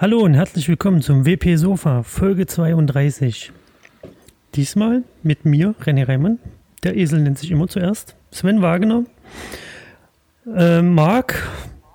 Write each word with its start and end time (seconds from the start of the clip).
Hallo 0.00 0.20
und 0.20 0.32
herzlich 0.32 0.66
willkommen 0.66 1.02
zum 1.02 1.26
WP 1.26 1.56
Sofa, 1.56 2.02
Folge 2.02 2.46
32. 2.46 3.52
Diesmal 4.54 5.02
mit 5.22 5.44
mir, 5.44 5.74
René 5.84 6.08
Reimann. 6.08 6.38
Der 6.82 6.96
Esel 6.96 7.20
nennt 7.20 7.38
sich 7.38 7.50
immer 7.50 7.68
zuerst. 7.68 8.16
Sven 8.30 8.62
Wagner, 8.62 9.04
äh, 10.56 10.80
Marc 10.80 11.46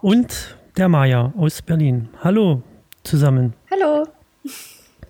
und 0.03 0.55
der 0.77 0.87
Maja 0.87 1.33
aus 1.35 1.63
Berlin. 1.63 2.09
Hallo 2.23 2.61
zusammen. 3.03 3.53
Hallo. 3.71 4.07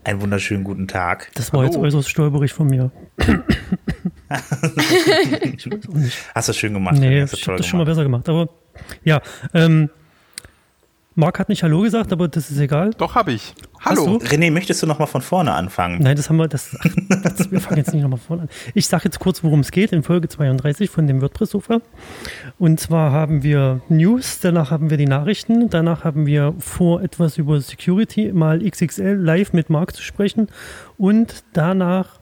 Einen 0.06 0.22
wunderschönen 0.22 0.64
guten 0.64 0.88
Tag. 0.88 1.32
Das 1.36 1.52
war 1.52 1.64
Hallo. 1.64 1.74
jetzt 1.74 1.78
äußerst 1.78 2.10
stolperig 2.10 2.54
von 2.54 2.68
mir. 2.68 2.92
Hast 6.34 6.48
du 6.48 6.54
schön 6.54 6.74
gemacht. 6.74 6.96
Nee, 6.98 7.24
Hast 7.24 7.34
du 7.34 7.38
ich 7.40 7.44
das 7.44 7.66
schon 7.66 7.80
mal 7.80 7.86
besser 7.86 8.04
gemacht. 8.04 8.30
Aber 8.30 8.48
ja, 9.04 9.22
ähm, 9.54 9.90
Marc 11.18 11.40
hat 11.40 11.48
nicht 11.48 11.64
Hallo 11.64 11.82
gesagt, 11.82 12.12
aber 12.12 12.28
das 12.28 12.52
ist 12.52 12.60
egal. 12.60 12.92
Doch, 12.98 13.16
habe 13.16 13.32
ich. 13.32 13.54
Hallo. 13.80 14.18
René, 14.18 14.52
möchtest 14.52 14.84
du 14.84 14.88
noch 14.88 15.00
mal 15.00 15.06
von 15.06 15.22
vorne 15.22 15.54
anfangen? 15.54 16.02
Nein, 16.02 16.18
das 16.18 16.30
haben 16.30 16.36
wir, 16.36 16.50
das, 16.50 16.78
das 17.24 17.50
wir 17.50 17.62
fangen 17.62 17.78
jetzt 17.78 17.94
nicht 17.94 18.04
nochmal 18.04 18.20
vorne 18.20 18.44
an. 18.44 18.50
Ich 18.74 18.88
sage 18.88 19.06
jetzt 19.06 19.20
kurz, 19.20 19.42
worum 19.42 19.62
es 19.62 19.72
geht 19.72 19.94
in 19.94 20.04
Folge 20.04 20.28
32 20.28 20.90
von 20.90 21.08
dem 21.08 21.22
WordPress-Sofa. 21.22 21.80
Und 22.60 22.82
zwar 22.82 23.14
haben 23.14 23.44
wir 23.44 23.80
News, 23.88 24.42
danach 24.42 24.72
haben 24.72 24.90
wir 24.90 24.98
die 24.98 25.06
Nachrichten, 25.06 25.70
danach 25.70 26.04
haben 26.04 26.26
wir 26.26 26.54
vor, 26.60 27.02
etwas 27.02 27.38
über 27.38 27.62
Security 27.62 28.34
mal 28.34 28.60
XXL 28.60 29.14
live 29.14 29.54
mit 29.54 29.70
Marc 29.70 29.96
zu 29.96 30.04
sprechen 30.04 30.50
und 30.98 31.46
danach 31.54 32.20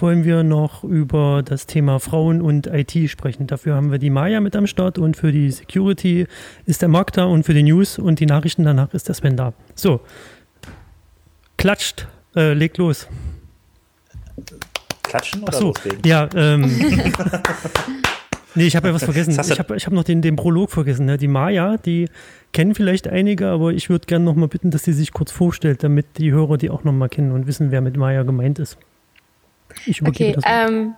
wollen 0.00 0.24
wir 0.24 0.42
noch 0.42 0.84
über 0.84 1.42
das 1.44 1.66
Thema 1.66 1.98
Frauen 2.00 2.42
und 2.42 2.66
IT 2.66 3.10
sprechen. 3.10 3.46
Dafür 3.46 3.74
haben 3.74 3.90
wir 3.90 3.98
die 3.98 4.10
Maya 4.10 4.40
mit 4.40 4.56
am 4.56 4.66
Start 4.66 4.98
und 4.98 5.16
für 5.16 5.32
die 5.32 5.50
Security 5.50 6.26
ist 6.64 6.82
der 6.82 6.88
Marc 6.88 7.12
da 7.12 7.24
und 7.24 7.44
für 7.44 7.54
die 7.54 7.62
News 7.62 7.98
und 7.98 8.20
die 8.20 8.26
Nachrichten 8.26 8.64
danach 8.64 8.92
ist 8.94 9.08
der 9.08 9.14
Sven 9.14 9.36
da. 9.36 9.52
So, 9.74 10.00
klatscht, 11.56 12.06
äh, 12.34 12.52
legt 12.52 12.78
los. 12.78 13.08
Klatschen 15.02 15.42
oder 15.42 15.52
Ach 15.54 15.58
so, 15.58 15.66
loslegen? 15.68 16.00
ja, 16.04 16.28
ähm. 16.34 16.62
nee, 18.54 18.66
ich 18.66 18.76
habe 18.76 18.88
ja 18.88 18.94
was 18.94 19.04
vergessen. 19.04 19.30
Ich 19.30 19.58
habe 19.58 19.76
ich 19.76 19.86
hab 19.86 19.92
noch 19.92 20.04
den, 20.04 20.20
den 20.20 20.36
Prolog 20.36 20.70
vergessen. 20.70 21.06
Ne? 21.06 21.16
Die 21.16 21.28
Maya, 21.28 21.76
die 21.76 22.08
kennen 22.52 22.74
vielleicht 22.74 23.08
einige, 23.08 23.48
aber 23.48 23.72
ich 23.72 23.88
würde 23.88 24.06
gerne 24.06 24.24
noch 24.24 24.34
mal 24.34 24.48
bitten, 24.48 24.70
dass 24.70 24.82
sie 24.84 24.92
sich 24.92 25.12
kurz 25.12 25.30
vorstellt, 25.30 25.82
damit 25.84 26.18
die 26.18 26.32
Hörer 26.32 26.58
die 26.58 26.70
auch 26.70 26.84
noch 26.84 26.92
mal 26.92 27.08
kennen 27.08 27.32
und 27.32 27.46
wissen, 27.46 27.70
wer 27.70 27.80
mit 27.80 27.96
Maya 27.96 28.24
gemeint 28.24 28.58
ist. 28.58 28.78
Ich 29.84 30.00
übergebe 30.00 30.38
Okay, 30.38 30.42
das. 30.42 30.70
Ähm, 30.70 30.94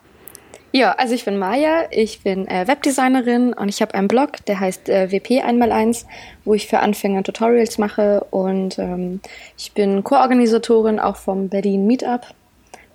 ja, 0.70 0.92
also 0.92 1.14
ich 1.14 1.24
bin 1.24 1.38
Maya, 1.38 1.86
ich 1.90 2.22
bin 2.22 2.46
äh, 2.46 2.68
Webdesignerin 2.68 3.54
und 3.54 3.68
ich 3.70 3.80
habe 3.80 3.94
einen 3.94 4.06
Blog, 4.06 4.44
der 4.46 4.60
heißt 4.60 4.88
äh, 4.90 5.10
WP 5.10 5.42
1x1, 5.42 6.04
wo 6.44 6.52
ich 6.52 6.68
für 6.68 6.80
Anfänger 6.80 7.22
Tutorials 7.22 7.78
mache 7.78 8.26
und 8.30 8.78
ähm, 8.78 9.20
ich 9.56 9.72
bin 9.72 10.04
Co-Organisatorin 10.04 11.00
auch 11.00 11.16
vom 11.16 11.48
Berlin 11.48 11.86
Meetup 11.86 12.26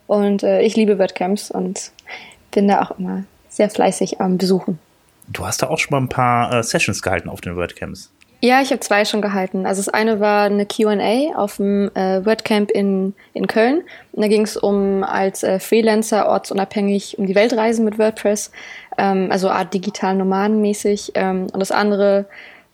und 0.06 0.44
äh, 0.44 0.62
ich 0.62 0.76
liebe 0.76 1.00
WordCamps 1.00 1.50
und 1.50 1.92
bin 2.52 2.68
da 2.68 2.84
auch 2.84 3.00
immer 3.00 3.24
sehr 3.50 3.72
fleißig 3.72 4.22
am 4.22 4.38
Besuchen. 4.38 4.78
Du 5.28 5.46
hast 5.46 5.64
da 5.64 5.70
auch 5.70 5.80
schon 5.80 5.92
mal 5.92 6.02
ein 6.02 6.10
paar 6.10 6.54
äh, 6.54 6.64
Sessions 6.64 7.02
gehalten 7.02 7.30
auf 7.30 7.42
den 7.42 7.56
WordCamps. 7.56 8.12
Ja, 8.46 8.62
ich 8.62 8.72
habe 8.72 8.82
zwei 8.82 9.06
schon 9.06 9.22
gehalten. 9.22 9.66
Also 9.66 9.80
das 9.80 9.88
eine 9.88 10.20
war 10.20 10.48
eine 10.48 10.66
Q&A 10.66 11.34
auf 11.34 11.56
dem 11.56 11.90
äh, 11.96 12.26
WordCamp 12.26 12.72
in, 12.72 13.14
in 13.34 13.48
Köln. 13.48 13.84
Und 14.12 14.22
da 14.22 14.28
ging 14.28 14.42
es 14.42 14.58
um 14.58 15.06
als 15.06 15.44
äh, 15.44 15.60
Freelancer 15.60 16.28
ortsunabhängig 16.28 17.18
um 17.18 17.26
die 17.26 17.36
Welt 17.36 17.54
reisen 17.54 17.86
mit 17.86 17.98
WordPress, 17.98 18.52
ähm, 18.98 19.30
also 19.32 19.50
Art 19.50 19.74
digital 19.74 20.16
nomadenmäßig. 20.16 21.14
Ähm, 21.16 21.48
und 21.54 21.60
das 21.62 21.72
andere 21.72 22.26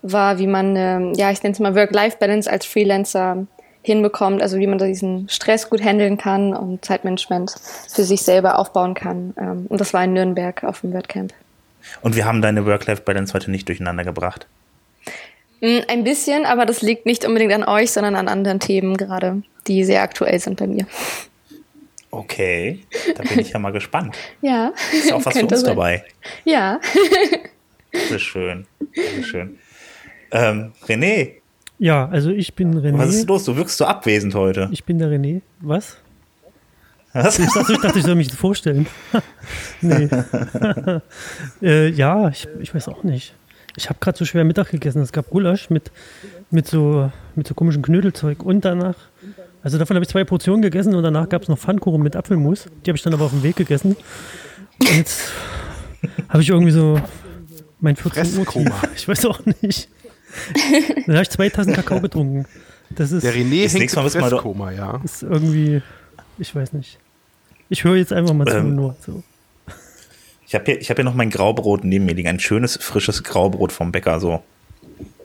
war, 0.01 0.39
wie 0.39 0.47
man, 0.47 0.75
ähm, 0.75 1.13
ja, 1.13 1.29
ich 1.29 1.43
nenne 1.43 1.53
es 1.53 1.59
mal 1.59 1.75
Work-Life-Balance 1.75 2.51
als 2.51 2.65
Freelancer 2.65 3.45
hinbekommt, 3.83 4.41
also 4.41 4.57
wie 4.57 4.65
man 4.65 4.79
diesen 4.79 5.29
Stress 5.29 5.69
gut 5.69 5.83
handeln 5.83 6.17
kann 6.17 6.55
und 6.55 6.83
Zeitmanagement 6.83 7.53
für 7.87 8.05
sich 8.05 8.23
selber 8.23 8.57
aufbauen 8.57 8.95
kann. 8.95 9.35
Ähm, 9.37 9.67
und 9.69 9.79
das 9.79 9.93
war 9.93 10.03
in 10.03 10.13
Nürnberg 10.13 10.63
auf 10.63 10.81
dem 10.81 10.93
WordCamp. 10.93 11.31
Und 12.01 12.15
wir 12.15 12.25
haben 12.25 12.41
deine 12.41 12.65
Work-Life-Balance 12.65 13.35
heute 13.35 13.51
nicht 13.51 13.67
durcheinander 13.67 14.03
gebracht. 14.03 14.47
Mm, 15.61 15.79
Ein 15.87 16.03
bisschen, 16.03 16.45
aber 16.45 16.65
das 16.65 16.81
liegt 16.81 17.05
nicht 17.05 17.25
unbedingt 17.25 17.53
an 17.53 17.63
euch, 17.63 17.91
sondern 17.91 18.15
an 18.15 18.27
anderen 18.27 18.59
Themen 18.59 18.97
gerade, 18.97 19.41
die 19.67 19.83
sehr 19.83 20.01
aktuell 20.01 20.39
sind 20.39 20.59
bei 20.59 20.67
mir. 20.67 20.85
Okay, 22.11 22.79
da 23.15 23.23
bin 23.23 23.39
ich 23.39 23.51
ja 23.51 23.59
mal 23.59 23.71
gespannt. 23.71 24.17
Ja. 24.41 24.73
Ist 24.91 25.13
auch 25.13 25.23
was 25.25 25.37
für 25.37 25.43
uns 25.43 25.61
sein. 25.61 25.65
dabei. 25.65 26.03
Ja. 26.45 26.79
Sehr 28.09 28.19
schön. 28.19 28.67
Sehr 28.93 29.23
schön. 29.23 29.59
Ähm, 30.31 30.73
René, 30.87 31.39
ja, 31.79 32.07
also 32.09 32.29
ich 32.29 32.53
bin 32.53 32.77
René. 32.77 32.97
was 32.97 33.15
ist 33.15 33.27
los? 33.27 33.45
Du 33.45 33.55
wirkst 33.55 33.77
so 33.77 33.85
abwesend 33.85 34.35
heute. 34.35 34.69
Ich 34.71 34.83
bin 34.83 34.99
der 34.99 35.09
René. 35.09 35.41
Was? 35.61 35.97
Was? 37.13 37.39
Ich 37.39 37.51
dachte, 37.51 37.73
ich, 37.73 37.79
dachte, 37.79 37.99
ich 37.99 38.05
soll 38.05 38.15
mich 38.15 38.31
vorstellen. 38.33 38.85
nee. 39.81 40.09
äh, 41.61 41.89
ja, 41.89 42.27
ich, 42.29 42.47
ich 42.59 42.75
weiß 42.75 42.89
auch 42.89 43.03
nicht. 43.03 43.33
Ich 43.75 43.89
habe 43.89 43.99
gerade 43.99 44.17
so 44.17 44.25
schwer 44.25 44.43
Mittag 44.43 44.69
gegessen. 44.69 45.01
Es 45.01 45.11
gab 45.11 45.29
Gulasch 45.29 45.69
mit, 45.69 45.91
mit, 46.51 46.67
so, 46.67 47.11
mit 47.35 47.47
so 47.47 47.53
komischem 47.53 47.81
Knödelzeug. 47.81 48.43
Und 48.43 48.65
danach, 48.65 48.95
also 49.63 49.77
davon 49.77 49.95
habe 49.95 50.03
ich 50.03 50.09
zwei 50.09 50.23
Portionen 50.23 50.61
gegessen 50.61 50.95
und 50.95 51.03
danach 51.03 51.29
gab 51.29 51.43
es 51.43 51.47
noch 51.47 51.57
Pfannkuchen 51.57 52.01
mit 52.01 52.15
Apfelmus. 52.15 52.65
Die 52.85 52.89
habe 52.89 52.97
ich 52.97 53.03
dann 53.03 53.13
aber 53.13 53.25
auf 53.25 53.31
dem 53.31 53.43
Weg 53.43 53.55
gegessen. 53.55 53.95
Und 54.79 54.95
jetzt 54.95 55.31
habe 56.29 56.41
ich 56.41 56.49
irgendwie 56.49 56.71
so 56.71 56.99
mein 57.79 57.95
14 57.95 58.37
Uhr. 58.37 58.45
Ich 58.95 59.07
weiß 59.07 59.25
auch 59.25 59.39
nicht. 59.61 59.89
Dann 61.05 61.15
habe 61.15 61.23
ich 61.23 61.29
zwei 61.29 61.49
Tassen 61.49 61.73
Kakao 61.73 62.01
getrunken. 62.01 62.45
Das 62.89 63.11
ist, 63.11 63.23
Der 63.23 63.33
René 63.33 63.63
Das 63.63 63.73
hängt 63.73 63.93
im 63.93 64.21
Fresskoma, 64.21 64.71
ja. 64.71 64.99
ist 65.03 65.23
irgendwie, 65.23 65.81
ich 66.37 66.55
weiß 66.55 66.73
nicht. 66.73 66.99
Ich 67.69 67.83
höre 67.83 67.97
jetzt 67.97 68.11
einfach 68.11 68.33
mal 68.33 68.47
zu 68.47 68.57
Ähm, 68.57 68.75
nur. 68.75 68.95
So. 69.05 69.23
Ich 70.49 70.55
habe 70.55 70.65
hier, 70.65 70.81
ich 70.81 70.89
hab 70.89 70.97
hier 70.97 71.05
noch 71.05 71.13
mein 71.13 71.29
Graubrot 71.29 71.83
neben 71.83 72.05
mir 72.05 72.15
liegen. 72.15 72.27
Ein 72.27 72.39
schönes, 72.39 72.75
frisches 72.81 73.23
Graubrot 73.23 73.71
vom 73.71 73.91
Bäcker. 73.91 74.19
So. 74.19 74.41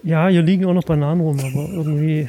Ja, 0.03 0.29
hier 0.29 0.43
liegen 0.43 0.67
auch 0.67 0.75
noch 0.75 0.85
Bananen 0.85 1.23
rum, 1.23 1.39
aber 1.41 1.67
irgendwie. 1.73 2.29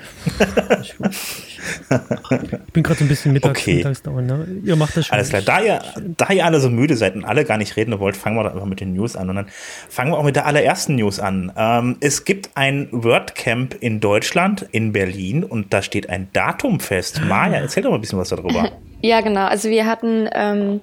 ich, 0.82 0.96
ich 0.96 2.72
bin 2.72 2.84
gerade 2.84 3.00
so 3.00 3.04
ein 3.04 3.10
bisschen 3.10 3.34
mittags, 3.34 3.60
Okay. 3.60 3.76
Mittagsdauer, 3.76 4.22
ne? 4.22 4.48
Ihr 4.64 4.78
macht 4.78 4.96
das 4.96 5.08
schon. 5.08 5.14
Alles 5.14 5.28
klar. 5.28 5.42
Da 5.42 5.60
ihr, 5.60 5.82
da 6.16 6.30
ihr 6.32 6.46
alle 6.46 6.62
so 6.62 6.70
müde 6.70 6.96
seid 6.96 7.16
und 7.16 7.26
alle 7.26 7.44
gar 7.44 7.58
nicht 7.58 7.76
reden 7.76 8.00
wollt, 8.00 8.16
fangen 8.16 8.38
wir 8.38 8.44
doch 8.46 8.54
einfach 8.54 8.66
mit 8.66 8.80
den 8.80 8.94
News 8.94 9.18
an. 9.18 9.30
Und 9.30 9.36
dann 9.36 9.48
fangen 9.90 10.12
wir 10.14 10.18
auch 10.18 10.24
mit 10.24 10.38
der 10.38 10.46
allerersten 10.46 10.96
News 10.96 11.20
an. 11.20 11.52
Ähm, 11.58 11.98
es 12.00 12.24
gibt 12.24 12.52
ein 12.56 12.88
WordCamp 12.94 13.76
in 13.78 14.00
Deutschland, 14.00 14.66
in 14.72 14.94
Berlin, 14.94 15.44
und 15.44 15.74
da 15.74 15.82
steht 15.82 16.10
ein 16.10 16.30
Datum 16.32 16.80
fest. 16.80 17.20
Maja, 17.28 17.56
erzähl 17.58 17.84
doch 17.84 17.90
mal 17.90 17.98
ein 17.98 18.02
bisschen 18.02 18.20
was 18.20 18.30
darüber. 18.30 18.72
Ja, 19.02 19.22
genau. 19.22 19.46
Also 19.46 19.70
wir 19.70 19.86
hatten, 19.86 20.28
ähm, 20.34 20.82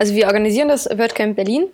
also 0.00 0.14
wir 0.14 0.26
organisieren 0.26 0.68
das 0.68 0.86
WordCamp 0.86 1.36
Berlin. 1.36 1.66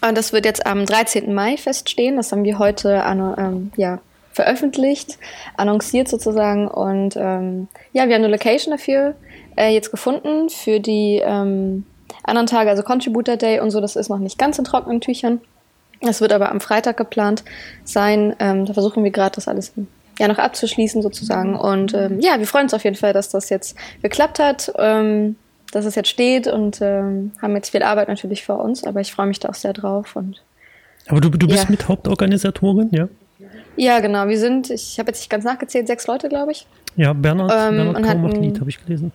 Und 0.00 0.16
das 0.16 0.32
wird 0.32 0.46
jetzt 0.46 0.64
am 0.64 0.86
13. 0.86 1.34
Mai 1.34 1.58
feststehen. 1.58 2.16
Das 2.16 2.32
haben 2.32 2.44
wir 2.44 2.58
heute 2.58 3.04
ähm, 3.06 3.70
ja, 3.76 4.00
veröffentlicht, 4.32 5.18
annonciert 5.58 6.08
sozusagen. 6.08 6.66
Und 6.66 7.14
ähm, 7.16 7.68
ja, 7.92 8.08
wir 8.08 8.14
haben 8.14 8.24
eine 8.24 8.28
Location 8.28 8.70
dafür 8.70 9.14
äh, 9.56 9.74
jetzt 9.74 9.90
gefunden 9.90 10.48
für 10.48 10.80
die 10.80 11.20
ähm, 11.22 11.84
anderen 12.24 12.46
Tage, 12.46 12.70
also 12.70 12.82
Contributor 12.82 13.36
Day 13.36 13.60
und 13.60 13.70
so. 13.70 13.82
Das 13.82 13.96
ist 13.96 14.08
noch 14.08 14.18
nicht 14.18 14.38
ganz 14.38 14.58
in 14.58 14.64
trockenen 14.64 15.02
Tüchern. 15.02 15.42
Das 16.00 16.22
wird 16.22 16.32
aber 16.32 16.50
am 16.50 16.60
Freitag 16.62 16.96
geplant 16.96 17.44
sein. 17.84 18.34
Ähm, 18.38 18.64
da 18.64 18.72
versuchen 18.72 19.04
wir 19.04 19.10
gerade 19.10 19.34
das 19.34 19.46
alles 19.46 19.74
ja 20.18 20.26
noch 20.26 20.38
abzuschließen 20.38 21.02
sozusagen. 21.02 21.54
Und 21.54 21.92
ähm, 21.92 22.18
ja, 22.18 22.38
wir 22.38 22.46
freuen 22.46 22.64
uns 22.64 22.74
auf 22.74 22.84
jeden 22.84 22.96
Fall, 22.96 23.12
dass 23.12 23.28
das 23.28 23.50
jetzt 23.50 23.76
geklappt 24.00 24.38
hat, 24.38 24.72
ähm, 24.78 25.36
dass 25.72 25.84
es 25.84 25.94
jetzt 25.96 26.08
steht 26.08 26.46
und 26.46 26.78
ähm, 26.80 27.32
haben 27.42 27.56
jetzt 27.56 27.70
viel 27.70 27.82
Arbeit 27.82 28.06
natürlich 28.08 28.44
vor 28.44 28.60
uns, 28.60 28.84
aber 28.84 29.00
ich 29.00 29.12
freue 29.12 29.26
mich 29.26 29.40
da 29.40 29.48
auch 29.48 29.54
sehr 29.54 29.72
drauf. 29.72 30.14
Und 30.14 30.42
aber 31.08 31.20
du, 31.20 31.28
du 31.30 31.48
bist 31.48 31.64
Ja. 31.64 31.70
mit 31.70 31.88
Hauptorganisatorin, 31.88 32.88
ja? 32.92 33.08
ja, 33.76 33.98
genau, 34.00 34.28
wir 34.28 34.38
sind, 34.38 34.70
ich 34.70 34.98
habe 35.00 35.08
jetzt 35.08 35.18
nicht 35.20 35.30
ganz 35.30 35.44
nachgezählt, 35.44 35.86
sechs 35.88 36.06
Leute, 36.06 36.28
glaube 36.28 36.52
ich. 36.52 36.66
Ja, 36.94 37.12
Bernhard, 37.14 37.50
Ähm, 37.50 37.76
Bernhard 37.94 38.18
macht 38.18 38.32
hatten- 38.34 38.42
Lied, 38.42 38.60
habe 38.60 38.70
ich 38.70 38.84
gelesen. 38.84 39.12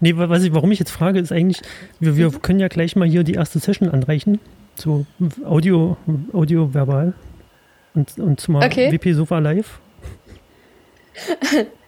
Nee, 0.00 0.12
was 0.16 0.42
ich, 0.42 0.52
warum 0.52 0.70
ich 0.72 0.78
jetzt 0.80 0.90
frage, 0.90 1.18
ist 1.20 1.30
eigentlich, 1.32 1.62
wir, 2.00 2.16
wir 2.16 2.30
können 2.32 2.58
ja 2.60 2.68
gleich 2.68 2.96
mal 2.96 3.08
hier 3.08 3.22
die 3.24 3.34
erste 3.34 3.58
Session 3.60 3.88
anreichen. 3.88 4.40
So 4.74 5.06
Audio, 5.44 5.96
Audio 6.32 6.74
verbal. 6.74 7.12
Und, 7.94 8.18
und 8.18 8.40
zumal 8.40 8.66
Okay. 8.66 8.90
WP 8.90 9.12
Sofa 9.14 9.38
Live. 9.38 9.78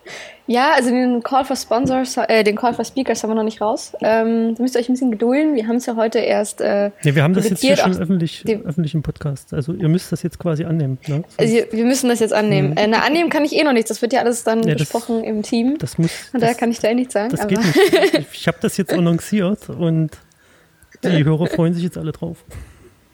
Ja, 0.47 0.73
also 0.75 0.91
den 0.91 1.23
Call 1.23 1.45
for 1.47 1.56
Sponsors, 1.56 2.17
äh, 2.19 2.45
den 2.45 2.56
Call 2.56 2.75
for 2.75 2.85
Speakers 2.85 3.23
haben 3.23 3.31
wir 3.31 3.35
noch 3.35 3.45
nicht 3.45 3.62
raus. 3.62 3.93
Ähm, 4.03 4.55
da 4.55 4.62
müsst 4.62 4.75
ihr 4.77 4.81
euch 4.81 4.89
ein 4.91 4.93
bisschen 4.93 5.11
gedulden. 5.11 5.55
Wir 5.55 5.67
haben 5.67 5.77
es 5.77 5.87
ja 5.87 5.97
heute 5.97 6.19
erst. 6.19 6.61
Äh, 6.61 6.91
Ja, 7.03 7.15
wir 7.15 7.23
haben 7.23 7.33
das 7.33 7.49
jetzt 7.49 7.61
hier 7.62 7.77
schon 7.79 7.97
öffentlich, 7.97 8.45
öffentlich 8.65 8.93
im 8.95 9.03
Podcast. 9.03 9.55
Also 9.55 9.73
ihr 9.73 9.89
müsst 9.89 10.12
das 10.12 10.23
jetzt 10.23 10.39
quasi 10.39 10.65
annehmen. 10.65 10.99
Ne? 11.06 11.25
Also 11.39 11.55
wir 11.71 11.85
müssen 11.87 12.09
das 12.11 12.21
jetzt 12.21 12.35
annehmen. 12.35 12.77
Äh, 12.77 12.87
na, 12.89 12.99
annehmen 13.01 13.31
kann 13.31 13.45
ich 13.45 13.55
eh 13.55 13.65
noch 13.65 13.73
nichts. 13.73 13.89
Das 13.89 14.03
wird 14.03 14.12
ja 14.12 14.21
alles 14.21 14.45
dann 14.45 14.62
Ja, 14.65 14.75
das- 14.75 14.83
besprochen 14.91 15.25
im 15.25 15.43
Team. 15.43 15.79
Das 15.79 15.97
muss. 15.97 16.11
Und 16.35 16.41
daher 16.43 16.53
das, 16.53 16.61
kann 16.61 16.71
ich 16.71 16.79
da 16.79 16.89
eh 16.89 16.95
nichts 16.95 17.15
sagen. 17.15 17.31
das 17.31 17.41
aber 17.41 17.49
geht 17.49 17.59
nicht. 17.65 18.15
Ich, 18.19 18.27
ich 18.41 18.47
habe 18.47 18.59
das 18.61 18.77
jetzt 18.77 18.93
annonciert 18.93 19.71
und 19.71 20.11
die 21.03 21.25
Hörer 21.25 21.47
freuen 21.47 21.73
sich 21.73 21.85
jetzt 21.85 21.97
alle 21.99 22.12
drauf. 22.12 22.45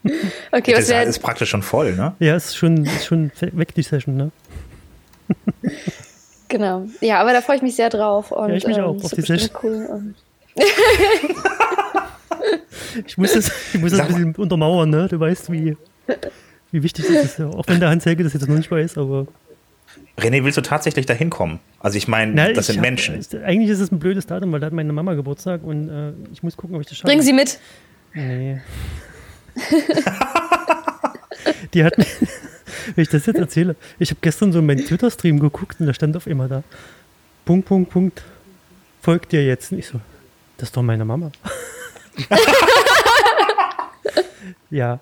Okay, 0.51 0.73
was 0.73 0.87
Das 0.87 0.89
wäre 0.89 1.05
ist 1.05 1.19
praktisch 1.19 1.51
schon 1.51 1.63
voll, 1.63 1.93
ne? 1.95 2.15
Ja, 2.21 2.35
ist 2.35 2.57
schon, 2.57 2.87
ist 2.87 3.05
schon 3.05 3.31
weg 3.53 3.75
die 3.75 3.83
Session, 3.83 4.17
ne? 4.17 4.31
Genau. 6.51 6.87
Ja, 7.01 7.21
aber 7.21 7.33
da 7.33 7.41
freue 7.41 7.57
ich 7.57 7.63
mich 7.63 7.75
sehr 7.77 7.89
drauf. 7.89 8.31
Und, 8.33 8.51
ja, 8.51 8.57
ich 8.57 8.67
mich 8.67 8.77
ähm, 8.77 8.85
auch 8.85 9.03
auf 9.03 9.11
die 9.13 9.23
Session. 9.23 9.51
cool. 9.63 10.15
Ich 13.07 13.17
muss 13.19 13.35
das, 13.35 13.53
ich 13.73 13.81
muss 13.81 13.93
das 13.93 14.01
ein 14.01 14.09
bisschen 14.09 14.35
untermauern, 14.35 14.91
ne? 14.91 15.07
Du 15.09 15.21
weißt, 15.21 15.53
wie, 15.53 15.77
wie 16.73 16.83
wichtig 16.83 17.07
das 17.07 17.25
ist. 17.25 17.39
Ja. 17.39 17.47
Auch 17.49 17.65
wenn 17.69 17.79
der 17.79 17.89
Hans 17.91 18.05
Helge 18.05 18.25
das 18.25 18.33
jetzt 18.33 18.49
noch 18.49 18.57
nicht 18.57 18.71
weiß, 18.71 18.99
aber. 18.99 19.27
René, 20.19 20.43
willst 20.45 20.57
du 20.59 20.63
tatsächlich 20.63 21.07
dahin 21.07 21.31
kommen? 21.31 21.61
Also 21.79 21.97
ich 21.99 22.09
meine, 22.09 22.53
das 22.53 22.67
sind 22.67 22.77
hab- 22.79 22.83
Menschen. 22.83 23.15
ist- 23.17 23.35
Eigentlich 23.35 23.71
ist 23.71 23.79
es 23.81 23.93
ein 23.93 23.99
blödes 24.01 24.27
Datum, 24.27 24.51
weil 24.53 24.59
da 24.61 24.67
hat 24.67 24.73
meine 24.73 24.93
Mama 24.93 25.15
Geburtstag 25.15 25.63
und 25.63 25.89
äh, 25.89 26.13
ich 26.33 26.43
muss 26.43 26.57
gucken, 26.57 26.75
ob 26.77 26.83
ich 26.83 26.89
das 26.89 26.97
schaffe. 26.99 27.07
Bringen 27.09 27.23
Sie 27.23 27.33
mit. 27.33 27.59
Nee. 28.15 28.61
Die 31.75 31.85
hat 31.85 31.97
mir, 31.97 32.07
wenn 32.95 33.03
ich 33.03 33.09
das 33.09 33.27
jetzt 33.27 33.39
erzähle, 33.39 33.77
ich 33.99 34.11
habe 34.11 34.21
gestern 34.21 34.53
so 34.53 34.63
meinen 34.63 34.85
Twitter-Stream 34.85 35.41
geguckt 35.41 35.81
und 35.81 35.87
da 35.87 35.95
stand 35.95 36.17
auf 36.17 36.27
immer 36.27 36.49
da, 36.49 36.63
Punkt, 37.45 37.67
Punkt, 37.67 37.91
Punkt, 37.91 38.23
folgt 39.03 39.33
dir 39.33 39.45
jetzt. 39.45 39.73
Und 39.73 39.79
ich 39.79 39.89
so, 39.89 40.01
das 40.57 40.69
ist 40.69 40.77
doch 40.77 40.83
meine 40.83 41.05
Mama. 41.05 41.33
ja. 44.71 45.01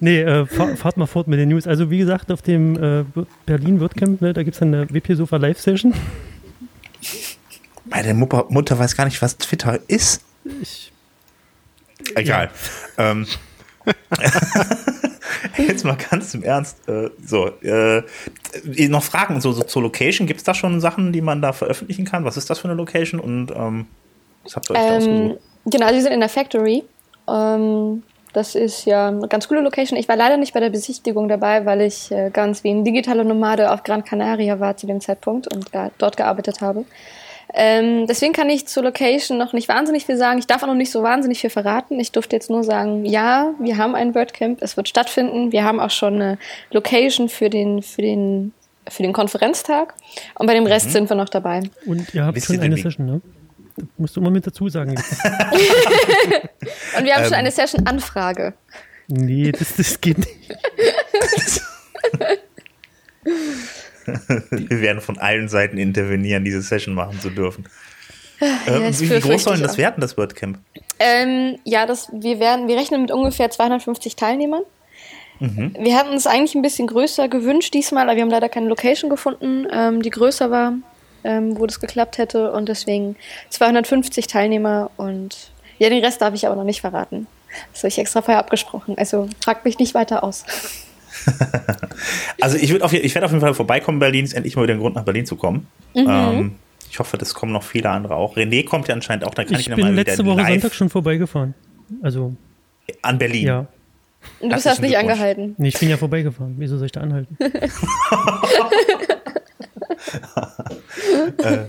Nee, 0.00 0.20
äh, 0.20 0.46
fahr, 0.46 0.76
fahrt 0.76 0.96
mal 0.96 1.06
fort 1.06 1.26
mit 1.26 1.40
den 1.40 1.48
News. 1.48 1.66
Also 1.66 1.90
wie 1.90 1.98
gesagt, 1.98 2.30
auf 2.30 2.40
dem 2.42 2.76
äh, 2.80 3.04
Berlin 3.46 3.80
WordCamp, 3.80 4.20
ne, 4.20 4.32
da 4.32 4.44
gibt 4.44 4.54
es 4.54 4.62
eine 4.62 4.88
WP-Sofa 4.90 5.38
Live-Session. 5.38 5.92
Meine 7.86 8.14
Mutter, 8.14 8.46
Mutter 8.48 8.78
weiß 8.78 8.96
gar 8.96 9.06
nicht, 9.06 9.20
was 9.22 9.38
Twitter 9.38 9.80
ist. 9.88 10.22
Ich, 10.62 10.92
Egal. 12.14 12.50
Ähm, 12.96 13.26
jetzt 15.58 15.84
mal 15.84 15.96
ganz 16.10 16.34
im 16.34 16.42
Ernst. 16.42 16.88
Äh, 16.88 17.10
so, 17.24 17.48
äh, 17.62 18.02
noch 18.88 19.02
Fragen 19.02 19.40
so, 19.40 19.52
so 19.52 19.62
zur 19.62 19.82
Location. 19.82 20.26
Gibt 20.26 20.38
es 20.38 20.44
da 20.44 20.54
schon 20.54 20.80
Sachen, 20.80 21.12
die 21.12 21.20
man 21.20 21.42
da 21.42 21.52
veröffentlichen 21.52 22.04
kann? 22.04 22.24
Was 22.24 22.36
ist 22.36 22.50
das 22.50 22.58
für 22.58 22.68
eine 22.68 22.76
Location? 22.76 23.20
Und 23.20 23.50
ähm, 23.50 23.86
was 24.44 24.56
habt 24.56 24.70
ihr 24.70 24.74
euch 24.74 24.80
da 24.80 24.88
Ähm, 24.88 24.96
ausgesucht? 24.96 25.40
genau, 25.66 25.86
also 25.86 25.96
wir 25.96 26.02
sind 26.02 26.12
in 26.12 26.20
der 26.20 26.28
Factory. 26.28 26.84
Ähm, 27.28 28.02
das 28.32 28.54
ist 28.54 28.84
ja 28.84 29.08
eine 29.08 29.26
ganz 29.28 29.48
coole 29.48 29.62
Location. 29.62 29.98
Ich 29.98 30.08
war 30.08 30.16
leider 30.16 30.36
nicht 30.36 30.54
bei 30.54 30.60
der 30.60 30.70
Besichtigung 30.70 31.28
dabei, 31.28 31.64
weil 31.64 31.80
ich 31.80 32.10
äh, 32.10 32.30
ganz 32.30 32.62
wie 32.62 32.70
ein 32.70 32.84
digitaler 32.84 33.24
Nomade 33.24 33.72
auf 33.72 33.82
Gran 33.82 34.04
Canaria 34.04 34.60
war 34.60 34.76
zu 34.76 34.86
dem 34.86 35.00
Zeitpunkt 35.00 35.52
und 35.52 35.74
da, 35.74 35.90
dort 35.98 36.16
gearbeitet 36.16 36.60
habe. 36.60 36.84
Ähm, 37.54 38.06
deswegen 38.06 38.32
kann 38.32 38.50
ich 38.50 38.66
zur 38.66 38.82
Location 38.82 39.38
noch 39.38 39.52
nicht 39.52 39.68
wahnsinnig 39.68 40.06
viel 40.06 40.16
sagen. 40.16 40.38
Ich 40.38 40.46
darf 40.46 40.62
auch 40.62 40.66
noch 40.66 40.74
nicht 40.74 40.90
so 40.90 41.02
wahnsinnig 41.02 41.40
viel 41.40 41.50
verraten. 41.50 41.98
Ich 41.98 42.12
durfte 42.12 42.36
jetzt 42.36 42.50
nur 42.50 42.62
sagen, 42.62 43.04
ja, 43.04 43.54
wir 43.58 43.78
haben 43.78 43.94
ein 43.94 44.14
WordCamp, 44.14 44.62
es 44.62 44.76
wird 44.76 44.88
stattfinden. 44.88 45.52
Wir 45.52 45.64
haben 45.64 45.80
auch 45.80 45.90
schon 45.90 46.16
eine 46.16 46.38
Location 46.70 47.28
für 47.28 47.48
den, 47.48 47.82
für 47.82 48.02
den, 48.02 48.52
für 48.88 49.02
den 49.02 49.12
Konferenztag. 49.12 49.94
Und 50.34 50.46
bei 50.46 50.54
dem 50.54 50.66
Rest 50.66 50.92
sind 50.92 51.08
wir 51.08 51.16
noch 51.16 51.30
dabei. 51.30 51.62
und 51.86 52.14
ihr 52.14 52.24
habt 52.24 52.36
Wisst 52.36 52.46
schon 52.46 52.60
eine 52.60 52.76
Session, 52.76 53.06
ne? 53.06 53.20
Das 53.76 53.86
musst 53.96 54.16
du 54.16 54.20
immer 54.20 54.30
mit 54.30 54.44
dazu 54.44 54.68
sagen. 54.68 54.90
Und 56.98 57.04
wir 57.04 57.14
haben 57.14 57.24
schon 57.24 57.34
eine 57.34 57.52
Session-Anfrage. 57.52 58.54
Nee, 59.06 59.52
das, 59.52 59.76
das 59.76 60.00
geht 60.00 60.18
nicht. 60.18 60.52
Wir 64.50 64.80
werden 64.80 65.00
von 65.00 65.18
allen 65.18 65.48
Seiten 65.48 65.78
intervenieren, 65.78 66.44
diese 66.44 66.62
Session 66.62 66.94
machen 66.94 67.20
zu 67.20 67.30
dürfen. 67.30 67.64
Ähm, 68.40 68.84
das 68.84 69.00
wie, 69.00 69.10
wie 69.10 69.20
groß 69.20 69.44
soll 69.44 69.54
denn 69.54 69.62
ich 69.62 69.66
das 69.66 69.78
werden, 69.78 70.00
das 70.00 70.16
WordCamp? 70.16 70.58
Ähm, 71.00 71.58
ja, 71.64 71.86
das, 71.86 72.08
wir, 72.12 72.38
werden, 72.40 72.68
wir 72.68 72.76
rechnen 72.76 73.02
mit 73.02 73.10
ungefähr 73.10 73.50
250 73.50 74.16
Teilnehmern. 74.16 74.62
Wir 75.40 75.96
hatten 75.96 76.14
es 76.14 76.26
eigentlich 76.26 76.56
ein 76.56 76.62
bisschen 76.62 76.88
größer 76.88 77.28
gewünscht 77.28 77.72
diesmal, 77.72 78.08
aber 78.08 78.16
wir 78.16 78.22
haben 78.22 78.30
leider 78.30 78.48
keine 78.48 78.66
Location 78.66 79.08
gefunden, 79.08 79.68
ähm, 79.72 80.02
die 80.02 80.10
größer 80.10 80.50
war, 80.50 80.74
ähm, 81.22 81.56
wo 81.56 81.64
das 81.66 81.78
geklappt 81.78 82.18
hätte. 82.18 82.50
Und 82.50 82.68
deswegen 82.68 83.14
250 83.50 84.26
Teilnehmer 84.26 84.90
und 84.96 85.52
ja, 85.78 85.90
den 85.90 86.04
Rest 86.04 86.20
darf 86.22 86.34
ich 86.34 86.46
aber 86.46 86.56
noch 86.56 86.64
nicht 86.64 86.80
verraten. 86.80 87.28
Das 87.72 87.82
habe 87.82 87.88
ich 87.88 87.98
extra 87.98 88.20
vorher 88.20 88.40
abgesprochen. 88.40 88.98
Also 88.98 89.28
fragt 89.42 89.64
mich 89.64 89.78
nicht 89.78 89.94
weiter 89.94 90.24
aus. 90.24 90.44
Also 92.40 92.56
ich, 92.56 92.80
auf, 92.82 92.92
ich 92.92 93.14
werde 93.14 93.24
auf 93.24 93.32
jeden 93.32 93.40
Fall 93.40 93.54
vorbeikommen, 93.54 93.98
Berlin 93.98 94.24
ist 94.24 94.32
endlich 94.32 94.54
mal 94.54 94.62
wieder 94.62 94.74
ein 94.74 94.80
Grund, 94.80 94.94
nach 94.94 95.04
Berlin 95.04 95.26
zu 95.26 95.36
kommen. 95.36 95.66
Mhm. 95.94 96.06
Ähm, 96.08 96.52
ich 96.90 96.98
hoffe, 96.98 97.18
das 97.18 97.34
kommen 97.34 97.52
noch 97.52 97.64
viele 97.64 97.90
andere 97.90 98.14
auch. 98.14 98.36
René 98.36 98.64
kommt 98.64 98.88
ja 98.88 98.94
anscheinend 98.94 99.24
auch, 99.24 99.34
dann 99.34 99.46
kann 99.46 99.56
ich, 99.56 99.62
Ich 99.62 99.68
ihn 99.68 99.76
bin 99.76 99.86
mal 99.86 99.94
letzte 99.94 100.22
wieder 100.22 100.32
Woche 100.32 100.42
live 100.42 100.62
Sonntag 100.62 100.74
schon 100.74 100.88
vorbeigefahren. 100.88 101.54
Also, 102.02 102.34
an 103.02 103.18
Berlin. 103.18 103.46
ja. 103.46 103.66
Du 104.40 104.48
Das 104.48 104.56
bist 104.56 104.66
ist 104.66 104.72
hast 104.72 104.82
nicht 104.82 104.96
angehalten. 104.96 105.54
Nee, 105.58 105.68
ich 105.68 105.78
bin 105.78 105.88
ja 105.88 105.96
vorbeigefahren. 105.96 106.54
Wieso 106.58 106.76
soll 106.76 106.86
ich 106.86 106.92
da 106.92 107.00
anhalten? 107.00 107.36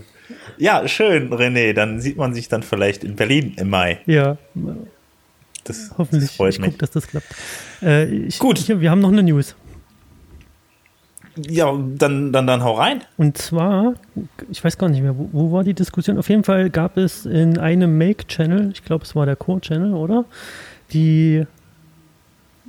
Ja, 0.60 0.86
schön, 0.86 1.32
René. 1.32 1.72
Dann 1.72 2.00
sieht 2.00 2.18
man 2.18 2.34
sich 2.34 2.48
dann 2.48 2.62
vielleicht 2.62 3.02
in 3.02 3.16
Berlin 3.16 3.54
im 3.56 3.70
Mai. 3.70 3.98
Ja, 4.06 4.36
Das, 5.64 5.92
hoffentlich. 5.98 6.30
das 6.30 6.36
freut 6.36 6.54
ich 6.54 6.60
mich. 6.60 6.76
dass 6.78 6.90
das 6.90 7.06
klappt. 7.06 7.26
Äh, 7.82 8.06
ich, 8.06 8.38
Gut. 8.38 8.58
Ich, 8.58 8.68
wir 8.80 8.90
haben 8.90 9.00
noch 9.00 9.12
eine 9.12 9.22
News. 9.22 9.54
Ja, 11.48 11.72
dann, 11.72 12.32
dann, 12.32 12.46
dann 12.46 12.62
hau 12.62 12.74
rein. 12.74 13.02
Und 13.16 13.38
zwar, 13.38 13.94
ich 14.50 14.62
weiß 14.62 14.76
gar 14.78 14.88
nicht 14.88 15.00
mehr, 15.00 15.16
wo, 15.16 15.28
wo 15.32 15.52
war 15.52 15.64
die 15.64 15.74
Diskussion? 15.74 16.18
Auf 16.18 16.28
jeden 16.28 16.44
Fall 16.44 16.70
gab 16.70 16.96
es 16.96 17.24
in 17.24 17.58
einem 17.58 17.96
Make-Channel, 17.96 18.70
ich 18.72 18.84
glaube, 18.84 19.04
es 19.04 19.14
war 19.14 19.26
der 19.26 19.36
Core-Channel, 19.36 19.94
oder? 19.94 20.24
Die 20.92 21.46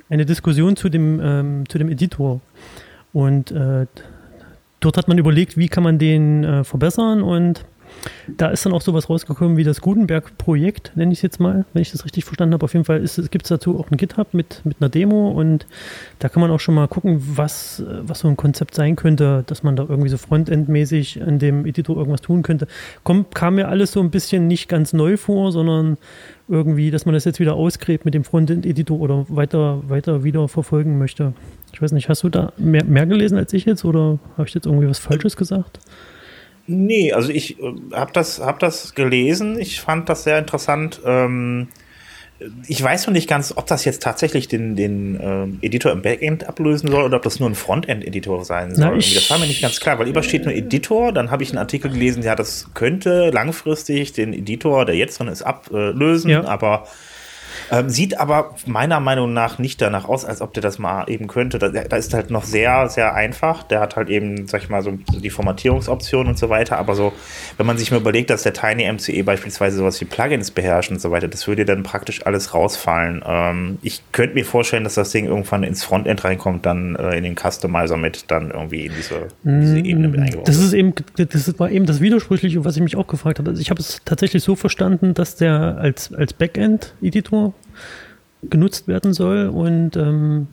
eine 0.09 0.25
Diskussion 0.25 0.75
zu 0.75 0.89
dem, 0.89 1.19
ähm, 1.23 1.63
zu 1.69 1.77
dem 1.77 1.89
Editor. 1.89 2.41
Und 3.13 3.51
äh, 3.51 3.87
dort 4.79 4.97
hat 4.97 5.07
man 5.07 5.17
überlegt, 5.17 5.57
wie 5.57 5.67
kann 5.67 5.83
man 5.83 5.97
den 5.97 6.43
äh, 6.43 6.63
verbessern 6.63 7.23
und 7.23 7.65
da 8.27 8.49
ist 8.49 8.65
dann 8.65 8.73
auch 8.73 8.81
sowas 8.81 9.09
rausgekommen 9.09 9.57
wie 9.57 9.63
das 9.63 9.81
Gutenberg-Projekt, 9.81 10.91
nenne 10.95 11.11
ich 11.11 11.19
es 11.19 11.21
jetzt 11.21 11.39
mal, 11.39 11.65
wenn 11.73 11.81
ich 11.81 11.91
das 11.91 12.05
richtig 12.05 12.25
verstanden 12.25 12.53
habe. 12.53 12.63
Auf 12.63 12.73
jeden 12.73 12.85
Fall 12.85 12.99
gibt 12.99 13.45
es 13.45 13.49
dazu 13.49 13.79
auch 13.79 13.91
ein 13.91 13.97
GitHub 13.97 14.33
mit, 14.33 14.61
mit 14.63 14.77
einer 14.79 14.89
Demo 14.89 15.31
und 15.31 15.65
da 16.19 16.29
kann 16.29 16.41
man 16.41 16.51
auch 16.51 16.59
schon 16.59 16.75
mal 16.75 16.87
gucken, 16.87 17.21
was, 17.35 17.83
was 18.01 18.19
so 18.19 18.27
ein 18.27 18.37
Konzept 18.37 18.75
sein 18.75 18.95
könnte, 18.95 19.43
dass 19.47 19.63
man 19.63 19.75
da 19.75 19.85
irgendwie 19.87 20.09
so 20.09 20.17
Frontend-mäßig 20.17 21.23
an 21.25 21.39
dem 21.39 21.65
Editor 21.65 21.97
irgendwas 21.97 22.21
tun 22.21 22.41
könnte. 22.43 22.67
Kommt, 23.03 23.35
kam 23.35 23.55
mir 23.55 23.67
alles 23.67 23.91
so 23.91 23.99
ein 23.99 24.11
bisschen 24.11 24.47
nicht 24.47 24.67
ganz 24.67 24.93
neu 24.93 25.17
vor, 25.17 25.51
sondern 25.51 25.97
irgendwie, 26.47 26.91
dass 26.91 27.05
man 27.05 27.13
das 27.13 27.25
jetzt 27.25 27.39
wieder 27.39 27.55
ausgräbt 27.55 28.05
mit 28.05 28.13
dem 28.13 28.23
Frontend-Editor 28.23 28.99
oder 28.99 29.25
weiter, 29.29 29.81
weiter 29.89 30.23
wieder 30.23 30.47
verfolgen 30.47 30.97
möchte. 30.97 31.33
Ich 31.73 31.81
weiß 31.81 31.93
nicht, 31.93 32.09
hast 32.09 32.23
du 32.23 32.29
da 32.29 32.51
mehr, 32.57 32.83
mehr 32.83 33.05
gelesen 33.05 33.37
als 33.37 33.53
ich 33.53 33.65
jetzt 33.65 33.85
oder 33.85 34.19
habe 34.37 34.47
ich 34.47 34.53
jetzt 34.53 34.65
irgendwie 34.65 34.89
was 34.89 34.99
Falsches 34.99 35.37
gesagt? 35.37 35.79
Nee, 36.67 37.11
also 37.13 37.29
ich 37.31 37.59
äh, 37.59 37.73
habe 37.93 38.11
das, 38.13 38.39
hab 38.39 38.59
das 38.59 38.95
gelesen. 38.95 39.59
Ich 39.59 39.81
fand 39.81 40.09
das 40.09 40.23
sehr 40.23 40.37
interessant. 40.39 41.01
Ähm, 41.05 41.67
ich 42.67 42.81
weiß 42.81 43.05
noch 43.05 43.13
nicht 43.13 43.29
ganz, 43.29 43.53
ob 43.55 43.67
das 43.67 43.85
jetzt 43.85 44.01
tatsächlich 44.01 44.47
den, 44.47 44.75
den 44.75 45.19
ähm, 45.21 45.59
Editor 45.61 45.91
im 45.91 46.01
Backend 46.01 46.47
ablösen 46.47 46.89
soll 46.89 47.03
oder 47.03 47.17
ob 47.17 47.23
das 47.23 47.39
nur 47.39 47.47
ein 47.49 47.53
Frontend-Editor 47.55 48.45
sein 48.45 48.73
soll. 48.73 48.85
Na, 48.85 48.95
das 48.95 49.29
war 49.29 49.37
mir 49.37 49.45
nicht 49.45 49.61
ganz 49.61 49.79
klar, 49.79 49.99
weil 49.99 50.07
über 50.07 50.23
steht 50.23 50.45
nur 50.45 50.53
Editor. 50.53 51.11
Dann 51.11 51.29
habe 51.29 51.43
ich 51.43 51.49
einen 51.49 51.59
Artikel 51.59 51.91
gelesen, 51.91 52.23
ja, 52.23 52.35
das 52.35 52.69
könnte 52.73 53.29
langfristig 53.29 54.13
den 54.13 54.33
Editor, 54.33 54.85
der 54.85 54.95
jetzt 54.95 55.19
drin 55.19 55.27
ist, 55.27 55.43
ablösen, 55.43 56.31
Ja. 56.31 56.43
aber 56.45 56.87
ähm, 57.71 57.89
sieht 57.89 58.19
aber 58.19 58.55
meiner 58.65 58.99
Meinung 58.99 59.33
nach 59.33 59.59
nicht 59.59 59.81
danach 59.81 60.07
aus, 60.07 60.25
als 60.25 60.41
ob 60.41 60.53
der 60.53 60.63
das 60.63 60.79
mal 60.79 61.05
eben 61.09 61.27
könnte. 61.27 61.59
Da, 61.59 61.69
da 61.69 61.95
ist 61.95 62.13
halt 62.13 62.29
noch 62.31 62.43
sehr, 62.43 62.89
sehr 62.89 63.13
einfach. 63.13 63.63
Der 63.63 63.79
hat 63.79 63.95
halt 63.95 64.09
eben, 64.09 64.47
sag 64.47 64.63
ich 64.63 64.69
mal, 64.69 64.81
so 64.81 64.91
die 64.91 65.29
Formatierungsoption 65.29 66.27
und 66.27 66.37
so 66.37 66.49
weiter. 66.49 66.77
Aber 66.77 66.95
so, 66.95 67.13
wenn 67.57 67.65
man 67.65 67.77
sich 67.77 67.91
mal 67.91 67.99
überlegt, 67.99 68.29
dass 68.29 68.43
der 68.43 68.53
Tiny 68.53 68.91
MCE 68.91 69.23
beispielsweise 69.23 69.77
sowas 69.77 69.99
wie 70.01 70.05
Plugins 70.05 70.51
beherrscht 70.51 70.91
und 70.91 71.01
so 71.01 71.11
weiter, 71.11 71.27
das 71.27 71.47
würde 71.47 71.65
dann 71.65 71.83
praktisch 71.83 72.25
alles 72.25 72.53
rausfallen. 72.53 73.23
Ähm, 73.25 73.77
ich 73.81 74.01
könnte 74.11 74.35
mir 74.35 74.45
vorstellen, 74.45 74.83
dass 74.83 74.95
das 74.95 75.11
Ding 75.11 75.25
irgendwann 75.25 75.63
ins 75.63 75.83
Frontend 75.83 76.23
reinkommt, 76.23 76.65
dann 76.65 76.95
äh, 76.95 77.17
in 77.17 77.23
den 77.23 77.35
Customizer 77.35 77.97
mit, 77.97 78.25
dann 78.29 78.51
irgendwie 78.51 78.85
in 78.85 78.93
diese, 78.95 79.27
in 79.43 79.61
diese 79.61 79.77
Ebene 79.79 80.07
mit 80.07 80.19
eingebaut. 80.19 80.43
Mm, 80.43 80.51
Das 80.51 80.57
ist 80.57 80.73
eben, 80.73 80.93
das 81.15 81.59
war 81.59 81.69
eben 81.71 81.85
das 81.85 82.01
Widersprüchliche, 82.01 82.63
was 82.65 82.75
ich 82.75 82.83
mich 82.83 82.95
auch 82.95 83.07
gefragt 83.07 83.39
habe. 83.39 83.49
Also 83.49 83.61
ich 83.61 83.69
habe 83.69 83.79
es 83.79 84.01
tatsächlich 84.05 84.43
so 84.43 84.55
verstanden, 84.55 85.13
dass 85.13 85.35
der 85.35 85.77
als, 85.79 86.13
als 86.13 86.33
Backend-Editor 86.33 87.40
genutzt 88.49 88.87
werden 88.87 89.13
soll 89.13 89.47
und 89.49 89.95
ähm, 89.95 90.47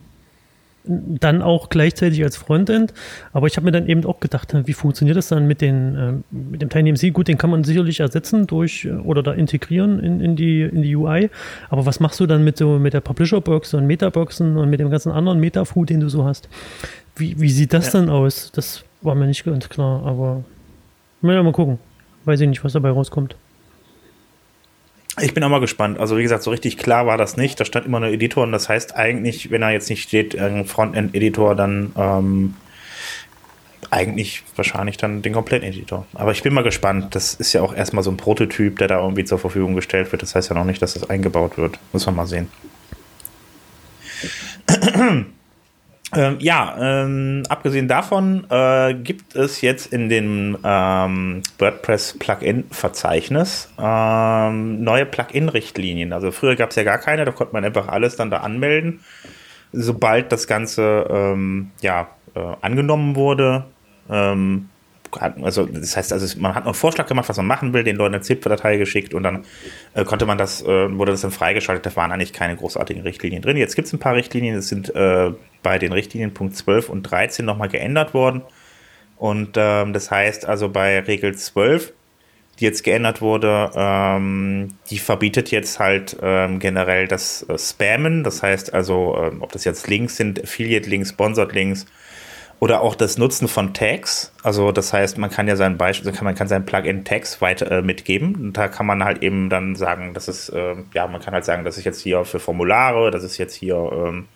dann 0.85 1.41
auch 1.41 1.69
gleichzeitig 1.69 2.23
als 2.23 2.37
Frontend. 2.37 2.93
Aber 3.33 3.47
ich 3.47 3.57
habe 3.57 3.65
mir 3.65 3.71
dann 3.71 3.87
eben 3.87 4.05
auch 4.05 4.19
gedacht, 4.19 4.53
wie 4.65 4.73
funktioniert 4.73 5.17
das 5.17 5.27
dann 5.27 5.45
mit, 5.45 5.61
den, 5.61 5.95
ähm, 5.95 6.23
mit 6.31 6.61
dem 6.61 6.69
TinyMC? 6.69 7.13
Gut, 7.13 7.27
den 7.27 7.37
kann 7.37 7.49
man 7.49 7.63
sicherlich 7.63 7.99
ersetzen 7.99 8.47
durch 8.47 8.85
äh, 8.85 8.91
oder 8.91 9.21
da 9.21 9.33
integrieren 9.33 9.99
in, 9.99 10.21
in, 10.21 10.35
die, 10.35 10.61
in 10.61 10.81
die 10.81 10.95
UI. 10.95 11.29
Aber 11.69 11.85
was 11.85 11.99
machst 11.99 12.19
du 12.19 12.25
dann 12.25 12.43
mit, 12.43 12.57
so, 12.57 12.79
mit 12.79 12.93
der 12.93 13.01
Publisher-Box 13.01 13.73
und 13.73 13.85
Metaboxen 13.87 14.57
und 14.57 14.69
mit 14.69 14.79
dem 14.79 14.89
ganzen 14.89 15.11
anderen 15.11 15.39
Metafood, 15.39 15.89
den 15.89 15.99
du 15.99 16.09
so 16.09 16.25
hast? 16.25 16.49
Wie, 17.15 17.39
wie 17.39 17.49
sieht 17.49 17.73
das 17.73 17.87
Ja. 17.93 17.99
dann 17.99 18.09
aus? 18.09 18.51
Das 18.53 18.83
war 19.01 19.15
mir 19.15 19.27
nicht 19.27 19.43
ganz 19.43 19.69
klar, 19.69 20.03
aber 20.05 20.43
ja, 21.21 21.43
mal 21.43 21.51
gucken. 21.51 21.77
Weiß 22.25 22.39
ich 22.39 22.47
nicht, 22.47 22.63
was 22.63 22.73
dabei 22.73 22.89
rauskommt. 22.89 23.35
Ich 25.21 25.33
bin 25.33 25.43
auch 25.43 25.49
mal 25.49 25.59
gespannt. 25.59 25.99
Also 25.99 26.17
wie 26.17 26.23
gesagt, 26.23 26.43
so 26.43 26.51
richtig 26.51 26.77
klar 26.77 27.05
war 27.05 27.17
das 27.17 27.37
nicht. 27.37 27.59
Da 27.59 27.65
stand 27.65 27.85
immer 27.85 27.99
nur 27.99 28.09
Editor 28.09 28.43
und 28.43 28.51
das 28.51 28.69
heißt 28.69 28.95
eigentlich, 28.95 29.51
wenn 29.51 29.61
er 29.61 29.71
jetzt 29.71 29.89
nicht 29.89 30.03
steht, 30.03 30.37
ein 30.37 30.65
Frontend-Editor, 30.65 31.55
dann 31.55 31.91
ähm, 31.97 32.55
eigentlich 33.91 34.43
wahrscheinlich 34.55 34.97
dann 34.97 35.21
den 35.21 35.33
kompletten 35.33 35.67
Editor. 35.67 36.05
Aber 36.13 36.31
ich 36.31 36.43
bin 36.43 36.53
mal 36.53 36.63
gespannt. 36.63 37.15
Das 37.15 37.33
ist 37.33 37.53
ja 37.53 37.61
auch 37.61 37.73
erstmal 37.73 38.03
so 38.03 38.11
ein 38.11 38.17
Prototyp, 38.17 38.77
der 38.77 38.87
da 38.87 38.99
irgendwie 38.99 39.25
zur 39.25 39.39
Verfügung 39.39 39.75
gestellt 39.75 40.11
wird. 40.11 40.21
Das 40.21 40.35
heißt 40.35 40.49
ja 40.49 40.55
noch 40.55 40.65
nicht, 40.65 40.81
dass 40.81 40.93
das 40.93 41.09
eingebaut 41.09 41.57
wird. 41.57 41.79
Muss 41.91 42.05
man 42.05 42.15
mal 42.15 42.27
sehen. 42.27 42.49
Ähm, 46.15 46.37
ja, 46.39 46.75
ähm, 46.79 47.43
abgesehen 47.49 47.87
davon 47.87 48.45
äh, 48.49 48.95
gibt 48.95 49.35
es 49.35 49.61
jetzt 49.61 49.93
in 49.93 50.09
dem 50.09 50.57
ähm, 50.63 51.43
WordPress 51.59 52.17
Plugin-Verzeichnis 52.17 53.71
ähm, 53.79 54.83
neue 54.83 55.05
Plugin-Richtlinien. 55.05 56.11
Also 56.11 56.31
früher 56.31 56.55
gab 56.55 56.71
es 56.71 56.77
ja 56.77 56.83
gar 56.83 56.97
keine, 56.97 57.25
da 57.25 57.31
konnte 57.31 57.53
man 57.53 57.63
einfach 57.63 57.87
alles 57.87 58.15
dann 58.15 58.31
da 58.31 58.37
anmelden. 58.37 59.01
Sobald 59.71 60.31
das 60.31 60.47
Ganze 60.47 61.05
ähm, 61.11 61.69
ja, 61.81 62.07
äh, 62.33 62.39
angenommen 62.61 63.15
wurde, 63.15 63.65
ähm, 64.09 64.69
also 65.11 65.65
das 65.65 65.97
heißt, 65.97 66.13
also 66.13 66.39
man 66.39 66.55
hat 66.55 66.65
einen 66.65 66.73
Vorschlag 66.73 67.07
gemacht, 67.07 67.29
was 67.29 67.37
man 67.37 67.47
machen 67.47 67.73
will, 67.73 67.83
den 67.83 67.95
Leuten 67.95 68.15
eine 68.15 68.23
ZIP-Datei 68.23 68.77
geschickt 68.77 69.13
und 69.13 69.23
dann 69.23 69.45
äh, 69.93 70.03
konnte 70.03 70.25
man 70.25 70.37
das, 70.37 70.61
äh, 70.61 70.97
wurde 70.97 71.11
das 71.11 71.21
dann 71.21 71.31
freigeschaltet. 71.31 71.85
Da 71.85 71.95
waren 71.95 72.11
eigentlich 72.11 72.33
keine 72.33 72.55
großartigen 72.55 73.01
Richtlinien 73.03 73.41
drin. 73.41 73.57
Jetzt 73.57 73.75
gibt 73.75 73.87
es 73.87 73.93
ein 73.93 73.99
paar 73.99 74.15
Richtlinien, 74.15 74.55
das 74.55 74.67
sind 74.67 74.93
äh, 74.95 75.31
bei 75.63 75.79
den 75.79 75.91
Richtlinien 75.91 76.33
Punkt 76.33 76.55
12 76.55 76.89
und 76.89 77.03
13 77.03 77.45
nochmal 77.45 77.69
geändert 77.69 78.13
worden. 78.13 78.41
Und 79.17 79.55
ähm, 79.57 79.93
das 79.93 80.11
heißt 80.11 80.45
also 80.45 80.69
bei 80.69 80.99
Regel 80.99 81.35
12, 81.35 81.91
die 82.59 82.65
jetzt 82.65 82.83
geändert 82.83 83.21
wurde, 83.21 83.71
ähm, 83.75 84.75
die 84.89 84.99
verbietet 84.99 85.51
jetzt 85.51 85.79
halt 85.79 86.17
ähm, 86.21 86.59
generell 86.59 87.07
das 87.07 87.43
äh, 87.49 87.57
Spammen. 87.57 88.23
Das 88.23 88.43
heißt 88.43 88.73
also, 88.73 89.17
ähm, 89.17 89.41
ob 89.41 89.51
das 89.51 89.65
jetzt 89.65 89.87
Links 89.87 90.17
sind, 90.17 90.43
Affiliate-Links, 90.43 91.09
Sponsored-Links 91.09 91.85
oder 92.59 92.81
auch 92.81 92.95
das 92.95 93.17
Nutzen 93.17 93.47
von 93.47 93.73
Tags. 93.73 94.33
Also 94.43 94.71
das 94.71 94.91
heißt, 94.91 95.17
man 95.17 95.29
kann 95.29 95.47
ja 95.47 95.55
sein 95.55 95.77
Beispiel, 95.77 96.11
also 96.11 96.23
man 96.23 96.35
kann 96.35 96.47
sein 96.47 96.65
Plugin 96.65 97.05
Tags 97.05 97.41
weiter 97.41 97.71
äh, 97.71 97.81
mitgeben. 97.81 98.35
Und 98.35 98.53
da 98.57 98.67
kann 98.67 98.85
man 98.85 99.03
halt 99.03 99.23
eben 99.23 99.49
dann 99.49 99.75
sagen, 99.75 100.13
das 100.13 100.27
ist, 100.27 100.49
äh, 100.49 100.75
ja, 100.93 101.07
man 101.07 101.21
kann 101.21 101.33
halt 101.33 101.45
sagen, 101.45 101.63
das 101.63 101.77
ist 101.77 101.85
jetzt 101.85 102.01
hier 102.01 102.25
für 102.25 102.39
Formulare, 102.39 103.11
das 103.11 103.23
ist 103.23 103.37
jetzt 103.37 103.55
hier, 103.55 103.75
ähm, 103.75 104.27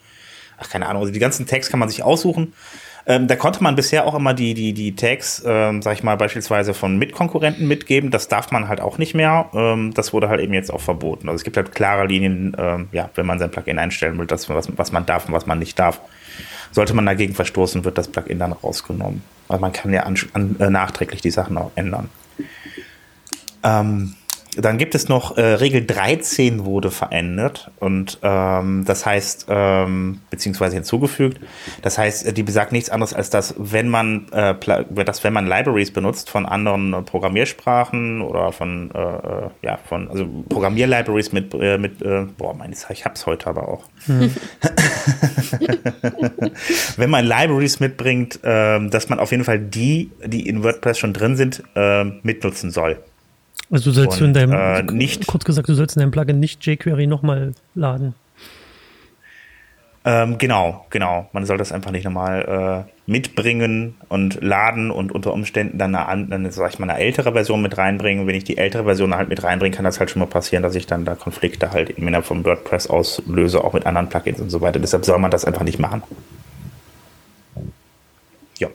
ach 0.58 0.70
keine 0.70 0.88
Ahnung, 0.88 1.01
also 1.01 1.13
die 1.13 1.20
ganzen 1.20 1.46
Tags 1.46 1.70
kann 1.70 1.80
man 1.80 1.89
sich 1.89 2.03
aussuchen. 2.03 2.53
Ähm, 3.06 3.27
da 3.27 3.36
konnte 3.36 3.62
man 3.62 3.75
bisher 3.75 4.06
auch 4.06 4.15
immer 4.15 4.34
die, 4.34 4.53
die, 4.53 4.72
die 4.74 4.96
Tags, 4.96 5.44
ähm, 5.46 5.82
sag 5.82 5.94
ich 5.94 6.03
mal, 6.03 6.15
beispielsweise 6.15 6.74
von 6.74 6.98
Mitkonkurrenten 6.98 7.68
mitgeben. 7.68 8.12
Das 8.12 8.30
darf 8.30 8.51
man 8.51 8.70
halt 8.70 8.80
auch 8.80 8.98
nicht 8.98 9.13
mehr. 9.13 9.50
Ähm, 9.53 9.94
das 9.94 10.13
wurde 10.13 10.30
halt 10.30 10.39
eben 10.39 10.53
jetzt 10.53 10.72
auch 10.72 10.80
verboten. 10.80 11.27
Also 11.27 11.36
es 11.36 11.44
gibt 11.44 11.58
halt 11.58 11.74
klare 11.74 12.08
Linien, 12.08 12.56
ähm, 12.58 12.88
ja, 12.94 13.10
wenn 13.15 13.25
man 13.25 13.39
sein 13.39 13.51
Plugin 13.51 13.77
einstellen 13.77 14.18
will, 14.18 14.27
das, 14.27 14.48
was, 14.48 14.70
was 14.77 14.94
man 14.94 15.06
darf 15.06 15.27
und 15.27 15.34
was 15.34 15.46
man 15.46 15.60
nicht 15.60 15.77
darf. 15.77 16.00
Sollte 16.74 16.94
man 16.94 17.06
dagegen 17.06 17.34
verstoßen, 17.36 17.86
wird 17.86 17.98
das 17.98 18.08
Plugin 18.08 18.39
dann 18.39 18.51
rausgenommen. 18.51 19.22
Also 19.48 19.62
man 19.62 19.72
kann 19.72 19.94
ja 19.94 20.03
an, 20.03 20.18
an, 20.34 20.56
äh, 20.60 20.70
nachträglich 20.70 21.22
die 21.22 21.32
Sachen 21.32 21.58
auch 21.58 21.72
ändern. 21.75 22.10
Ähm, 23.63 24.15
dann 24.57 24.77
gibt 24.77 24.95
es 24.95 25.10
noch 25.10 25.38
äh, 25.38 25.41
Regel 25.41 25.86
13 25.86 26.65
wurde 26.65 26.91
verändert 26.91 27.72
und 27.79 28.19
ähm, 28.22 28.83
das 28.86 29.05
heißt, 29.05 29.48
ähm, 29.50 30.22
beziehungsweise 30.29 30.75
hinzugefügt, 30.75 31.39
das 31.81 31.98
heißt, 31.98 32.27
äh, 32.27 32.33
die 32.33 32.43
besagt 32.43 32.72
nichts 32.72 32.89
anderes 32.89 33.13
als 33.13 33.29
dass, 33.29 33.55
wenn 33.57 33.89
man 33.89 34.27
äh, 34.31 34.55
dass 35.05 35.24
wenn 35.24 35.33
man 35.33 35.48
Libraries 35.48 35.91
benutzt 35.91 36.29
von 36.29 36.45
anderen 36.45 36.93
äh, 36.93 37.01
Programmiersprachen 37.01 38.22
oder 38.22 38.51
von 38.51 38.91
äh, 38.93 39.00
äh 39.00 39.50
ja 39.62 39.79
von 39.83 40.10
also 40.10 40.27
Programmierlibraries 40.50 41.31
mit 41.31 41.53
äh, 41.53 41.77
mit 41.77 42.01
äh, 42.01 42.25
boah, 42.38 42.53
meine 42.53 42.74
ich 42.74 43.05
hab's 43.05 43.25
heute 43.25 43.48
aber 43.48 43.67
auch. 43.67 43.86
Hm. 44.05 44.33
wenn 46.98 47.10
man 47.10 47.25
Libraries 47.25 47.79
mitbringt, 47.79 48.39
äh, 48.43 48.88
dass 48.89 49.10
man 49.10 49.19
auf 49.19 49.31
jeden 49.31 49.43
Fall 49.43 49.60
die, 49.60 50.12
die 50.25 50.48
in 50.48 50.63
WordPress 50.63 51.00
schon 51.00 51.13
drin 51.13 51.36
sind, 51.36 51.63
äh, 51.75 52.03
mitnutzen 52.24 52.72
soll. 52.72 52.98
Also 53.72 53.91
du 53.91 53.96
sollst 53.96 54.22
und, 54.22 54.27
in 54.27 54.34
deinem, 54.34 54.51
äh, 54.51 54.84
nicht, 54.84 55.25
kurz 55.27 55.46
gesagt, 55.46 55.67
du 55.67 55.74
sollst 55.74 55.96
in 55.96 56.01
deinem 56.01 56.12
Plugin 56.12 56.39
nicht 56.39 56.65
jQuery 56.65 57.08
nochmal 57.08 57.53
laden. 57.75 58.13
Ähm, 60.05 60.38
genau, 60.38 60.86
genau. 60.89 61.29
Man 61.32 61.46
soll 61.46 61.58
das 61.58 61.72
einfach 61.72 61.91
nicht 61.91 62.03
nochmal 62.03 62.86
äh, 62.88 62.91
mitbringen 63.10 63.96
und 64.10 64.41
laden 64.41 64.91
und 64.91 65.13
unter 65.13 65.32
Umständen 65.32 65.77
dann 65.77 65.96
eine, 65.96 66.34
eine, 66.34 66.51
sag 66.51 66.74
ich 66.74 66.79
mal, 66.79 66.89
eine 66.89 67.00
ältere 67.00 67.32
Version 67.32 67.62
mit 67.62 67.77
reinbringen. 67.77 68.27
Wenn 68.27 68.36
ich 68.36 68.43
die 68.43 68.58
ältere 68.58 68.84
Version 68.84 69.15
halt 69.15 69.29
mit 69.29 69.43
reinbringe, 69.43 69.74
kann 69.74 69.86
das 69.86 70.00
halt 70.00 70.10
schon 70.10 70.20
mal 70.20 70.25
passieren, 70.25 70.62
dass 70.62 70.75
ich 70.75 70.88
dann 70.88 71.05
da 71.05 71.15
Konflikte 71.15 71.72
halt 71.72 71.89
innerhalb 71.91 72.25
von 72.25 72.43
WordPress 72.43 72.88
auslöse, 72.88 73.63
auch 73.63 73.72
mit 73.72 73.86
anderen 73.86 74.10
Plugins 74.10 74.41
und 74.41 74.50
so 74.50 74.60
weiter. 74.60 74.79
Deshalb 74.79 75.05
soll 75.05 75.20
man 75.20 75.32
das 75.32 75.46
einfach 75.46 75.63
nicht 75.63 75.79
machen. 75.79 76.03
Ja. 78.60 78.67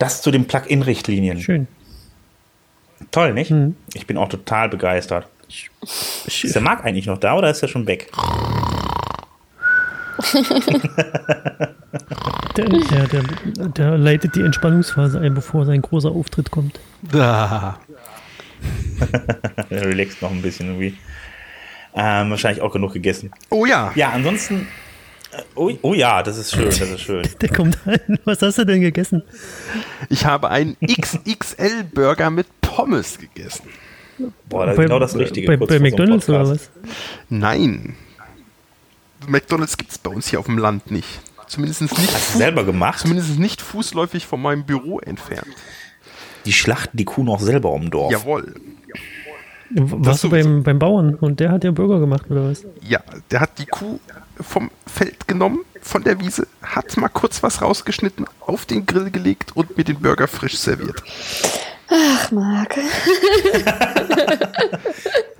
Das 0.00 0.20
zu 0.20 0.32
den 0.32 0.46
Plugin-Richtlinien. 0.46 1.40
Schön. 1.40 1.68
Toll, 3.12 3.34
nicht? 3.34 3.50
Mhm. 3.50 3.76
Ich 3.94 4.06
bin 4.06 4.16
auch 4.16 4.28
total 4.28 4.68
begeistert. 4.68 5.28
Ist 6.26 6.54
der 6.54 6.62
Marc 6.62 6.84
eigentlich 6.84 7.06
noch 7.06 7.18
da 7.18 7.36
oder 7.36 7.50
ist 7.50 7.62
er 7.62 7.68
schon 7.68 7.86
weg? 7.86 8.10
der, 12.56 12.68
der, 12.68 13.06
der, 13.06 13.22
der, 13.68 13.98
leitet 13.98 14.34
die 14.34 14.40
Entspannungsphase 14.40 15.20
ein, 15.20 15.34
bevor 15.34 15.66
sein 15.66 15.82
großer 15.82 16.10
Auftritt 16.10 16.50
kommt. 16.50 16.80
Da. 17.02 17.78
er 19.70 19.84
relaxt 19.84 20.22
noch 20.22 20.30
ein 20.30 20.40
bisschen 20.40 20.68
irgendwie. 20.68 20.96
Ähm, 21.94 22.30
wahrscheinlich 22.30 22.62
auch 22.62 22.72
genug 22.72 22.94
gegessen. 22.94 23.30
Oh 23.50 23.66
ja. 23.66 23.92
Ja, 23.94 24.10
ansonsten. 24.10 24.68
Oh, 25.54 25.70
oh, 25.82 25.94
ja, 25.94 26.22
das 26.22 26.38
ist 26.38 26.54
schön, 26.54 26.66
das 26.66 26.80
ist 26.80 27.00
schön. 27.00 27.26
Der 27.40 27.48
kommt 27.48 27.78
rein. 27.86 28.18
Was 28.24 28.42
hast 28.42 28.58
du 28.58 28.64
denn 28.64 28.80
gegessen? 28.80 29.22
Ich 30.08 30.24
habe 30.24 30.50
einen 30.50 30.76
XXL-Burger 30.80 32.30
mit 32.30 32.46
Pommes 32.74 33.18
gegessen. 33.18 33.68
Boah, 34.48 34.66
das 34.66 34.76
ist 34.76 34.82
genau 34.82 34.98
das 34.98 35.16
Richtige. 35.16 35.46
Bei, 35.46 35.56
bei 35.56 35.78
McDonalds 35.78 36.26
so 36.26 36.34
oder 36.34 36.48
was? 36.48 36.70
Nein. 37.28 37.96
McDonalds 39.26 39.76
gibt 39.76 39.92
es 39.92 39.98
bei 39.98 40.10
uns 40.10 40.28
hier 40.28 40.40
auf 40.40 40.46
dem 40.46 40.58
Land 40.58 40.90
nicht. 40.90 41.08
Zumindest 41.46 41.82
nicht. 41.82 41.96
Hast 41.96 42.34
du 42.34 42.38
selber 42.38 42.64
gemacht? 42.64 43.00
Zumindest 43.00 43.38
nicht 43.38 43.60
fußläufig 43.60 44.26
von 44.26 44.40
meinem 44.40 44.64
Büro 44.64 45.00
entfernt. 45.00 45.54
Die 46.44 46.52
schlachten 46.52 46.96
die 46.96 47.04
Kuh 47.04 47.22
noch 47.22 47.40
selber 47.40 47.72
um 47.72 47.90
Dorf. 47.90 48.10
Jawohl. 48.10 48.54
Warst 49.74 50.24
du 50.24 50.30
beim, 50.30 50.62
beim 50.62 50.78
Bauern 50.78 51.14
und 51.14 51.40
der 51.40 51.50
hat 51.50 51.64
ja 51.64 51.70
Burger 51.70 51.98
gemacht 51.98 52.30
oder 52.30 52.50
was? 52.50 52.64
Ja, 52.82 53.00
der 53.30 53.40
hat 53.40 53.58
die 53.58 53.66
Kuh 53.66 53.98
vom 54.40 54.70
Feld 54.86 55.26
genommen, 55.28 55.60
von 55.80 56.04
der 56.04 56.20
Wiese, 56.20 56.46
hat 56.62 56.96
mal 56.96 57.08
kurz 57.08 57.42
was 57.42 57.62
rausgeschnitten, 57.62 58.26
auf 58.40 58.66
den 58.66 58.84
Grill 58.86 59.10
gelegt 59.10 59.56
und 59.56 59.76
mir 59.76 59.84
den 59.84 60.00
Burger 60.00 60.28
frisch 60.28 60.58
serviert. 60.58 61.02
Ach, 61.94 62.30
Marc. 62.30 62.78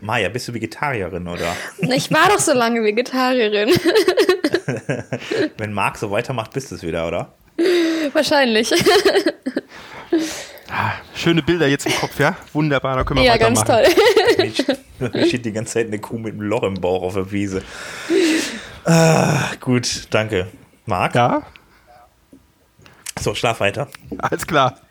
Maja, 0.00 0.28
bist 0.28 0.48
du 0.48 0.54
Vegetarierin, 0.54 1.26
oder? 1.26 1.56
Ich 1.78 2.10
war 2.10 2.28
doch 2.28 2.40
so 2.40 2.52
lange 2.52 2.82
Vegetarierin. 2.82 3.70
Wenn 5.56 5.72
Marc 5.72 5.96
so 5.96 6.10
weitermacht, 6.10 6.52
bist 6.52 6.70
du 6.70 6.74
es 6.74 6.82
wieder, 6.82 7.08
oder? 7.08 7.32
Wahrscheinlich. 8.12 8.70
Ah, 10.68 10.92
schöne 11.14 11.42
Bilder 11.42 11.68
jetzt 11.68 11.86
im 11.86 11.94
Kopf, 11.94 12.18
ja? 12.18 12.36
Wunderbar, 12.52 12.96
da 12.96 13.04
können 13.04 13.20
wir 13.20 13.26
ja, 13.26 13.34
weitermachen. 13.34 13.68
Ja, 13.68 13.82
ganz 14.36 14.56
toll. 14.56 14.76
Mir 15.12 15.26
steht 15.26 15.46
die 15.46 15.52
ganze 15.52 15.74
Zeit 15.74 15.86
eine 15.86 16.00
Kuh 16.00 16.18
mit 16.18 16.34
einem 16.34 16.42
Loch 16.42 16.64
im 16.64 16.74
Bauch 16.74 17.02
auf 17.02 17.14
der 17.14 17.30
Wiese. 17.32 17.62
Ah, 18.84 19.52
gut, 19.60 20.08
danke. 20.10 20.48
Marc? 20.84 21.14
Ja? 21.14 21.42
So, 23.18 23.34
schlaf 23.34 23.60
weiter. 23.60 23.88
Alles 24.18 24.46
klar. 24.46 24.81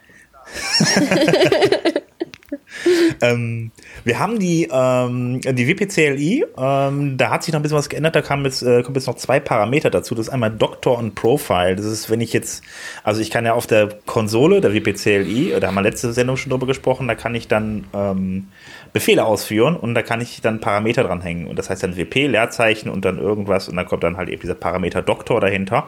ähm, 3.22 3.72
wir 4.03 4.20
haben 4.20 4.39
die, 4.39 4.67
ähm, 4.72 5.41
die 5.41 5.67
WPCLI, 5.67 6.46
ähm, 6.58 7.17
da 7.17 7.29
hat 7.29 7.43
sich 7.43 7.53
noch 7.53 7.60
ein 7.60 7.63
bisschen 7.63 7.77
was 7.77 7.89
geändert, 7.89 8.15
da 8.15 8.22
kam 8.22 8.43
jetzt, 8.46 8.63
äh, 8.63 8.81
kommen 8.84 8.96
jetzt 8.96 9.08
noch 9.08 9.15
zwei 9.15 9.39
Parameter 9.39 9.89
dazu. 9.89 10.15
Das 10.15 10.27
ist 10.27 10.34
einmal 10.34 10.51
Doctor 10.51 10.98
und 10.98 11.15
Profile. 11.15 11.75
Das 11.75 11.86
ist, 11.86 12.10
wenn 12.10 12.22
ich 12.22 12.34
jetzt, 12.34 12.63
also 13.03 13.22
ich 13.22 13.29
kann 13.29 13.46
ja 13.46 13.53
auf 13.53 13.67
der 13.67 13.89
Konsole 14.05 14.62
der 14.62 14.74
WPCLI, 14.74 15.55
da 15.60 15.67
haben 15.67 15.75
wir 15.75 15.81
letzte 15.81 16.13
Sendung 16.13 16.38
schon 16.38 16.50
drüber 16.50 16.67
gesprochen, 16.67 17.08
da 17.08 17.15
kann 17.15 17.36
ich 17.36 17.48
dann 17.48 17.86
ähm, 17.93 18.48
Befehle 18.93 19.25
ausführen 19.25 19.75
und 19.75 19.96
da 19.96 20.01
kann 20.01 20.22
ich 20.22 20.41
dann 20.41 20.60
Parameter 20.60 21.03
dranhängen. 21.03 21.48
Und 21.48 21.58
das 21.58 21.70
heißt 21.70 21.84
dann 21.84 21.98
WP, 21.98 22.27
Leerzeichen 22.27 22.89
und 22.89 23.05
dann 23.05 23.17
irgendwas 23.17 23.70
und 23.70 23.75
dann 23.75 23.86
kommt 23.86 24.03
dann 24.03 24.17
halt 24.17 24.29
eben 24.29 24.41
dieser 24.41 24.55
Parameter 24.55 25.01
Doktor 25.01 25.39
dahinter. 25.39 25.88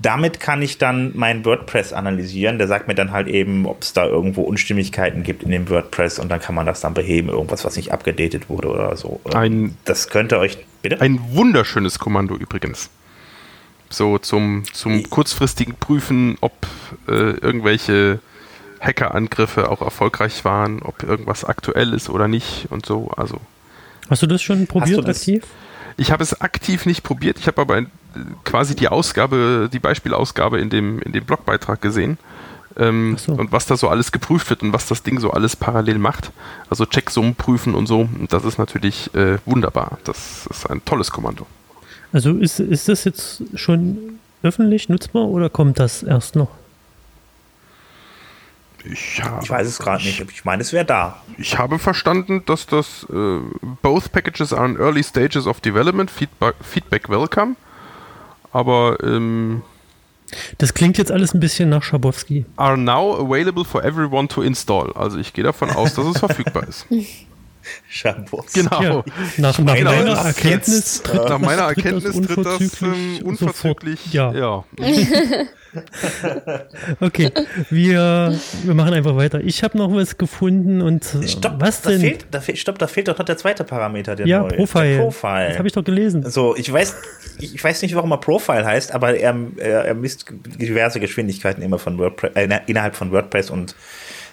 Damit 0.00 0.40
kann 0.40 0.60
ich 0.60 0.78
dann 0.78 1.12
mein 1.14 1.44
WordPress 1.44 1.92
analysieren. 1.92 2.58
Der 2.58 2.66
sagt 2.66 2.88
mir 2.88 2.94
dann 2.94 3.12
halt 3.12 3.28
eben, 3.28 3.66
ob 3.66 3.82
es 3.82 3.92
da 3.92 4.06
irgendwo 4.06 4.42
Unstimmigkeiten 4.42 5.22
gibt 5.22 5.42
in 5.44 5.50
dem 5.50 5.70
WordPress 5.70 6.18
und 6.18 6.28
dann 6.28 6.40
kann 6.40 6.54
man 6.54 6.66
das 6.66 6.80
dann 6.80 6.94
beheben, 6.94 7.28
irgendwas, 7.28 7.64
was 7.64 7.76
nicht 7.76 7.92
abgedatet 7.92 8.48
wurde 8.48 8.68
oder 8.68 8.96
so. 8.96 9.20
Ein, 9.32 9.76
das 9.84 10.08
könnte 10.08 10.38
euch, 10.38 10.58
bitte? 10.82 11.00
Ein 11.00 11.20
wunderschönes 11.30 11.98
Kommando 11.98 12.34
übrigens. 12.34 12.90
So 13.88 14.18
zum, 14.18 14.64
zum 14.72 15.08
kurzfristigen 15.08 15.74
Prüfen, 15.74 16.36
ob 16.40 16.52
äh, 17.06 17.12
irgendwelche 17.12 18.18
Hackerangriffe 18.80 19.70
auch 19.70 19.80
erfolgreich 19.80 20.44
waren, 20.44 20.82
ob 20.82 21.02
irgendwas 21.02 21.44
aktuell 21.44 21.94
ist 21.94 22.10
oder 22.10 22.28
nicht 22.28 22.66
und 22.70 22.84
so. 22.84 23.10
Also. 23.16 23.40
Hast 24.10 24.22
du 24.22 24.26
das 24.26 24.42
schon 24.42 24.66
probiert 24.66 25.06
das? 25.06 25.18
aktiv? 25.18 25.44
Ich 25.96 26.10
habe 26.10 26.22
es 26.22 26.40
aktiv 26.40 26.86
nicht 26.86 27.02
probiert. 27.02 27.38
Ich 27.38 27.46
habe 27.46 27.60
aber 27.60 27.82
quasi 28.44 28.74
die 28.74 28.88
Ausgabe, 28.88 29.68
die 29.72 29.78
Beispielausgabe 29.78 30.60
in 30.60 30.70
dem, 30.70 31.00
in 31.00 31.12
dem 31.12 31.24
Blogbeitrag 31.24 31.80
gesehen. 31.80 32.18
Ähm, 32.76 33.16
so. 33.16 33.32
Und 33.32 33.52
was 33.52 33.66
da 33.66 33.76
so 33.76 33.88
alles 33.88 34.10
geprüft 34.10 34.50
wird 34.50 34.62
und 34.62 34.72
was 34.72 34.88
das 34.88 35.02
Ding 35.02 35.20
so 35.20 35.30
alles 35.30 35.54
parallel 35.54 35.98
macht. 35.98 36.32
Also 36.68 36.86
Checksummen 36.86 37.36
prüfen 37.36 37.74
und 37.74 37.86
so. 37.86 38.08
Das 38.28 38.44
ist 38.44 38.58
natürlich 38.58 39.14
äh, 39.14 39.38
wunderbar. 39.46 39.98
Das 40.04 40.46
ist 40.50 40.68
ein 40.68 40.84
tolles 40.84 41.10
Kommando. 41.10 41.46
Also 42.12 42.32
ist, 42.32 42.60
ist 42.60 42.88
das 42.88 43.04
jetzt 43.04 43.42
schon 43.54 44.18
öffentlich 44.42 44.88
nutzbar 44.88 45.24
oder 45.24 45.48
kommt 45.48 45.78
das 45.78 46.02
erst 46.02 46.36
noch? 46.36 46.48
Ich, 48.84 49.22
Ich 49.42 49.50
weiß 49.50 49.66
es 49.66 49.78
gerade 49.78 50.02
nicht. 50.04 50.20
Ich 50.30 50.44
meine, 50.44 50.62
es 50.62 50.72
wäre 50.72 50.84
da. 50.84 51.22
ich 51.38 51.56
habe 51.58 51.78
verstanden, 51.78 52.42
dass 52.46 52.66
das 52.66 53.06
äh, 53.10 53.38
both 53.82 54.12
packages 54.12 54.52
are 54.52 54.66
in 54.66 54.76
early 54.76 55.02
stages 55.02 55.46
of 55.46 55.60
development, 55.60 56.10
feedback, 56.10 56.54
feedback 56.62 57.08
welcome. 57.08 57.56
Aber 58.52 58.98
ähm, 59.02 59.62
Das 60.58 60.74
klingt 60.74 60.98
jetzt 60.98 61.10
alles 61.10 61.34
ein 61.34 61.40
bisschen 61.40 61.68
nach 61.70 61.82
Schabowski. 61.82 62.44
are 62.56 62.76
now 62.76 63.14
available 63.16 63.64
for 63.64 63.82
everyone 63.82 64.28
to 64.28 64.42
install. 64.42 64.92
Also 64.94 65.18
ich 65.18 65.32
gehe 65.32 65.44
davon 65.44 65.70
aus, 65.70 65.94
dass 65.94 66.06
es 66.06 66.18
verfügbar 66.20 66.68
ist. 66.68 66.86
Schabos. 67.88 68.52
Genau. 68.52 68.82
Ja, 68.82 69.04
nach, 69.36 69.58
nach 69.58 69.58
meine, 69.58 69.84
meiner 69.84 70.12
Erkenntnis 70.12 71.02
jetzt, 71.02 71.04
tritt, 71.06 71.20
äh, 71.20 71.28
Nach 71.28 71.38
meiner 71.38 71.62
Erkenntnis 71.62 72.14
tritt 72.14 72.38
das 72.38 72.60
unverzüglich 72.60 73.20
ähm, 73.20 73.26
unverzüglich. 73.26 74.00
Sofort, 74.00 74.14
ja. 74.14 74.32
ja. 74.32 74.64
Okay, 77.00 77.30
wir, 77.70 78.38
wir 78.62 78.74
machen 78.74 78.94
einfach 78.94 79.16
weiter. 79.16 79.40
Ich 79.40 79.62
habe 79.62 79.76
noch 79.76 79.92
was 79.92 80.18
gefunden 80.18 80.80
und 80.80 81.14
äh, 81.14 81.26
Stopp, 81.26 81.54
was 81.58 81.82
da 81.82 81.90
denn? 81.90 82.00
fehlt, 82.00 82.26
da 82.30 82.40
fehlt, 82.40 82.58
stopp, 82.58 82.78
da 82.78 82.86
fehlt 82.86 83.08
doch 83.08 83.18
noch 83.18 83.24
der 83.24 83.36
zweite 83.36 83.64
Parameter, 83.64 84.14
der 84.14 84.26
ja, 84.26 84.40
neu 84.40 84.48
ist. 84.48 84.56
Profile. 84.56 84.96
Der 84.96 85.02
Profile. 85.02 85.48
Das 85.48 85.58
habe 85.58 85.68
ich 85.68 85.74
doch 85.74 85.84
gelesen. 85.84 86.28
So, 86.30 86.54
ich 86.56 86.72
weiß, 86.72 86.94
ich 87.40 87.62
weiß 87.62 87.82
nicht, 87.82 87.94
warum 87.94 88.12
er 88.12 88.18
Profile 88.18 88.64
heißt, 88.64 88.92
aber 88.92 89.16
er, 89.16 89.34
er, 89.56 89.84
er 89.84 89.94
misst 89.94 90.26
diverse 90.60 91.00
Geschwindigkeiten 91.00 91.62
immer 91.62 91.78
von 91.78 91.98
WordPress, 91.98 92.32
äh, 92.34 92.60
innerhalb 92.66 92.94
von 92.94 93.10
WordPress 93.10 93.50
und 93.50 93.74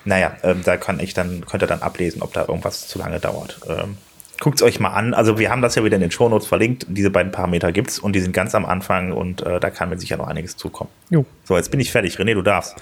naja, 0.05 0.36
ähm, 0.43 0.62
da 0.63 0.77
kann 0.77 1.00
ich 1.00 1.13
dann, 1.13 1.46
könnt 1.46 1.63
ihr 1.63 1.67
dann 1.67 1.81
ablesen, 1.81 2.22
ob 2.22 2.34
da 2.34 2.41
irgendwas 2.41 2.88
zu 2.88 3.00
lange 3.00 3.20
dauert. 3.20 3.60
Ähm, 3.67 3.98
Guckt 4.41 4.55
es 4.55 4.63
euch 4.63 4.79
mal 4.79 4.89
an. 4.89 5.13
Also 5.13 5.38
wir 5.38 5.51
haben 5.51 5.62
das 5.62 5.75
ja 5.75 5.84
wieder 5.84 5.98
in 5.98 6.01
den 6.01 6.10
Shownotes 6.10 6.48
verlinkt. 6.48 6.88
Diese 6.89 7.12
beiden 7.12 7.31
Parameter 7.31 7.72
gibt's 7.72 8.00
und 8.00 8.13
die 8.13 8.22
sind 8.22 8.34
ganz 8.34 8.55
am 8.55 8.65
Anfang 8.65 9.12
und 9.12 9.46
äh, 9.46 9.60
da 9.60 9.70
kann 9.70 9.89
mir 9.89 10.00
sicher 10.00 10.17
noch 10.17 10.27
einiges 10.27 10.58
zukommen. 10.58 10.89
Jo. 11.12 11.25
So, 11.43 11.55
jetzt 11.58 11.70
bin 11.70 11.79
ich 11.79 11.91
fertig. 11.91 12.17
René, 12.17 12.34
du 12.34 12.41
darfst. 12.41 12.75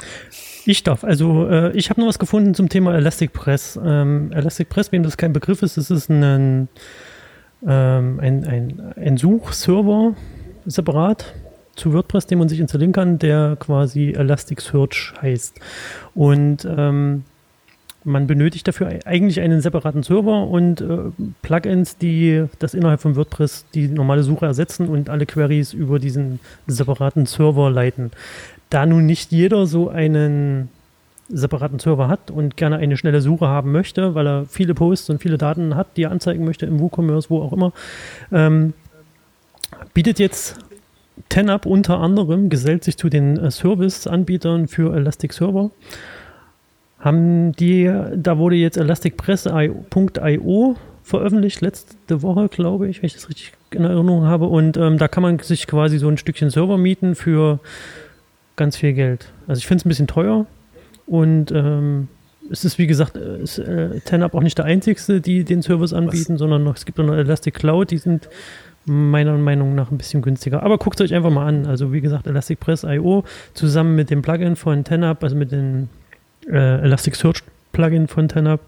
Ich 0.65 0.83
darf. 0.83 1.03
Also 1.03 1.49
äh, 1.49 1.73
ich 1.73 1.89
habe 1.89 1.99
noch 1.99 2.07
was 2.07 2.17
gefunden 2.17 2.53
zum 2.53 2.69
Thema 2.69 2.95
Elastic 2.95 3.33
Press. 3.33 3.77
Ähm, 3.83 4.31
Elastic 4.31 4.69
Press, 4.69 4.93
wem 4.93 5.03
das 5.03 5.17
kein 5.17 5.33
Begriff 5.33 5.61
ist, 5.61 5.75
das 5.75 5.91
ist 5.91 6.09
ein, 6.09 6.69
ähm, 7.67 8.19
ein, 8.21 8.45
ein, 8.45 8.93
ein 8.95 9.17
Suchserver 9.17 10.15
separat 10.65 11.33
zu 11.79 11.93
WordPress, 11.93 12.27
den 12.27 12.39
man 12.39 12.49
sich 12.49 12.59
installieren 12.59 12.91
kann, 12.91 13.19
der 13.19 13.57
quasi 13.59 14.11
Elasticsearch 14.11 15.13
heißt. 15.21 15.59
Und 16.13 16.67
ähm, 16.69 17.23
man 18.03 18.27
benötigt 18.27 18.67
dafür 18.67 18.89
eigentlich 19.05 19.39
einen 19.41 19.61
separaten 19.61 20.03
Server 20.03 20.47
und 20.47 20.81
äh, 20.81 20.97
Plugins, 21.41 21.97
die 21.97 22.45
das 22.59 22.73
innerhalb 22.73 23.01
von 23.01 23.15
WordPress 23.15 23.65
die 23.73 23.87
normale 23.87 24.23
Suche 24.23 24.45
ersetzen 24.45 24.87
und 24.87 25.09
alle 25.09 25.25
Queries 25.25 25.73
über 25.73 25.99
diesen 25.99 26.39
separaten 26.67 27.25
Server 27.25 27.69
leiten. 27.69 28.11
Da 28.69 28.85
nun 28.85 29.05
nicht 29.05 29.31
jeder 29.31 29.65
so 29.65 29.89
einen 29.89 30.69
separaten 31.27 31.79
Server 31.79 32.07
hat 32.07 32.31
und 32.31 32.57
gerne 32.57 32.77
eine 32.77 32.97
schnelle 32.97 33.21
Suche 33.21 33.47
haben 33.47 33.71
möchte, 33.71 34.15
weil 34.15 34.27
er 34.27 34.45
viele 34.45 34.73
Posts 34.73 35.11
und 35.11 35.21
viele 35.21 35.37
Daten 35.37 35.75
hat, 35.75 35.95
die 35.95 36.03
er 36.03 36.11
anzeigen 36.11 36.45
möchte 36.45 36.65
im 36.65 36.79
WooCommerce, 36.79 37.29
wo 37.29 37.41
auch 37.41 37.53
immer, 37.53 37.71
ähm, 38.31 38.73
bietet 39.93 40.19
jetzt 40.19 40.57
TenUp 41.27 41.65
unter 41.65 41.99
anderem, 41.99 42.49
gesellt 42.49 42.83
sich 42.83 42.97
zu 42.97 43.09
den 43.09 43.37
äh, 43.37 43.51
Service-Anbietern 43.51 44.67
für 44.67 44.95
Elasticserver 44.95 45.71
haben 46.99 47.53
die, 47.53 47.91
da 48.15 48.37
wurde 48.37 48.55
jetzt 48.55 48.77
elasticpress.io 48.77 50.75
veröffentlicht, 51.03 51.61
letzte 51.61 52.21
Woche, 52.21 52.49
glaube 52.49 52.87
ich, 52.87 53.01
wenn 53.01 53.07
ich 53.07 53.13
das 53.13 53.29
richtig 53.29 53.53
in 53.71 53.83
Erinnerung 53.83 54.25
habe. 54.25 54.45
Und 54.45 54.77
ähm, 54.77 54.97
da 54.97 55.07
kann 55.07 55.23
man 55.23 55.39
sich 55.39 55.65
quasi 55.65 55.97
so 55.97 56.07
ein 56.07 56.17
Stückchen 56.17 56.49
Server 56.49 56.77
mieten 56.77 57.15
für 57.15 57.59
ganz 58.57 58.75
viel 58.75 58.93
Geld. 58.93 59.31
Also 59.47 59.59
ich 59.59 59.67
finde 59.67 59.81
es 59.81 59.85
ein 59.85 59.89
bisschen 59.89 60.07
teuer 60.07 60.45
und 61.07 61.51
ähm, 61.51 62.09
es 62.51 62.65
ist 62.65 62.77
wie 62.77 62.87
gesagt, 62.87 63.15
äh, 63.15 63.41
ist, 63.41 63.57
äh, 63.59 64.01
TenUp 64.01 64.33
auch 64.35 64.43
nicht 64.43 64.57
der 64.57 64.65
einzigste, 64.65 65.21
die 65.21 65.45
den 65.45 65.61
Service 65.61 65.93
anbieten, 65.93 66.33
Was? 66.33 66.39
sondern 66.39 66.63
noch, 66.63 66.75
es 66.75 66.85
gibt 66.85 66.99
auch 66.99 67.05
noch 67.05 67.15
Elastic 67.15 67.55
Cloud, 67.55 67.91
die 67.91 67.97
sind 67.97 68.29
meiner 68.85 69.37
Meinung 69.37 69.75
nach 69.75 69.91
ein 69.91 69.97
bisschen 69.97 70.21
günstiger. 70.21 70.63
Aber 70.63 70.77
guckt 70.77 70.99
euch 71.01 71.13
einfach 71.13 71.29
mal 71.29 71.47
an. 71.47 71.65
Also 71.65 71.93
wie 71.93 72.01
gesagt, 72.01 72.27
Elasticpress.io 72.27 73.23
zusammen 73.53 73.95
mit 73.95 74.09
dem 74.09 74.21
Plugin 74.21 74.55
von 74.55 74.83
TenUp, 74.83 75.23
also 75.23 75.35
mit 75.35 75.51
den 75.51 75.89
äh, 76.47 76.81
Elasticsearch 76.81 77.43
Plugin 77.71 78.07
von 78.07 78.27
TenUp. 78.27 78.61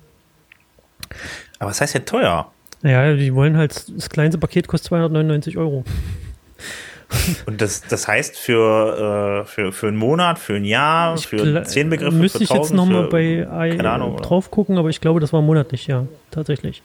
Aber 1.60 1.69
was 1.69 1.82
heißt 1.82 1.93
ja 1.93 2.02
teuer? 2.02 2.52
Ja, 2.84 3.13
die 3.13 3.34
wollen 3.34 3.58
halt, 3.58 3.86
das 3.95 4.10
kleinste 4.10 4.39
Paket 4.39 4.67
kostet 4.67 4.89
299 4.89 5.58
Euro. 5.58 5.84
Und 7.45 7.62
das, 7.62 7.82
das 7.82 8.08
heißt 8.08 8.38
für, 8.38 9.43
äh, 9.43 9.45
für, 9.45 9.71
für 9.71 9.88
einen 9.88 9.97
Monat, 9.97 10.39
für 10.39 10.56
ein 10.56 10.65
Jahr, 10.65 11.15
ich 11.15 11.28
für 11.28 11.63
zehn 11.63 11.89
Begriffe, 11.89 12.15
Müsste 12.15 12.43
ich 12.43 12.50
jetzt 12.50 12.74
nochmal 12.74 13.08
bei 13.08 13.47
I 13.69 13.80
Ahnung, 13.80 14.17
drauf 14.17 14.50
gucken, 14.50 14.78
aber 14.78 14.89
ich 14.89 15.02
glaube, 15.02 15.19
das 15.19 15.34
war 15.34 15.41
monatlich, 15.41 15.88
ja, 15.88 16.06
tatsächlich. 16.32 16.82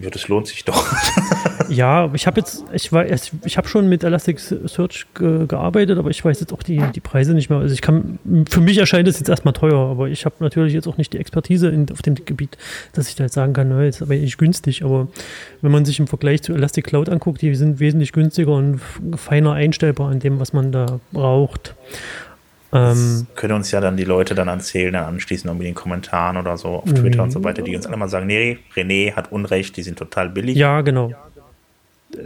Ja, 0.00 0.10
das 0.10 0.28
lohnt 0.28 0.46
sich 0.46 0.64
doch. 0.64 0.86
ja, 1.68 2.10
ich 2.14 2.26
habe 2.26 2.40
jetzt, 2.40 2.64
ich 2.72 2.92
war 2.92 3.04
erst, 3.04 3.32
ich 3.44 3.56
habe 3.56 3.68
schon 3.68 3.88
mit 3.88 4.04
Elasticsearch 4.04 5.06
ge 5.14 5.46
gearbeitet, 5.46 5.98
aber 5.98 6.10
ich 6.10 6.24
weiß 6.24 6.38
jetzt 6.40 6.52
auch 6.52 6.62
die, 6.62 6.80
die 6.94 7.00
Preise 7.00 7.34
nicht 7.34 7.50
mehr. 7.50 7.58
Also 7.58 7.74
ich 7.74 7.82
kann, 7.82 8.18
für 8.48 8.60
mich 8.60 8.78
erscheint 8.78 9.08
es 9.08 9.18
jetzt 9.18 9.28
erstmal 9.28 9.54
teuer, 9.54 9.78
aber 9.78 10.08
ich 10.08 10.24
habe 10.24 10.36
natürlich 10.40 10.72
jetzt 10.72 10.86
auch 10.86 10.96
nicht 10.96 11.12
die 11.12 11.18
Expertise 11.18 11.68
in, 11.68 11.90
auf 11.90 12.02
dem 12.02 12.14
Gebiet, 12.14 12.56
dass 12.92 13.08
ich 13.08 13.16
da 13.16 13.24
jetzt 13.24 13.34
sagen 13.34 13.52
kann, 13.52 13.68
na, 13.68 13.82
jetzt 13.82 14.00
aber 14.00 14.14
nicht 14.14 14.38
günstig. 14.38 14.84
Aber 14.84 15.08
wenn 15.62 15.72
man 15.72 15.84
sich 15.84 15.98
im 15.98 16.06
Vergleich 16.06 16.42
zu 16.42 16.52
Elastic 16.54 16.86
Cloud 16.86 17.08
anguckt, 17.08 17.42
die 17.42 17.54
sind 17.54 17.80
wesentlich 17.80 18.12
günstiger 18.12 18.52
und 18.52 18.80
feiner 19.16 19.52
einstellbar 19.52 20.10
an 20.10 20.20
dem, 20.20 20.38
was 20.38 20.52
man 20.52 20.70
da 20.70 21.00
braucht. 21.12 21.74
Das 22.70 23.24
können 23.34 23.54
uns 23.54 23.70
ja 23.70 23.80
dann 23.80 23.96
die 23.96 24.04
Leute 24.04 24.34
dann 24.34 24.48
erzählen, 24.48 24.92
dann 24.92 25.04
anschließend 25.04 25.46
irgendwie 25.46 25.68
in 25.68 25.72
den 25.72 25.76
Kommentaren 25.76 26.36
oder 26.36 26.56
so 26.58 26.68
auf 26.68 26.92
Twitter 26.92 27.18
mhm. 27.18 27.24
und 27.24 27.30
so 27.30 27.42
weiter, 27.42 27.62
die 27.62 27.74
uns 27.74 27.86
alle 27.86 27.96
mal 27.96 28.08
sagen, 28.08 28.26
nee, 28.26 28.58
René 28.74 29.14
hat 29.14 29.32
Unrecht, 29.32 29.76
die 29.76 29.82
sind 29.82 29.98
total 29.98 30.28
billig. 30.28 30.56
Ja, 30.56 30.82
genau. 30.82 31.12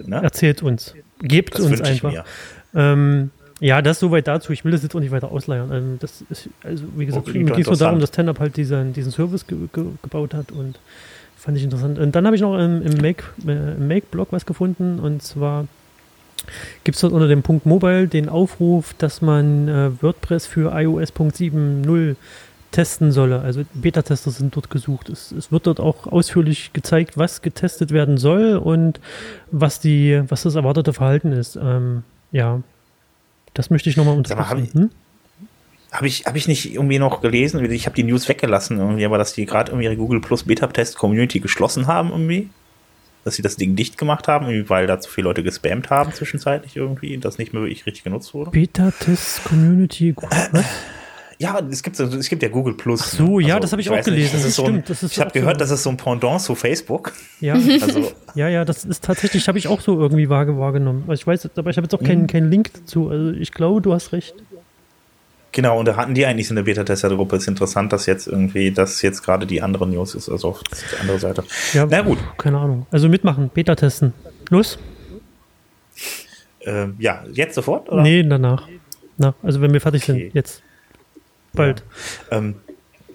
Ne? 0.04 0.22
Erzählt 0.22 0.62
uns. 0.62 0.94
Gebt 1.20 1.54
das 1.54 1.66
uns 1.66 1.80
einfach. 1.80 2.24
Ähm, 2.74 3.30
ja, 3.60 3.80
das 3.80 4.00
soweit 4.00 4.26
dazu. 4.26 4.52
Ich 4.52 4.64
will 4.64 4.72
das 4.72 4.82
jetzt 4.82 4.96
auch 4.96 5.00
nicht 5.00 5.12
weiter 5.12 5.30
ausleiern. 5.30 5.70
Ähm, 5.72 5.96
das 6.00 6.24
ist, 6.28 6.48
also 6.64 6.84
wie 6.96 7.06
gesagt, 7.06 7.28
okay, 7.28 7.44
mir 7.44 7.52
geht 7.52 7.60
es 7.60 7.66
nur 7.68 7.76
darum, 7.76 8.00
dass 8.00 8.10
TenUp 8.10 8.40
halt 8.40 8.56
diesen, 8.56 8.92
diesen 8.92 9.12
Service 9.12 9.46
ge 9.46 9.56
ge 9.72 9.84
gebaut 10.02 10.34
hat 10.34 10.50
und 10.50 10.80
fand 11.36 11.56
ich 11.56 11.62
interessant. 11.62 11.98
Und 11.98 12.16
dann 12.16 12.26
habe 12.26 12.34
ich 12.34 12.42
noch 12.42 12.58
im, 12.58 12.82
im 12.82 12.96
Make-Blog 12.96 13.48
äh, 13.48 13.80
Make 13.80 14.26
was 14.32 14.46
gefunden 14.46 14.98
und 14.98 15.22
zwar 15.22 15.68
gibt 16.84 16.96
es 16.96 17.00
dort 17.00 17.12
unter 17.12 17.28
dem 17.28 17.42
Punkt 17.42 17.66
Mobile 17.66 18.08
den 18.08 18.28
Aufruf, 18.28 18.94
dass 18.98 19.22
man 19.22 19.68
äh, 19.68 20.02
WordPress 20.02 20.46
für 20.46 20.72
iOS.7.0 20.74 22.16
testen 22.70 23.12
solle. 23.12 23.40
Also 23.40 23.64
Beta-Tester 23.74 24.30
sind 24.30 24.56
dort 24.56 24.70
gesucht. 24.70 25.08
Es, 25.08 25.30
es, 25.30 25.52
wird 25.52 25.66
dort 25.66 25.78
auch 25.78 26.06
ausführlich 26.06 26.72
gezeigt, 26.72 27.18
was 27.18 27.42
getestet 27.42 27.90
werden 27.92 28.16
soll 28.16 28.56
und 28.56 28.98
was, 29.50 29.78
die, 29.78 30.22
was 30.28 30.42
das 30.42 30.54
erwartete 30.54 30.92
Verhalten 30.92 31.32
ist. 31.32 31.56
Ähm, 31.56 32.02
ja, 32.32 32.62
das 33.54 33.70
möchte 33.70 33.90
ich 33.90 33.96
nochmal. 33.96 34.16
Habe 34.16 34.60
ich, 34.62 34.72
hm? 34.72 34.90
hab 35.92 36.02
ich, 36.02 36.24
hab 36.24 36.34
ich 36.34 36.48
nicht 36.48 36.74
irgendwie 36.74 36.98
noch 36.98 37.20
gelesen? 37.20 37.70
Ich 37.70 37.86
habe 37.86 37.94
die 37.94 38.04
News 38.04 38.28
weggelassen, 38.28 38.78
irgendwie, 38.78 39.04
aber 39.04 39.18
dass 39.18 39.34
die 39.34 39.44
gerade 39.44 39.70
irgendwie 39.70 39.84
ihre 39.84 39.96
Google 39.96 40.20
Plus 40.20 40.44
Beta-Test-Community 40.44 41.40
geschlossen 41.40 41.86
haben 41.86 42.10
irgendwie 42.10 42.48
dass 43.24 43.34
sie 43.34 43.42
das 43.42 43.56
Ding 43.56 43.76
dicht 43.76 43.98
gemacht 43.98 44.28
haben, 44.28 44.68
weil 44.68 44.86
da 44.86 45.00
zu 45.00 45.10
viele 45.10 45.28
Leute 45.28 45.42
gespammt 45.42 45.90
haben 45.90 46.12
zwischenzeitlich 46.12 46.76
irgendwie, 46.76 47.18
das 47.18 47.38
nicht 47.38 47.52
mehr 47.52 47.62
wirklich 47.62 47.86
richtig 47.86 48.04
genutzt 48.04 48.34
wurde. 48.34 48.50
Beta-Test 48.50 49.44
Community. 49.44 50.14
Was? 50.16 50.64
Ja, 51.42 51.58
es 51.70 51.82
gibt, 51.82 51.98
es 51.98 52.28
gibt 52.28 52.42
ja 52.42 52.48
Google 52.48 52.74
Plus. 52.74 53.00
Ach 53.02 53.06
so, 53.06 53.40
ja, 53.40 53.58
das 53.58 53.72
habe 53.72 53.82
ich 53.82 53.90
auch 53.90 54.00
gelesen. 54.00 54.20
Nicht, 54.20 54.34
das 54.34 54.42
das 54.42 54.54
stimmt, 54.54 54.68
ein, 54.68 54.84
das 54.86 55.02
ich 55.02 55.18
habe 55.18 55.32
gehört, 55.32 55.60
das 55.60 55.72
ist 55.72 55.82
so 55.82 55.90
ein 55.90 55.96
Pendant 55.96 56.40
zu 56.40 56.54
Facebook. 56.54 57.12
Ja, 57.40 57.54
also, 57.80 58.12
ja, 58.36 58.48
ja, 58.48 58.64
das 58.64 58.84
ist 58.84 59.02
tatsächlich, 59.02 59.48
habe 59.48 59.58
ich 59.58 59.66
auch 59.66 59.80
so 59.80 59.98
irgendwie 59.98 60.28
wahrgenommen. 60.28 61.04
Ich 61.10 61.26
weiß, 61.26 61.50
aber 61.56 61.70
ich 61.70 61.76
habe 61.76 61.86
jetzt 61.86 61.94
auch 61.94 62.02
keinen, 62.02 62.28
keinen 62.28 62.48
Link 62.48 62.70
dazu. 62.74 63.08
Also 63.08 63.32
ich 63.32 63.50
glaube, 63.50 63.80
du 63.80 63.92
hast 63.92 64.12
recht. 64.12 64.34
Genau, 65.52 65.78
und 65.78 65.86
da 65.86 65.96
hatten 65.96 66.14
die 66.14 66.24
eigentlich 66.24 66.48
so 66.48 66.54
eine 66.54 66.62
Beta-Tester-Gruppe. 66.62 67.36
Ist 67.36 67.46
interessant, 67.46 67.92
dass 67.92 68.06
jetzt 68.06 68.26
irgendwie, 68.26 68.72
dass 68.72 69.02
jetzt 69.02 69.22
gerade 69.22 69.46
die 69.46 69.60
andere 69.60 69.86
News 69.86 70.14
ist, 70.14 70.30
also 70.30 70.48
auf 70.48 70.62
die 70.62 71.00
andere 71.00 71.18
Seite. 71.18 71.44
Ja, 71.74 71.86
Na 71.88 72.00
gut. 72.00 72.18
Keine 72.38 72.58
Ahnung. 72.58 72.86
Also 72.90 73.10
mitmachen, 73.10 73.50
Beta-Testen. 73.52 74.14
Los? 74.48 74.78
Ähm, 76.62 76.96
ja, 76.98 77.22
jetzt 77.32 77.54
sofort? 77.54 77.90
Oder? 77.90 78.02
Nee, 78.02 78.22
danach. 78.22 78.66
Na, 79.18 79.34
also 79.42 79.60
wenn 79.60 79.72
wir 79.74 79.80
fertig 79.80 80.04
okay. 80.04 80.12
sind, 80.12 80.34
jetzt. 80.34 80.62
Bald. 81.52 81.82
Ja, 82.30 82.38
ähm, 82.38 82.54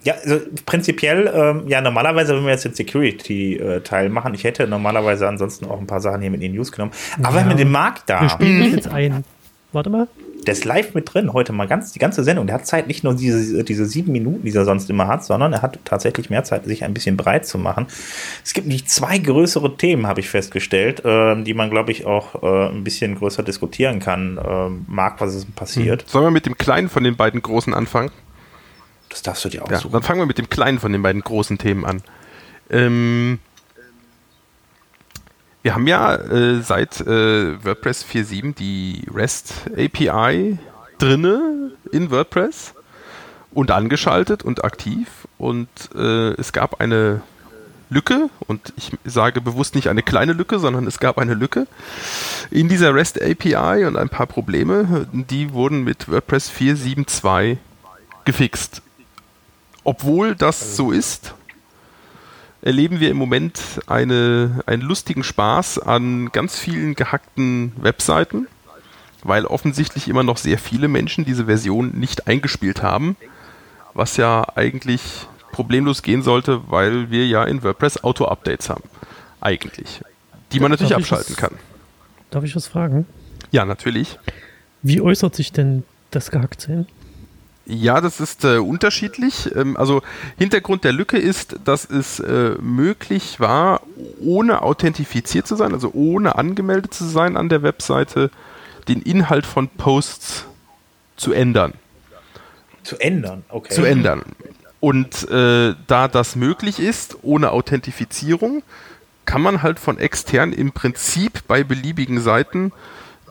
ja 0.04 0.14
also 0.14 0.40
prinzipiell, 0.66 1.32
ähm, 1.34 1.64
ja, 1.68 1.82
normalerweise, 1.82 2.36
wenn 2.36 2.44
wir 2.44 2.52
jetzt 2.52 2.66
den 2.66 2.76
Security-Teil 2.76 4.06
äh, 4.06 4.10
machen, 4.10 4.36
ich 4.36 4.44
hätte 4.44 4.68
normalerweise 4.68 5.28
ansonsten 5.28 5.66
auch 5.66 5.80
ein 5.80 5.88
paar 5.88 6.02
Sachen 6.02 6.22
hier 6.22 6.30
mit 6.30 6.42
in 6.44 6.52
die 6.52 6.58
News 6.58 6.72
genommen. 6.72 6.92
Aber 7.24 7.40
ja. 7.40 7.46
mit 7.46 7.58
dem 7.58 7.72
Markt 7.72 8.04
da. 8.08 8.22
Wir 8.22 8.30
spielen 8.30 8.60
das 8.60 8.72
jetzt 8.74 8.88
ein. 8.90 9.24
Warte 9.72 9.90
mal. 9.90 10.08
Der 10.48 10.54
ist 10.54 10.64
live 10.64 10.94
mit 10.94 11.14
drin 11.14 11.34
heute 11.34 11.52
mal 11.52 11.68
ganz 11.68 11.92
die 11.92 12.00
ganze 12.00 12.24
Sendung. 12.24 12.48
Der 12.48 12.56
hat 12.56 12.66
Zeit, 12.66 12.88
nicht 12.88 13.04
nur 13.04 13.14
diese, 13.16 13.66
diese 13.66 13.86
sieben 13.86 14.14
Minuten, 14.14 14.46
die 14.46 14.56
er 14.56 14.64
sonst 14.64 14.90
immer 14.90 15.08
hat, 15.08 15.26
sondern 15.26 15.52
er 15.52 15.62
hat 15.62 15.78
tatsächlich 15.84 16.30
mehr 16.30 16.46
Zeit, 16.46 16.66
sich 16.66 16.86
ein 16.86 16.94
bisschen 16.94 17.18
breit 17.18 17.46
zu 17.46 17.58
machen. 17.58 17.88
Es 18.46 18.54
gibt 18.54 18.66
nicht 18.66 18.90
zwei 18.90 19.18
größere 19.18 19.76
Themen, 19.76 20.08
habe 20.08 20.22
ich 20.22 20.30
festgestellt, 20.30 21.04
äh, 21.04 21.44
die 21.44 21.54
man, 21.54 21.70
glaube 21.70 21.92
ich, 21.92 22.06
auch 22.06 22.42
äh, 22.42 22.70
ein 22.70 22.86
bisschen 22.86 23.16
größer 23.16 23.44
diskutieren 23.44 24.00
kann. 24.00 24.38
Äh, 24.38 24.70
mag, 24.88 25.20
was 25.20 25.36
ist 25.36 25.54
passiert. 25.54 26.04
Hm. 26.04 26.10
Sollen 26.10 26.26
wir 26.26 26.32
mit 26.32 26.46
dem 26.46 26.58
kleinen 26.58 26.88
von 26.88 27.04
den 27.04 27.18
beiden 27.18 27.42
großen 27.42 27.74
anfangen? 27.74 28.12
Das 29.10 29.22
darfst 29.22 29.44
du 29.44 29.50
dir 29.50 29.64
aussuchen. 29.64 29.84
Ja, 29.84 29.92
dann 29.92 30.04
fangen 30.04 30.22
wir 30.22 30.28
mit 30.28 30.38
dem 30.38 30.50
kleinen 30.50 30.80
von 30.80 30.94
den 30.94 31.02
beiden 31.02 31.22
großen 31.22 31.58
Themen 31.58 31.84
an. 31.84 32.02
Ähm, 32.70 33.40
wir 35.64 35.74
haben 35.74 35.88
ja 35.88 36.16
äh, 36.16 36.62
seit 36.62 37.02
äh, 37.02 37.64
WordPress 37.64 38.06
4.7 38.06 38.56
die 38.56 39.04
REST 39.14 39.54
API 39.76 40.58
drinne 40.98 41.72
in 41.92 42.12
WordPress 42.12 42.74
und 43.52 43.72
angeschaltet 43.72 44.44
und 44.44 44.64
aktiv 44.64 45.28
und 45.38 45.68
äh, 45.96 46.32
es 46.34 46.54
gab 46.54 46.80
eine 46.80 47.22
Lücke 47.90 48.30
und 48.40 48.74
ich 48.76 48.92
sage 49.06 49.42
bewusst 49.42 49.76
nicht 49.76 49.88
eine 49.88 50.04
kleine 50.04 50.34
Lücke, 50.34 50.60
sondern 50.60 50.88
es 50.88 51.00
gab 51.00 51.18
eine 51.18 51.34
Lücke 51.34 51.68
in 52.52 52.68
dieser 52.68 52.94
REST 52.94 53.22
API 53.22 53.86
und 53.86 53.96
ein 53.98 54.10
paar 54.10 54.28
Probleme, 54.28 55.08
die 55.12 55.54
wurden 55.54 55.84
mit 55.84 56.10
WordPress 56.10 56.52
4.7.2 56.52 57.58
gefixt. 58.26 58.82
Obwohl 59.84 60.36
das 60.36 60.76
so 60.76 60.92
ist, 60.92 61.34
erleben 62.68 63.00
wir 63.00 63.10
im 63.10 63.16
Moment 63.16 63.80
eine, 63.88 64.62
einen 64.66 64.82
lustigen 64.82 65.24
Spaß 65.24 65.80
an 65.80 66.34
ganz 66.34 66.60
vielen 66.60 66.96
gehackten 66.96 67.72
Webseiten, 67.78 68.48
weil 69.24 69.46
offensichtlich 69.46 70.10
immer 70.10 70.24
noch 70.24 70.36
sehr 70.36 70.58
viele 70.58 70.90
Menschen 70.90 71.24
diese 71.24 71.46
Version 71.46 71.92
nicht 71.98 72.28
eingespielt 72.28 72.84
haben, 72.84 73.16
was 73.94 74.18
ja 74.18 74.46
eigentlich 74.56 75.02
problemlos 75.54 76.02
gehen 76.04 76.24
sollte, 76.24 76.70
weil 76.70 77.10
wir 77.10 77.26
ja 77.26 77.46
in 77.46 77.64
WordPress 77.64 78.04
Auto-Updates 78.04 78.70
haben. 78.70 78.84
Eigentlich. 79.40 80.02
Die 80.52 80.60
man 80.60 80.70
natürlich 80.70 80.94
abschalten 80.94 81.36
was, 81.36 81.38
kann. 81.38 81.54
Darf 82.32 82.44
ich 82.44 82.54
was 82.54 82.68
fragen? 82.68 83.06
Ja, 83.50 83.64
natürlich. 83.64 84.20
Wie 84.82 85.00
äußert 85.00 85.38
sich 85.38 85.54
denn 85.54 85.84
das 86.12 86.32
Gehacktsein? 86.32 86.86
Ja, 87.70 88.00
das 88.00 88.22
ist 88.22 88.46
äh, 88.46 88.60
unterschiedlich. 88.60 89.54
Ähm, 89.54 89.76
also 89.76 90.02
Hintergrund 90.38 90.86
der 90.86 90.94
Lücke 90.94 91.18
ist, 91.18 91.58
dass 91.66 91.84
es 91.84 92.22
äh, 92.22 92.56
möglich 92.62 93.42
war, 93.42 93.82
ohne 94.22 94.62
authentifiziert 94.62 95.46
zu 95.46 95.58
sein, 95.58 95.74
also 95.74 95.92
ohne 95.94 96.38
angemeldet 96.38 96.94
zu 96.94 97.04
sein 97.04 97.36
an 97.36 97.50
der 97.50 97.64
Webseite, 97.64 98.32
den 98.88 99.02
Inhalt 99.02 99.46
von 99.46 99.68
Posts 99.68 100.46
zu 101.18 101.34
ändern. 101.34 101.74
Zu 102.84 102.98
ändern, 103.00 103.44
okay. 103.50 103.74
Zu 103.74 103.84
ändern. 103.84 104.22
Und 104.80 105.30
äh, 105.30 105.76
da 105.88 106.08
das 106.08 106.38
möglich 106.38 106.80
ist, 106.80 107.18
ohne 107.22 107.52
Authentifizierung, 107.52 108.64
kann 109.26 109.42
man 109.42 109.62
halt 109.62 109.78
von 109.78 109.98
extern 109.98 110.54
im 110.54 110.72
Prinzip 110.72 111.46
bei 111.50 111.66
beliebigen 111.66 112.22
Seiten 112.22 112.72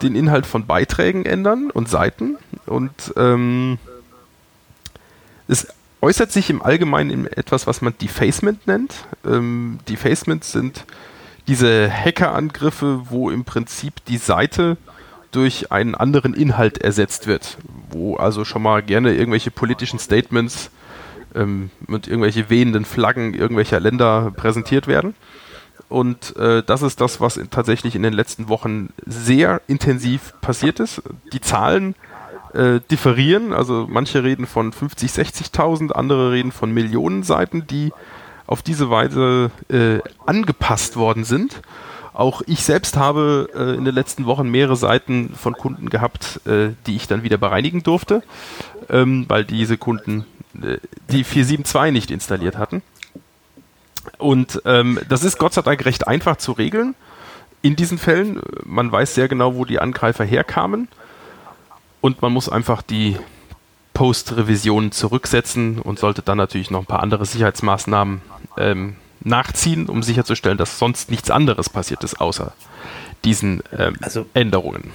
den 0.03 0.15
Inhalt 0.15 0.45
von 0.45 0.67
Beiträgen 0.67 1.25
ändern 1.25 1.71
und 1.71 1.89
Seiten. 1.89 2.37
Und 2.67 3.15
ähm, 3.17 3.79
es 5.49 5.67
äußert 6.01 6.31
sich 6.33 6.51
im 6.51 6.63
Allgemeinen 6.63 7.11
in 7.11 7.27
etwas, 7.27 7.67
was 7.67 7.83
man 7.83 7.97
Defacement 7.99 8.67
nennt. 8.67 8.95
Ähm, 9.25 9.79
Defacements 9.89 10.53
sind 10.53 10.85
diese 11.49 11.91
Hackerangriffe, 11.91 13.03
wo 13.11 13.31
im 13.31 13.45
Prinzip 13.45 14.05
die 14.07 14.19
Seite 14.19 14.77
durch 15.33 15.73
einen 15.73 15.95
anderen 15.95 16.35
Inhalt 16.35 16.79
ersetzt 16.79 17.27
wird, 17.27 17.59
wo 17.91 18.17
also 18.17 18.45
schon 18.45 18.63
mal 18.63 18.83
gerne 18.83 19.15
irgendwelche 19.15 19.51
politischen 19.51 19.99
Statements 19.99 20.71
ähm, 21.35 21.71
mit 21.87 22.09
irgendwelche 22.09 22.51
wehenden 22.51 22.85
Flaggen 22.85 23.35
irgendwelcher 23.35 23.81
Länder 23.81 24.33
präsentiert 24.35 24.87
werden. 24.87 25.15
Und 25.89 26.35
äh, 26.37 26.63
das 26.65 26.83
ist 26.83 27.01
das, 27.01 27.21
was 27.21 27.37
in, 27.37 27.51
tatsächlich 27.51 27.95
in 27.95 28.03
den 28.03 28.13
letzten 28.13 28.49
Wochen 28.49 28.93
sehr 29.05 29.61
intensiv 29.69 30.35
passiert 30.41 30.81
ist. 30.81 31.03
Die 31.33 31.41
Zahlen 31.41 31.95
äh, 32.57 32.81
differieren. 32.91 33.53
Also 33.53 33.87
manche 33.89 34.25
reden 34.25 34.47
von 34.47 34.73
50, 34.73 35.11
60.000, 35.11 35.93
andere 35.93 36.33
reden 36.33 36.53
von 36.53 36.73
Millionen 36.73 37.23
Seiten, 37.23 37.67
die 37.67 37.93
auf 38.47 38.63
diese 38.63 38.91
Weise 38.91 39.51
äh, 39.69 39.99
angepasst 40.25 40.97
worden 40.97 41.25
sind. 41.25 41.61
Auch 42.13 42.41
ich 42.47 42.65
selbst 42.65 42.97
habe 42.97 43.51
äh, 43.55 43.77
in 43.77 43.85
den 43.85 43.95
letzten 43.95 44.25
Wochen 44.25 44.49
mehrere 44.49 44.77
Seiten 44.77 45.35
von 45.35 45.53
Kunden 45.53 45.91
gehabt, 45.91 46.41
äh, 46.47 46.71
die 46.87 46.97
ich 46.97 47.07
dann 47.07 47.23
wieder 47.23 47.37
bereinigen 47.37 47.83
durfte, 47.83 48.23
ähm, 48.89 49.27
weil 49.29 49.45
diese 49.45 49.77
Kunden 49.77 50.25
äh, 50.63 50.79
die 51.11 51.25
472 51.25 51.93
nicht 51.93 52.11
installiert 52.11 52.57
hatten. 52.57 52.83
Und 54.19 54.63
ähm, 54.65 54.99
das 55.09 55.25
ist 55.25 55.39
Gott 55.39 55.53
sei 55.53 55.63
Dank 55.63 55.85
recht 55.85 56.09
einfach 56.09 56.37
zu 56.37 56.53
regeln 56.53 56.95
in 57.61 57.77
diesen 57.77 57.99
Fällen. 57.99 58.41
Man 58.65 58.91
weiß 58.91 59.15
sehr 59.15 59.29
genau, 59.29 59.57
wo 59.57 59.65
die 59.65 59.81
Angreifer 59.81 60.25
herkamen. 60.25 60.89
Und 62.07 62.23
man 62.23 62.33
muss 62.33 62.49
einfach 62.49 62.83
die 62.83 63.17
Post-Revision 63.93 64.93
zurücksetzen 64.93 65.81
und 65.81 65.99
sollte 65.99 66.23
dann 66.23 66.39
natürlich 66.39 66.71
noch 66.71 66.79
ein 66.79 66.87
paar 66.87 67.03
andere 67.03 67.27
Sicherheitsmaßnahmen 67.27 68.23
ähm, 68.59 68.95
nachziehen, 69.25 69.89
um 69.89 70.05
sicherzustellen, 70.05 70.57
dass 70.57 70.79
sonst 70.79 71.11
nichts 71.11 71.33
anderes 71.33 71.69
passiert 71.69 72.05
ist, 72.05 72.21
außer 72.21 72.53
diesen 73.25 73.61
ähm, 73.77 73.97
also 74.03 74.25
Änderungen. 74.35 74.93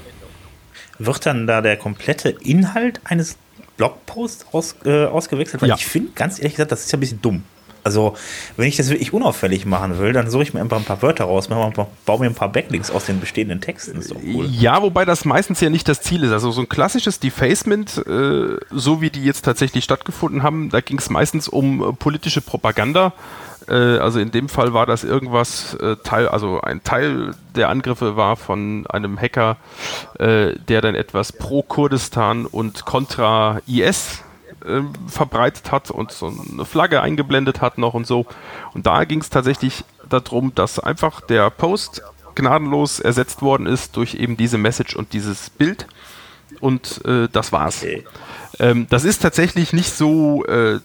Wird 1.00 1.26
dann 1.26 1.48
da 1.48 1.60
der 1.60 1.76
komplette 1.76 2.30
Inhalt 2.30 3.02
eines 3.04 3.38
Blogposts 3.76 4.46
aus, 4.54 4.78
äh, 4.86 5.04
ausgewechselt? 5.04 5.62
Weil 5.62 5.68
ja. 5.68 5.76
ich 5.76 5.86
finde, 5.86 6.14
ganz 6.14 6.40
ehrlich 6.40 6.54
gesagt, 6.54 6.72
das 6.72 6.86
ist 6.86 6.94
ja 6.94 6.98
ein 6.98 7.02
bisschen 7.02 7.22
dumm. 7.22 7.44
Also, 7.84 8.16
wenn 8.58 8.68
ich 8.68 8.78
das 8.78 8.90
wirklich 8.90 9.14
unauffällig 9.14 9.66
machen 9.66 9.98
will, 9.98 10.14
dann 10.14 10.30
suche 10.30 10.44
ich 10.44 10.54
mir 10.54 10.62
einfach 10.62 10.78
ein 10.78 10.84
paar 10.84 11.02
Wörter 11.02 11.26
raus, 11.26 11.48
baue 11.48 12.20
mir 12.20 12.28
ein 12.28 12.36
paar 12.36 12.52
Backlinks 12.52 12.92
aus 12.92 13.06
den 13.06 13.20
bestehenden 13.20 13.62
Texten. 13.62 13.98
ist 13.98 14.12
doch 14.12 14.18
cool. 14.24 14.48
Ja, 14.52 14.82
wobei 14.82 15.06
das 15.06 15.26
meistens 15.26 15.62
ja 15.62 15.70
nicht 15.70 15.88
das 15.88 16.02
Ziel 16.02 16.24
ist. 16.24 16.32
Also, 16.32 16.52
so 16.52 16.62
ein 16.62 16.70
klassisches 16.70 17.20
Defacement, 17.20 17.98
äh, 18.08 18.58
so 18.70 19.02
wie 19.02 19.10
die 19.10 19.24
jetzt 19.24 19.44
tatsächlich 19.44 19.84
stattgefunden 19.84 20.44
haben, 20.44 20.70
da 20.70 20.82
ging 20.82 21.00
es 21.00 21.10
meistens 21.10 21.48
um 21.48 21.82
äh, 21.82 21.94
politische 21.94 22.42
Propaganda. 22.42 23.14
Äh, 23.68 23.74
also, 23.74 24.20
in 24.20 24.32
dem 24.32 24.50
Fall 24.50 24.74
war 24.74 24.86
das 24.86 25.04
irgendwas, 25.04 25.74
äh, 25.76 25.96
Teil, 26.04 26.28
also 26.28 26.62
ein 26.62 26.84
Teil 26.84 27.34
der 27.56 27.70
Angriffe 27.70 28.16
war 28.16 28.36
von 28.36 28.86
einem 28.88 29.20
Hacker, 29.20 29.58
äh, 30.20 30.54
der 30.68 30.82
dann 30.82 30.96
etwas 30.96 31.32
pro 31.32 31.64
Kurdistan 31.64 32.46
und 32.46 32.86
kontra 32.86 33.60
IS 33.68 34.24
äh, 34.66 34.82
verbreitet 35.08 35.72
hat 35.72 35.92
und 35.92 36.12
so 36.12 36.28
eine 36.52 36.66
Flagge 36.66 37.02
eingeblendet 37.02 37.62
hat 37.62 37.78
noch 37.78 37.94
und 37.94 38.08
so. 38.08 38.26
Und 38.74 38.86
da 38.86 39.04
ging 39.06 39.22
es 39.22 39.30
tatsächlich 39.30 39.84
darum, 40.10 40.54
dass 40.56 40.80
einfach 40.80 41.22
der 41.22 41.50
Post 41.50 42.04
gnadenlos 42.36 43.00
ersetzt 43.00 43.42
worden 43.42 43.66
ist 43.66 43.98
durch 43.98 44.16
eben 44.16 44.38
diese 44.38 44.58
Message 44.58 44.96
und 44.96 45.14
dieses 45.14 45.50
Bild. 45.50 45.88
Und 46.60 47.04
äh, 47.06 47.28
das 47.32 47.52
war's. 47.52 47.84
Ähm, 48.60 48.88
das 48.90 49.04
ist 49.04 49.22
tatsächlich 49.22 49.74
nicht 49.74 49.92
so 49.92 50.46
äh, 50.46 50.80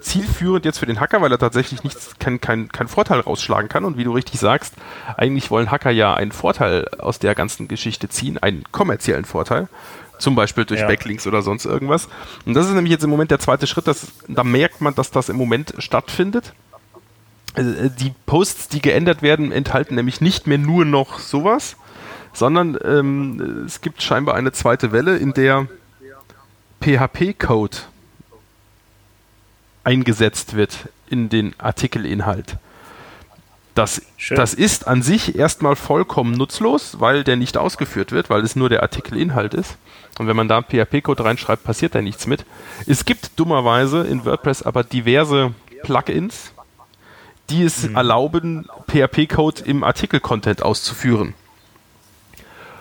zielführend 0.00 0.64
jetzt 0.64 0.78
für 0.78 0.86
den 0.86 1.00
Hacker, 1.00 1.20
weil 1.20 1.30
er 1.30 1.38
tatsächlich 1.38 1.84
nichts, 1.84 2.18
keinen 2.18 2.40
kein, 2.40 2.68
kein 2.68 2.88
Vorteil 2.88 3.20
rausschlagen 3.20 3.68
kann. 3.68 3.84
Und 3.84 3.96
wie 3.96 4.04
du 4.04 4.12
richtig 4.12 4.40
sagst, 4.40 4.74
eigentlich 5.16 5.50
wollen 5.50 5.70
Hacker 5.70 5.90
ja 5.90 6.14
einen 6.14 6.32
Vorteil 6.32 6.88
aus 6.98 7.18
der 7.18 7.34
ganzen 7.34 7.68
Geschichte 7.68 8.08
ziehen, 8.08 8.38
einen 8.38 8.64
kommerziellen 8.72 9.24
Vorteil. 9.24 9.68
Zum 10.20 10.34
Beispiel 10.34 10.64
durch 10.64 10.80
ja. 10.80 10.86
Backlinks 10.86 11.26
oder 11.26 11.42
sonst 11.42 11.64
irgendwas. 11.64 12.08
Und 12.44 12.54
das 12.54 12.66
ist 12.66 12.74
nämlich 12.74 12.92
jetzt 12.92 13.02
im 13.02 13.10
Moment 13.10 13.30
der 13.30 13.40
zweite 13.40 13.66
Schritt. 13.66 13.86
Dass, 13.86 14.08
da 14.28 14.44
merkt 14.44 14.80
man, 14.80 14.94
dass 14.94 15.10
das 15.10 15.28
im 15.28 15.36
Moment 15.36 15.74
stattfindet. 15.78 16.52
Äh, 17.54 17.90
die 17.98 18.12
Posts, 18.26 18.68
die 18.68 18.80
geändert 18.80 19.22
werden, 19.22 19.50
enthalten 19.50 19.94
nämlich 19.94 20.20
nicht 20.20 20.46
mehr 20.46 20.58
nur 20.58 20.84
noch 20.84 21.18
sowas, 21.18 21.76
sondern 22.32 22.78
ähm, 22.84 23.64
es 23.66 23.80
gibt 23.80 24.02
scheinbar 24.02 24.34
eine 24.34 24.52
zweite 24.52 24.92
Welle, 24.92 25.16
in 25.16 25.32
der 25.32 25.66
PHP-Code 26.80 27.78
eingesetzt 29.84 30.54
wird 30.54 30.88
in 31.08 31.28
den 31.28 31.54
Artikelinhalt. 31.58 32.56
Das, 33.74 34.02
das 34.30 34.52
ist 34.52 34.86
an 34.86 35.02
sich 35.02 35.36
erstmal 35.36 35.76
vollkommen 35.76 36.32
nutzlos, 36.32 37.00
weil 37.00 37.24
der 37.24 37.36
nicht 37.36 37.56
ausgeführt 37.56 38.12
wird, 38.12 38.28
weil 38.28 38.42
es 38.42 38.56
nur 38.56 38.68
der 38.68 38.82
Artikelinhalt 38.82 39.54
ist. 39.54 39.76
Und 40.20 40.26
wenn 40.26 40.36
man 40.36 40.48
da 40.48 40.58
einen 40.58 40.66
PHP-Code 40.66 41.24
reinschreibt, 41.24 41.64
passiert 41.64 41.94
da 41.94 42.02
nichts 42.02 42.26
mit. 42.26 42.44
Es 42.86 43.06
gibt 43.06 43.40
dummerweise 43.40 44.02
in 44.02 44.26
WordPress 44.26 44.62
aber 44.62 44.84
diverse 44.84 45.54
Plugins, 45.82 46.52
die 47.48 47.62
es 47.62 47.88
mhm. 47.88 47.96
erlauben, 47.96 48.68
PHP-Code 48.86 49.62
im 49.64 49.82
Artikel-Content 49.82 50.62
auszuführen. 50.62 51.32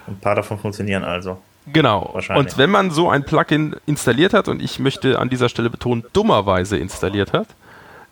Ein 0.05 0.19
paar 0.19 0.35
davon 0.35 0.59
funktionieren 0.59 1.05
also. 1.05 1.41
Genau. 1.71 2.13
Und 2.35 2.57
wenn 2.57 2.71
man 2.71 2.91
so 2.91 3.09
ein 3.09 3.23
Plugin 3.23 3.77
installiert 3.85 4.33
hat, 4.33 4.49
und 4.49 4.61
ich 4.61 4.77
möchte 4.79 5.17
an 5.17 5.29
dieser 5.29 5.47
Stelle 5.47 5.69
betonen, 5.69 6.03
dummerweise 6.11 6.75
installiert 6.75 7.31
hat, 7.31 7.47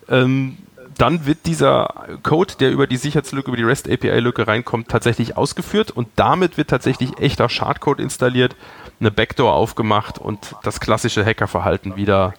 ähm, 0.08 0.58
dann 0.98 1.26
wird 1.26 1.46
dieser 1.46 2.06
Code, 2.24 2.56
der 2.60 2.72
über 2.72 2.88
die 2.88 2.98
Sicherheitslücke, 2.98 3.50
über 3.50 3.58
die 3.58 3.64
REST 3.64 3.90
API-Lücke 3.90 4.48
reinkommt, 4.48 4.90
tatsächlich 4.90 5.38
ausgeführt 5.38 5.92
und 5.92 6.08
damit 6.16 6.58
wird 6.58 6.70
tatsächlich 6.70 7.20
echter 7.20 7.50
Schadcode 7.50 8.00
installiert, 8.00 8.56
eine 9.00 9.12
Backdoor 9.12 9.54
aufgemacht 9.54 10.18
und 10.18 10.56
das 10.64 10.80
klassische 10.80 11.26
Hackerverhalten 11.26 11.96
wieder 11.96 12.34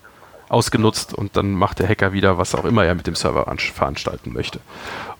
ausgenutzt 0.48 1.12
und 1.14 1.36
dann 1.36 1.52
macht 1.52 1.78
der 1.78 1.88
Hacker 1.88 2.12
wieder, 2.12 2.38
was 2.38 2.54
auch 2.54 2.64
immer 2.64 2.84
er 2.84 2.94
mit 2.94 3.06
dem 3.06 3.14
Server 3.14 3.44
veranstalten 3.74 4.32
möchte. 4.32 4.60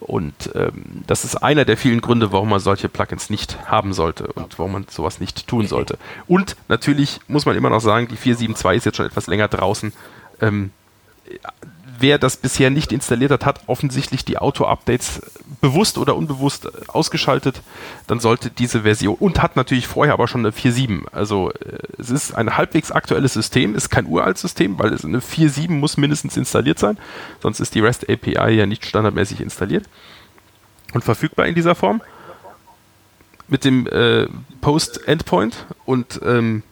Und 0.00 0.50
ähm, 0.54 1.04
das 1.06 1.24
ist 1.24 1.36
einer 1.36 1.64
der 1.64 1.76
vielen 1.76 2.00
Gründe, 2.00 2.32
warum 2.32 2.48
man 2.48 2.60
solche 2.60 2.88
Plugins 2.88 3.30
nicht 3.30 3.58
haben 3.66 3.92
sollte 3.92 4.28
und 4.32 4.58
warum 4.58 4.72
man 4.72 4.86
sowas 4.88 5.20
nicht 5.20 5.46
tun 5.46 5.66
sollte. 5.66 5.98
Und 6.26 6.56
natürlich 6.68 7.20
muss 7.28 7.46
man 7.46 7.56
immer 7.56 7.70
noch 7.70 7.80
sagen, 7.80 8.08
die 8.08 8.16
4.7.2 8.16 8.74
ist 8.76 8.86
jetzt 8.86 8.96
schon 8.96 9.06
etwas 9.06 9.26
länger 9.26 9.48
draußen. 9.48 9.92
Ähm, 10.40 10.70
wer 12.00 12.18
das 12.18 12.36
bisher 12.36 12.70
nicht 12.70 12.92
installiert 12.92 13.30
hat, 13.30 13.44
hat 13.44 13.60
offensichtlich 13.66 14.24
die 14.24 14.38
Auto-Updates 14.38 15.20
bewusst 15.60 15.98
oder 15.98 16.16
unbewusst 16.16 16.68
ausgeschaltet. 16.88 17.62
Dann 18.06 18.20
sollte 18.20 18.50
diese 18.50 18.82
Version 18.82 19.16
und 19.18 19.42
hat 19.42 19.56
natürlich 19.56 19.86
vorher 19.86 20.14
aber 20.14 20.28
schon 20.28 20.42
eine 20.42 20.50
4.7. 20.50 21.08
Also 21.12 21.50
äh, 21.50 21.78
es 21.98 22.10
ist 22.10 22.34
ein 22.34 22.56
halbwegs 22.56 22.92
aktuelles 22.92 23.34
System, 23.34 23.74
ist 23.74 23.90
kein 23.90 24.06
uraltes 24.06 24.42
System, 24.42 24.78
weil 24.78 24.92
es 24.92 25.04
eine 25.04 25.20
4.7 25.20 25.70
muss 25.72 25.96
mindestens 25.96 26.36
installiert 26.36 26.78
sein. 26.78 26.98
Sonst 27.42 27.60
ist 27.60 27.74
die 27.74 27.80
REST 27.80 28.08
API 28.08 28.50
ja 28.50 28.66
nicht 28.66 28.86
standardmäßig 28.86 29.40
installiert 29.40 29.86
und 30.94 31.04
verfügbar 31.04 31.46
in 31.46 31.54
dieser 31.54 31.74
Form. 31.74 32.00
Mit 33.48 33.64
dem 33.64 33.86
äh, 33.86 34.26
Post-Endpoint 34.60 35.66
und 35.86 36.20
ähm, 36.22 36.62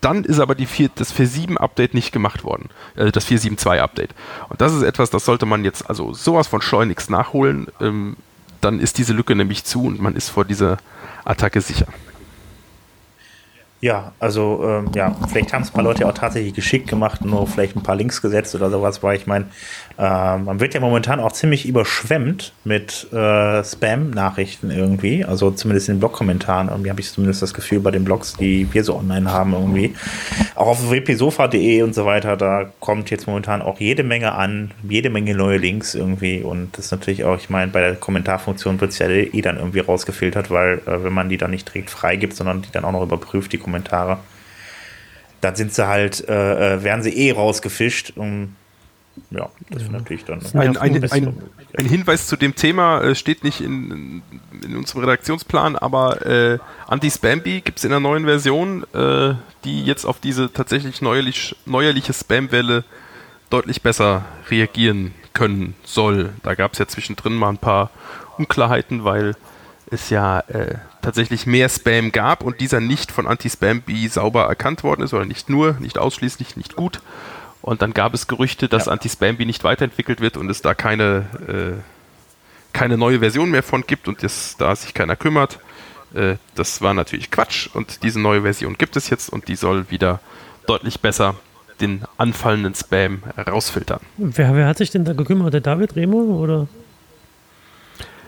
dann 0.00 0.24
ist 0.24 0.38
aber 0.38 0.54
die 0.54 0.66
4, 0.66 0.90
das 0.94 1.14
4.7-Update 1.14 1.94
nicht 1.94 2.12
gemacht 2.12 2.44
worden, 2.44 2.70
äh, 2.96 3.10
das 3.10 3.26
4.7.2-Update. 3.26 4.10
Und 4.48 4.60
das 4.60 4.72
ist 4.72 4.82
etwas, 4.82 5.10
das 5.10 5.24
sollte 5.24 5.46
man 5.46 5.64
jetzt 5.64 5.88
also 5.88 6.14
sowas 6.14 6.46
von 6.46 6.62
schleunigst 6.62 7.10
nachholen. 7.10 7.68
Ähm, 7.80 8.16
dann 8.60 8.80
ist 8.80 8.98
diese 8.98 9.12
Lücke 9.12 9.34
nämlich 9.34 9.64
zu 9.64 9.84
und 9.84 10.00
man 10.00 10.16
ist 10.16 10.28
vor 10.30 10.44
dieser 10.44 10.78
Attacke 11.24 11.60
sicher. 11.60 11.86
Ja, 13.80 14.12
also 14.18 14.60
ähm, 14.64 14.90
ja, 14.94 15.14
vielleicht 15.28 15.52
haben 15.52 15.62
es 15.62 15.68
ein 15.70 15.72
paar 15.72 15.84
Leute 15.84 16.04
auch 16.08 16.12
tatsächlich 16.12 16.52
geschickt 16.52 16.88
gemacht, 16.88 17.24
nur 17.24 17.46
vielleicht 17.46 17.76
ein 17.76 17.82
paar 17.84 17.94
Links 17.94 18.20
gesetzt 18.20 18.56
oder 18.56 18.70
sowas, 18.70 19.04
weil 19.04 19.16
ich 19.16 19.28
meine, 19.28 19.44
äh, 19.98 20.36
man 20.36 20.58
wird 20.58 20.74
ja 20.74 20.80
momentan 20.80 21.20
auch 21.20 21.30
ziemlich 21.30 21.64
überschwemmt 21.64 22.52
mit 22.64 23.06
äh, 23.12 23.62
Spam-Nachrichten 23.62 24.72
irgendwie, 24.72 25.24
also 25.24 25.52
zumindest 25.52 25.88
in 25.88 25.94
den 25.94 26.00
Blog-Kommentaren. 26.00 26.68
Irgendwie 26.68 26.90
habe 26.90 27.00
ich 27.00 27.12
zumindest 27.12 27.40
das 27.40 27.54
Gefühl 27.54 27.78
bei 27.78 27.92
den 27.92 28.02
Blogs, 28.02 28.34
die 28.34 28.66
wir 28.72 28.82
so 28.82 28.96
online 28.96 29.30
haben 29.30 29.52
irgendwie. 29.52 29.94
Auch 30.56 30.66
auf 30.66 30.90
wpsofa.de 30.90 31.82
und 31.82 31.94
so 31.94 32.04
weiter, 32.04 32.36
da 32.36 32.72
kommt 32.80 33.10
jetzt 33.10 33.28
momentan 33.28 33.62
auch 33.62 33.78
jede 33.78 34.02
Menge 34.02 34.32
an, 34.32 34.72
jede 34.88 35.08
Menge 35.08 35.36
neue 35.36 35.58
Links 35.58 35.94
irgendwie 35.94 36.42
und 36.42 36.76
das 36.76 36.86
ist 36.86 36.90
natürlich 36.90 37.22
auch, 37.22 37.36
ich 37.36 37.48
meine, 37.48 37.70
bei 37.70 37.80
der 37.80 37.94
Kommentarfunktion 37.94 38.80
wird 38.80 38.90
es 38.90 38.98
ja 38.98 39.08
eh 39.08 39.40
dann 39.40 39.56
irgendwie 39.56 39.80
rausgefiltert, 39.80 40.50
weil 40.50 40.80
äh, 40.86 41.04
wenn 41.04 41.12
man 41.12 41.28
die 41.28 41.36
dann 41.36 41.52
nicht 41.52 41.68
direkt 41.68 41.90
freigibt, 41.90 42.34
sondern 42.34 42.62
die 42.62 42.72
dann 42.72 42.84
auch 42.84 42.92
noch 42.92 43.02
überprüft, 43.02 43.52
die 43.52 43.67
Kommentare. 43.68 44.18
Dann 45.40 45.54
sind 45.54 45.72
sie 45.72 45.86
halt, 45.86 46.26
äh, 46.28 46.76
äh, 46.76 46.82
werden 46.82 47.02
sie 47.02 47.16
eh 47.16 47.32
rausgefischt. 47.32 48.12
Und 48.16 48.56
ja, 49.30 49.50
das 49.70 49.82
ja. 49.82 49.88
natürlich 49.90 50.24
dann. 50.24 50.40
Ein, 50.54 50.76
ein, 50.76 51.10
ein, 51.10 51.36
ein, 51.76 51.86
Hinweis 51.86 52.26
zu 52.26 52.36
dem 52.36 52.54
Thema 52.56 53.02
äh, 53.02 53.14
steht 53.14 53.44
nicht 53.44 53.60
in, 53.60 54.22
in, 54.64 54.76
unserem 54.76 55.02
Redaktionsplan, 55.02 55.76
aber 55.76 56.26
äh, 56.26 56.58
Anti-Spamby 56.86 57.60
gibt 57.60 57.78
es 57.78 57.84
in 57.84 57.90
der 57.90 58.00
neuen 58.00 58.24
Version, 58.24 58.84
äh, 58.94 59.34
die 59.64 59.84
jetzt 59.84 60.06
auf 60.06 60.18
diese 60.18 60.52
tatsächlich 60.52 61.02
neuerlich, 61.02 61.54
neuerliche 61.66 62.12
Spam-Welle 62.12 62.84
deutlich 63.50 63.82
besser 63.82 64.24
reagieren 64.50 65.14
können 65.34 65.74
soll. 65.84 66.30
Da 66.42 66.54
gab 66.54 66.72
es 66.72 66.78
ja 66.78 66.88
zwischendrin 66.88 67.34
mal 67.34 67.50
ein 67.50 67.58
paar 67.58 67.90
Unklarheiten, 68.38 69.04
weil 69.04 69.36
es 69.90 70.10
ja 70.10 70.40
äh, 70.40 70.76
tatsächlich 71.02 71.46
mehr 71.46 71.68
Spam 71.68 72.12
gab 72.12 72.42
und 72.42 72.60
dieser 72.60 72.80
nicht 72.80 73.12
von 73.12 73.26
Anti-Spam-Bee 73.26 74.08
sauber 74.08 74.44
erkannt 74.44 74.82
worden 74.82 75.02
ist, 75.02 75.14
oder 75.14 75.24
nicht 75.24 75.48
nur, 75.48 75.74
nicht 75.80 75.98
ausschließlich, 75.98 76.56
nicht 76.56 76.76
gut. 76.76 77.00
Und 77.62 77.82
dann 77.82 77.92
gab 77.92 78.14
es 78.14 78.26
Gerüchte, 78.26 78.68
dass 78.68 78.86
ja. 78.86 78.92
Anti-Spam-Bee 78.92 79.44
nicht 79.44 79.64
weiterentwickelt 79.64 80.20
wird 80.20 80.36
und 80.36 80.48
es 80.50 80.62
da 80.62 80.74
keine, 80.74 81.26
äh, 81.48 81.82
keine 82.72 82.96
neue 82.96 83.20
Version 83.20 83.50
mehr 83.50 83.62
von 83.62 83.86
gibt 83.86 84.08
und 84.08 84.22
das, 84.22 84.56
da 84.56 84.74
sich 84.74 84.94
keiner 84.94 85.16
kümmert. 85.16 85.58
Äh, 86.14 86.36
das 86.54 86.80
war 86.82 86.94
natürlich 86.94 87.30
Quatsch 87.30 87.68
und 87.74 88.02
diese 88.02 88.20
neue 88.20 88.42
Version 88.42 88.76
gibt 88.78 88.96
es 88.96 89.10
jetzt 89.10 89.30
und 89.30 89.48
die 89.48 89.56
soll 89.56 89.90
wieder 89.90 90.20
deutlich 90.66 91.00
besser 91.00 91.34
den 91.80 92.02
anfallenden 92.16 92.74
Spam 92.74 93.22
rausfiltern. 93.36 94.00
Wer, 94.16 94.54
wer 94.54 94.66
hat 94.66 94.78
sich 94.78 94.90
denn 94.90 95.04
da 95.04 95.12
gekümmert? 95.12 95.54
Der 95.54 95.60
David 95.60 95.96
Remo 95.96 96.18
oder? 96.18 96.66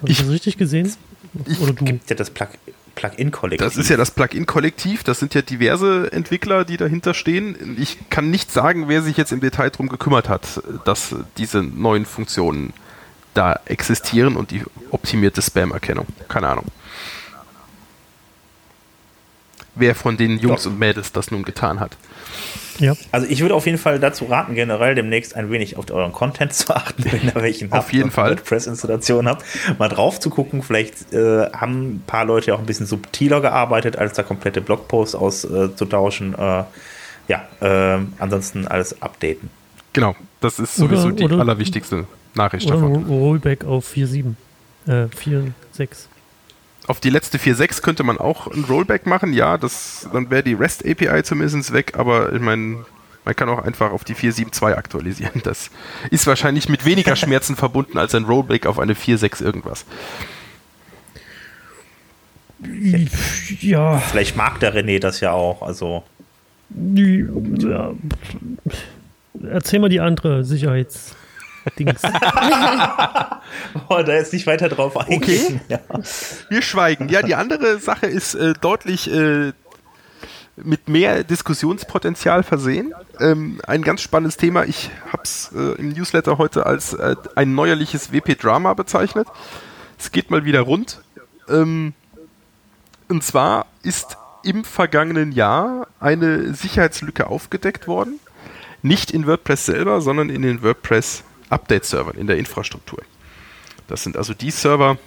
Habe 0.01 0.11
ich 0.11 0.19
das 0.19 0.29
richtig 0.29 0.57
gesehen? 0.57 0.93
Oder 1.61 1.73
du? 1.73 1.85
Gibt 1.85 2.11
ja 2.11 2.17
das 2.17 2.31
Plug 2.31 2.49
Plugin-Kollektiv. 2.95 3.67
Das 3.67 3.77
ist 3.77 3.89
ja 3.89 3.97
das 3.97 4.11
Plugin-Kollektiv. 4.11 5.05
Das 5.05 5.21
sind 5.21 5.35
ja 5.35 5.43
diverse 5.43 6.13
Entwickler, 6.13 6.65
die 6.65 6.77
dahinter 6.77 7.15
stehen. 7.15 7.77
Ich 7.79 7.99
kann 8.11 8.31
nicht 8.31 8.51
sagen, 8.51 8.89
wer 8.89 9.03
sich 9.03 9.17
jetzt 9.17 9.33
im 9.33 9.41
Detail 9.41 9.71
darum 9.71 9.89
gekümmert 9.89 10.29
hat, 10.29 10.61
dass 10.85 11.15
diese 11.39 11.63
neuen 11.63 12.05
Funktionen 12.05 12.73
da 13.33 13.59
existieren 13.65 14.37
und 14.37 14.51
die 14.51 14.63
optimierte 14.91 15.41
Spam-Erkennung. 15.41 16.07
Keine 16.29 16.49
Ahnung. 16.49 16.67
Wer 19.81 19.95
von 19.95 20.17
den 20.17 20.39
Jungs 20.39 20.65
Doch. 20.65 20.71
und 20.71 20.79
Mädels 20.79 21.13
das 21.13 21.31
nun 21.31 21.43
getan 21.43 21.81
hat. 21.81 21.97
Ja. 22.79 22.95
Also 23.13 23.27
ich 23.29 23.41
würde 23.41 23.55
auf 23.55 23.67
jeden 23.67 23.79
Fall 23.79 24.01
dazu 24.01 24.25
raten, 24.25 24.55
generell 24.55 24.95
demnächst 24.95 25.37
ein 25.37 25.51
wenig 25.51 25.77
auf 25.77 25.91
euren 25.91 26.13
Content 26.13 26.53
zu 26.55 26.75
achten, 26.75 27.05
wenn 27.05 27.25
ihr 27.25 27.35
welchen 27.35 27.71
habt. 27.71 27.85
Auf 27.85 27.93
jeden 27.93 28.11
Fall. 28.11 28.31
WordPress-Installation 28.31 29.29
habt, 29.29 29.45
mal 29.79 29.89
drauf 29.89 30.19
zu 30.21 30.31
gucken. 30.31 30.63
Vielleicht 30.63 31.13
äh, 31.13 31.51
haben 31.53 31.97
ein 31.97 32.03
paar 32.07 32.25
Leute 32.25 32.55
auch 32.55 32.59
ein 32.59 32.67
bisschen 32.67 32.87
subtiler 32.87 33.41
gearbeitet, 33.41 33.97
als 33.97 34.15
da 34.15 34.23
komplette 34.23 34.61
Blogposts 34.61 35.15
auszutauschen. 35.15 36.35
Äh, 36.35 36.65
ja, 37.29 37.49
äh, 37.61 37.99
ansonsten 38.19 38.67
alles 38.67 39.01
updaten. 39.03 39.51
Genau, 39.93 40.17
das 40.41 40.59
ist 40.59 40.77
sowieso 40.77 41.09
oder, 41.09 41.17
die 41.17 41.25
oder, 41.25 41.39
allerwichtigste 41.41 42.07
Nachricht 42.35 42.67
oder 42.67 42.77
davon. 42.77 43.05
Rollback 43.07 43.65
auf 43.65 43.93
4.7, 43.93 44.35
äh, 44.87 45.07
4.6 45.07 46.07
auf 46.91 46.99
die 46.99 47.11
letzte 47.11 47.39
4.6 47.39 47.83
könnte 47.83 48.03
man 48.03 48.19
auch 48.19 48.49
ein 48.49 48.65
Rollback 48.65 49.07
machen, 49.07 49.33
ja, 49.33 49.57
das, 49.57 50.09
dann 50.13 50.29
wäre 50.29 50.43
die 50.43 50.55
REST 50.55 50.85
API 50.85 51.23
zumindest 51.23 51.73
weg, 51.73 51.93
aber 51.97 52.33
ich 52.33 52.41
meine, 52.41 52.85
man 53.25 53.37
kann 53.37 53.49
auch 53.49 53.63
einfach 53.63 53.93
auf 53.93 54.03
die 54.03 54.17
4.7.2 54.17 54.75
aktualisieren. 54.75 55.31
Das 55.45 55.71
ist 56.11 56.27
wahrscheinlich 56.27 56.69
mit 56.69 56.85
weniger 56.85 57.15
Schmerzen 57.15 57.55
verbunden 57.55 57.97
als 57.97 58.15
ein 58.17 58.25
Rollback 58.25 58.67
auf 58.67 58.81
eine 58.81 58.95
4.6 58.95 59.41
irgendwas. 59.43 59.85
Ja. 63.61 63.99
Vielleicht 63.99 64.37
mag 64.37 64.59
der 64.59 64.75
René 64.75 64.99
das 64.99 65.21
ja 65.21 65.31
auch, 65.31 65.63
also. 65.63 66.03
Ja. 66.75 67.93
Erzähl 69.49 69.79
mal 69.79 69.89
die 69.89 70.01
andere 70.01 70.45
Sicherheits. 70.45 71.15
Dings. 71.79 72.03
oh, 73.89 74.03
da 74.03 74.15
ist 74.15 74.33
nicht 74.33 74.47
weiter 74.47 74.69
drauf 74.69 74.97
eingehen. 74.97 75.61
Okay. 75.61 75.61
Ja. 75.69 75.81
Wir 76.49 76.63
schweigen. 76.63 77.09
Ja, 77.09 77.23
die 77.23 77.35
andere 77.35 77.79
Sache 77.79 78.07
ist 78.07 78.35
äh, 78.35 78.55
deutlich 78.61 79.11
äh, 79.13 79.53
mit 80.57 80.89
mehr 80.89 81.25
Diskussionspotenzial 81.25 82.43
versehen. 82.43 82.95
Ähm, 83.19 83.61
ein 83.67 83.83
ganz 83.83 84.03
spannendes 84.03 84.37
Thema. 84.37 84.65
Ich 84.65 84.91
habe 85.13 85.23
es 85.23 85.51
äh, 85.55 85.73
im 85.79 85.91
Newsletter 85.91 86.39
heute 86.39 86.67
als 86.67 86.95
äh, 86.95 87.17
ein 87.35 87.55
neuerliches 87.55 88.13
WP-Drama 88.13 88.75
bezeichnet. 88.75 89.29
Es 89.99 90.13
geht 90.13 90.31
mal 90.31 90.45
wieder 90.45 90.61
rund. 90.61 91.01
Ähm, 91.49 91.95
und 93.09 93.25
zwar 93.25 93.67
ist 93.83 94.17
im 94.43 94.65
vergangenen 94.65 95.33
Jahr 95.33 95.89
eine 95.99 96.55
Sicherheitslücke 96.55 97.27
aufgedeckt 97.27 97.87
worden. 97.87 98.19
Nicht 98.83 99.11
in 99.11 99.27
WordPress 99.27 99.67
selber, 99.67 100.01
sondern 100.01 100.31
in 100.31 100.43
den 100.43 100.63
WordPress 100.63 101.25
Update-Servern 101.51 102.17
in 102.17 102.27
der 102.27 102.39
Infrastruktur. 102.39 103.03
Das 103.89 104.03
sind 104.03 104.17
also 104.17 104.35
die 104.35 104.51
Server, 104.51 104.99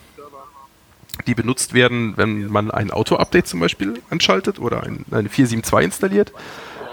die 1.28 1.36
benutzt 1.36 1.74
werden, 1.74 2.14
wenn 2.18 2.48
man 2.48 2.72
ein 2.72 2.92
Auto-Update 2.92 3.48
zum 3.48 3.60
Beispiel 3.60 4.02
anschaltet 4.10 4.60
oder 4.60 4.84
ein, 4.84 5.06
eine 5.12 5.30
4.7.2 5.30 5.82
installiert, 5.84 6.34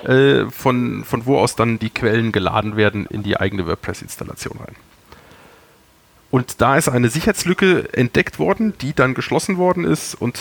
äh, 0.04 0.46
von, 0.50 1.04
von 1.04 1.26
wo 1.26 1.38
aus 1.38 1.56
dann 1.56 1.78
die 1.78 1.90
Quellen 1.90 2.32
geladen 2.32 2.76
werden 2.76 3.06
in 3.06 3.22
die 3.22 3.38
eigene 3.38 3.66
WordPress-Installation 3.66 4.58
rein. 4.58 4.76
Und 6.30 6.60
da 6.60 6.76
ist 6.76 6.88
eine 6.88 7.08
Sicherheitslücke 7.08 7.92
entdeckt 7.92 8.38
worden, 8.38 8.74
die 8.80 8.94
dann 8.94 9.14
geschlossen 9.14 9.56
worden 9.56 9.84
ist 9.84 10.14
und 10.14 10.40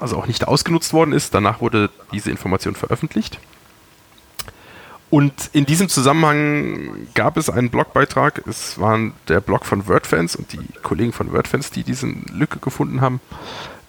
also 0.00 0.16
auch 0.16 0.26
nicht 0.26 0.48
ausgenutzt 0.48 0.92
worden 0.92 1.12
ist. 1.12 1.32
Danach 1.32 1.60
wurde 1.60 1.90
diese 2.12 2.30
Information 2.30 2.74
veröffentlicht. 2.74 3.38
Und 5.08 5.50
in 5.52 5.66
diesem 5.66 5.88
Zusammenhang 5.88 7.06
gab 7.14 7.36
es 7.36 7.48
einen 7.48 7.70
Blogbeitrag. 7.70 8.42
Es 8.46 8.80
war 8.80 8.98
der 9.28 9.40
Blog 9.40 9.64
von 9.64 9.86
WordFans 9.86 10.34
und 10.34 10.52
die 10.52 10.60
Kollegen 10.82 11.12
von 11.12 11.32
WordFans, 11.32 11.70
die 11.70 11.84
diese 11.84 12.06
Lücke 12.06 12.58
gefunden 12.58 13.00
haben. 13.00 13.20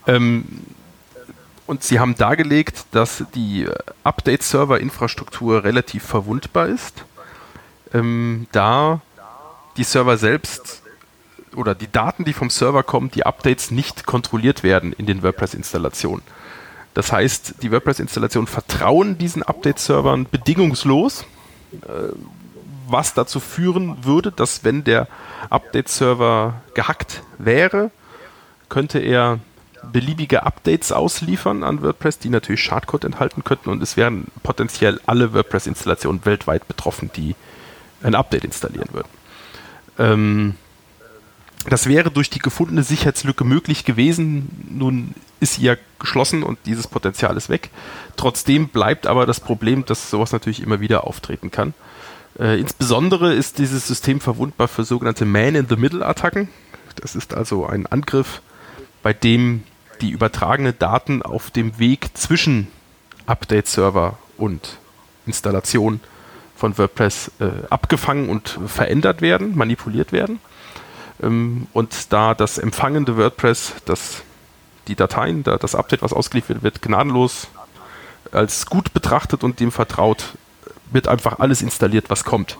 Ähm, 0.05 0.45
und 1.65 1.83
sie 1.83 1.99
haben 1.99 2.15
dargelegt, 2.15 2.85
dass 2.91 3.25
die 3.35 3.67
Update-Server-Infrastruktur 4.03 5.63
relativ 5.63 6.03
verwundbar 6.03 6.67
ist, 6.67 7.03
ähm, 7.93 8.47
da 8.51 9.01
die 9.75 9.83
Server 9.83 10.17
selbst 10.17 10.81
oder 11.55 11.75
die 11.75 11.91
Daten, 11.91 12.23
die 12.23 12.33
vom 12.33 12.49
Server 12.49 12.83
kommen, 12.83 13.11
die 13.11 13.25
Updates 13.25 13.71
nicht 13.71 14.05
kontrolliert 14.05 14.63
werden 14.63 14.93
in 14.93 15.07
den 15.07 15.23
WordPress-Installationen. 15.23 16.23
Das 16.97 17.11
heißt, 17.11 17.61
die 17.61 17.71
WordPress-Installationen 17.71 18.47
vertrauen 18.47 19.19
diesen 19.19 19.43
Update-Servern 19.43 20.25
bedingungslos, 20.31 21.25
äh, 21.73 22.11
was 22.87 23.13
dazu 23.13 23.39
führen 23.39 24.03
würde, 24.03 24.31
dass 24.31 24.63
wenn 24.63 24.83
der 24.83 25.07
Update-Server 25.51 26.59
gehackt 26.73 27.21
wäre, 27.37 27.91
könnte 28.69 28.97
er 28.97 29.37
beliebige 29.83 30.41
Updates 30.41 30.91
ausliefern 30.91 31.63
an 31.63 31.83
WordPress, 31.83 32.17
die 32.17 32.29
natürlich 32.29 32.63
Schadcode 32.63 33.05
enthalten 33.05 33.43
könnten 33.43 33.69
und 33.69 33.83
es 33.83 33.95
wären 33.95 34.25
potenziell 34.41 34.99
alle 35.05 35.35
WordPress-Installationen 35.35 36.25
weltweit 36.25 36.67
betroffen, 36.67 37.11
die 37.15 37.35
ein 38.01 38.15
Update 38.15 38.43
installieren 38.43 38.89
würden. 38.91 39.09
Ähm, 39.99 40.55
das 41.69 41.87
wäre 41.87 42.11
durch 42.11 42.29
die 42.29 42.39
gefundene 42.39 42.83
Sicherheitslücke 42.83 43.43
möglich 43.43 43.83
gewesen. 43.83 44.67
Nun 44.69 45.13
ist 45.39 45.55
sie 45.55 45.63
ja 45.63 45.75
geschlossen 45.99 46.43
und 46.43 46.57
dieses 46.65 46.87
Potenzial 46.87 47.35
ist 47.35 47.49
weg. 47.49 47.69
Trotzdem 48.15 48.69
bleibt 48.69 49.05
aber 49.07 49.25
das 49.25 49.39
Problem, 49.39 49.85
dass 49.85 50.09
sowas 50.09 50.31
natürlich 50.31 50.61
immer 50.61 50.79
wieder 50.79 51.05
auftreten 51.05 51.51
kann. 51.51 51.73
Äh, 52.39 52.59
insbesondere 52.59 53.33
ist 53.33 53.57
dieses 53.57 53.87
System 53.87 54.21
verwundbar 54.21 54.67
für 54.67 54.83
sogenannte 54.83 55.25
Man-in-the-Middle-Attacken. 55.25 56.49
Das 56.95 57.15
ist 57.15 57.33
also 57.33 57.65
ein 57.65 57.85
Angriff, 57.85 58.41
bei 59.03 59.13
dem 59.13 59.63
die 60.01 60.11
übertragenen 60.11 60.77
Daten 60.77 61.21
auf 61.21 61.51
dem 61.51 61.79
Weg 61.79 62.15
zwischen 62.15 62.67
Update-Server 63.25 64.17
und 64.37 64.77
Installation 65.25 65.99
von 66.55 66.77
WordPress 66.77 67.31
äh, 67.39 67.49
abgefangen 67.69 68.29
und 68.29 68.59
verändert 68.67 69.21
werden, 69.21 69.55
manipuliert 69.55 70.11
werden. 70.11 70.39
Ähm, 71.21 71.67
und 71.73 72.11
da 72.13 72.33
das 72.33 72.57
empfangende 72.57 73.17
WordPress, 73.17 73.73
das, 73.85 74.23
die 74.87 74.95
Dateien, 74.95 75.43
da 75.43 75.57
das 75.57 75.75
Update, 75.75 76.01
was 76.01 76.13
ausgeliefert 76.13 76.63
wird, 76.63 76.81
gnadenlos 76.81 77.47
als 78.31 78.65
gut 78.65 78.93
betrachtet 78.93 79.43
und 79.43 79.59
dem 79.59 79.71
vertraut, 79.71 80.33
wird 80.91 81.07
einfach 81.07 81.39
alles 81.39 81.61
installiert, 81.61 82.09
was 82.09 82.23
kommt. 82.23 82.57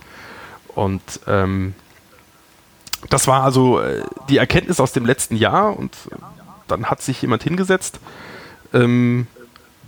Und 0.75 1.01
ähm, 1.27 1.73
das 3.09 3.27
war 3.27 3.43
also 3.43 3.79
äh, 3.79 4.03
die 4.29 4.37
Erkenntnis 4.37 4.79
aus 4.79 4.91
dem 4.91 5.05
letzten 5.05 5.35
Jahr 5.35 5.77
und 5.77 5.95
dann 6.67 6.85
hat 6.85 7.01
sich 7.01 7.21
jemand 7.21 7.43
hingesetzt, 7.43 7.99
ähm, 8.73 9.27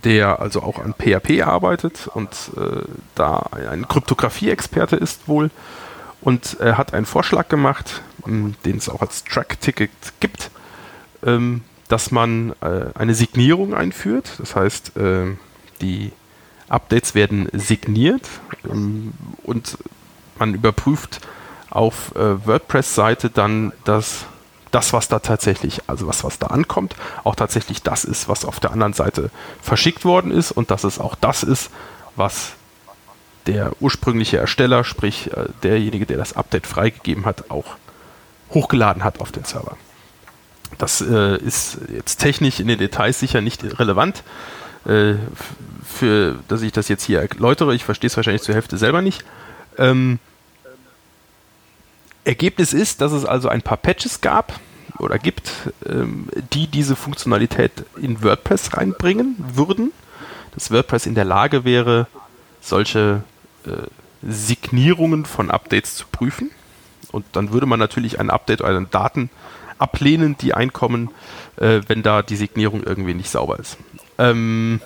der 0.04 0.40
also 0.40 0.62
auch 0.62 0.78
an 0.78 0.94
PHP 0.94 1.42
arbeitet 1.42 2.08
und 2.08 2.30
äh, 2.56 2.82
da 3.14 3.46
ein 3.70 3.86
Kryptographie-Experte 3.86 4.96
ist 4.96 5.28
wohl 5.28 5.50
und 6.20 6.58
er 6.60 6.78
hat 6.78 6.94
einen 6.94 7.06
Vorschlag 7.06 7.48
gemacht, 7.48 8.02
ähm, 8.26 8.54
den 8.64 8.76
es 8.76 8.88
auch 8.88 9.00
als 9.00 9.24
Track-Ticket 9.24 9.90
gibt, 10.20 10.50
ähm, 11.24 11.62
dass 11.88 12.10
man 12.10 12.54
äh, 12.60 12.86
eine 12.94 13.14
Signierung 13.14 13.74
einführt. 13.74 14.32
Das 14.38 14.54
heißt, 14.54 14.96
äh, 14.96 15.36
die 15.80 16.12
Updates 16.68 17.14
werden 17.14 17.48
signiert 17.52 18.28
ähm, 18.70 19.12
und 19.42 19.78
man 20.38 20.54
überprüft 20.54 21.20
auf 21.70 22.14
äh, 22.14 22.46
WordPress-Seite 22.46 23.30
dann, 23.30 23.72
dass 23.84 24.26
das, 24.70 24.92
was 24.92 25.08
da 25.08 25.18
tatsächlich, 25.18 25.82
also 25.88 26.06
was, 26.06 26.22
was 26.22 26.38
da 26.38 26.48
ankommt, 26.48 26.94
auch 27.24 27.34
tatsächlich 27.34 27.82
das 27.82 28.04
ist, 28.04 28.28
was 28.28 28.44
auf 28.44 28.60
der 28.60 28.70
anderen 28.72 28.92
Seite 28.92 29.30
verschickt 29.60 30.04
worden 30.04 30.30
ist 30.30 30.52
und 30.52 30.70
dass 30.70 30.84
es 30.84 30.98
auch 30.98 31.16
das 31.16 31.42
ist, 31.42 31.70
was 32.14 32.52
der 33.50 33.72
ursprüngliche 33.80 34.38
Ersteller, 34.38 34.84
sprich 34.84 35.32
äh, 35.32 35.46
derjenige, 35.64 36.06
der 36.06 36.16
das 36.16 36.34
Update 36.36 36.66
freigegeben 36.66 37.26
hat, 37.26 37.50
auch 37.50 37.76
hochgeladen 38.50 39.02
hat 39.02 39.20
auf 39.20 39.32
den 39.32 39.44
Server. 39.44 39.76
Das 40.78 41.00
äh, 41.00 41.36
ist 41.38 41.78
jetzt 41.92 42.18
technisch 42.18 42.60
in 42.60 42.68
den 42.68 42.78
Details 42.78 43.18
sicher 43.18 43.40
nicht 43.40 43.64
relevant, 43.80 44.22
äh, 44.86 45.14
für 45.84 46.38
dass 46.46 46.62
ich 46.62 46.70
das 46.70 46.88
jetzt 46.88 47.02
hier 47.02 47.20
erläutere. 47.20 47.74
Ich 47.74 47.84
verstehe 47.84 48.06
es 48.06 48.16
wahrscheinlich 48.16 48.42
zur 48.42 48.54
Hälfte 48.54 48.78
selber 48.78 49.02
nicht. 49.02 49.24
Ähm, 49.78 50.20
Ergebnis 52.24 52.72
ist, 52.72 53.00
dass 53.00 53.10
es 53.12 53.24
also 53.24 53.48
ein 53.48 53.62
paar 53.62 53.78
Patches 53.78 54.20
gab 54.20 54.60
oder 54.98 55.18
gibt, 55.18 55.50
ähm, 55.86 56.28
die 56.52 56.68
diese 56.68 56.94
Funktionalität 56.94 57.72
in 58.00 58.22
WordPress 58.22 58.76
reinbringen 58.76 59.34
würden. 59.54 59.92
Dass 60.54 60.70
WordPress 60.70 61.06
in 61.06 61.14
der 61.14 61.24
Lage 61.24 61.64
wäre, 61.64 62.06
solche 62.60 63.22
Signierungen 64.22 65.24
von 65.24 65.50
Updates 65.50 65.96
zu 65.96 66.06
prüfen. 66.10 66.50
Und 67.12 67.24
dann 67.32 67.52
würde 67.52 67.66
man 67.66 67.78
natürlich 67.78 68.20
ein 68.20 68.30
Update 68.30 68.60
oder 68.60 68.80
Daten 68.82 69.30
ablehnen, 69.78 70.36
die 70.38 70.54
einkommen, 70.54 71.10
äh, 71.56 71.80
wenn 71.86 72.02
da 72.02 72.22
die 72.22 72.36
Signierung 72.36 72.82
irgendwie 72.84 73.14
nicht 73.14 73.30
sauber 73.30 73.58
ist. 73.58 73.78
Ähm 74.18 74.80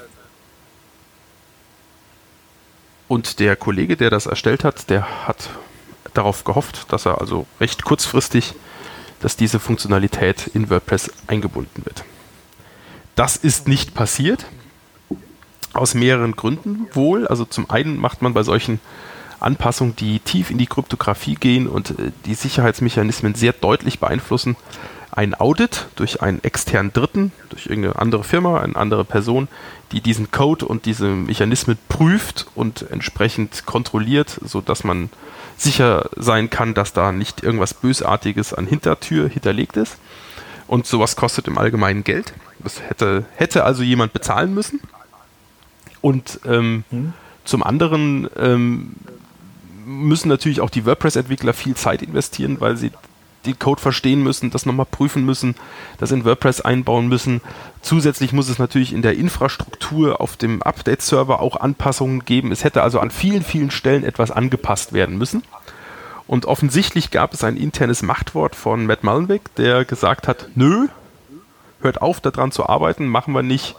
und 3.08 3.40
der 3.40 3.56
Kollege, 3.56 3.96
der 3.96 4.10
das 4.10 4.26
erstellt 4.26 4.64
hat, 4.64 4.88
der 4.88 5.26
hat 5.26 5.50
darauf 6.14 6.44
gehofft, 6.44 6.92
dass 6.92 7.06
er 7.06 7.20
also 7.20 7.46
recht 7.60 7.84
kurzfristig, 7.84 8.54
dass 9.20 9.36
diese 9.36 9.58
Funktionalität 9.58 10.46
in 10.48 10.70
WordPress 10.70 11.10
eingebunden 11.26 11.84
wird. 11.84 12.04
Das 13.14 13.36
ist 13.36 13.68
nicht 13.68 13.94
passiert. 13.94 14.46
Aus 15.74 15.94
mehreren 15.94 16.36
Gründen 16.36 16.86
wohl. 16.92 17.26
Also 17.26 17.44
zum 17.44 17.68
einen 17.70 17.98
macht 17.98 18.22
man 18.22 18.34
bei 18.34 18.42
solchen 18.42 18.80
Anpassungen, 19.40 19.94
die 19.96 20.20
tief 20.20 20.50
in 20.50 20.58
die 20.58 20.66
Kryptographie 20.66 21.34
gehen 21.34 21.68
und 21.68 21.90
äh, 21.90 22.12
die 22.24 22.34
Sicherheitsmechanismen 22.34 23.34
sehr 23.34 23.52
deutlich 23.52 23.98
beeinflussen, 24.00 24.56
ein 25.10 25.34
Audit 25.34 25.86
durch 25.94 26.22
einen 26.22 26.42
externen 26.42 26.92
Dritten, 26.92 27.30
durch 27.50 27.66
irgendeine 27.66 28.00
andere 28.00 28.24
Firma, 28.24 28.60
eine 28.60 28.74
andere 28.74 29.04
Person, 29.04 29.46
die 29.92 30.00
diesen 30.00 30.32
Code 30.32 30.66
und 30.66 30.86
diese 30.86 31.06
Mechanismen 31.06 31.78
prüft 31.88 32.46
und 32.56 32.90
entsprechend 32.90 33.64
kontrolliert, 33.64 34.40
sodass 34.44 34.82
man 34.82 35.10
sicher 35.56 36.10
sein 36.16 36.50
kann, 36.50 36.74
dass 36.74 36.92
da 36.94 37.12
nicht 37.12 37.44
irgendwas 37.44 37.74
Bösartiges 37.74 38.54
an 38.54 38.66
Hintertür 38.66 39.28
hinterlegt 39.28 39.76
ist. 39.76 39.98
Und 40.66 40.86
sowas 40.86 41.14
kostet 41.14 41.46
im 41.46 41.58
Allgemeinen 41.58 42.02
Geld. 42.02 42.32
Das 42.58 42.80
hätte, 42.80 43.24
hätte 43.36 43.64
also 43.64 43.84
jemand 43.84 44.12
bezahlen 44.14 44.52
müssen. 44.52 44.80
Und 46.04 46.40
ähm, 46.44 46.84
mhm. 46.90 47.14
zum 47.46 47.62
anderen 47.62 48.28
ähm, 48.36 48.92
müssen 49.86 50.28
natürlich 50.28 50.60
auch 50.60 50.68
die 50.68 50.84
WordPress-Entwickler 50.84 51.54
viel 51.54 51.76
Zeit 51.76 52.02
investieren, 52.02 52.60
weil 52.60 52.76
sie 52.76 52.90
den 53.46 53.58
Code 53.58 53.80
verstehen 53.80 54.22
müssen, 54.22 54.50
das 54.50 54.66
nochmal 54.66 54.84
prüfen 54.84 55.24
müssen, 55.24 55.54
das 55.96 56.10
in 56.12 56.26
WordPress 56.26 56.60
einbauen 56.60 57.08
müssen. 57.08 57.40
Zusätzlich 57.80 58.34
muss 58.34 58.50
es 58.50 58.58
natürlich 58.58 58.92
in 58.92 59.00
der 59.00 59.16
Infrastruktur 59.16 60.20
auf 60.20 60.36
dem 60.36 60.62
Update-Server 60.62 61.40
auch 61.40 61.56
Anpassungen 61.56 62.26
geben. 62.26 62.52
Es 62.52 62.64
hätte 62.64 62.82
also 62.82 63.00
an 63.00 63.10
vielen, 63.10 63.42
vielen 63.42 63.70
Stellen 63.70 64.04
etwas 64.04 64.30
angepasst 64.30 64.92
werden 64.92 65.16
müssen. 65.16 65.42
Und 66.26 66.44
offensichtlich 66.44 67.12
gab 67.12 67.32
es 67.32 67.44
ein 67.44 67.56
internes 67.56 68.02
Machtwort 68.02 68.56
von 68.56 68.84
Matt 68.84 69.04
Mullenweg, 69.04 69.54
der 69.54 69.86
gesagt 69.86 70.28
hat, 70.28 70.50
nö, 70.54 70.88
hört 71.80 72.02
auf 72.02 72.20
daran 72.20 72.52
zu 72.52 72.68
arbeiten, 72.68 73.06
machen 73.06 73.32
wir 73.32 73.42
nicht. 73.42 73.74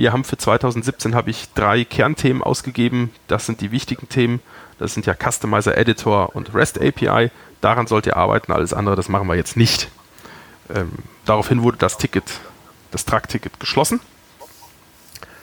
Wir 0.00 0.14
haben 0.14 0.24
für 0.24 0.38
2017 0.38 1.14
habe 1.14 1.28
ich 1.28 1.52
drei 1.54 1.84
Kernthemen 1.84 2.42
ausgegeben. 2.42 3.12
Das 3.28 3.44
sind 3.44 3.60
die 3.60 3.70
wichtigen 3.70 4.08
Themen. 4.08 4.40
Das 4.78 4.94
sind 4.94 5.04
ja 5.04 5.14
Customizer, 5.14 5.76
Editor 5.76 6.34
und 6.34 6.54
REST 6.54 6.80
API. 6.80 7.30
Daran 7.60 7.86
sollt 7.86 8.06
ihr 8.06 8.16
arbeiten. 8.16 8.50
Alles 8.50 8.72
andere, 8.72 8.96
das 8.96 9.10
machen 9.10 9.28
wir 9.28 9.34
jetzt 9.34 9.58
nicht. 9.58 9.90
Ähm, 10.74 10.90
daraufhin 11.26 11.62
wurde 11.62 11.76
das 11.76 11.98
Ticket, 11.98 12.24
das 12.92 13.04
Truck-Ticket 13.04 13.60
geschlossen. 13.60 14.00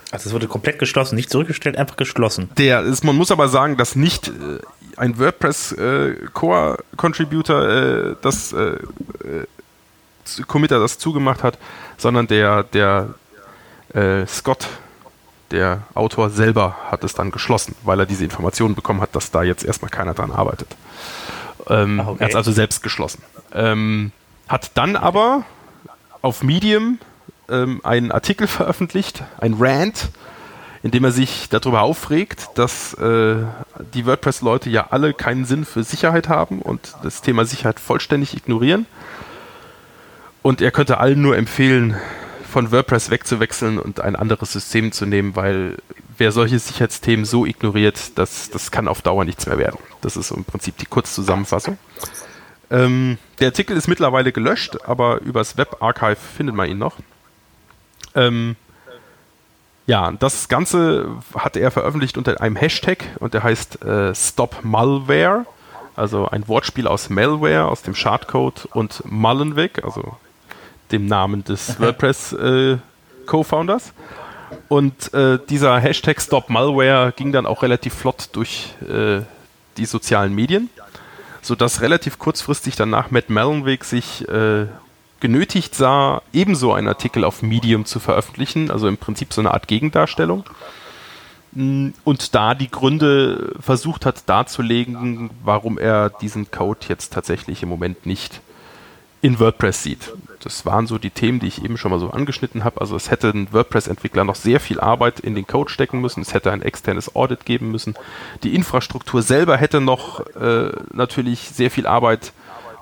Also 0.10 0.30
es 0.30 0.34
wurde 0.34 0.48
komplett 0.48 0.80
geschlossen, 0.80 1.18
nicht 1.18 1.30
zurückgestellt, 1.30 1.78
einfach 1.78 1.96
geschlossen. 1.96 2.50
Der 2.58 2.82
ist, 2.82 3.04
man 3.04 3.16
muss 3.16 3.30
aber 3.30 3.50
sagen, 3.50 3.78
dass 3.78 3.96
nicht 3.96 4.30
äh, 4.30 4.32
ein 4.96 5.20
WordPress 5.20 5.74
äh, 5.74 6.16
Core 6.34 6.80
Contributor 6.96 7.62
äh, 7.62 8.16
das 8.24 8.54
äh, 8.54 8.58
äh 8.60 9.46
Committer 10.48 10.80
das 10.80 10.98
zugemacht 10.98 11.44
hat, 11.44 11.60
sondern 11.98 12.26
der 12.26 12.64
der 12.64 13.14
äh, 13.94 14.26
Scott, 14.28 14.68
der 15.52 15.84
Autor 15.94 16.30
selber, 16.30 16.76
hat 16.92 17.04
es 17.04 17.14
dann 17.14 17.32
geschlossen, 17.32 17.76
weil 17.84 18.00
er 18.00 18.06
diese 18.06 18.24
Informationen 18.24 18.76
bekommen 18.76 19.02
hat, 19.02 19.16
dass 19.16 19.32
da 19.32 19.44
jetzt 19.44 19.64
erstmal 19.64 19.90
keiner 19.90 20.14
dran 20.14 20.32
arbeitet. 20.32 20.68
Ähm, 21.70 22.00
okay. 22.00 22.18
Er 22.20 22.26
hat 22.26 22.32
es 22.32 22.36
also 22.36 22.52
selbst 22.52 22.84
geschlossen. 22.84 23.22
Ähm, 23.54 24.12
hat 24.48 24.72
dann 24.76 24.96
aber 24.96 25.44
auf 26.22 26.44
Medium 26.44 27.00
ähm, 27.50 27.82
einen 27.84 28.12
Artikel 28.12 28.48
veröffentlicht, 28.48 29.24
ein 29.40 29.56
Rant, 29.60 30.10
in 30.84 30.92
dem 30.92 31.04
er 31.04 31.12
sich 31.12 31.50
darüber 31.50 31.82
aufregt, 31.82 32.50
dass 32.56 32.94
äh, 32.96 33.38
die 33.94 34.06
WordPress-Leute 34.06 34.70
ja 34.70 34.88
alle 34.90 35.14
keinen 35.14 35.46
Sinn 35.46 35.66
für 35.66 35.84
Sicherheit 35.84 36.30
haben 36.30 36.62
und 36.62 36.96
das 37.04 37.22
Thema 37.22 37.46
Sicherheit 37.46 37.80
vollständig 37.80 38.36
ignorieren. 38.36 38.86
Und 40.44 40.62
er 40.62 40.72
könnte 40.72 41.00
allen 41.00 41.22
nur 41.22 41.36
empfehlen, 41.36 41.98
von 42.48 42.72
WordPress 42.72 43.10
wegzuwechseln 43.10 43.80
und 43.80 44.00
ein 44.00 44.16
anderes 44.16 44.54
System 44.54 44.92
zu 44.92 45.06
nehmen, 45.06 45.36
weil 45.36 45.78
wer 46.18 46.32
solche 46.32 46.60
Sicherheitsthemen 46.60 47.26
so 47.26 47.46
ignoriert, 47.46 48.18
das, 48.18 48.50
das 48.50 48.72
kann 48.72 48.88
auf 48.88 49.02
Dauer 49.02 49.26
nichts 49.26 49.46
mehr 49.46 49.58
werden. 49.58 49.80
Das 50.02 50.18
ist 50.18 50.32
im 50.32 50.46
Prinzip 50.46 50.78
die 50.78 50.86
Kurzzusammenfassung. 50.86 51.78
Ähm, 52.70 53.18
der 53.40 53.48
Artikel 53.48 53.78
ist 53.78 53.88
mittlerweile 53.88 54.32
gelöscht, 54.32 54.78
aber 54.86 55.22
übers 55.22 55.58
Webarchive 55.58 56.16
findet 56.16 56.56
man 56.56 56.70
ihn 56.70 56.78
noch. 56.78 56.98
Ähm, 58.16 58.56
ja, 59.86 60.12
das 60.12 60.50
Ganze 60.50 61.10
hatte 61.34 61.60
er 61.60 61.72
veröffentlicht 61.72 62.18
unter 62.18 62.42
einem 62.42 62.58
Hashtag 62.58 63.06
und 63.20 63.34
der 63.34 63.44
heißt 63.44 63.84
äh, 63.84 64.14
Stop 64.14 64.60
Malware, 64.64 65.46
also 65.96 66.28
ein 66.28 66.48
Wortspiel 66.48 66.88
aus 66.88 67.10
Malware, 67.10 67.66
aus 67.66 67.84
dem 67.84 67.96
Schadcode 67.96 68.66
und 68.74 69.02
Mullenweg, 69.06 69.84
also 69.86 70.18
dem 70.92 71.06
Namen 71.06 71.44
des 71.44 71.80
WordPress 71.80 72.34
äh. 72.34 72.78
Und 74.70 75.14
äh, 75.14 75.40
dieser 75.50 75.80
Hashtag 75.80 76.22
Stop 76.22 76.50
Malware 76.50 77.14
ging 77.16 77.32
dann 77.32 77.46
auch 77.46 77.64
relativ 77.64 77.94
flott 77.94 78.30
durch 78.32 78.74
äh, 78.88 79.22
die 79.78 79.86
sozialen 79.86 80.34
Medien, 80.34 80.70
sodass 81.42 81.82
relativ 81.82 82.18
kurzfristig 82.18 82.76
danach 82.76 83.12
Matt 83.12 83.30
Mullenweg 83.30 83.84
sich 83.84 84.28
äh, 84.28 84.68
genötigt 85.20 85.76
sah, 85.76 86.22
ebenso 86.34 86.74
einen 86.74 86.88
Artikel 86.88 87.24
auf 87.24 87.42
Medium 87.42 87.86
zu 87.86 88.00
veröffentlichen, 88.00 88.72
also 88.72 88.88
im 88.88 88.98
Prinzip 88.98 89.34
so 89.34 89.42
eine 89.42 89.54
Art 89.54 89.68
Gegendarstellung. 89.68 90.44
Mm, 91.54 91.90
und 92.04 92.36
da 92.36 92.54
die 92.54 92.70
Gründe 92.70 93.56
versucht 93.60 94.06
hat 94.06 94.28
darzulegen, 94.30 95.30
warum 95.44 95.78
er 95.78 96.10
diesen 96.10 96.52
Code 96.52 96.82
jetzt 96.88 97.14
tatsächlich 97.14 97.64
im 97.64 97.70
Moment 97.70 98.06
nicht 98.06 98.42
in 99.28 99.42
WordPress 99.42 99.84
sieht. 99.84 100.14
Das 100.42 100.66
waren 100.66 100.88
so 100.88 100.98
die 100.98 101.10
Themen, 101.10 101.42
die 101.42 101.48
ich 101.48 101.62
eben 101.62 101.78
schon 101.78 101.92
mal 101.92 102.00
so 102.00 102.12
angeschnitten 102.12 102.64
habe. 102.64 102.80
Also 102.80 102.96
es 102.96 103.12
hätte 103.12 103.28
ein 103.30 103.52
WordPress-Entwickler 103.52 104.24
noch 104.24 104.36
sehr 104.36 104.62
viel 104.62 104.80
Arbeit 104.80 105.20
in 105.20 105.36
den 105.36 105.46
Code 105.46 105.70
stecken 105.70 106.00
müssen. 106.00 106.22
Es 106.22 106.34
hätte 106.34 106.54
ein 106.54 106.62
externes 106.62 107.14
Audit 107.14 107.44
geben 107.44 107.70
müssen. 107.70 107.96
Die 108.44 108.56
Infrastruktur 108.56 109.22
selber 109.22 109.58
hätte 109.58 109.82
noch 109.82 110.22
äh, 110.38 110.72
natürlich 110.94 111.50
sehr 111.54 111.70
viel 111.70 111.88
Arbeit 111.88 112.32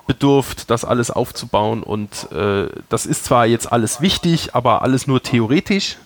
bedurft, 0.06 0.70
das 0.70 0.84
alles 0.84 1.10
aufzubauen. 1.10 1.82
Und 1.82 2.30
äh, 2.30 2.68
das 2.88 3.06
ist 3.06 3.24
zwar 3.24 3.46
jetzt 3.46 3.72
alles 3.72 4.00
wichtig, 4.00 4.54
aber 4.54 4.82
alles 4.82 5.08
nur 5.08 5.20
theoretisch, 5.20 5.96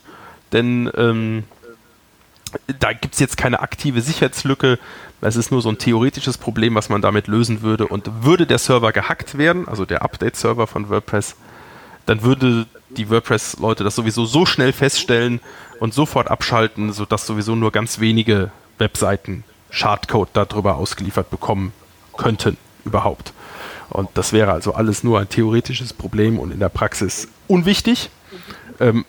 denn 0.53 0.91
ähm, 0.97 1.45
da 2.79 2.95
gibt 2.95 3.13
es 3.13 3.21
jetzt 3.21 3.37
keine 3.37 3.61
aktive 3.61 4.01
Sicherheitslücke. 4.01 4.79
Es 5.21 5.37
ist 5.37 5.51
nur 5.51 5.61
so 5.61 5.69
ein 5.69 5.79
theoretisches 5.79 6.39
Problem, 6.39 6.75
was 6.75 6.89
man 6.89 7.03
damit 7.03 7.27
lösen 7.27 7.63
würde. 7.63 7.87
Und 7.87 8.25
würde 8.25 8.47
der 8.47 8.59
Server 8.59 8.93
gehackt 8.93 9.37
werden, 9.37 9.69
also 9.69 9.85
der 9.85 10.03
Update-Server 10.03 10.67
von 10.67 10.89
WordPress, 10.89 11.37
dann 12.07 12.23
würde 12.23 12.67
die 12.89 13.11
WordPress-Leute 13.11 13.85
das 13.85 13.95
sowieso 13.95 14.25
so 14.25 14.47
schnell 14.47 14.73
feststellen 14.73 15.41
und 15.79 15.95
sofort 15.95 16.31
abschalten, 16.31 16.93
sodass 16.93 17.27
sowieso 17.27 17.55
nur 17.55 17.71
ganz 17.71 18.01
wenige 18.01 18.51
Webseiten 18.79 19.45
Schadcode 19.71 20.31
darüber 20.33 20.77
ausgeliefert 20.77 21.31
bekommen 21.31 21.73
könnten 22.17 22.57
überhaupt. 22.85 23.33
Und 23.91 24.09
das 24.15 24.33
wäre 24.33 24.53
also 24.53 24.75
alles 24.75 25.05
nur 25.05 25.21
ein 25.21 25.29
theoretisches 25.29 25.93
Problem 25.93 26.39
und 26.39 26.53
in 26.53 26.61
der 26.61 26.69
Praxis 26.69 27.29
unwichtig. 27.47 28.11
Ähm, 28.79 29.05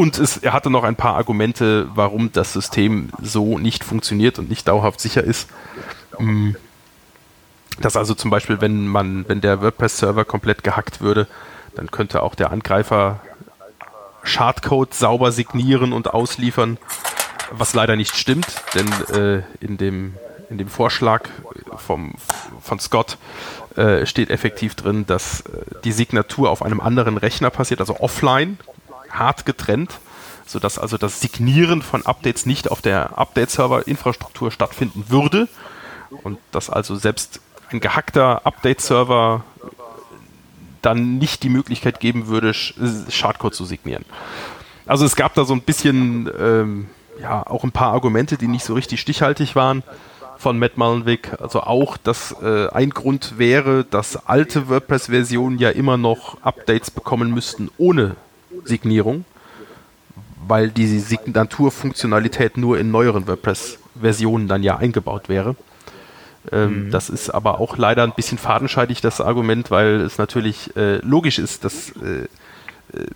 und 0.00 0.18
es, 0.18 0.38
er 0.38 0.54
hatte 0.54 0.70
noch 0.70 0.82
ein 0.82 0.96
paar 0.96 1.16
Argumente, 1.16 1.86
warum 1.94 2.32
das 2.32 2.54
System 2.54 3.10
so 3.20 3.58
nicht 3.58 3.84
funktioniert 3.84 4.38
und 4.38 4.48
nicht 4.48 4.66
dauerhaft 4.66 4.98
sicher 4.98 5.22
ist. 5.22 5.50
Mm. 6.18 6.52
Dass 7.82 7.96
also 7.96 8.14
zum 8.14 8.30
Beispiel, 8.30 8.62
wenn 8.62 8.86
man, 8.86 9.28
wenn 9.28 9.42
der 9.42 9.60
WordPress-Server 9.60 10.24
komplett 10.24 10.64
gehackt 10.64 11.02
würde, 11.02 11.26
dann 11.74 11.90
könnte 11.90 12.22
auch 12.22 12.34
der 12.34 12.50
Angreifer 12.50 13.20
Schadcode 14.22 14.94
sauber 14.94 15.32
signieren 15.32 15.92
und 15.92 16.14
ausliefern, 16.14 16.78
was 17.50 17.74
leider 17.74 17.94
nicht 17.96 18.16
stimmt, 18.16 18.46
denn 18.74 18.86
äh, 19.14 19.42
in 19.60 19.76
dem 19.76 20.14
in 20.48 20.58
dem 20.58 20.68
Vorschlag 20.68 21.28
vom, 21.76 22.14
von 22.60 22.80
Scott 22.80 23.18
äh, 23.76 24.04
steht 24.04 24.30
effektiv 24.30 24.74
drin, 24.74 25.06
dass 25.06 25.42
äh, 25.42 25.50
die 25.84 25.92
Signatur 25.92 26.50
auf 26.50 26.62
einem 26.62 26.80
anderen 26.80 27.16
Rechner 27.16 27.50
passiert, 27.50 27.78
also 27.78 28.00
offline, 28.00 28.58
hart 29.10 29.44
getrennt, 29.46 29.98
sodass 30.46 30.78
also 30.78 30.96
das 30.96 31.20
Signieren 31.20 31.82
von 31.82 32.04
Updates 32.06 32.46
nicht 32.46 32.70
auf 32.70 32.82
der 32.82 33.18
Update-Server-Infrastruktur 33.18 34.50
stattfinden 34.50 35.04
würde 35.08 35.48
und 36.22 36.38
dass 36.52 36.70
also 36.70 36.96
selbst 36.96 37.40
ein 37.70 37.80
gehackter 37.80 38.44
Update-Server 38.44 39.44
dann 40.82 41.18
nicht 41.18 41.42
die 41.42 41.50
Möglichkeit 41.50 42.00
geben 42.00 42.26
würde, 42.26 42.54
Schadcode 42.54 43.54
zu 43.54 43.64
signieren. 43.64 44.04
Also 44.86 45.04
es 45.04 45.14
gab 45.14 45.34
da 45.34 45.44
so 45.44 45.54
ein 45.54 45.62
bisschen, 45.62 46.30
ähm, 46.38 46.88
ja, 47.20 47.46
auch 47.46 47.64
ein 47.64 47.72
paar 47.72 47.92
Argumente, 47.92 48.38
die 48.38 48.48
nicht 48.48 48.64
so 48.64 48.74
richtig 48.74 49.00
stichhaltig 49.00 49.54
waren 49.54 49.82
von 50.38 50.58
Matt 50.58 50.78
Mullenweg. 50.78 51.40
Also 51.40 51.60
auch, 51.60 51.96
dass 51.96 52.34
äh, 52.42 52.68
ein 52.70 52.90
Grund 52.90 53.38
wäre, 53.38 53.84
dass 53.84 54.26
alte 54.26 54.68
WordPress-Versionen 54.68 55.58
ja 55.58 55.70
immer 55.70 55.96
noch 55.96 56.42
Updates 56.42 56.90
bekommen 56.90 57.30
müssten 57.30 57.70
ohne 57.76 58.16
Signierung, 58.64 59.24
weil 60.46 60.70
die 60.70 60.98
Signaturfunktionalität 60.98 62.56
nur 62.56 62.78
in 62.78 62.90
neueren 62.90 63.26
WordPress-Versionen 63.26 64.48
dann 64.48 64.62
ja 64.62 64.76
eingebaut 64.76 65.28
wäre. 65.28 65.56
Ähm, 66.50 66.86
mhm. 66.86 66.90
Das 66.90 67.10
ist 67.10 67.30
aber 67.30 67.60
auch 67.60 67.76
leider 67.76 68.02
ein 68.02 68.14
bisschen 68.14 68.38
fadenscheidig, 68.38 69.00
das 69.00 69.20
Argument, 69.20 69.70
weil 69.70 70.00
es 70.00 70.18
natürlich 70.18 70.74
äh, 70.76 70.96
logisch 70.96 71.38
ist, 71.38 71.64
dass 71.64 71.92
äh, 71.96 72.24
äh 72.96 73.06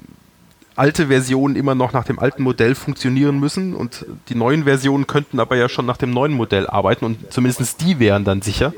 alte 0.77 1.07
Versionen 1.07 1.55
immer 1.57 1.75
noch 1.75 1.93
nach 1.93 2.05
dem 2.05 2.19
alten 2.19 2.43
Modell 2.43 2.75
funktionieren 2.75 3.39
müssen 3.39 3.75
und 3.75 4.07
die 4.29 4.35
neuen 4.35 4.65
Versionen 4.65 5.07
könnten 5.07 5.39
aber 5.39 5.57
ja 5.57 5.69
schon 5.69 5.87
nach 5.87 5.97
dem 5.97 6.11
neuen 6.11 6.33
Modell 6.33 6.67
arbeiten 6.67 7.05
und 7.05 7.33
zumindest 7.33 7.81
die 7.81 8.01
wären 8.01 8.25
dann 8.25 8.43
sicher. 8.43 8.73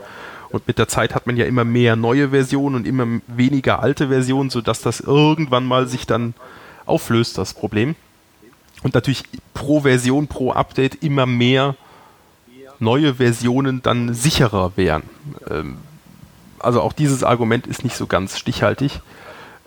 Und 0.56 0.66
mit 0.66 0.78
der 0.78 0.88
Zeit 0.88 1.14
hat 1.14 1.26
man 1.26 1.36
ja 1.36 1.44
immer 1.44 1.64
mehr 1.64 1.96
neue 1.96 2.30
Versionen 2.30 2.76
und 2.76 2.86
immer 2.86 3.06
weniger 3.26 3.82
alte 3.82 4.08
Versionen, 4.08 4.48
sodass 4.48 4.80
das 4.80 5.00
irgendwann 5.00 5.66
mal 5.66 5.86
sich 5.86 6.06
dann 6.06 6.32
auflöst, 6.86 7.36
das 7.36 7.52
Problem. 7.52 7.94
Und 8.82 8.94
natürlich 8.94 9.24
pro 9.52 9.80
Version, 9.80 10.28
pro 10.28 10.52
Update 10.52 11.02
immer 11.02 11.26
mehr 11.26 11.76
neue 12.78 13.16
Versionen 13.16 13.82
dann 13.82 14.14
sicherer 14.14 14.72
wären. 14.76 15.02
Ähm, 15.50 15.76
also 16.58 16.80
auch 16.80 16.94
dieses 16.94 17.22
Argument 17.22 17.66
ist 17.66 17.84
nicht 17.84 17.96
so 17.96 18.06
ganz 18.06 18.38
stichhaltig. 18.38 19.00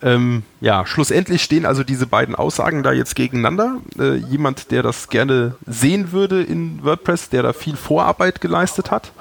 Ähm, 0.02 0.42
ja, 0.60 0.88
schlussendlich 0.88 1.44
stehen 1.44 1.68
also 1.68 1.84
diese 1.84 2.08
beiden 2.08 2.34
Aussagen 2.34 2.82
da 2.82 2.94
jetzt 2.94 3.16
gegeneinander. 3.16 3.78
Äh, 4.00 4.16
jemand, 4.16 4.72
der 4.72 4.82
das 4.82 5.10
gerne 5.10 5.54
sehen 5.68 6.12
würde 6.12 6.42
in 6.42 6.84
WordPress, 6.84 7.30
der 7.30 7.44
da 7.44 7.54
viel 7.54 7.76
Vorarbeit 7.76 8.42
geleistet 8.42 8.90
hat, 8.90 9.12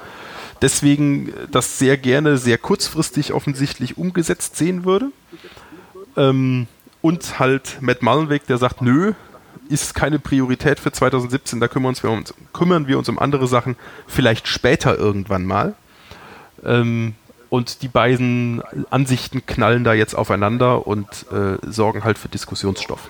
deswegen 0.61 1.33
das 1.51 1.79
sehr 1.79 1.97
gerne 1.97 2.37
sehr 2.37 2.57
kurzfristig 2.57 3.33
offensichtlich 3.33 3.97
umgesetzt 3.97 4.55
sehen 4.55 4.85
würde. 4.85 5.11
Ähm, 6.17 6.67
und 7.01 7.39
halt 7.39 7.77
Matt 7.81 8.01
Mullenweg, 8.01 8.45
der 8.47 8.57
sagt, 8.57 8.81
nö, 8.81 9.13
ist 9.69 9.93
keine 9.93 10.19
Priorität 10.19 10.79
für 10.79 10.91
2017, 10.91 11.59
da 11.59 11.67
kümmern, 11.67 11.95
wir 12.01 12.09
uns, 12.09 12.33
kümmern 12.53 12.87
wir 12.87 12.97
uns 12.97 13.07
um 13.07 13.19
andere 13.19 13.47
Sachen, 13.47 13.75
vielleicht 14.07 14.47
später 14.47 14.97
irgendwann 14.97 15.45
mal. 15.45 15.75
Ähm, 16.65 17.13
und 17.49 17.81
die 17.81 17.87
beiden 17.87 18.61
Ansichten 18.89 19.45
knallen 19.45 19.83
da 19.83 19.93
jetzt 19.93 20.13
aufeinander 20.13 20.85
und 20.85 21.07
äh, 21.31 21.57
sorgen 21.67 22.03
halt 22.03 22.17
für 22.17 22.29
Diskussionsstoff. 22.29 23.09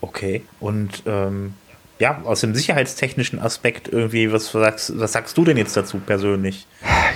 Okay, 0.00 0.44
und 0.60 1.02
ähm, 1.06 1.54
ja, 1.98 2.20
aus 2.24 2.40
dem 2.40 2.54
sicherheitstechnischen 2.54 3.38
Aspekt 3.38 3.88
irgendwie, 3.88 4.32
was 4.32 4.50
sagst, 4.50 4.98
was 4.98 5.12
sagst 5.12 5.36
du 5.38 5.44
denn 5.44 5.56
jetzt 5.56 5.76
dazu 5.76 5.98
persönlich? 5.98 6.66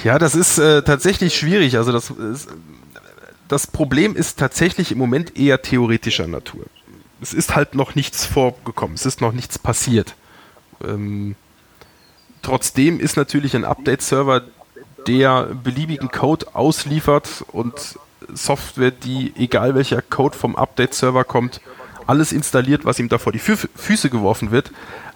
Ja, 0.05 0.19
das 0.19 0.35
ist 0.35 0.59
äh, 0.59 0.83
tatsächlich 0.83 1.35
schwierig. 1.37 1.77
Also 1.77 1.93
das, 1.93 2.11
ist, 2.11 2.49
das 3.49 3.67
Problem 3.67 4.17
ist 4.17 4.39
tatsächlich 4.39 4.93
im 4.93 4.99
Moment 4.99 5.37
eher 5.37 5.61
theoretischer 5.61 6.27
Natur. 6.27 6.65
Es 7.21 7.35
ist 7.35 7.55
halt 7.55 7.75
noch 7.75 7.95
nichts 7.95 8.25
vorgekommen, 8.25 8.95
es 8.95 9.05
ist 9.05 9.21
noch 9.21 9.33
nichts 9.33 9.59
passiert. 9.59 10.15
Ähm, 10.83 11.37
trotzdem 12.41 12.99
ist 12.99 13.17
natürlich 13.17 13.55
ein 13.55 13.67
Update-Server 13.67 14.43
der 15.07 15.49
beliebigen 15.63 16.11
Code 16.11 16.47
ausliefert 16.55 17.45
und 17.49 17.99
Software, 18.33 18.91
die, 18.91 19.33
egal 19.37 19.75
welcher 19.75 20.03
Code 20.03 20.37
vom 20.37 20.57
Update-Server 20.57 21.25
kommt, 21.25 21.61
alles 22.07 22.33
installiert, 22.33 22.85
was 22.85 22.99
ihm 22.99 23.09
da 23.09 23.19
vor 23.19 23.33
die 23.33 23.39
Fü 23.39 23.57
Füße 23.57 24.11
geworfen 24.11 24.51
wird, 24.51 24.71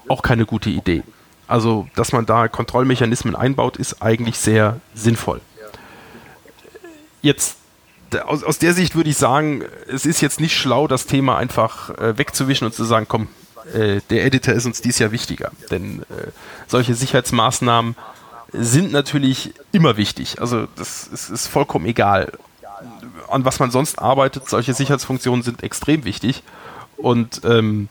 auch 0.08 0.22
keine 0.22 0.46
gute 0.46 0.70
Idee. 0.70 1.02
Also, 1.46 1.86
dass 1.94 2.12
man 2.12 2.26
da 2.26 2.48
Kontrollmechanismen 2.48 3.36
einbaut, 3.36 3.76
ist 3.76 4.02
eigentlich 4.02 4.38
sehr 4.38 4.80
sinnvoll. 4.94 5.40
Jetzt, 7.20 7.56
aus, 8.26 8.44
aus 8.44 8.58
der 8.58 8.74
Sicht 8.74 8.96
würde 8.96 9.10
ich 9.10 9.16
sagen, 9.16 9.64
es 9.88 10.06
ist 10.06 10.20
jetzt 10.20 10.40
nicht 10.40 10.56
schlau, 10.56 10.86
das 10.88 11.06
Thema 11.06 11.36
einfach 11.36 11.90
äh, 11.90 12.16
wegzuwischen 12.18 12.66
und 12.66 12.74
zu 12.74 12.84
sagen, 12.84 13.06
komm, 13.08 13.28
äh, 13.72 14.00
der 14.10 14.24
Editor 14.24 14.54
ist 14.54 14.66
uns 14.66 14.80
dies 14.80 14.98
Jahr 14.98 15.10
wichtiger. 15.12 15.50
Denn 15.70 16.02
äh, 16.02 16.30
solche 16.66 16.94
Sicherheitsmaßnahmen 16.94 17.96
sind 18.52 18.92
natürlich 18.92 19.54
immer 19.72 19.96
wichtig. 19.96 20.40
Also 20.40 20.66
das 20.76 21.08
ist, 21.08 21.30
ist 21.30 21.46
vollkommen 21.48 21.86
egal, 21.86 22.32
an 23.30 23.44
was 23.44 23.58
man 23.58 23.70
sonst 23.70 23.98
arbeitet. 23.98 24.48
Solche 24.48 24.74
Sicherheitsfunktionen 24.74 25.42
sind 25.42 25.62
extrem 25.62 26.04
wichtig. 26.04 26.42
Und 26.96 27.42
ähm, 27.44 27.88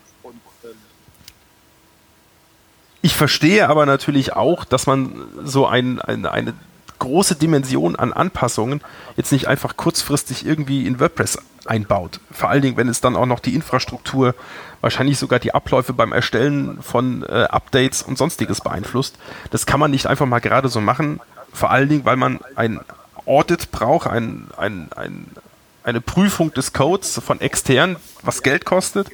ich 3.01 3.16
verstehe 3.16 3.68
aber 3.68 3.86
natürlich 3.86 4.34
auch, 4.34 4.64
dass 4.64 4.88
man 4.88 5.28
so 5.43 5.68
ein, 5.68 5.99
ein, 6.01 6.26
eine 6.26 6.54
große 6.99 7.36
Dimension 7.36 7.97
an 7.97 8.14
Anpassungen 8.14 8.82
jetzt 9.18 9.34
nicht 9.34 9.47
einfach 9.47 9.76
kurzfristig 9.76 10.45
irgendwie 10.45 10.88
in 10.88 11.01
WordPress 11.01 11.38
einbaut. 11.66 12.22
Vor 12.32 12.49
allen 12.49 12.62
Dingen, 12.62 12.78
wenn 12.78 12.88
es 12.88 13.01
dann 13.01 13.18
auch 13.18 13.26
noch 13.26 13.41
die 13.41 13.56
Infrastruktur, 13.56 14.36
wahrscheinlich 14.80 15.18
sogar 15.18 15.39
die 15.39 15.54
Abläufe 15.54 15.93
beim 15.93 16.14
Erstellen 16.14 16.82
von 16.82 17.24
äh, 17.24 17.47
Updates 17.49 18.04
und 18.04 18.18
sonstiges 18.18 18.62
beeinflusst. 18.62 19.18
Das 19.51 19.66
kann 19.66 19.80
man 19.80 19.91
nicht 19.91 20.08
einfach 20.08 20.26
mal 20.26 20.39
gerade 20.39 20.70
so 20.70 20.82
machen. 20.82 21.20
Vor 21.51 21.72
allen 21.72 21.89
Dingen, 21.89 22.06
weil 22.06 22.16
man 22.18 22.39
ein 22.56 22.80
Audit 23.26 23.72
braucht, 23.72 24.08
ein, 24.08 24.47
ein, 24.58 24.89
ein, 24.95 25.28
eine 25.84 26.01
Prüfung 26.01 26.53
des 26.53 26.73
Codes 26.73 27.21
von 27.25 27.41
extern, 27.41 27.97
was 28.21 28.43
Geld 28.43 28.65
kostet 28.65 29.09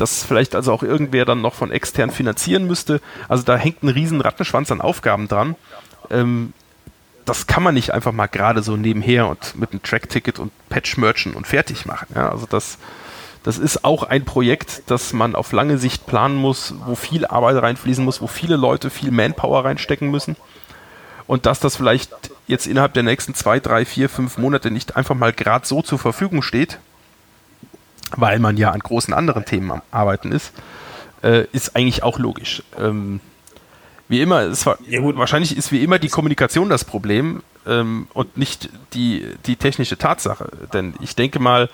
das 0.00 0.24
vielleicht 0.24 0.54
also 0.54 0.72
auch 0.72 0.82
irgendwer 0.82 1.24
dann 1.24 1.42
noch 1.42 1.54
von 1.54 1.70
extern 1.70 2.10
finanzieren 2.10 2.66
müsste. 2.66 3.00
Also 3.28 3.44
da 3.44 3.56
hängt 3.56 3.82
ein 3.82 3.88
riesen 3.88 4.20
Rattenschwanz 4.20 4.72
an 4.72 4.80
Aufgaben 4.80 5.28
dran. 5.28 5.56
Ähm, 6.10 6.52
das 7.26 7.46
kann 7.46 7.62
man 7.62 7.74
nicht 7.74 7.92
einfach 7.92 8.12
mal 8.12 8.26
gerade 8.26 8.62
so 8.62 8.76
nebenher 8.76 9.28
und 9.28 9.56
mit 9.56 9.72
einem 9.72 9.82
Track-Ticket 9.82 10.38
und 10.38 10.52
Patch-Merchen 10.68 11.34
und 11.34 11.46
fertig 11.46 11.86
machen. 11.86 12.06
Ja, 12.14 12.30
also 12.30 12.46
das, 12.48 12.78
das 13.42 13.58
ist 13.58 13.84
auch 13.84 14.02
ein 14.02 14.24
Projekt, 14.24 14.82
das 14.86 15.12
man 15.12 15.34
auf 15.34 15.52
lange 15.52 15.78
Sicht 15.78 16.06
planen 16.06 16.36
muss, 16.36 16.74
wo 16.86 16.94
viel 16.94 17.26
Arbeit 17.26 17.62
reinfließen 17.62 18.04
muss, 18.04 18.22
wo 18.22 18.26
viele 18.26 18.56
Leute 18.56 18.90
viel 18.90 19.10
Manpower 19.10 19.64
reinstecken 19.64 20.10
müssen. 20.10 20.36
Und 21.30 21.46
dass 21.46 21.60
das 21.60 21.76
vielleicht 21.76 22.10
jetzt 22.48 22.66
innerhalb 22.66 22.92
der 22.92 23.04
nächsten 23.04 23.34
zwei, 23.34 23.60
drei, 23.60 23.84
vier, 23.84 24.08
fünf 24.08 24.36
Monate 24.36 24.72
nicht 24.72 24.96
einfach 24.96 25.14
mal 25.14 25.32
gerade 25.32 25.64
so 25.64 25.80
zur 25.80 26.00
Verfügung 26.00 26.42
steht, 26.42 26.80
weil 28.16 28.40
man 28.40 28.56
ja 28.56 28.72
an 28.72 28.80
großen 28.80 29.14
anderen 29.14 29.44
Themen 29.44 29.70
am 29.70 29.82
Arbeiten 29.92 30.32
ist, 30.32 30.52
äh, 31.22 31.44
ist 31.52 31.76
eigentlich 31.76 32.02
auch 32.02 32.18
logisch. 32.18 32.64
Ähm, 32.76 33.20
wie 34.08 34.20
immer, 34.20 34.40
es 34.40 34.66
war, 34.66 34.76
ja 34.88 35.00
wahrscheinlich 35.04 35.56
ist 35.56 35.70
wie 35.70 35.84
immer 35.84 36.00
die 36.00 36.08
Kommunikation 36.08 36.68
das 36.68 36.84
Problem 36.84 37.44
ähm, 37.64 38.08
und 38.12 38.36
nicht 38.36 38.68
die, 38.94 39.24
die 39.46 39.54
technische 39.54 39.98
Tatsache. 39.98 40.50
Denn 40.72 40.94
ich 41.00 41.14
denke 41.14 41.38
mal, 41.38 41.70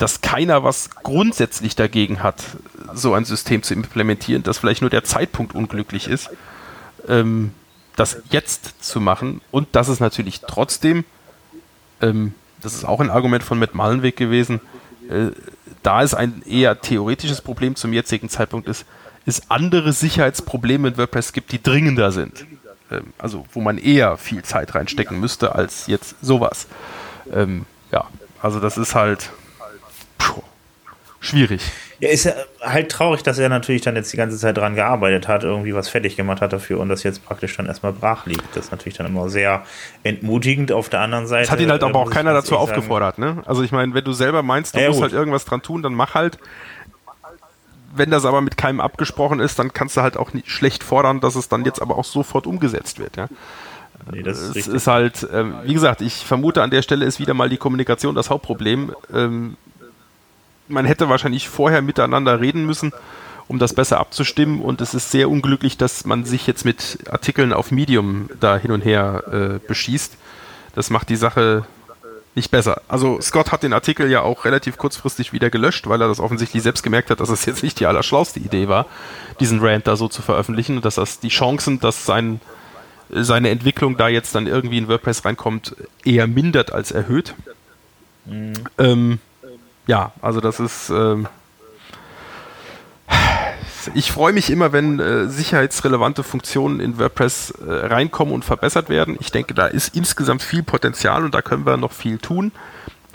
dass 0.00 0.20
keiner 0.20 0.64
was 0.64 0.90
grundsätzlich 1.02 1.76
dagegen 1.76 2.22
hat, 2.22 2.44
so 2.92 3.14
ein 3.14 3.24
System 3.24 3.62
zu 3.62 3.72
implementieren, 3.72 4.42
dass 4.42 4.58
vielleicht 4.58 4.82
nur 4.82 4.90
der 4.90 5.04
Zeitpunkt 5.04 5.54
unglücklich 5.54 6.08
ist, 6.08 6.28
ähm, 7.08 7.54
das 7.96 8.22
jetzt 8.30 8.82
zu 8.82 9.00
machen 9.00 9.40
und 9.50 9.68
dass 9.72 9.88
es 9.88 10.00
natürlich 10.00 10.40
trotzdem, 10.40 11.04
ähm, 12.00 12.34
das 12.60 12.74
ist 12.74 12.84
auch 12.84 13.00
ein 13.00 13.10
Argument 13.10 13.42
von 13.42 13.58
Matt 13.58 13.74
Mallenweg 13.74 14.16
gewesen, 14.16 14.60
äh, 15.08 15.30
da 15.82 16.02
es 16.02 16.14
ein 16.14 16.42
eher 16.46 16.80
theoretisches 16.80 17.40
Problem 17.40 17.74
zum 17.74 17.92
jetzigen 17.92 18.28
Zeitpunkt 18.28 18.68
ist, 18.68 18.86
es 19.26 19.50
andere 19.50 19.92
Sicherheitsprobleme 19.92 20.88
in 20.88 20.96
WordPress 20.96 21.32
gibt, 21.32 21.52
die 21.52 21.62
dringender 21.62 22.12
sind. 22.12 22.46
Ähm, 22.90 23.12
also 23.18 23.44
wo 23.52 23.60
man 23.60 23.78
eher 23.78 24.16
viel 24.16 24.42
Zeit 24.42 24.74
reinstecken 24.74 25.18
müsste 25.18 25.54
als 25.54 25.86
jetzt 25.86 26.16
sowas. 26.22 26.66
Ähm, 27.32 27.66
ja, 27.90 28.06
also 28.40 28.60
das 28.60 28.78
ist 28.78 28.94
halt 28.94 29.30
pfuh, 30.18 30.42
schwierig. 31.20 31.62
Ja, 32.02 32.08
ist 32.08 32.24
ja 32.24 32.32
halt 32.60 32.90
traurig, 32.90 33.22
dass 33.22 33.38
er 33.38 33.48
natürlich 33.48 33.82
dann 33.82 33.94
jetzt 33.94 34.12
die 34.12 34.16
ganze 34.16 34.36
Zeit 34.36 34.56
dran 34.56 34.74
gearbeitet 34.74 35.28
hat, 35.28 35.44
irgendwie 35.44 35.72
was 35.72 35.88
fertig 35.88 36.16
gemacht 36.16 36.40
hat 36.40 36.52
dafür 36.52 36.80
und 36.80 36.88
das 36.88 37.04
jetzt 37.04 37.24
praktisch 37.24 37.56
dann 37.56 37.66
erstmal 37.66 37.92
brach 37.92 38.26
liegt. 38.26 38.56
Das 38.56 38.64
ist 38.64 38.70
natürlich 38.72 38.98
dann 38.98 39.06
immer 39.06 39.28
sehr 39.28 39.62
entmutigend 40.02 40.72
auf 40.72 40.88
der 40.88 40.98
anderen 40.98 41.28
Seite. 41.28 41.42
Das 41.42 41.52
hat 41.52 41.60
ihn 41.60 41.70
halt 41.70 41.84
aber 41.84 42.00
auch 42.00 42.10
keiner 42.10 42.32
dazu 42.32 42.58
aufgefordert, 42.58 43.18
ne? 43.18 43.44
Also 43.46 43.62
ich 43.62 43.70
meine, 43.70 43.94
wenn 43.94 44.02
du 44.02 44.12
selber 44.14 44.42
meinst, 44.42 44.74
du 44.74 44.80
ja, 44.80 44.88
musst 44.88 44.96
gut. 44.96 45.02
halt 45.04 45.12
irgendwas 45.12 45.44
dran 45.44 45.62
tun, 45.62 45.80
dann 45.84 45.94
mach 45.94 46.14
halt. 46.14 46.38
Wenn 47.94 48.10
das 48.10 48.24
aber 48.24 48.40
mit 48.40 48.56
keinem 48.56 48.80
abgesprochen 48.80 49.38
ist, 49.38 49.60
dann 49.60 49.72
kannst 49.72 49.96
du 49.96 50.00
halt 50.00 50.16
auch 50.16 50.32
nicht 50.32 50.50
schlecht 50.50 50.82
fordern, 50.82 51.20
dass 51.20 51.36
es 51.36 51.48
dann 51.48 51.64
jetzt 51.64 51.80
aber 51.80 51.96
auch 51.96 52.04
sofort 52.04 52.48
umgesetzt 52.48 52.98
wird, 52.98 53.16
ja. 53.16 53.28
Nee, 54.10 54.22
das 54.22 54.40
ist, 54.40 54.56
es 54.56 54.66
ist 54.66 54.86
halt, 54.88 55.22
äh, 55.22 55.44
wie 55.62 55.74
gesagt, 55.74 56.00
ich 56.00 56.26
vermute, 56.26 56.62
an 56.62 56.70
der 56.70 56.82
Stelle 56.82 57.04
ist 57.04 57.20
wieder 57.20 57.34
mal 57.34 57.48
die 57.48 57.58
Kommunikation 57.58 58.16
das 58.16 58.28
Hauptproblem. 58.28 58.92
Ähm, 59.14 59.56
man 60.68 60.84
hätte 60.84 61.08
wahrscheinlich 61.08 61.48
vorher 61.48 61.82
miteinander 61.82 62.40
reden 62.40 62.66
müssen, 62.66 62.92
um 63.48 63.58
das 63.58 63.74
besser 63.74 63.98
abzustimmen. 63.98 64.60
Und 64.60 64.80
es 64.80 64.94
ist 64.94 65.10
sehr 65.10 65.30
unglücklich, 65.30 65.76
dass 65.76 66.04
man 66.04 66.24
sich 66.24 66.46
jetzt 66.46 66.64
mit 66.64 66.98
Artikeln 67.10 67.52
auf 67.52 67.70
Medium 67.70 68.30
da 68.40 68.56
hin 68.56 68.72
und 68.72 68.82
her 68.82 69.24
äh, 69.32 69.66
beschießt. 69.66 70.16
Das 70.74 70.90
macht 70.90 71.08
die 71.08 71.16
Sache 71.16 71.66
nicht 72.34 72.50
besser. 72.50 72.80
Also 72.88 73.20
Scott 73.20 73.52
hat 73.52 73.62
den 73.62 73.72
Artikel 73.72 74.10
ja 74.10 74.22
auch 74.22 74.44
relativ 74.44 74.78
kurzfristig 74.78 75.32
wieder 75.32 75.50
gelöscht, 75.50 75.86
weil 75.86 76.00
er 76.00 76.08
das 76.08 76.20
offensichtlich 76.20 76.62
selbst 76.62 76.82
gemerkt 76.82 77.10
hat, 77.10 77.20
dass 77.20 77.28
es 77.28 77.44
jetzt 77.44 77.62
nicht 77.62 77.78
die 77.78 77.86
allerschlauste 77.86 78.40
Idee 78.40 78.68
war, 78.68 78.86
diesen 79.40 79.60
Rant 79.60 79.86
da 79.86 79.96
so 79.96 80.08
zu 80.08 80.22
veröffentlichen 80.22 80.76
und 80.76 80.84
dass 80.84 80.94
das 80.94 81.20
die 81.20 81.28
Chancen, 81.28 81.78
dass 81.80 82.06
sein, 82.06 82.40
seine 83.10 83.50
Entwicklung 83.50 83.98
da 83.98 84.08
jetzt 84.08 84.34
dann 84.34 84.46
irgendwie 84.46 84.78
in 84.78 84.88
WordPress 84.88 85.24
reinkommt, 85.24 85.76
eher 86.04 86.26
mindert 86.26 86.72
als 86.72 86.90
erhöht. 86.90 87.34
Mhm. 88.24 88.54
Ähm, 88.78 89.18
ja, 89.86 90.12
also 90.20 90.40
das 90.40 90.60
ist. 90.60 90.90
Ähm, 90.90 91.28
ich 93.94 94.12
freue 94.12 94.32
mich 94.32 94.50
immer, 94.50 94.72
wenn 94.72 95.00
äh, 95.00 95.26
sicherheitsrelevante 95.26 96.22
Funktionen 96.22 96.80
in 96.80 96.98
WordPress 96.98 97.50
äh, 97.50 97.72
reinkommen 97.86 98.32
und 98.32 98.44
verbessert 98.44 98.88
werden. 98.88 99.16
Ich 99.20 99.32
denke, 99.32 99.54
da 99.54 99.66
ist 99.66 99.96
insgesamt 99.96 100.42
viel 100.42 100.62
Potenzial 100.62 101.24
und 101.24 101.34
da 101.34 101.42
können 101.42 101.66
wir 101.66 101.76
noch 101.76 101.92
viel 101.92 102.18
tun. 102.18 102.52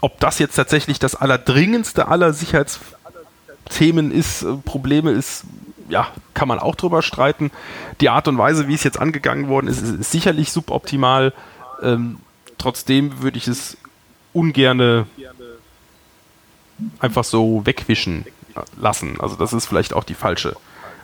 Ob 0.01 0.20
das 0.20 0.39
jetzt 0.39 0.55
tatsächlich 0.55 0.99
das 0.99 1.15
allerdringendste 1.15 2.09
aller 2.09 2.34
Sicherheitsthemen 2.34 4.11
ist, 4.11 4.43
äh, 4.43 4.55
Probleme 4.65 5.11
ist, 5.11 5.45
ja, 5.89 6.07
kann 6.34 6.49
man 6.49 6.59
auch 6.59 6.76
drüber 6.76 7.01
streiten. 7.01 7.49
Die 8.01 8.09
Art 8.09 8.28
und 8.28 8.38
Weise, 8.38 8.68
wie 8.68 8.74
es 8.74 8.84
jetzt 8.84 8.99
angegangen 8.99 9.47
worden 9.47 9.68
ist, 9.68 9.82
ist, 9.82 9.99
ist 10.01 10.11
sicherlich 10.11 10.51
suboptimal. 10.51 11.34
Ähm, 11.82 12.18
trotzdem 12.57 13.22
würde 13.22 13.38
ich 13.38 13.47
es 13.47 13.78
ungerne 14.34 15.07
einfach 16.99 17.23
so 17.23 17.65
wegwischen 17.65 18.25
lassen. 18.80 19.19
Also 19.19 19.36
das 19.36 19.53
ist 19.53 19.65
vielleicht 19.65 19.93
auch 19.93 20.03
die 20.03 20.13
falsche 20.13 20.55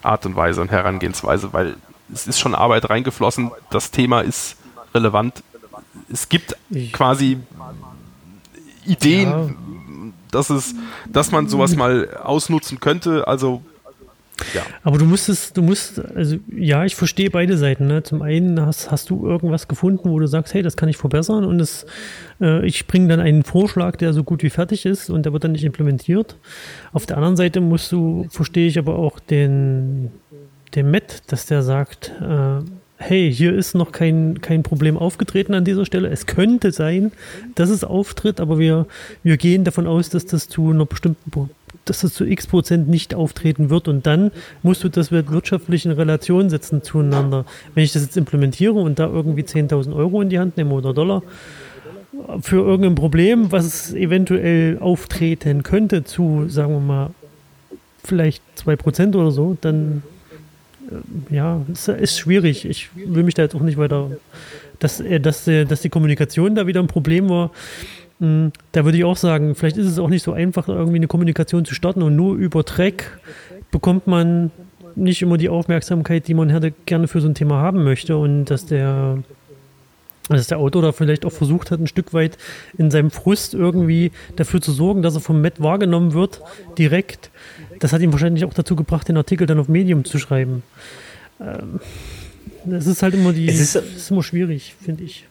Art 0.01 0.25
und 0.25 0.35
Weise 0.35 0.61
und 0.61 0.71
Herangehensweise, 0.71 1.53
weil 1.53 1.75
es 2.11 2.27
ist 2.27 2.39
schon 2.39 2.55
Arbeit 2.55 2.89
reingeflossen, 2.89 3.51
das 3.69 3.91
Thema 3.91 4.21
ist 4.21 4.57
relevant. 4.93 5.43
Es 6.11 6.29
gibt 6.29 6.55
quasi 6.91 7.39
Ideen, 8.85 9.29
ja. 9.29 10.11
dass 10.31 10.49
es, 10.49 10.75
dass 11.07 11.31
man 11.31 11.47
sowas 11.47 11.75
mal 11.75 12.17
ausnutzen 12.17 12.79
könnte. 12.79 13.27
Also 13.27 13.63
ja. 14.53 14.61
Aber 14.83 14.97
du 14.97 15.05
musstest, 15.05 15.57
du 15.57 15.61
musst, 15.61 15.99
also 16.15 16.37
ja, 16.55 16.85
ich 16.85 16.95
verstehe 16.95 17.29
beide 17.29 17.57
Seiten. 17.57 17.87
Ne? 17.87 18.03
Zum 18.03 18.21
einen 18.21 18.59
hast, 18.65 18.91
hast 18.91 19.09
du 19.09 19.25
irgendwas 19.27 19.67
gefunden, 19.67 20.09
wo 20.09 20.19
du 20.19 20.27
sagst, 20.27 20.53
hey, 20.53 20.61
das 20.61 20.77
kann 20.77 20.89
ich 20.89 20.97
verbessern 20.97 21.43
und 21.43 21.59
es, 21.59 21.85
äh, 22.41 22.65
ich 22.65 22.87
bringe 22.87 23.07
dann 23.07 23.19
einen 23.19 23.43
Vorschlag, 23.43 23.95
der 23.97 24.13
so 24.13 24.23
gut 24.23 24.43
wie 24.43 24.49
fertig 24.49 24.85
ist 24.85 25.09
und 25.09 25.25
der 25.25 25.33
wird 25.33 25.43
dann 25.43 25.53
nicht 25.53 25.63
implementiert. 25.63 26.37
Auf 26.91 27.05
der 27.05 27.17
anderen 27.17 27.35
Seite 27.35 27.61
musst 27.61 27.91
du, 27.91 28.27
verstehe 28.29 28.67
ich 28.67 28.77
aber 28.77 28.97
auch 28.97 29.19
den, 29.19 30.11
den 30.75 30.91
Matt, 30.91 31.23
dass 31.27 31.45
der 31.45 31.63
sagt, 31.63 32.11
äh, 32.21 32.63
hey, 32.97 33.33
hier 33.33 33.53
ist 33.53 33.75
noch 33.75 33.91
kein, 33.91 34.41
kein 34.41 34.63
Problem 34.63 34.97
aufgetreten 34.97 35.53
an 35.53 35.65
dieser 35.65 35.85
Stelle. 35.85 36.09
Es 36.09 36.25
könnte 36.25 36.71
sein, 36.71 37.11
dass 37.55 37.69
es 37.69 37.83
auftritt, 37.83 38.39
aber 38.39 38.59
wir, 38.59 38.87
wir 39.23 39.37
gehen 39.37 39.63
davon 39.63 39.87
aus, 39.87 40.09
dass 40.09 40.25
das 40.25 40.47
zu 40.47 40.69
einer 40.69 40.85
bestimmten 40.85 41.29
dass 41.85 42.01
das 42.01 42.13
zu 42.13 42.25
x 42.25 42.47
Prozent 42.47 42.87
nicht 42.87 43.13
auftreten 43.13 43.69
wird 43.69 43.87
und 43.87 44.05
dann 44.05 44.31
musst 44.61 44.83
du 44.83 44.89
das 44.89 45.11
wirtschaftlich 45.11 45.85
in 45.85 45.91
Relation 45.91 46.49
setzen 46.49 46.81
zueinander. 46.81 47.45
Wenn 47.73 47.83
ich 47.83 47.93
das 47.93 48.03
jetzt 48.03 48.17
implementiere 48.17 48.73
und 48.73 48.99
da 48.99 49.07
irgendwie 49.07 49.43
10.000 49.43 49.95
Euro 49.95 50.21
in 50.21 50.29
die 50.29 50.39
Hand 50.39 50.57
nehme 50.57 50.73
oder 50.73 50.93
Dollar 50.93 51.23
für 52.41 52.63
irgendein 52.63 52.95
Problem, 52.95 53.51
was 53.51 53.93
eventuell 53.93 54.77
auftreten 54.79 55.63
könnte 55.63 56.03
zu, 56.03 56.45
sagen 56.47 56.73
wir 56.73 56.79
mal, 56.79 57.09
vielleicht 58.03 58.43
2% 58.57 59.15
oder 59.15 59.31
so, 59.31 59.57
dann 59.59 60.03
äh, 60.89 61.35
ja, 61.35 61.61
ist, 61.71 61.87
ist 61.87 62.19
schwierig. 62.19 62.65
Ich 62.65 62.89
will 62.95 63.23
mich 63.23 63.33
da 63.33 63.43
jetzt 63.43 63.55
auch 63.55 63.61
nicht 63.61 63.77
weiter, 63.77 64.11
dass, 64.79 64.99
äh, 64.99 65.19
dass, 65.19 65.47
äh, 65.47 65.65
dass 65.65 65.81
die 65.81 65.89
Kommunikation 65.89 66.55
da 66.55 66.67
wieder 66.67 66.81
ein 66.81 66.87
Problem 66.87 67.29
war. 67.29 67.51
Hm, 68.19 68.51
da 68.71 68.85
würde 68.85 68.97
ich 68.97 69.03
auch 69.03 69.17
sagen, 69.17 69.55
vielleicht 69.55 69.77
ist 69.77 69.87
es 69.87 69.99
auch 69.99 70.09
nicht 70.09 70.23
so 70.23 70.33
einfach, 70.33 70.67
irgendwie 70.67 70.97
eine 70.97 71.07
Kommunikation 71.07 71.65
zu 71.65 71.73
starten 71.73 72.01
und 72.01 72.15
nur 72.15 72.35
über 72.35 72.63
Track 72.63 73.19
bekommt 73.71 74.07
man 74.07 74.51
nicht 74.95 75.21
immer 75.21 75.37
die 75.37 75.49
Aufmerksamkeit, 75.49 76.27
die 76.27 76.33
man 76.33 76.49
hätte, 76.49 76.71
gerne 76.85 77.07
für 77.07 77.21
so 77.21 77.27
ein 77.27 77.35
Thema 77.35 77.55
haben 77.55 77.83
möchte 77.83 78.17
und 78.17 78.45
dass 78.45 78.65
der, 78.65 79.23
dass 80.29 80.47
der 80.47 80.59
Autor 80.59 80.81
da 80.81 80.91
vielleicht 80.91 81.25
auch 81.25 81.31
versucht 81.31 81.71
hat, 81.71 81.79
ein 81.79 81.87
Stück 81.87 82.13
weit 82.13 82.37
in 82.77 82.91
seinem 82.91 83.11
Frust 83.11 83.53
irgendwie 83.53 84.11
dafür 84.35 84.61
zu 84.61 84.71
sorgen, 84.71 85.01
dass 85.01 85.15
er 85.15 85.21
vom 85.21 85.41
Matt 85.41 85.61
wahrgenommen 85.61 86.13
wird, 86.13 86.41
direkt. 86.77 87.31
Das 87.79 87.91
hat 87.93 88.01
ihn 88.01 88.11
wahrscheinlich 88.11 88.45
auch 88.45 88.53
dazu 88.53 88.75
gebracht, 88.75 89.07
den 89.07 89.17
Artikel 89.17 89.47
dann 89.47 89.59
auf 89.59 89.67
Medium 89.67 90.05
zu 90.05 90.19
schreiben. 90.19 90.63
Ähm, 91.41 91.79
das 92.65 92.87
ist 92.87 93.03
halt 93.03 93.15
immer 93.15 93.33
die, 93.33 93.47
es 93.47 93.59
ist, 93.59 93.75
ist 93.75 94.11
immer 94.11 94.23
schwierig, 94.23 94.75
finde 94.79 95.03
ich. 95.03 95.25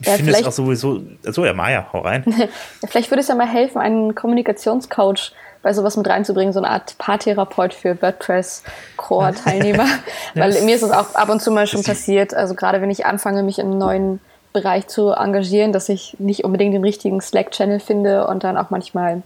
Ich 0.00 0.06
ja, 0.06 0.14
finde 0.14 0.32
es 0.32 0.44
auch 0.44 0.52
sowieso. 0.52 1.02
So, 1.22 1.44
ja, 1.44 1.52
Maja, 1.52 1.86
hau 1.92 2.00
rein. 2.00 2.24
vielleicht 2.88 3.10
würde 3.10 3.20
es 3.20 3.28
ja 3.28 3.34
mal 3.34 3.48
helfen, 3.48 3.78
einen 3.78 4.14
Kommunikationscoach 4.14 5.32
bei 5.62 5.74
sowas 5.74 5.96
mit 5.96 6.08
reinzubringen, 6.08 6.52
so 6.52 6.60
eine 6.60 6.70
Art 6.70 6.96
Paartherapeut 6.96 7.74
für 7.74 8.00
WordPress-Core-Teilnehmer. 8.00 9.86
Weil 10.34 10.62
mir 10.62 10.74
ist 10.74 10.82
es 10.82 10.90
auch 10.90 11.14
ab 11.14 11.28
und 11.28 11.42
zu 11.42 11.50
mal 11.50 11.66
schon 11.66 11.82
passiert, 11.82 12.34
also 12.34 12.54
gerade 12.54 12.80
wenn 12.80 12.90
ich 12.90 13.04
anfange, 13.04 13.42
mich 13.42 13.58
in 13.58 13.66
einen 13.66 13.78
neuen 13.78 14.20
Bereich 14.52 14.88
zu 14.88 15.10
engagieren, 15.10 15.72
dass 15.72 15.88
ich 15.88 16.16
nicht 16.18 16.44
unbedingt 16.44 16.74
den 16.74 16.82
richtigen 16.82 17.20
Slack-Channel 17.20 17.78
finde 17.78 18.26
und 18.26 18.42
dann 18.42 18.56
auch 18.56 18.70
manchmal 18.70 19.22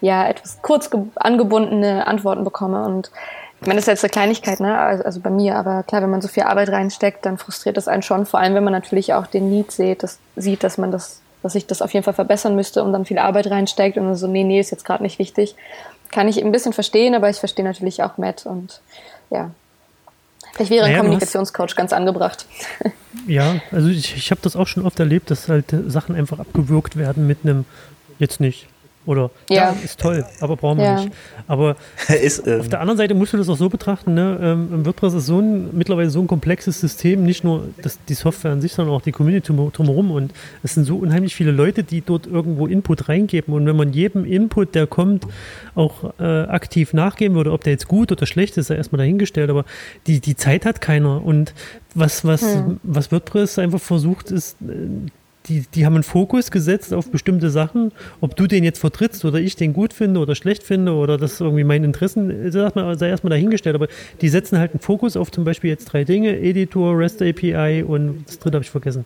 ja 0.00 0.28
etwas 0.28 0.60
kurz 0.62 0.90
angebundene 1.16 2.06
Antworten 2.06 2.44
bekomme. 2.44 2.84
Und 2.84 3.10
ich 3.60 3.66
meine, 3.66 3.76
das 3.76 3.84
ist 3.84 3.88
jetzt 3.88 4.04
eine 4.04 4.10
Kleinigkeit, 4.10 4.60
ne? 4.60 4.78
Also, 4.78 5.04
also 5.04 5.20
bei 5.20 5.30
mir, 5.30 5.56
aber 5.56 5.82
klar, 5.82 6.02
wenn 6.02 6.10
man 6.10 6.20
so 6.20 6.28
viel 6.28 6.44
Arbeit 6.44 6.68
reinsteckt, 6.68 7.26
dann 7.26 7.38
frustriert 7.38 7.76
das 7.76 7.88
einen 7.88 8.02
schon, 8.02 8.24
vor 8.24 8.40
allem 8.40 8.54
wenn 8.54 8.64
man 8.64 8.72
natürlich 8.72 9.14
auch 9.14 9.26
den 9.26 9.50
Need 9.50 9.72
sieht, 9.72 10.02
das, 10.02 10.18
sieht, 10.36 10.62
dass 10.62 10.78
man 10.78 10.92
das, 10.92 11.20
dass 11.42 11.54
ich 11.54 11.66
das 11.66 11.82
auf 11.82 11.92
jeden 11.92 12.04
Fall 12.04 12.14
verbessern 12.14 12.54
müsste 12.54 12.84
und 12.84 12.92
dann 12.92 13.04
viel 13.04 13.18
Arbeit 13.18 13.50
reinsteckt 13.50 13.96
und 13.96 14.04
dann 14.04 14.16
so, 14.16 14.28
nee, 14.28 14.44
nee, 14.44 14.60
ist 14.60 14.70
jetzt 14.70 14.84
gerade 14.84 15.02
nicht 15.02 15.18
wichtig. 15.18 15.56
Kann 16.10 16.28
ich 16.28 16.42
ein 16.42 16.52
bisschen 16.52 16.72
verstehen, 16.72 17.14
aber 17.14 17.28
ich 17.28 17.36
verstehe 17.38 17.64
natürlich 17.64 18.02
auch 18.02 18.16
Matt 18.16 18.46
und 18.46 18.80
ja, 19.30 19.50
Vielleicht 20.58 20.70
wäre 20.72 20.86
ein 20.86 20.90
naja, 20.90 21.02
Kommunikationscoach 21.02 21.76
ganz 21.76 21.92
angebracht. 21.92 22.46
Ja, 23.26 23.56
also 23.72 23.88
ich, 23.88 24.16
ich 24.16 24.30
habe 24.30 24.40
das 24.42 24.54
auch 24.54 24.66
schon 24.66 24.86
oft 24.86 24.98
erlebt, 25.00 25.30
dass 25.30 25.48
halt 25.48 25.74
Sachen 25.86 26.14
einfach 26.14 26.38
abgewürgt 26.38 26.96
werden 26.96 27.26
mit 27.26 27.38
einem 27.42 27.66
jetzt 28.18 28.40
nicht. 28.40 28.68
Oder 29.08 29.30
ja, 29.48 29.56
ja 29.56 29.76
ist 29.82 29.98
toll, 29.98 30.22
aber 30.38 30.56
brauchen 30.56 30.76
wir 30.76 30.84
ja. 30.84 31.00
nicht. 31.00 31.14
Aber 31.46 31.76
ist, 32.22 32.46
ähm, 32.46 32.60
auf 32.60 32.68
der 32.68 32.82
anderen 32.82 32.98
Seite 32.98 33.14
musst 33.14 33.32
du 33.32 33.38
das 33.38 33.48
auch 33.48 33.56
so 33.56 33.70
betrachten, 33.70 34.12
ne? 34.12 34.38
Ähm, 34.38 34.84
WordPress 34.84 35.14
ist 35.14 35.24
so 35.24 35.40
ein, 35.40 35.74
mittlerweile 35.74 36.10
so 36.10 36.20
ein 36.20 36.26
komplexes 36.26 36.78
System, 36.78 37.22
nicht 37.24 37.42
nur 37.42 37.70
das, 37.80 37.98
die 38.06 38.12
Software 38.12 38.52
an 38.52 38.60
sich, 38.60 38.74
sondern 38.74 38.94
auch 38.94 39.00
die 39.00 39.12
Community 39.12 39.50
drumherum. 39.72 40.10
Und 40.10 40.34
es 40.62 40.74
sind 40.74 40.84
so 40.84 40.98
unheimlich 40.98 41.34
viele 41.34 41.52
Leute, 41.52 41.84
die 41.84 42.02
dort 42.02 42.26
irgendwo 42.26 42.66
Input 42.66 43.08
reingeben. 43.08 43.54
Und 43.54 43.64
wenn 43.64 43.76
man 43.76 43.94
jedem 43.94 44.26
Input, 44.26 44.74
der 44.74 44.86
kommt, 44.86 45.26
auch 45.74 46.12
äh, 46.20 46.42
aktiv 46.42 46.92
nachgeben 46.92 47.34
würde, 47.34 47.52
ob 47.52 47.64
der 47.64 47.72
jetzt 47.72 47.88
gut 47.88 48.12
oder 48.12 48.26
schlecht 48.26 48.58
ist, 48.58 48.66
ist 48.66 48.68
ja 48.68 48.76
erstmal 48.76 48.98
dahingestellt. 48.98 49.48
Aber 49.48 49.64
die, 50.06 50.20
die 50.20 50.36
Zeit 50.36 50.66
hat 50.66 50.82
keiner. 50.82 51.24
Und 51.24 51.54
was, 51.94 52.26
was, 52.26 52.42
hm. 52.42 52.78
was 52.82 53.10
WordPress 53.10 53.58
einfach 53.58 53.80
versucht, 53.80 54.30
ist, 54.30 54.58
äh, 54.60 55.08
die, 55.48 55.64
die 55.74 55.86
haben 55.86 55.94
einen 55.94 56.02
Fokus 56.02 56.50
gesetzt 56.50 56.92
auf 56.92 57.10
bestimmte 57.10 57.50
Sachen. 57.50 57.92
Ob 58.20 58.36
du 58.36 58.46
den 58.46 58.64
jetzt 58.64 58.78
vertrittst 58.78 59.24
oder 59.24 59.38
ich 59.38 59.56
den 59.56 59.72
gut 59.72 59.92
finde 59.92 60.20
oder 60.20 60.34
schlecht 60.34 60.62
finde 60.62 60.92
oder 60.92 61.16
das 61.16 61.40
irgendwie 61.40 61.64
meinen 61.64 61.84
Interessen, 61.84 62.50
sei 62.52 63.08
erstmal 63.08 63.30
dahingestellt. 63.30 63.74
Aber 63.74 63.88
die 64.20 64.28
setzen 64.28 64.58
halt 64.58 64.72
einen 64.72 64.80
Fokus 64.80 65.16
auf 65.16 65.30
zum 65.30 65.44
Beispiel 65.44 65.70
jetzt 65.70 65.86
drei 65.86 66.04
Dinge: 66.04 66.38
Editor, 66.38 66.98
REST 66.98 67.22
API 67.22 67.82
und 67.82 68.24
das 68.26 68.38
dritte 68.38 68.56
habe 68.56 68.64
ich 68.64 68.70
vergessen. 68.70 69.04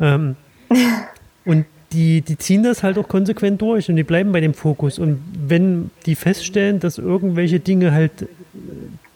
Ähm, 0.00 0.36
und 1.44 1.66
die, 1.92 2.20
die 2.20 2.36
ziehen 2.36 2.62
das 2.62 2.82
halt 2.82 2.98
auch 2.98 3.08
konsequent 3.08 3.62
durch 3.62 3.88
und 3.88 3.96
die 3.96 4.02
bleiben 4.02 4.32
bei 4.32 4.40
dem 4.40 4.54
Fokus. 4.54 4.98
Und 4.98 5.20
wenn 5.46 5.90
die 6.04 6.14
feststellen, 6.14 6.80
dass 6.80 6.98
irgendwelche 6.98 7.60
Dinge 7.60 7.92
halt 7.92 8.28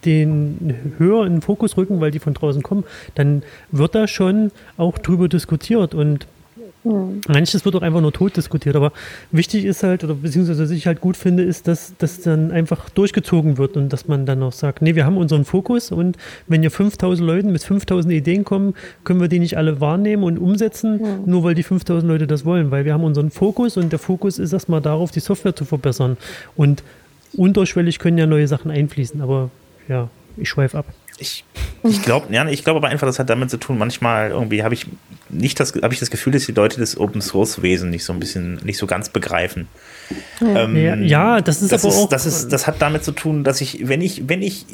den 0.04 0.94
höher 0.98 1.26
in 1.26 1.34
den 1.34 1.42
Fokus 1.42 1.76
rücken, 1.76 2.00
weil 2.00 2.11
die 2.11 2.20
von 2.20 2.34
draußen 2.34 2.62
kommen, 2.62 2.84
dann 3.14 3.42
wird 3.70 3.94
da 3.94 4.08
schon 4.08 4.50
auch 4.76 4.98
drüber 4.98 5.28
diskutiert 5.28 5.94
und 5.94 6.26
Mhm. 6.85 7.20
Manches 7.28 7.64
wird 7.64 7.76
auch 7.76 7.83
einfach 7.83 8.01
nur 8.01 8.12
tot 8.12 8.37
diskutiert, 8.37 8.76
aber 8.76 8.93
wichtig 9.33 9.64
ist 9.64 9.83
halt, 9.83 10.03
oder 10.03 10.14
beziehungsweise 10.14 10.62
was 10.62 10.70
ich 10.70 10.87
halt 10.87 11.01
gut 11.01 11.16
finde, 11.16 11.43
ist, 11.43 11.68
dass 11.68 11.93
das 11.99 12.22
dann 12.22 12.51
einfach 12.53 12.89
durchgezogen 12.91 13.59
wird 13.59 13.76
und 13.76 13.93
dass 13.93 14.09
man 14.09 14.24
dann 14.24 14.43
auch 14.43 14.53
sagt, 14.53 14.81
nee, 14.81 14.95
wir 14.95 15.05
haben 15.05 15.16
unseren 15.16 15.45
Fokus 15.45 15.93
und 15.93 16.16
wenn 16.47 16.62
hier 16.62 16.70
5000 16.70 17.26
Leuten 17.26 17.53
mit 17.53 17.62
5000 17.62 18.14
Ideen 18.14 18.45
kommen, 18.45 18.74
können 19.05 19.20
wir 19.20 19.28
die 19.28 19.39
nicht 19.39 19.57
alle 19.57 19.81
wahrnehmen 19.81 20.22
und 20.22 20.39
umsetzen, 20.39 21.01
mhm. 21.01 21.31
nur 21.31 21.45
weil 21.45 21.55
die 21.55 21.62
5000 21.62 22.11
Leute 22.11 22.26
das 22.26 22.45
wollen, 22.45 22.70
weil 22.70 22.85
wir 22.85 22.95
haben 22.95 23.05
unseren 23.05 23.31
Fokus 23.31 23.76
und 23.76 23.93
der 23.93 23.99
Fokus 23.99 24.39
ist 24.39 24.53
erstmal 24.53 24.81
darauf, 24.81 25.11
die 25.11 25.20
Software 25.20 25.55
zu 25.55 25.64
verbessern 25.64 26.16
und 26.57 26.83
unterschwellig 27.37 27.99
können 27.99 28.16
ja 28.16 28.26
neue 28.26 28.49
Sachen 28.49 28.70
einfließen, 28.70 29.20
aber 29.20 29.51
ja, 29.89 30.09
ich 30.37 30.49
schweife 30.49 30.78
ab 30.78 30.87
ich, 31.20 31.44
ich 31.82 32.02
glaube, 32.02 32.32
ja, 32.34 32.46
ich 32.48 32.64
glaube 32.64 32.78
aber 32.78 32.88
einfach, 32.88 33.06
das 33.06 33.18
hat 33.18 33.30
damit 33.30 33.50
zu 33.50 33.58
tun, 33.58 33.78
manchmal 33.78 34.30
irgendwie 34.30 34.62
habe 34.62 34.74
ich 34.74 34.86
nicht 35.28 35.60
das, 35.60 35.74
habe 35.74 35.92
ich 35.92 36.00
das 36.00 36.10
Gefühl, 36.10 36.32
dass 36.32 36.46
die 36.46 36.52
Leute 36.52 36.80
das 36.80 36.98
Open 36.98 37.20
Source 37.20 37.62
Wesen 37.62 37.90
nicht 37.90 38.04
so 38.04 38.12
ein 38.12 38.20
bisschen, 38.20 38.56
nicht 38.64 38.78
so 38.78 38.86
ganz 38.86 39.10
begreifen. 39.10 39.68
Ähm, 40.40 40.76
ja, 40.76 40.94
ja, 40.96 41.40
das 41.40 41.62
ist 41.62 41.72
das 41.72 41.84
aber 41.84 41.92
ist, 41.92 42.00
auch. 42.00 42.08
Das, 42.08 42.26
ist, 42.26 42.48
das 42.48 42.66
hat 42.66 42.76
damit 42.80 43.04
zu 43.04 43.12
tun, 43.12 43.44
dass 43.44 43.60
ich, 43.60 43.88
wenn 43.88 44.00
ich, 44.00 44.28
wenn 44.28 44.42
ich 44.42 44.66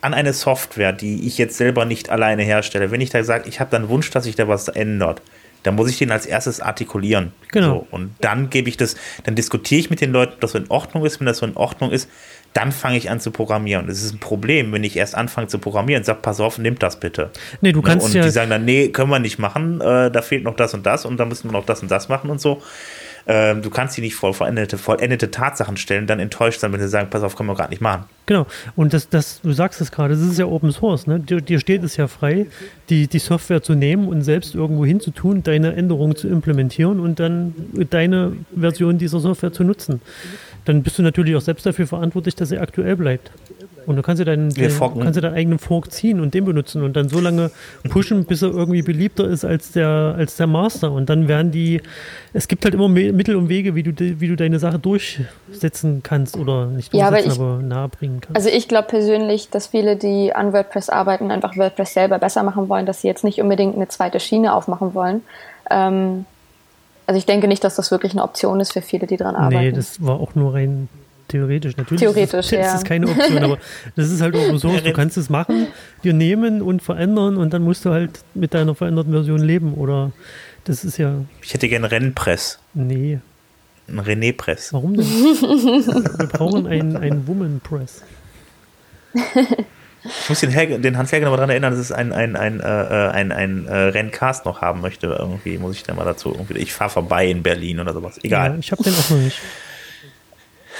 an 0.00 0.14
eine 0.14 0.32
Software, 0.32 0.92
die 0.92 1.26
ich 1.26 1.38
jetzt 1.38 1.56
selber 1.56 1.84
nicht 1.84 2.10
alleine 2.10 2.42
herstelle, 2.42 2.90
wenn 2.90 3.00
ich 3.00 3.10
da 3.10 3.24
sage, 3.24 3.48
ich 3.48 3.60
habe 3.60 3.70
dann 3.70 3.88
Wunsch, 3.88 4.10
dass 4.10 4.24
sich 4.24 4.36
da 4.36 4.46
was 4.46 4.68
ändert, 4.68 5.22
dann 5.64 5.74
muss 5.76 5.90
ich 5.90 5.98
den 5.98 6.10
als 6.10 6.26
erstes 6.26 6.60
artikulieren. 6.60 7.32
Genau. 7.50 7.66
So, 7.68 7.86
und 7.90 8.14
dann 8.20 8.50
gebe 8.50 8.68
ich 8.68 8.76
das, 8.76 8.96
dann 9.24 9.34
diskutiere 9.34 9.80
ich 9.80 9.90
mit 9.90 10.00
den 10.00 10.12
Leuten, 10.12 10.34
ob 10.34 10.40
das 10.40 10.52
so 10.52 10.58
in 10.58 10.70
Ordnung 10.70 11.04
ist. 11.04 11.20
Wenn 11.20 11.26
das 11.26 11.38
so 11.38 11.46
in 11.46 11.56
Ordnung 11.56 11.90
ist, 11.90 12.08
dann 12.54 12.70
fange 12.70 12.96
ich 12.96 13.10
an 13.10 13.20
zu 13.20 13.32
programmieren. 13.32 13.88
Das 13.88 14.02
ist 14.02 14.14
ein 14.14 14.20
Problem, 14.20 14.72
wenn 14.72 14.84
ich 14.84 14.96
erst 14.96 15.16
anfange 15.16 15.48
zu 15.48 15.58
programmieren, 15.58 16.04
sag, 16.04 16.22
pass 16.22 16.40
auf, 16.40 16.56
nimm 16.58 16.78
das 16.78 17.00
bitte. 17.00 17.30
Nee, 17.60 17.72
du 17.72 17.82
kannst 17.82 18.06
und 18.06 18.14
ja. 18.14 18.22
die 18.22 18.30
sagen 18.30 18.48
dann, 18.48 18.64
nee, 18.64 18.88
können 18.88 19.10
wir 19.10 19.18
nicht 19.18 19.38
machen, 19.38 19.80
äh, 19.80 20.10
da 20.10 20.22
fehlt 20.22 20.44
noch 20.44 20.54
das 20.54 20.72
und 20.72 20.86
das 20.86 21.04
und 21.04 21.18
da 21.18 21.24
müssen 21.24 21.50
wir 21.50 21.52
noch 21.52 21.66
das 21.66 21.82
und 21.82 21.90
das 21.90 22.08
machen 22.08 22.30
und 22.30 22.40
so. 22.40 22.62
Ähm, 23.26 23.62
du 23.62 23.70
kannst 23.70 23.94
sie 23.94 24.02
nicht 24.02 24.14
vor 24.14 24.34
vollendete, 24.34 24.76
vollendete 24.76 25.30
Tatsachen 25.30 25.78
stellen, 25.78 26.06
dann 26.06 26.20
enttäuscht 26.20 26.60
sein, 26.60 26.72
wenn 26.72 26.80
sie 26.80 26.88
sagen, 26.88 27.08
pass 27.10 27.22
auf, 27.22 27.36
können 27.36 27.48
wir 27.48 27.54
gerade 27.54 27.70
nicht 27.70 27.80
machen. 27.80 28.04
Genau. 28.26 28.46
Und 28.76 28.92
das, 28.92 29.08
das, 29.08 29.40
du 29.40 29.52
sagst 29.52 29.80
es 29.80 29.90
gerade, 29.90 30.14
das 30.14 30.22
ist 30.22 30.38
ja 30.38 30.44
Open 30.44 30.72
Source, 30.72 31.06
ne? 31.06 31.20
Dir, 31.20 31.40
dir, 31.40 31.58
steht 31.58 31.82
es 31.82 31.96
ja 31.96 32.06
frei, 32.06 32.46
die, 32.90 33.08
die 33.08 33.18
Software 33.18 33.62
zu 33.62 33.74
nehmen 33.74 34.08
und 34.08 34.22
selbst 34.22 34.54
irgendwo 34.54 34.84
hinzutun, 34.84 35.42
deine 35.42 35.74
Änderungen 35.74 36.16
zu 36.16 36.28
implementieren 36.28 37.00
und 37.00 37.18
dann 37.18 37.54
deine 37.90 38.32
Version 38.54 38.98
dieser 38.98 39.20
Software 39.20 39.52
zu 39.52 39.64
nutzen 39.64 40.02
dann 40.64 40.82
bist 40.82 40.98
du 40.98 41.02
natürlich 41.02 41.36
auch 41.36 41.40
selbst 41.40 41.66
dafür 41.66 41.86
verantwortlich, 41.86 42.34
dass 42.34 42.50
er 42.50 42.62
aktuell 42.62 42.96
bleibt. 42.96 43.30
Und 43.86 43.96
du 43.96 44.02
kannst 44.02 44.20
dir 44.20 44.24
deinen, 44.24 44.50
den, 44.50 44.70
kannst 44.78 45.16
dir 45.16 45.20
deinen 45.20 45.34
eigenen 45.34 45.58
Fork 45.58 45.92
ziehen 45.92 46.20
und 46.20 46.32
den 46.32 46.44
benutzen 46.44 46.82
und 46.82 46.94
dann 46.96 47.08
so 47.08 47.20
lange 47.20 47.50
pushen, 47.90 48.24
bis 48.24 48.42
er 48.42 48.48
irgendwie 48.48 48.82
beliebter 48.82 49.28
ist 49.28 49.44
als 49.44 49.72
der, 49.72 50.14
als 50.16 50.36
der 50.36 50.46
Master. 50.46 50.90
Und 50.90 51.10
dann 51.10 51.28
werden 51.28 51.50
die, 51.50 51.82
es 52.32 52.48
gibt 52.48 52.64
halt 52.64 52.74
immer 52.74 52.88
Mittel 52.88 53.36
und 53.36 53.48
Wege, 53.48 53.74
wie 53.74 53.82
du, 53.82 53.92
wie 53.98 54.28
du 54.28 54.36
deine 54.36 54.58
Sache 54.58 54.78
durchsetzen 54.78 56.02
kannst 56.02 56.36
oder 56.38 56.66
nicht 56.66 56.94
durchsetzen, 56.94 57.28
ja, 57.28 57.34
aber, 57.34 57.54
aber 57.54 57.62
nahebringen 57.62 58.20
kannst. 58.20 58.36
Also 58.36 58.48
ich 58.48 58.68
glaube 58.68 58.88
persönlich, 58.88 59.50
dass 59.50 59.66
viele, 59.66 59.96
die 59.96 60.32
an 60.34 60.52
WordPress 60.52 60.88
arbeiten, 60.88 61.30
einfach 61.30 61.56
WordPress 61.56 61.92
selber 61.92 62.18
besser 62.18 62.42
machen 62.42 62.68
wollen, 62.68 62.86
dass 62.86 63.02
sie 63.02 63.08
jetzt 63.08 63.24
nicht 63.24 63.40
unbedingt 63.40 63.76
eine 63.76 63.88
zweite 63.88 64.18
Schiene 64.18 64.54
aufmachen 64.54 64.94
wollen. 64.94 65.22
Ähm, 65.70 66.24
also 67.06 67.18
ich 67.18 67.26
denke 67.26 67.48
nicht, 67.48 67.64
dass 67.64 67.76
das 67.76 67.90
wirklich 67.90 68.12
eine 68.12 68.22
Option 68.22 68.60
ist 68.60 68.72
für 68.72 68.82
viele, 68.82 69.06
die 69.06 69.16
dran 69.16 69.36
arbeiten. 69.36 69.64
Nee, 69.64 69.72
das 69.72 70.04
war 70.04 70.20
auch 70.20 70.34
nur 70.34 70.54
rein 70.54 70.88
theoretisch. 71.28 71.76
Natürlich 71.76 72.00
theoretisch, 72.00 72.34
ist, 72.40 72.52
das, 72.52 72.66
ja. 72.66 72.74
ist 72.74 72.84
keine 72.84 73.08
Option, 73.08 73.42
aber 73.42 73.58
das 73.96 74.10
ist 74.10 74.20
halt 74.20 74.36
auch 74.36 74.56
so, 74.56 74.76
du 74.76 74.92
kannst 74.92 75.16
es 75.16 75.30
machen, 75.30 75.66
dir 76.02 76.12
nehmen 76.12 76.62
und 76.62 76.82
verändern 76.82 77.36
und 77.36 77.52
dann 77.52 77.62
musst 77.62 77.84
du 77.84 77.90
halt 77.90 78.20
mit 78.34 78.54
deiner 78.54 78.74
veränderten 78.74 79.12
Version 79.12 79.40
leben 79.40 79.74
oder 79.74 80.12
das 80.64 80.84
ist 80.84 80.96
ja... 80.96 81.16
Ich 81.42 81.52
hätte 81.52 81.68
gerne 81.68 81.90
Rennpress. 81.90 82.58
Nee. 82.72 83.18
Ein 83.86 84.00
René 84.00 84.34
Press. 84.34 84.72
Warum 84.72 84.94
denn? 84.94 85.04
Wir 85.06 86.26
brauchen 86.26 86.66
einen, 86.66 86.96
einen 86.96 87.26
Woman 87.26 87.60
Press. 87.62 88.02
Ich 90.04 90.28
muss 90.28 90.40
den, 90.40 90.50
Helge, 90.50 90.78
den 90.78 90.98
Hans 90.98 91.12
Helge 91.12 91.26
noch 91.26 91.34
daran 91.34 91.50
erinnern, 91.50 91.72
dass 91.72 91.80
es 91.80 91.90
ein, 91.90 92.12
ein, 92.12 92.36
ein, 92.36 92.60
äh, 92.60 92.64
äh, 92.64 93.10
ein, 93.10 93.32
ein 93.32 93.66
äh, 93.66 93.74
Renncast 93.74 94.44
noch 94.44 94.60
haben 94.60 94.82
möchte. 94.82 95.06
Irgendwie 95.06 95.56
muss 95.56 95.76
ich 95.76 95.82
dann 95.82 95.96
mal 95.96 96.04
dazu. 96.04 96.32
Irgendwie, 96.32 96.58
ich 96.58 96.72
fahre 96.72 96.90
vorbei 96.90 97.26
in 97.26 97.42
Berlin 97.42 97.80
oder 97.80 97.94
sowas. 97.94 98.18
Egal. 98.22 98.52
Ja, 98.52 98.58
ich 98.58 98.70
habe 98.70 98.82
den 98.82 98.92
auch 98.92 99.10
noch 99.10 99.18
nicht. 99.18 99.40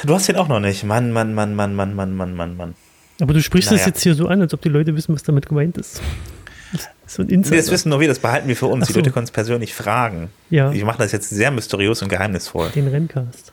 Du 0.04 0.14
hast 0.14 0.28
den 0.28 0.36
auch 0.36 0.48
noch 0.48 0.60
nicht. 0.60 0.84
Mann, 0.84 1.10
Mann, 1.10 1.32
Mann, 1.34 1.54
Mann, 1.54 1.74
Mann, 1.74 1.94
Mann, 1.94 2.14
Mann, 2.14 2.34
Mann, 2.34 2.56
Mann. 2.56 2.74
Aber 3.20 3.32
du 3.32 3.42
sprichst 3.42 3.70
naja. 3.70 3.78
das 3.78 3.86
jetzt 3.86 4.02
hier 4.02 4.14
so 4.14 4.26
an, 4.28 4.40
als 4.40 4.52
ob 4.52 4.60
die 4.60 4.68
Leute 4.68 4.94
wissen, 4.94 5.14
was 5.14 5.22
damit 5.22 5.48
gemeint 5.48 5.78
ist. 5.78 6.02
So 7.06 7.22
ein 7.22 7.28
Insider. 7.28 7.56
das 7.56 7.70
wissen 7.70 7.90
nur 7.90 8.00
wir, 8.00 8.08
das 8.08 8.18
behalten 8.18 8.48
wir 8.48 8.56
für 8.56 8.66
uns. 8.66 8.86
So. 8.86 8.92
Die 8.92 8.98
Leute 8.98 9.10
können 9.10 9.24
es 9.24 9.30
persönlich 9.30 9.74
fragen. 9.74 10.30
Ja. 10.50 10.72
Ich 10.72 10.84
mache 10.84 10.98
das 10.98 11.12
jetzt 11.12 11.30
sehr 11.30 11.50
mysteriös 11.50 12.02
und 12.02 12.08
geheimnisvoll. 12.08 12.70
Den 12.74 12.88
Renncast. 12.88 13.52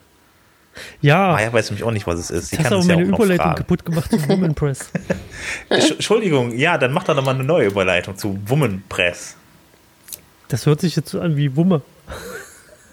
Ja. 1.00 1.32
Maya 1.32 1.52
weiß 1.52 1.70
nämlich 1.70 1.84
auch 1.84 1.90
nicht, 1.90 2.06
was 2.06 2.18
es 2.18 2.30
ist. 2.30 2.52
Ich 2.52 2.58
hast 2.58 2.72
aber 2.72 2.84
meine 2.84 3.02
ja 3.02 3.08
Überleitung 3.08 3.54
kaputt 3.54 3.84
gemacht 3.84 4.10
zu 4.10 4.28
Woman 4.28 4.54
Press. 4.54 4.90
Entschuldigung, 5.68 6.56
ja, 6.56 6.78
dann 6.78 6.92
mach 6.92 7.04
doch 7.04 7.14
nochmal 7.14 7.34
eine 7.34 7.44
neue 7.44 7.66
Überleitung 7.66 8.16
zu 8.16 8.38
Woman 8.46 8.82
Press. 8.88 9.36
Das 10.48 10.66
hört 10.66 10.80
sich 10.80 10.96
jetzt 10.96 11.10
so 11.10 11.20
an 11.20 11.36
wie 11.36 11.56
Wumme. 11.56 11.82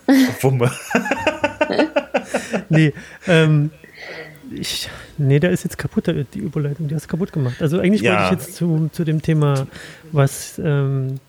Wumme. 0.42 0.72
nee, 2.70 2.94
ähm, 3.28 3.72
ich, 4.52 4.90
nee, 5.18 5.40
da 5.40 5.50
ist 5.50 5.64
jetzt 5.64 5.78
kaputt, 5.78 6.08
die 6.08 6.40
Überleitung, 6.40 6.88
die 6.88 6.96
hast 6.96 7.06
du 7.06 7.10
kaputt 7.10 7.32
gemacht. 7.32 7.62
Also 7.62 7.80
eigentlich 7.80 8.02
ja. 8.02 8.14
wollte 8.14 8.24
ich 8.26 8.32
jetzt 8.32 8.56
zu, 8.56 8.90
zu 8.92 9.04
dem 9.04 9.22
Thema, 9.22 9.68
was 10.12 10.60
ähm, 10.64 11.20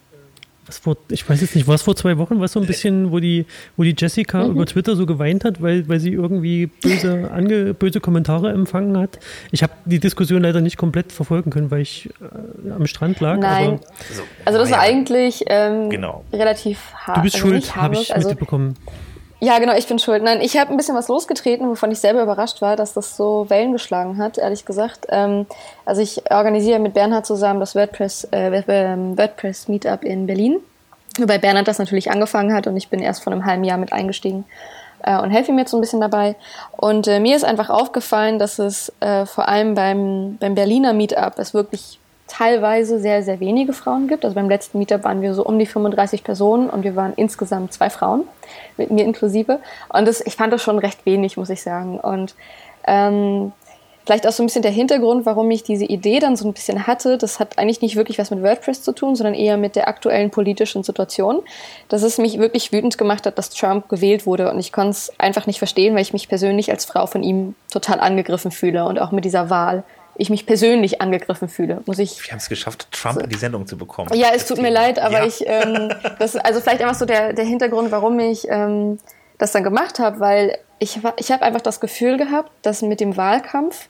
was 0.71 0.79
vor, 0.79 0.97
ich 1.11 1.29
weiß 1.29 1.41
jetzt 1.41 1.57
nicht, 1.57 1.67
war 1.67 1.75
es 1.75 1.83
vor 1.83 1.97
zwei 1.97 2.17
Wochen, 2.19 2.41
was 2.41 2.53
so 2.53 2.61
ein 2.61 2.67
bisschen, 2.67 3.11
wo 3.11 3.19
die, 3.19 3.45
wo 3.77 3.83
die 3.83 3.95
Jessica 3.97 4.45
mhm. 4.45 4.53
über 4.53 4.67
Twitter 4.67 4.95
so 4.95 5.05
geweint 5.05 5.45
hat, 5.45 5.61
weil, 5.61 5.89
weil 5.89 5.99
sie 5.99 6.13
irgendwie 6.13 6.67
böse, 6.67 7.31
ange, 7.33 7.75
böse 7.75 8.01
Kommentare 8.01 8.53
empfangen 8.53 8.97
hat. 8.97 9.19
Ich 9.51 9.63
habe 9.63 9.73
die 9.85 9.99
Diskussion 9.99 10.43
leider 10.43 10.61
nicht 10.61 10.77
komplett 10.77 11.13
verfolgen 11.13 11.51
können, 11.51 11.71
weil 11.71 11.81
ich 11.81 12.09
äh, 12.21 12.71
am 12.71 12.87
Strand 12.87 13.19
lag. 13.21 13.39
Nein. 13.39 13.81
also 14.45 14.59
das 14.59 14.71
war 14.71 14.81
eigentlich 14.81 15.45
ähm, 15.49 15.91
genau. 15.91 16.25
relativ 16.33 16.79
hart. 16.95 17.19
Du 17.19 17.23
bist 17.23 17.35
also 17.37 17.49
schuld, 17.49 17.77
habe 17.77 17.97
ich 17.97 18.15
also, 18.15 18.29
mitbekommen. 18.29 18.77
Ja, 19.43 19.59
genau, 19.59 19.75
ich 19.75 19.87
bin 19.87 19.99
schuld. 19.99 20.23
Nein, 20.23 20.43
ich 20.43 20.59
habe 20.59 20.71
ein 20.71 20.77
bisschen 20.77 20.95
was 20.95 21.09
losgetreten, 21.09 21.67
wovon 21.67 21.91
ich 21.91 21.99
selber 21.99 22.23
überrascht 22.23 22.61
war, 22.61 22.77
dass 22.77 22.93
das 22.93 23.17
so 23.17 23.49
Wellen 23.49 23.73
geschlagen 23.73 24.19
hat, 24.19 24.37
ehrlich 24.37 24.67
gesagt. 24.67 25.07
Ähm, 25.09 25.47
also 25.87 26.03
ich 26.03 26.31
organisiere 26.31 26.79
mit 26.79 26.93
Bernhard 26.93 27.25
zusammen 27.25 27.59
das 27.59 27.75
WordPress, 27.75 28.25
äh, 28.33 28.63
ähm, 28.69 29.17
WordPress 29.17 29.69
Meetup 29.69 30.05
in 30.05 30.27
Berlin. 30.27 30.59
Wobei 31.19 31.39
Bernhard 31.39 31.69
das 31.69 31.79
natürlich 31.79 32.11
angefangen 32.11 32.53
hat 32.53 32.67
und 32.67 32.77
ich 32.77 32.89
bin 32.89 33.01
erst 33.01 33.25
vor 33.25 33.33
einem 33.33 33.47
halben 33.47 33.65
Jahr 33.65 33.79
mit 33.79 33.95
eingestiegen 33.95 34.45
äh, 35.03 35.19
und 35.19 35.31
helfe 35.31 35.53
ihm 35.53 35.59
jetzt 35.59 35.71
so 35.71 35.79
ein 35.79 35.81
bisschen 35.81 36.03
dabei. 36.03 36.37
Und 36.77 37.09
äh, 37.09 37.19
mir 37.19 37.35
ist 37.35 37.45
einfach 37.45 37.71
aufgefallen, 37.71 38.39
dass 38.39 38.59
es 38.59 38.93
äh, 39.01 39.25
vor 39.25 39.49
allem 39.49 39.75
beim, 39.75 40.37
beim 40.39 40.55
Berliner 40.55 40.93
Meetup 40.93 41.39
es 41.39 41.55
wirklich 41.55 42.00
teilweise 42.31 43.01
sehr, 43.01 43.23
sehr 43.23 43.41
wenige 43.41 43.73
Frauen 43.73 44.07
gibt. 44.07 44.25
Also 44.25 44.37
beim 44.37 44.49
letzten 44.49 44.79
Meetup 44.79 45.05
waren 45.05 45.21
wir 45.21 45.35
so 45.35 45.45
um 45.45 45.59
die 45.59 45.67
35 45.67 46.23
Personen 46.23 46.71
und 46.71 46.85
wir 46.85 46.95
waren 46.95 47.13
insgesamt 47.17 47.73
zwei 47.73 47.91
Frauen, 47.91 48.23
mit 48.77 48.91
mir 48.91 49.05
inklusive. 49.05 49.59
Und 49.89 50.07
das, 50.07 50.25
ich 50.25 50.37
fand 50.37 50.53
das 50.53 50.63
schon 50.63 50.79
recht 50.79 51.05
wenig, 51.07 51.37
muss 51.37 51.51
ich 51.51 51.63
sagen. 51.63 51.99
Und 51.99 52.37
ähm, 52.87 53.53
vielleicht 54.07 54.29
auch 54.29 54.33
so 54.33 54.45
ein 54.45 54.47
bisschen 54.47 54.63
der 54.63 54.71
Hintergrund, 54.71 55.27
warum 55.27 55.51
ich 55.51 55.65
diese 55.65 55.85
Idee 55.85 56.21
dann 56.21 56.37
so 56.37 56.47
ein 56.47 56.53
bisschen 56.53 56.87
hatte. 56.87 57.19
Das 57.19 57.41
hat 57.41 57.59
eigentlich 57.59 57.83
nicht 57.83 57.97
wirklich 57.97 58.19
was 58.19 58.31
mit 58.31 58.43
WordPress 58.43 58.83
zu 58.83 58.93
tun, 58.93 59.17
sondern 59.17 59.35
eher 59.35 59.57
mit 59.57 59.75
der 59.75 59.89
aktuellen 59.89 60.31
politischen 60.31 60.85
Situation. 60.85 61.43
Dass 61.89 62.05
es 62.05 62.19
mich 62.19 62.39
wirklich 62.39 62.73
wütend 62.73 62.97
gemacht 62.97 63.27
hat, 63.27 63.39
dass 63.39 63.51
Trump 63.51 63.89
gewählt 63.89 64.25
wurde. 64.25 64.53
Und 64.53 64.61
ich 64.61 64.73
konnte 64.73 64.91
es 64.91 65.13
einfach 65.19 65.49
nicht 65.49 65.59
verstehen, 65.59 65.95
weil 65.95 66.03
ich 66.03 66.13
mich 66.13 66.29
persönlich 66.29 66.71
als 66.71 66.85
Frau 66.85 67.07
von 67.07 67.25
ihm 67.25 67.57
total 67.73 67.99
angegriffen 67.99 68.53
fühle 68.53 68.85
und 68.85 69.01
auch 69.01 69.11
mit 69.11 69.25
dieser 69.25 69.51
Wahl 69.51 69.83
ich 70.21 70.29
mich 70.29 70.45
persönlich 70.45 71.01
angegriffen 71.01 71.49
fühle, 71.49 71.83
muss 71.87 71.99
ich. 71.99 72.23
Wir 72.23 72.33
haben 72.33 72.39
es 72.39 72.49
geschafft, 72.51 72.89
Trump 72.93 73.15
so. 73.15 73.21
in 73.23 73.31
die 73.31 73.39
Sendung 73.39 73.67
zu 73.67 73.79
bekommen. 73.79 74.11
Ja, 74.15 74.29
es 74.35 74.47
tut 74.47 74.59
mir 74.59 74.71
leid, 74.71 74.99
aber 74.99 75.21
ja. 75.21 75.27
ich, 75.27 75.45
ähm, 75.47 75.91
das 76.19 76.37
also 76.37 76.61
vielleicht 76.61 76.83
einfach 76.83 76.95
so 76.95 77.07
der, 77.07 77.33
der 77.33 77.47
Hintergrund, 77.47 77.91
warum 77.91 78.21
ich 78.21 78.47
ähm, 78.49 78.99
das 79.39 79.53
dann 79.53 79.65
gemacht 79.65 79.99
habe, 79.99 80.21
weil 80.21 80.59
ich, 80.79 81.01
ich 81.17 81.33
habe 81.33 81.43
einfach 81.43 81.63
das 81.63 81.81
Gefühl 81.81 82.19
gehabt, 82.19 82.51
dass 82.63 82.83
mit 82.83 83.01
dem 83.01 83.17
Wahlkampf 83.17 83.89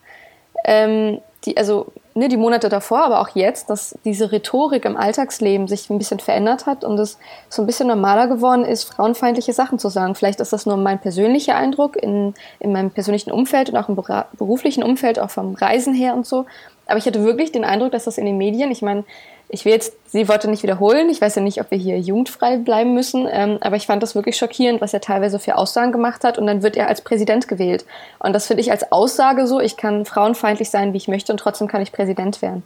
ähm, 0.65 1.21
die, 1.45 1.57
also 1.57 1.87
ne, 2.15 2.29
die 2.29 2.37
Monate 2.37 2.69
davor, 2.69 3.05
aber 3.05 3.21
auch 3.21 3.31
jetzt, 3.35 3.71
dass 3.71 3.97
diese 4.05 4.31
Rhetorik 4.31 4.85
im 4.85 4.97
Alltagsleben 4.97 5.69
sich 5.69 5.89
ein 5.91 5.99
bisschen 5.99 6.21
verändert 6.21 6.67
hat 6.67 6.85
und 6.85 6.99
es 6.99 7.19
so 7.49 7.63
ein 7.63 7.67
bisschen 7.67 7.89
normaler 7.89 8.27
geworden 8.27 8.65
ist, 8.65 8.85
frauenfeindliche 8.85 9.53
Sachen 9.53 9.79
zu 9.79 9.89
sagen. 9.89 10.15
Vielleicht 10.15 10.41
ist 10.41 10.53
das 10.53 10.67
nur 10.67 10.77
mein 10.77 11.01
persönlicher 11.01 11.57
Eindruck 11.57 11.97
in, 11.97 12.35
in 12.59 12.73
meinem 12.73 12.91
persönlichen 12.91 13.31
Umfeld 13.31 13.71
und 13.71 13.77
auch 13.77 13.89
im 13.89 13.97
beruflichen 14.37 14.83
Umfeld, 14.83 15.19
auch 15.19 15.31
vom 15.31 15.55
Reisen 15.55 15.95
her 15.95 16.15
und 16.15 16.27
so. 16.27 16.47
Aber 16.87 16.99
ich 16.99 17.07
hatte 17.07 17.25
wirklich 17.25 17.53
den 17.53 17.65
Eindruck, 17.65 17.93
dass 17.93 18.05
das 18.05 18.19
in 18.19 18.27
den 18.27 18.37
Medien, 18.37 18.71
ich 18.71 18.83
meine, 18.83 19.05
ich 19.53 19.65
will 19.65 19.73
jetzt 19.73 19.95
die 20.13 20.29
Worte 20.29 20.49
nicht 20.49 20.63
wiederholen. 20.63 21.09
Ich 21.11 21.21
weiß 21.21 21.35
ja 21.35 21.43
nicht, 21.43 21.61
ob 21.61 21.71
wir 21.71 21.79
hier 21.79 21.99
jugendfrei 21.99 22.57
bleiben 22.57 22.95
müssen, 22.95 23.29
ähm, 23.31 23.59
aber 23.61 23.77
ich 23.77 23.87
fand 23.87 24.03
das 24.03 24.15
wirklich 24.15 24.37
schockierend, 24.37 24.81
was 24.81 24.95
er 24.95 25.01
teilweise 25.01 25.39
für 25.39 25.57
Aussagen 25.57 25.93
gemacht 25.93 26.25
hat 26.25 26.39
und 26.39 26.47
dann 26.47 26.63
wird 26.63 26.77
er 26.77 26.89
als 26.89 27.01
Präsident 27.03 27.49
gewählt. 27.49 27.85
Und 28.19 28.33
das 28.33 28.47
finde 28.47 28.63
ich 28.63 28.71
als 28.71 28.93
Aussage 28.93 29.47
so, 29.47 29.61
ich 29.61 29.77
kann 29.77 30.05
frauenfeindlich 30.05 30.71
sein, 30.71 30.93
wie 30.93 30.99
ich 30.99 31.09
möchte 31.09 31.33
und 31.33 31.39
trotzdem 31.39 31.69
kann 31.69 31.83
ich 31.83 31.93
Präsident 31.93 32.43
werden. 32.43 32.63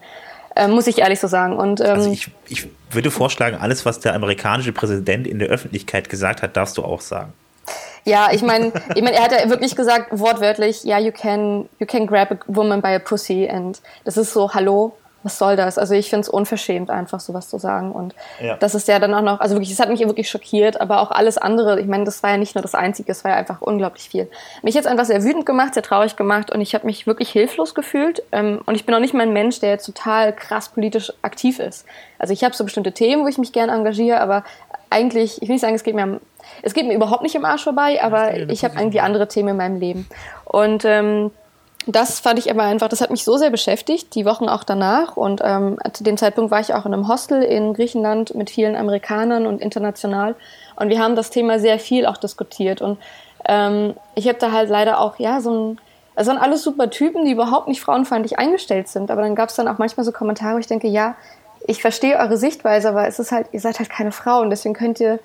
Ähm, 0.56 0.70
muss 0.70 0.86
ich 0.86 0.98
ehrlich 0.98 1.18
so 1.18 1.26
sagen. 1.26 1.56
Und, 1.56 1.80
ähm, 1.80 1.86
also 1.86 2.12
ich, 2.12 2.30
ich 2.48 2.68
würde 2.90 3.10
vorschlagen, 3.10 3.56
alles, 3.60 3.84
was 3.84 3.98
der 4.00 4.14
amerikanische 4.14 4.72
Präsident 4.72 5.26
in 5.26 5.40
der 5.40 5.48
Öffentlichkeit 5.48 6.08
gesagt 6.08 6.42
hat, 6.42 6.56
darfst 6.56 6.78
du 6.78 6.84
auch 6.84 7.00
sagen. 7.00 7.32
Ja, 8.04 8.28
ich 8.32 8.42
meine, 8.42 8.70
ich 8.94 9.02
mein, 9.02 9.14
er 9.14 9.22
hat 9.22 9.32
ja 9.32 9.48
wirklich 9.48 9.74
gesagt, 9.74 10.08
wortwörtlich, 10.10 10.84
ja, 10.84 10.98
yeah, 10.98 11.06
you 11.06 11.12
can, 11.12 11.68
you 11.78 11.86
can 11.86 12.06
grab 12.06 12.30
a 12.30 12.36
woman 12.46 12.82
by 12.82 12.88
a 12.88 12.98
pussy. 12.98 13.48
Und 13.50 13.80
das 14.04 14.16
ist 14.16 14.32
so, 14.32 14.52
hallo, 14.52 14.94
was 15.24 15.38
soll 15.38 15.56
das? 15.56 15.78
Also 15.78 15.94
ich 15.94 16.10
finde 16.10 16.20
es 16.20 16.28
unverschämt, 16.28 16.90
einfach 16.90 17.18
sowas 17.18 17.48
zu 17.48 17.58
sagen. 17.58 17.92
Und 17.92 18.14
ja. 18.40 18.56
das 18.56 18.74
ist 18.74 18.86
ja 18.86 18.98
dann 18.98 19.14
auch 19.14 19.22
noch, 19.22 19.40
also 19.40 19.54
wirklich, 19.56 19.72
es 19.72 19.80
hat 19.80 19.88
mich 19.88 20.00
wirklich 20.00 20.28
schockiert, 20.28 20.80
aber 20.80 21.00
auch 21.00 21.10
alles 21.10 21.38
andere, 21.38 21.80
ich 21.80 21.86
meine, 21.86 22.04
das 22.04 22.22
war 22.22 22.30
ja 22.30 22.36
nicht 22.36 22.54
nur 22.54 22.62
das 22.62 22.74
Einzige, 22.74 23.10
es 23.10 23.24
war 23.24 23.32
ja 23.32 23.38
einfach 23.38 23.62
unglaublich 23.62 24.08
viel. 24.08 24.30
Mich 24.62 24.74
jetzt 24.74 24.86
einfach 24.86 25.06
sehr 25.06 25.24
wütend 25.24 25.46
gemacht, 25.46 25.74
sehr 25.74 25.82
traurig 25.82 26.16
gemacht 26.16 26.52
und 26.52 26.60
ich 26.60 26.74
habe 26.74 26.86
mich 26.86 27.06
wirklich 27.06 27.30
hilflos 27.30 27.74
gefühlt. 27.74 28.22
Ähm, 28.30 28.60
und 28.66 28.74
ich 28.74 28.84
bin 28.86 28.94
auch 28.94 29.00
nicht 29.00 29.14
mal 29.14 29.22
ein 29.22 29.32
Mensch, 29.32 29.60
der 29.60 29.70
jetzt 29.70 29.86
total 29.86 30.34
krass 30.34 30.68
politisch 30.68 31.12
aktiv 31.22 31.58
ist. 31.58 31.86
Also 32.18 32.32
ich 32.32 32.44
habe 32.44 32.54
so 32.54 32.64
bestimmte 32.64 32.92
Themen, 32.92 33.24
wo 33.24 33.28
ich 33.28 33.38
mich 33.38 33.52
gerne 33.52 33.72
engagiere, 33.72 34.20
aber 34.20 34.44
eigentlich, 34.90 35.42
ich 35.42 35.48
will 35.48 35.54
nicht 35.54 35.62
sagen, 35.62 35.74
es 35.74 35.82
geht 35.82 35.94
mir 35.94 36.20
es 36.62 36.74
geht 36.74 36.86
mir 36.86 36.94
überhaupt 36.94 37.22
nicht 37.22 37.34
im 37.34 37.44
Arsch 37.44 37.64
vorbei, 37.64 38.02
aber 38.02 38.36
ich 38.50 38.64
habe 38.64 38.78
irgendwie 38.78 39.00
andere 39.00 39.28
Themen 39.28 39.50
in 39.50 39.56
meinem 39.56 39.80
Leben. 39.80 40.06
Und 40.44 40.84
ähm, 40.84 41.30
das 41.86 42.20
fand 42.20 42.38
ich 42.38 42.50
aber 42.50 42.62
einfach, 42.62 42.88
das 42.88 43.00
hat 43.00 43.10
mich 43.10 43.24
so 43.24 43.36
sehr 43.36 43.50
beschäftigt, 43.50 44.14
die 44.14 44.24
Wochen 44.24 44.48
auch 44.48 44.64
danach. 44.64 45.16
Und 45.16 45.40
ähm, 45.44 45.78
zu 45.92 46.02
dem 46.02 46.16
Zeitpunkt 46.16 46.50
war 46.50 46.60
ich 46.60 46.72
auch 46.74 46.86
in 46.86 46.94
einem 46.94 47.08
Hostel 47.08 47.42
in 47.42 47.74
Griechenland 47.74 48.34
mit 48.34 48.50
vielen 48.50 48.74
Amerikanern 48.74 49.46
und 49.46 49.60
international. 49.60 50.34
Und 50.76 50.88
wir 50.88 50.98
haben 50.98 51.14
das 51.14 51.30
Thema 51.30 51.58
sehr 51.58 51.78
viel 51.78 52.06
auch 52.06 52.16
diskutiert. 52.16 52.80
Und 52.80 52.98
ähm, 53.46 53.94
ich 54.14 54.28
habe 54.28 54.38
da 54.38 54.52
halt 54.52 54.70
leider 54.70 54.98
auch, 54.98 55.18
ja, 55.18 55.40
so 55.40 55.50
ein, 55.50 55.80
es 56.14 56.26
waren 56.26 56.38
alles 56.38 56.62
super 56.62 56.88
Typen, 56.90 57.24
die 57.24 57.32
überhaupt 57.32 57.68
nicht 57.68 57.82
frauenfeindlich 57.82 58.38
eingestellt 58.38 58.88
sind. 58.88 59.10
Aber 59.10 59.22
dann 59.22 59.34
gab 59.34 59.50
es 59.50 59.56
dann 59.56 59.68
auch 59.68 59.78
manchmal 59.78 60.04
so 60.04 60.12
Kommentare, 60.12 60.54
wo 60.54 60.58
ich 60.58 60.66
denke, 60.66 60.88
ja, 60.88 61.16
ich 61.66 61.80
verstehe 61.82 62.18
eure 62.18 62.36
Sichtweise, 62.36 62.88
aber 62.88 63.06
es 63.06 63.18
ist 63.18 63.32
halt, 63.32 63.48
ihr 63.52 63.60
seid 63.60 63.78
halt 63.78 63.90
keine 63.90 64.12
Frauen, 64.12 64.50
deswegen 64.50 64.74
könnt 64.74 65.00
ihr 65.00 65.18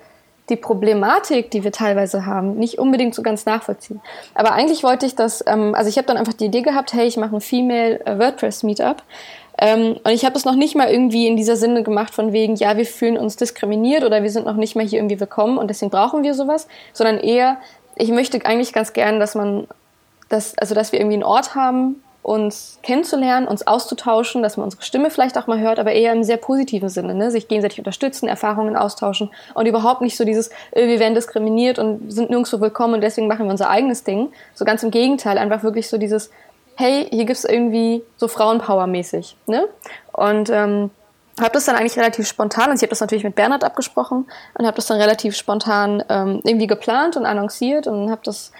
die 0.50 0.56
Problematik, 0.56 1.50
die 1.50 1.64
wir 1.64 1.72
teilweise 1.72 2.26
haben, 2.26 2.56
nicht 2.56 2.78
unbedingt 2.78 3.14
so 3.14 3.22
ganz 3.22 3.46
nachvollziehen. 3.46 4.00
Aber 4.34 4.52
eigentlich 4.52 4.82
wollte 4.82 5.06
ich 5.06 5.14
das, 5.14 5.42
ähm, 5.46 5.74
also 5.74 5.88
ich 5.88 5.96
habe 5.96 6.06
dann 6.06 6.16
einfach 6.16 6.32
die 6.32 6.46
Idee 6.46 6.62
gehabt, 6.62 6.92
hey, 6.92 7.06
ich 7.06 7.16
mache 7.16 7.36
ein 7.36 7.40
Female 7.40 8.04
äh, 8.04 8.18
WordPress 8.18 8.62
Meetup. 8.62 9.02
Ähm, 9.58 9.98
und 10.02 10.10
ich 10.10 10.24
habe 10.24 10.34
das 10.34 10.44
noch 10.44 10.54
nicht 10.54 10.74
mal 10.74 10.90
irgendwie 10.90 11.26
in 11.26 11.36
dieser 11.36 11.56
Sinne 11.56 11.82
gemacht 11.82 12.14
von 12.14 12.32
wegen, 12.32 12.56
ja, 12.56 12.76
wir 12.76 12.86
fühlen 12.86 13.18
uns 13.18 13.36
diskriminiert 13.36 14.04
oder 14.04 14.22
wir 14.22 14.30
sind 14.30 14.46
noch 14.46 14.56
nicht 14.56 14.74
mal 14.74 14.86
hier 14.86 14.98
irgendwie 14.98 15.20
willkommen 15.20 15.58
und 15.58 15.68
deswegen 15.68 15.90
brauchen 15.90 16.22
wir 16.22 16.34
sowas, 16.34 16.66
sondern 16.92 17.18
eher, 17.18 17.58
ich 17.96 18.10
möchte 18.10 18.44
eigentlich 18.44 18.72
ganz 18.72 18.92
gern, 18.92 19.20
dass 19.20 19.34
man, 19.34 19.66
das, 20.30 20.56
also 20.56 20.74
dass 20.74 20.92
wir 20.92 21.00
irgendwie 21.00 21.14
einen 21.14 21.24
Ort 21.24 21.54
haben, 21.54 22.02
uns 22.22 22.78
kennenzulernen, 22.82 23.48
uns 23.48 23.66
auszutauschen, 23.66 24.42
dass 24.42 24.56
man 24.56 24.64
unsere 24.64 24.82
Stimme 24.82 25.10
vielleicht 25.10 25.38
auch 25.38 25.46
mal 25.46 25.58
hört, 25.58 25.78
aber 25.78 25.92
eher 25.92 26.12
im 26.12 26.22
sehr 26.22 26.36
positiven 26.36 26.88
Sinne, 26.88 27.14
ne? 27.14 27.30
sich 27.30 27.48
gegenseitig 27.48 27.78
unterstützen, 27.78 28.28
Erfahrungen 28.28 28.76
austauschen 28.76 29.30
und 29.54 29.66
überhaupt 29.66 30.02
nicht 30.02 30.16
so 30.16 30.24
dieses, 30.24 30.48
äh, 30.72 30.86
wir 30.86 30.98
werden 30.98 31.14
diskriminiert 31.14 31.78
und 31.78 32.12
sind 32.12 32.30
nirgendwo 32.30 32.60
willkommen 32.60 32.94
und 32.94 33.00
deswegen 33.00 33.26
machen 33.26 33.46
wir 33.46 33.50
unser 33.50 33.70
eigenes 33.70 34.04
Ding. 34.04 34.32
So 34.54 34.64
ganz 34.64 34.82
im 34.82 34.90
Gegenteil, 34.90 35.38
einfach 35.38 35.62
wirklich 35.62 35.88
so 35.88 35.96
dieses, 35.96 36.30
hey, 36.76 37.06
hier 37.10 37.24
gibt's 37.24 37.44
irgendwie 37.44 38.02
so 38.16 38.26
Frauenpower-mäßig. 38.26 39.36
Ne? 39.46 39.68
Und 40.12 40.50
ähm, 40.50 40.90
habe 41.40 41.52
das 41.52 41.64
dann 41.64 41.76
eigentlich 41.76 41.98
relativ 41.98 42.26
spontan, 42.28 42.70
also 42.70 42.76
ich 42.76 42.82
habe 42.82 42.90
das 42.90 43.00
natürlich 43.00 43.24
mit 43.24 43.34
Bernhard 43.34 43.64
abgesprochen 43.64 44.26
und 44.58 44.66
habe 44.66 44.76
das 44.76 44.86
dann 44.86 45.00
relativ 45.00 45.36
spontan 45.36 46.04
ähm, 46.08 46.40
irgendwie 46.44 46.66
geplant 46.66 47.16
und 47.16 47.24
annonciert 47.24 47.86
und 47.86 48.10
habe 48.10 48.20
das 48.24 48.52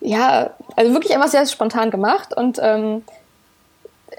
ja, 0.00 0.50
also 0.76 0.92
wirklich 0.92 1.14
einfach 1.14 1.28
sehr 1.28 1.46
spontan 1.46 1.90
gemacht 1.90 2.36
und 2.36 2.58
ähm, 2.62 3.02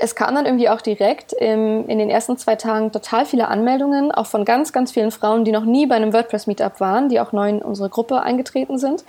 es 0.01 0.15
kam 0.15 0.36
dann 0.36 0.45
irgendwie 0.45 0.69
auch 0.69 0.82
direkt 0.82 1.34
im, 1.34 1.88
in 1.89 1.99
den 1.99 2.09
ersten 2.09 2.38
zwei 2.38 2.55
Tagen 2.55 2.91
total 2.91 3.25
viele 3.25 3.47
Anmeldungen, 3.47 4.11
auch 4.11 4.27
von 4.27 4.45
ganz, 4.45 4.71
ganz 4.71 4.91
vielen 4.91 5.11
Frauen, 5.11 5.43
die 5.43 5.51
noch 5.51 5.65
nie 5.65 5.88
bei 5.88 5.95
einem 5.95 6.13
WordPress-Meetup 6.13 6.80
waren, 6.80 7.09
die 7.09 7.19
auch 7.19 7.34
neu 7.34 7.49
in 7.49 7.61
unsere 7.61 7.89
Gruppe 7.89 8.21
eingetreten 8.21 8.77
sind. 8.77 9.03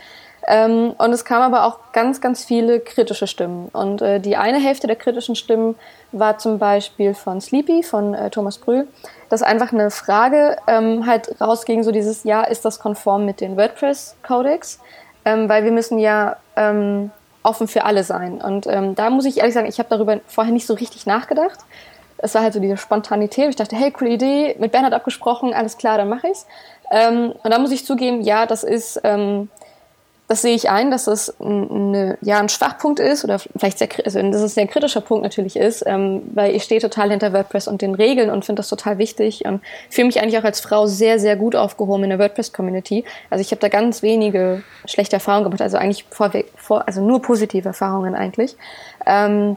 Ähm, 0.49 0.95
und 0.97 1.13
es 1.13 1.25
kam 1.25 1.43
aber 1.43 1.65
auch 1.67 1.93
ganz, 1.93 2.21
ganz 2.21 2.45
viele 2.45 2.81
kritische 2.81 3.27
Stimmen. 3.27 3.69
Und 3.73 4.03
äh, 4.03 4.21
die 4.21 4.37
eine 4.37 4.59
Hälfte 4.59 4.87
der 4.87 4.97
kritischen 4.97 5.37
Stimmen 5.37 5.77
war 6.13 6.39
zum 6.39 6.59
Beispiel 6.59 7.15
von 7.15 7.41
Sleepy, 7.41 7.83
von 7.83 8.15
äh, 8.15 8.31
Thomas 8.31 8.59
Brühl, 8.59 8.89
dass 9.29 9.43
einfach 9.43 9.73
eine 9.73 9.91
Frage 9.91 10.57
ähm, 10.67 11.07
halt 11.07 11.41
rausging, 11.41 11.83
so 11.83 11.93
dieses, 11.93 12.25
ja, 12.25 12.43
ist 12.43 12.65
das 12.65 12.81
konform 12.81 13.27
mit 13.27 13.41
den 13.41 13.57
WordPress-Codex? 13.57 14.81
Ähm, 15.25 15.49
weil 15.49 15.65
wir 15.65 15.73
müssen 15.73 15.99
ja 15.99 16.37
ähm, 16.57 17.11
offen 17.43 17.69
für 17.69 17.85
alle 17.85 18.05
sein. 18.05 18.41
Und 18.41 18.67
ähm, 18.67 18.95
da 18.95 19.11
muss 19.11 19.25
ich 19.25 19.39
ehrlich 19.39 19.55
sagen, 19.55 19.67
ich 19.69 19.79
habe 19.79 19.89
darüber 19.89 20.21
vorher 20.27 20.53
nicht 20.53 20.67
so 20.67 20.75
richtig 20.75 21.07
nachgedacht. 21.07 21.59
Es 22.19 22.35
war 22.35 22.43
halt 22.43 22.53
so 22.53 22.61
diese 22.61 22.77
Spontanität. 22.77 23.49
Ich 23.49 23.57
dachte, 23.57 23.77
hey, 23.77 23.91
coole 23.91 24.11
Idee, 24.11 24.57
mit 24.59 24.73
Bernhard 24.73 24.93
abgesprochen, 24.93 25.55
alles 25.55 25.79
klar, 25.79 25.97
dann 25.97 26.09
mache 26.09 26.29
ich's. 26.29 26.47
Ähm, 26.91 27.33
und 27.43 27.51
da 27.51 27.59
muss 27.59 27.71
ich 27.71 27.87
zugeben, 27.87 28.21
ja, 28.21 28.47
das 28.47 28.65
ist 28.65 29.01
ähm, 29.05 29.49
das 30.31 30.43
sehe 30.43 30.55
ich 30.55 30.71
ein, 30.71 30.93
dass 30.93 31.07
das 31.07 31.41
eine, 31.41 32.17
ja, 32.21 32.39
ein 32.39 32.49
Schwachpunkt 32.49 33.01
ist 33.01 33.25
oder 33.25 33.41
vielleicht 33.41 33.79
sehr, 33.79 33.89
also 34.05 34.23
dass 34.23 34.37
es 34.37 34.43
ein 34.43 34.49
sehr 34.49 34.67
kritischer 34.69 35.01
Punkt 35.01 35.25
natürlich 35.25 35.57
ist, 35.57 35.83
ähm, 35.85 36.23
weil 36.33 36.55
ich 36.55 36.63
stehe 36.63 36.81
total 36.81 37.11
hinter 37.11 37.33
WordPress 37.33 37.67
und 37.67 37.83
den 37.83 37.97
Regeln 37.97 38.31
und 38.31 38.45
finde 38.45 38.61
das 38.61 38.69
total 38.69 38.99
wichtig 38.99 39.45
und 39.45 39.61
fühle 39.91 40.07
mich 40.07 40.23
eigentlich 40.23 40.39
auch 40.39 40.45
als 40.45 40.61
Frau 40.61 40.87
sehr, 40.87 41.19
sehr 41.19 41.35
gut 41.35 41.57
aufgehoben 41.57 42.05
in 42.05 42.11
der 42.11 42.21
WordPress-Community. 42.21 43.05
Also 43.29 43.43
ich 43.43 43.51
habe 43.51 43.61
da 43.61 43.67
ganz 43.67 44.03
wenige 44.03 44.63
schlechte 44.85 45.17
Erfahrungen 45.17 45.47
gemacht, 45.47 45.63
also 45.63 45.79
eigentlich 45.79 46.05
vor, 46.11 46.31
vor, 46.55 46.87
also 46.87 47.05
nur 47.05 47.21
positive 47.21 47.67
Erfahrungen 47.67 48.15
eigentlich. 48.15 48.57
Ähm, 49.07 49.57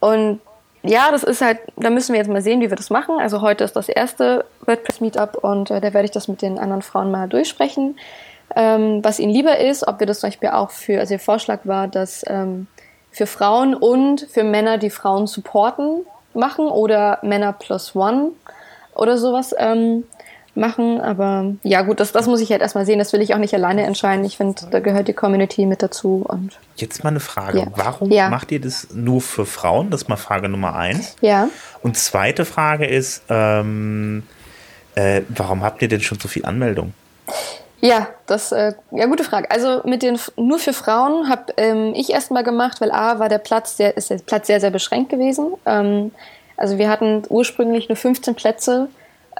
und 0.00 0.40
ja, 0.82 1.10
das 1.10 1.22
ist 1.22 1.42
halt, 1.42 1.58
da 1.76 1.90
müssen 1.90 2.14
wir 2.14 2.18
jetzt 2.18 2.30
mal 2.30 2.40
sehen, 2.40 2.62
wie 2.62 2.70
wir 2.70 2.78
das 2.78 2.88
machen. 2.88 3.20
Also 3.20 3.42
heute 3.42 3.64
ist 3.64 3.76
das 3.76 3.90
erste 3.90 4.46
WordPress-Meetup 4.64 5.44
und 5.44 5.70
äh, 5.70 5.82
da 5.82 5.92
werde 5.92 6.06
ich 6.06 6.12
das 6.12 6.28
mit 6.28 6.40
den 6.40 6.58
anderen 6.58 6.80
Frauen 6.80 7.10
mal 7.10 7.28
durchsprechen 7.28 7.96
ähm, 8.56 9.02
was 9.04 9.18
ihnen 9.18 9.32
lieber 9.32 9.58
ist, 9.58 9.86
ob 9.86 10.00
wir 10.00 10.06
das 10.06 10.20
zum 10.20 10.28
Beispiel 10.28 10.50
auch 10.50 10.70
für, 10.70 11.00
also 11.00 11.14
ihr 11.14 11.20
Vorschlag 11.20 11.60
war, 11.64 11.88
dass 11.88 12.24
ähm, 12.26 12.66
für 13.10 13.26
Frauen 13.26 13.74
und 13.74 14.26
für 14.30 14.44
Männer, 14.44 14.78
die 14.78 14.90
Frauen 14.90 15.26
supporten, 15.26 16.04
machen 16.34 16.66
oder 16.68 17.18
Männer 17.22 17.52
plus 17.52 17.94
one 17.96 18.30
oder 18.94 19.18
sowas. 19.18 19.54
Ähm, 19.58 20.04
machen. 20.56 21.00
Aber 21.00 21.54
ja, 21.62 21.82
gut, 21.82 22.00
das, 22.00 22.10
das 22.12 22.26
muss 22.26 22.40
ich 22.40 22.50
halt 22.50 22.60
erstmal 22.60 22.84
sehen. 22.84 22.98
Das 22.98 23.12
will 23.12 23.22
ich 23.22 23.34
auch 23.34 23.38
nicht 23.38 23.54
alleine 23.54 23.84
entscheiden. 23.84 24.24
Ich 24.24 24.36
finde, 24.36 24.62
da 24.70 24.80
gehört 24.80 25.06
die 25.08 25.12
Community 25.12 25.64
mit 25.64 25.82
dazu. 25.82 26.24
Und 26.28 26.58
Jetzt 26.76 27.04
mal 27.04 27.10
eine 27.10 27.20
Frage. 27.20 27.60
Ja. 27.60 27.66
Warum 27.76 28.10
Ja. 28.10 28.28
macht 28.30 28.50
ihr 28.52 28.60
das 28.60 28.88
nur 28.92 29.20
für 29.20 29.46
Frauen? 29.46 29.90
Das 29.90 30.02
ist 30.02 30.08
mal 30.08 30.16
Frage 30.16 30.48
Nummer 30.48 30.74
eins. 30.74 31.16
ja. 31.20 31.48
Und 31.82 31.96
zweite 31.96 32.44
Frage 32.44 32.86
ist, 32.86 33.22
ähm, 33.28 34.24
äh, 34.96 35.22
warum 35.28 35.62
habt 35.62 35.82
ihr 35.82 35.88
denn 35.88 36.00
schon 36.00 36.18
so 36.18 36.28
viel 36.28 36.44
Anmeldung? 36.44 36.94
Ja, 37.80 38.08
das 38.26 38.52
äh, 38.52 38.74
ja 38.90 39.06
gute 39.06 39.24
Frage. 39.24 39.50
Also 39.50 39.80
mit 39.84 40.02
den 40.02 40.18
nur 40.36 40.58
für 40.58 40.72
Frauen 40.72 41.28
habe 41.28 41.52
ähm, 41.56 41.92
ich 41.94 42.10
erstmal 42.10 42.44
gemacht, 42.44 42.80
weil 42.80 42.90
A 42.90 43.18
war 43.18 43.28
der 43.28 43.38
Platz 43.38 43.76
sehr 43.76 43.96
ist 43.96 44.10
der 44.10 44.18
Platz 44.18 44.46
sehr 44.46 44.60
sehr 44.60 44.70
beschränkt 44.70 45.10
gewesen. 45.10 45.54
Ähm, 45.64 46.12
also 46.56 46.76
wir 46.76 46.90
hatten 46.90 47.22
ursprünglich 47.28 47.88
nur 47.88 47.96
15 47.96 48.34
Plätze 48.34 48.88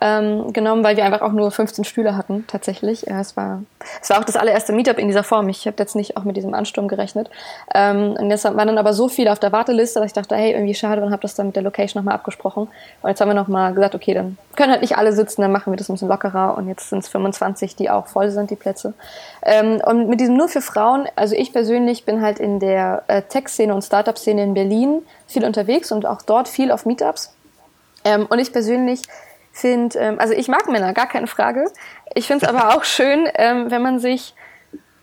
ähm, 0.01 0.53
genommen, 0.53 0.83
weil 0.83 0.97
wir 0.97 1.05
einfach 1.05 1.21
auch 1.21 1.33
nur 1.33 1.51
15 1.51 1.85
Stühle 1.85 2.17
hatten 2.17 2.47
tatsächlich. 2.47 3.03
Ja, 3.03 3.21
es 3.21 3.37
war 3.37 3.63
es 4.01 4.11
war 4.11 4.19
auch 4.19 4.25
das 4.25 4.37
allererste 4.37 4.73
Meetup 4.73 4.99
in 4.99 5.09
dieser 5.09 5.23
Form. 5.23 5.49
Ich 5.49 5.67
habe 5.67 5.77
jetzt 5.79 5.95
nicht 5.95 6.17
auch 6.17 6.25
mit 6.25 6.37
diesem 6.37 6.55
Ansturm 6.55 6.89
gerechnet. 6.89 7.31
Ähm, 7.75 8.17
und 8.19 8.31
jetzt 8.31 8.45
waren 8.45 8.57
dann 8.57 8.79
aber 8.79 8.93
so 8.93 9.09
viele 9.09 9.33
auf 9.33 9.39
der 9.39 9.53
Warteliste, 9.53 10.01
dass 10.01 10.07
ich 10.07 10.13
dachte, 10.13 10.37
hey 10.37 10.53
irgendwie 10.53 10.75
schade 10.75 11.03
und 11.03 11.13
habe 11.13 11.23
das 11.23 11.35
dann 11.35 11.47
mit 11.47 11.57
der 11.57 11.63
Location 11.63 12.01
nochmal 12.01 12.15
abgesprochen. 12.15 12.69
Und 13.03 13.09
jetzt 13.09 13.21
haben 13.21 13.29
wir 13.29 13.35
nochmal 13.35 13.75
gesagt, 13.75 13.95
okay, 13.95 14.15
dann 14.15 14.39
können 14.57 14.73
halt 14.73 14.83
nicht 14.83 14.97
alle 14.97 15.13
sitzen, 15.13 15.43
dann 15.43 15.53
machen 15.53 15.73
wir 15.73 15.77
das 15.77 15.89
ein 15.89 15.95
bisschen 15.95 16.09
lockerer. 16.09 16.57
Und 16.57 16.69
jetzt 16.69 16.89
sind 16.89 17.01
es 17.01 17.09
25, 17.09 17.77
die 17.77 17.91
auch 17.91 18.07
voll 18.07 18.31
sind, 18.31 18.51
die 18.51 18.57
Plätze. 18.57 18.95
Ähm, 19.43 19.81
und 19.85 20.09
mit 20.09 20.21
diesem 20.21 20.37
nur 20.37 20.49
für 20.49 20.63
Frauen, 20.63 21.07
also 21.17 21.35
ich 21.35 21.53
persönlich 21.53 22.05
bin 22.05 22.23
halt 22.23 22.39
in 22.39 22.61
der 22.61 23.03
äh, 23.09 23.23
Tech-Szene 23.23 23.75
und 23.75 23.83
Startup-Szene 23.83 24.43
in 24.43 24.55
Berlin 24.55 25.03
viel 25.27 25.45
unterwegs 25.45 25.93
und 25.93 26.07
auch 26.07 26.23
dort 26.23 26.49
viel 26.49 26.71
auf 26.71 26.87
Meetups. 26.87 27.35
Ähm, 28.05 28.27
und 28.31 28.39
ich 28.39 28.53
persönlich 28.53 29.03
finde, 29.53 29.99
ähm, 29.99 30.19
also 30.19 30.35
ich 30.35 30.49
mag 30.49 30.69
Männer, 30.69 30.93
gar 30.93 31.07
keine 31.07 31.27
Frage. 31.27 31.71
Ich 32.15 32.27
finde 32.27 32.47
es 32.47 32.53
aber 32.53 32.75
auch 32.77 32.85
schön, 32.85 33.29
ähm, 33.35 33.71
wenn 33.71 33.83
man 33.83 33.99
sich 33.99 34.35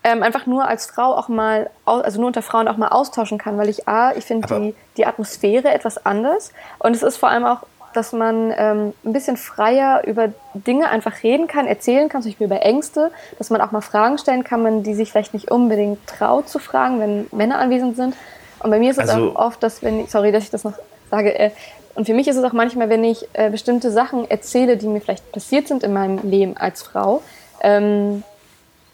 ähm, 0.04 0.22
einfach 0.22 0.46
nur 0.46 0.66
als 0.66 0.86
Frau 0.86 1.14
auch 1.16 1.28
mal, 1.28 1.70
also 1.84 2.18
nur 2.18 2.28
unter 2.28 2.42
Frauen 2.42 2.68
auch 2.68 2.76
mal 2.76 2.88
austauschen 2.88 3.38
kann, 3.38 3.58
weil 3.58 3.68
ich 3.68 3.88
A, 3.88 4.12
ich 4.12 4.24
finde 4.24 4.46
die, 4.48 4.74
die 4.96 5.06
Atmosphäre 5.06 5.70
etwas 5.72 6.04
anders 6.06 6.52
und 6.78 6.94
es 6.94 7.02
ist 7.02 7.16
vor 7.16 7.28
allem 7.28 7.44
auch, 7.44 7.62
dass 7.94 8.12
man 8.12 8.52
ähm, 8.56 8.92
ein 9.04 9.12
bisschen 9.12 9.36
freier 9.36 10.02
über 10.06 10.28
Dinge 10.54 10.88
einfach 10.90 11.22
reden 11.22 11.46
kann, 11.46 11.66
erzählen 11.66 12.08
kann, 12.08 12.22
zum 12.22 12.30
Beispiel 12.30 12.46
über 12.46 12.62
Ängste, 12.62 13.10
dass 13.38 13.50
man 13.50 13.60
auch 13.60 13.72
mal 13.72 13.80
Fragen 13.80 14.18
stellen 14.18 14.44
kann, 14.44 14.62
man 14.62 14.82
die 14.82 14.94
sich 14.94 15.10
vielleicht 15.10 15.34
nicht 15.34 15.50
unbedingt 15.50 16.06
traut 16.06 16.48
zu 16.48 16.58
fragen, 16.58 17.00
wenn 17.00 17.26
Männer 17.32 17.58
anwesend 17.58 17.96
sind. 17.96 18.14
Und 18.60 18.70
bei 18.70 18.78
mir 18.78 18.90
ist 18.90 18.98
es 18.98 19.08
Also- 19.08 19.30
auch 19.32 19.46
oft, 19.46 19.62
dass 19.62 19.82
wenn 19.82 20.00
ich, 20.00 20.10
sorry, 20.10 20.32
dass 20.32 20.44
ich 20.44 20.50
das 20.50 20.64
noch 20.64 20.74
sage, 21.10 21.36
äh, 21.36 21.50
und 21.98 22.04
für 22.04 22.14
mich 22.14 22.28
ist 22.28 22.36
es 22.36 22.44
auch 22.44 22.52
manchmal, 22.52 22.88
wenn 22.90 23.02
ich 23.02 23.26
äh, 23.32 23.50
bestimmte 23.50 23.90
Sachen 23.90 24.30
erzähle, 24.30 24.76
die 24.76 24.86
mir 24.86 25.00
vielleicht 25.00 25.32
passiert 25.32 25.66
sind 25.66 25.82
in 25.82 25.92
meinem 25.92 26.20
Leben 26.22 26.56
als 26.56 26.80
Frau, 26.80 27.22
ähm, 27.60 28.22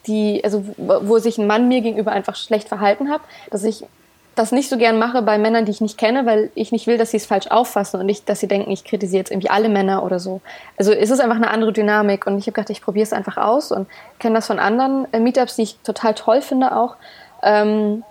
die, 0.07 0.43
also 0.43 0.65
wo 0.77 1.07
wo 1.07 1.19
sich 1.19 1.37
ein 1.37 1.45
Mann 1.45 1.67
mir 1.67 1.81
gegenüber 1.81 2.11
einfach 2.11 2.35
schlecht 2.35 2.67
verhalten 2.67 3.11
hat, 3.11 3.21
dass 3.51 3.63
ich 3.63 3.85
das 4.33 4.51
nicht 4.51 4.71
so 4.71 4.79
gern 4.79 4.97
mache 4.97 5.21
bei 5.21 5.37
Männern, 5.37 5.65
die 5.65 5.71
ich 5.71 5.81
nicht 5.81 5.99
kenne, 5.99 6.25
weil 6.25 6.49
ich 6.55 6.71
nicht 6.71 6.87
will, 6.87 6.97
dass 6.97 7.11
sie 7.11 7.17
es 7.17 7.27
falsch 7.27 7.45
auffassen 7.45 7.99
und 7.99 8.07
nicht, 8.07 8.27
dass 8.27 8.39
sie 8.39 8.47
denken, 8.47 8.71
ich 8.71 8.83
kritisiere 8.83 9.19
jetzt 9.19 9.29
irgendwie 9.29 9.51
alle 9.51 9.69
Männer 9.69 10.03
oder 10.03 10.17
so. 10.19 10.41
Also 10.75 10.91
es 10.91 11.11
ist 11.11 11.19
einfach 11.19 11.35
eine 11.35 11.51
andere 11.51 11.73
Dynamik 11.73 12.25
und 12.25 12.39
ich 12.39 12.47
habe 12.47 12.53
gedacht, 12.53 12.71
ich 12.71 12.81
probiere 12.81 13.03
es 13.03 13.13
einfach 13.13 13.37
aus 13.37 13.71
und 13.71 13.87
kenne 14.17 14.33
das 14.33 14.47
von 14.47 14.57
anderen 14.57 15.05
äh, 15.13 15.19
Meetups, 15.19 15.57
die 15.57 15.61
ich 15.61 15.77
total 15.83 16.15
toll 16.15 16.41
finde 16.41 16.75
auch. 16.75 16.95
Ähm, 17.43 18.03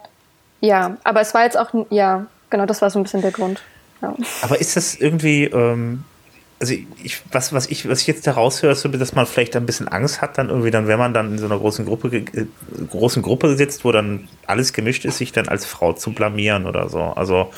ja, 0.61 0.99
aber 1.03 1.20
es 1.20 1.34
war 1.34 1.42
jetzt 1.42 1.59
auch, 1.59 1.70
ja, 1.90 2.26
genau, 2.49 2.64
das 2.64 2.80
war 2.80 2.90
so 2.90 3.01
ein 3.01 3.03
bisschen 3.03 3.20
der 3.20 3.32
Grund. 3.32 3.61
Aber 4.42 4.61
ist 4.61 4.76
das 4.76 4.94
irgendwie, 4.94 5.44
ähm, 5.44 6.05
also 6.61 6.74
ich, 7.02 7.20
was, 7.32 7.52
was 7.52 7.66
ich, 7.66 7.88
was 7.88 8.00
ich 8.02 8.07
jetzt 8.07 8.26
da 8.26 8.32
raushöre, 8.32 8.72
ist 8.72 8.84
dass 8.84 9.14
man 9.14 9.26
vielleicht 9.26 9.57
ein 9.57 9.66
bisschen 9.66 9.88
Angst 9.88 10.22
hat, 10.22 10.38
dann 10.38 10.50
irgendwie 10.50 10.70
dann, 10.70 10.86
wenn 10.86 10.98
man 10.98 11.12
dann 11.12 11.32
in 11.32 11.38
so 11.38 11.46
einer 11.46 11.59
großen 11.59 11.84
Gruppe, 11.84 12.16
äh, 12.16 12.46
großen 12.88 13.22
Gruppe 13.22 13.57
sitzt, 13.57 13.84
wo 13.84 13.90
dann 13.90 14.28
alles 14.46 14.72
gemischt 14.72 15.05
ist, 15.05 15.18
sich 15.18 15.32
dann 15.32 15.48
als 15.48 15.66
Frau 15.66 15.92
zu 15.92 16.12
blamieren 16.12 16.66
oder 16.66 16.88
so. 16.88 17.00
Also 17.00 17.50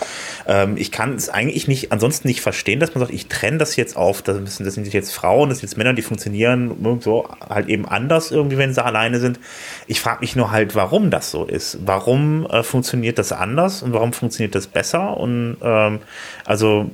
ähm, 0.46 0.76
ich 0.76 0.92
kann 0.92 1.14
es 1.14 1.28
eigentlich 1.28 1.68
nicht, 1.68 1.92
ansonsten 1.92 2.26
nicht 2.26 2.40
verstehen, 2.40 2.80
dass 2.80 2.94
man 2.94 3.00
sagt, 3.00 3.12
ich 3.12 3.26
trenne 3.28 3.58
das 3.58 3.76
jetzt 3.76 3.96
auf, 3.96 4.22
das, 4.22 4.40
müssen, 4.40 4.64
das 4.64 4.74
sind 4.74 4.92
jetzt 4.92 5.12
Frauen, 5.12 5.50
das 5.50 5.58
sind 5.58 5.68
jetzt 5.68 5.76
Männer, 5.76 5.92
die 5.92 6.02
funktionieren 6.02 6.74
so 7.00 7.28
halt 7.48 7.68
eben 7.68 7.86
anders 7.86 8.30
irgendwie, 8.30 8.56
wenn 8.56 8.72
sie 8.72 8.82
alleine 8.82 9.20
sind. 9.20 9.38
Ich 9.86 10.00
frage 10.00 10.20
mich 10.20 10.36
nur 10.36 10.50
halt, 10.50 10.74
warum 10.74 11.10
das 11.10 11.30
so 11.30 11.44
ist. 11.44 11.78
Warum 11.84 12.46
äh, 12.46 12.62
funktioniert 12.62 13.18
das 13.18 13.30
anders 13.32 13.82
und 13.82 13.92
warum 13.92 14.14
funktioniert 14.14 14.54
das 14.54 14.66
besser? 14.66 15.16
Und 15.16 15.58
ähm, 15.62 16.00
also 16.44 16.90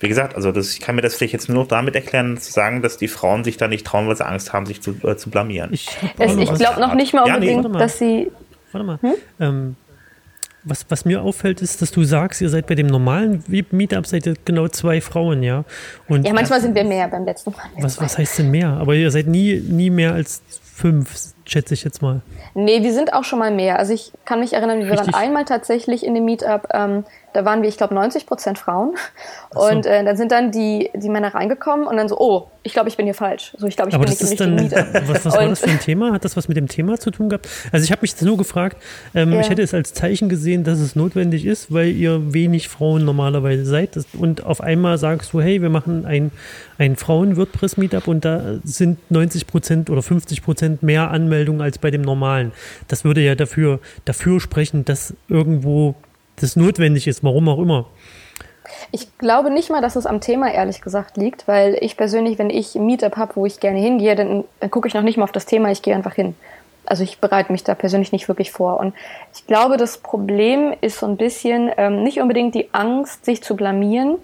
wie 0.00 0.08
gesagt, 0.08 0.34
also 0.36 0.52
das, 0.52 0.72
ich 0.72 0.80
kann 0.80 0.94
mir 0.94 1.02
das 1.02 1.14
vielleicht 1.16 1.32
jetzt 1.32 1.48
nur 1.48 1.62
noch 1.62 1.68
damit 1.68 1.94
erklären, 1.94 2.36
zu 2.38 2.52
sagen, 2.52 2.82
dass 2.82 2.96
die 2.96 3.08
Frauen 3.08 3.44
sich 3.44 3.56
da 3.56 3.68
nicht 3.68 3.86
trauen, 3.86 4.06
weil 4.08 4.16
sie 4.16 4.26
Angst 4.26 4.52
haben, 4.52 4.66
sich 4.66 4.80
zu, 4.80 4.94
äh, 5.02 5.16
zu 5.16 5.30
blamieren. 5.30 5.72
Ich, 5.72 5.88
noch 6.18 6.38
ich 6.38 6.54
glaube 6.54 6.80
noch 6.80 6.94
nicht 6.94 7.14
mal 7.14 7.26
Ja, 7.26 7.38
nee, 7.38 7.50
unbedingt, 7.54 7.56
warte 7.64 7.68
mal. 7.70 7.78
dass 7.78 7.98
sie 7.98 8.30
Warte 8.72 8.86
mal. 8.86 8.98
Hm? 9.00 9.14
Ähm, 9.40 9.76
was, 10.64 10.84
was 10.88 11.04
mir 11.04 11.22
auffällt, 11.22 11.62
ist, 11.62 11.80
dass 11.80 11.90
du 11.90 12.04
sagst, 12.04 12.40
ihr 12.42 12.48
seid 12.50 12.66
bei 12.66 12.74
dem 12.74 12.88
normalen 12.88 13.42
Meetup 13.70 14.06
seid 14.06 14.26
ihr 14.26 14.34
genau 14.44 14.68
zwei 14.68 15.00
Frauen, 15.00 15.42
ja? 15.42 15.64
Und 16.08 16.26
Ja, 16.26 16.34
manchmal 16.34 16.60
sind 16.60 16.74
wir 16.74 16.84
mehr 16.84 17.08
beim 17.08 17.24
letzten 17.24 17.52
Mal. 17.52 17.62
was, 17.80 18.00
was 18.00 18.18
heißt 18.18 18.40
denn 18.40 18.50
mehr? 18.50 18.68
Aber 18.70 18.94
ihr 18.94 19.10
seid 19.10 19.26
nie, 19.26 19.60
nie 19.60 19.88
mehr 19.88 20.12
als 20.12 20.42
fünf, 20.74 21.32
schätze 21.46 21.74
ich 21.74 21.84
jetzt 21.84 22.02
mal. 22.02 22.20
Nee, 22.54 22.82
wir 22.82 22.92
sind 22.92 23.12
auch 23.14 23.24
schon 23.24 23.38
mal 23.38 23.50
mehr. 23.50 23.78
Also 23.78 23.94
ich 23.94 24.12
kann 24.24 24.40
mich 24.40 24.52
erinnern, 24.52 24.80
wir 24.80 24.90
Richtig. 24.90 25.12
waren 25.12 25.14
einmal 25.14 25.44
tatsächlich 25.44 26.04
in 26.04 26.14
dem 26.14 26.24
Meetup, 26.24 26.68
ähm, 26.74 27.04
da 27.38 27.44
waren 27.44 27.62
wir, 27.62 27.68
ich 27.68 27.76
glaube, 27.76 27.94
90 27.94 28.26
Prozent 28.26 28.58
Frauen. 28.58 28.96
so. 29.54 29.60
Und 29.60 29.86
äh, 29.86 30.02
dann 30.04 30.16
sind 30.16 30.32
dann 30.32 30.50
die, 30.50 30.90
die 30.94 31.08
Männer 31.08 31.34
reingekommen 31.34 31.86
und 31.86 31.96
dann 31.96 32.08
so, 32.08 32.18
oh, 32.18 32.48
ich 32.64 32.72
glaube, 32.72 32.88
ich 32.88 32.96
bin 32.96 33.06
hier 33.06 33.14
falsch. 33.14 33.54
So, 33.56 33.68
ich 33.68 33.76
glaube, 33.76 33.90
ich 33.90 33.94
Aber 33.94 34.04
bin 34.04 34.12
das 34.12 34.20
nicht 34.28 34.32
ist 34.32 34.40
im 34.40 34.56
dann, 34.68 34.70
was, 35.08 35.24
was 35.24 35.34
war 35.36 35.46
das 35.46 35.60
für 35.60 35.70
ein 35.70 35.78
Thema? 35.78 36.12
Hat 36.12 36.24
das 36.24 36.36
was 36.36 36.48
mit 36.48 36.56
dem 36.56 36.66
Thema 36.66 36.98
zu 36.98 37.12
tun 37.12 37.28
gehabt? 37.28 37.48
Also 37.70 37.84
ich 37.84 37.92
habe 37.92 38.00
mich 38.02 38.20
nur 38.20 38.36
gefragt, 38.36 38.76
ähm, 39.14 39.32
Ja. 39.32 39.40
ich 39.40 39.50
hätte 39.50 39.62
es 39.62 39.72
als 39.72 39.94
Zeichen 39.94 40.28
gesehen, 40.28 40.64
dass 40.64 40.80
es 40.80 40.96
notwendig 40.96 41.46
ist, 41.46 41.72
weil 41.72 41.90
ihr 41.90 42.34
wenig 42.34 42.68
Frauen 42.68 43.04
normalerweise 43.04 43.64
seid. 43.64 43.90
Und 44.14 44.44
auf 44.44 44.60
einmal 44.60 44.98
sagst 44.98 45.32
du, 45.32 45.40
hey, 45.40 45.62
wir 45.62 45.70
machen 45.70 46.06
ein, 46.06 46.32
ein 46.76 46.96
Frauen-WordPress-Meetup 46.96 48.08
und 48.08 48.24
da 48.24 48.56
sind 48.64 48.98
90 49.12 49.46
Prozent 49.46 49.90
oder 49.90 50.02
50 50.02 50.42
Prozent 50.42 50.82
mehr 50.82 51.12
Anmeldungen 51.12 51.60
als 51.62 51.78
bei 51.78 51.92
dem 51.92 52.02
normalen. 52.02 52.50
Das 52.88 53.04
würde 53.04 53.20
ja 53.20 53.36
dafür, 53.36 53.78
dafür 54.04 54.40
sprechen, 54.40 54.84
dass 54.84 55.14
irgendwo 55.28 55.94
das 56.42 56.56
notwendig 56.56 57.06
ist, 57.06 57.24
warum 57.24 57.48
auch 57.48 57.58
immer. 57.58 57.86
Ich 58.90 59.16
glaube 59.18 59.50
nicht 59.50 59.70
mal, 59.70 59.80
dass 59.80 59.96
es 59.96 60.06
am 60.06 60.20
Thema 60.20 60.52
ehrlich 60.52 60.80
gesagt 60.80 61.16
liegt, 61.16 61.48
weil 61.48 61.76
ich 61.80 61.96
persönlich, 61.96 62.38
wenn 62.38 62.50
ich 62.50 62.74
ein 62.74 62.86
Meetup 62.86 63.16
habe, 63.16 63.36
wo 63.36 63.46
ich 63.46 63.60
gerne 63.60 63.78
hingehe, 63.78 64.14
dann, 64.14 64.44
dann 64.60 64.70
gucke 64.70 64.88
ich 64.88 64.94
noch 64.94 65.02
nicht 65.02 65.16
mal 65.16 65.24
auf 65.24 65.32
das 65.32 65.46
Thema, 65.46 65.70
ich 65.70 65.82
gehe 65.82 65.94
einfach 65.94 66.14
hin. 66.14 66.34
Also 66.86 67.04
ich 67.04 67.18
bereite 67.18 67.52
mich 67.52 67.64
da 67.64 67.74
persönlich 67.74 68.12
nicht 68.12 68.28
wirklich 68.28 68.50
vor. 68.50 68.80
Und 68.80 68.94
ich 69.34 69.46
glaube, 69.46 69.76
das 69.76 69.98
Problem 69.98 70.74
ist 70.80 70.98
so 70.98 71.06
ein 71.06 71.18
bisschen 71.18 71.70
ähm, 71.76 72.02
nicht 72.02 72.20
unbedingt 72.20 72.54
die 72.54 72.72
Angst, 72.72 73.26
sich 73.26 73.42
zu 73.42 73.56
blamieren, 73.56 74.16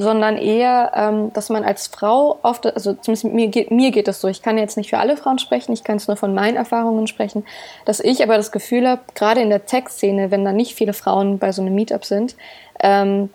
sondern 0.00 0.38
eher, 0.38 0.92
ähm, 0.94 1.32
dass 1.34 1.50
man 1.50 1.62
als 1.62 1.86
Frau 1.88 2.38
oft, 2.42 2.66
also 2.66 2.94
zumindest 2.94 3.24
mir 3.24 3.48
geht, 3.48 3.70
mir 3.70 3.90
geht 3.90 4.08
es 4.08 4.20
so, 4.20 4.28
ich 4.28 4.40
kann 4.40 4.56
jetzt 4.56 4.78
nicht 4.78 4.88
für 4.88 4.98
alle 4.98 5.16
Frauen 5.18 5.38
sprechen, 5.38 5.72
ich 5.72 5.84
kann 5.84 5.98
es 5.98 6.08
nur 6.08 6.16
von 6.16 6.32
meinen 6.32 6.56
Erfahrungen 6.56 7.06
sprechen, 7.06 7.44
dass 7.84 8.00
ich 8.00 8.22
aber 8.22 8.38
das 8.38 8.50
Gefühl 8.50 8.88
habe, 8.88 9.02
gerade 9.14 9.42
in 9.42 9.50
der 9.50 9.66
Tech-Szene, 9.66 10.30
wenn 10.30 10.44
da 10.44 10.52
nicht 10.52 10.74
viele 10.74 10.94
Frauen 10.94 11.38
bei 11.38 11.52
so 11.52 11.60
einem 11.60 11.74
Meetup 11.74 12.06
sind, 12.06 12.34
ähm, 12.80 13.28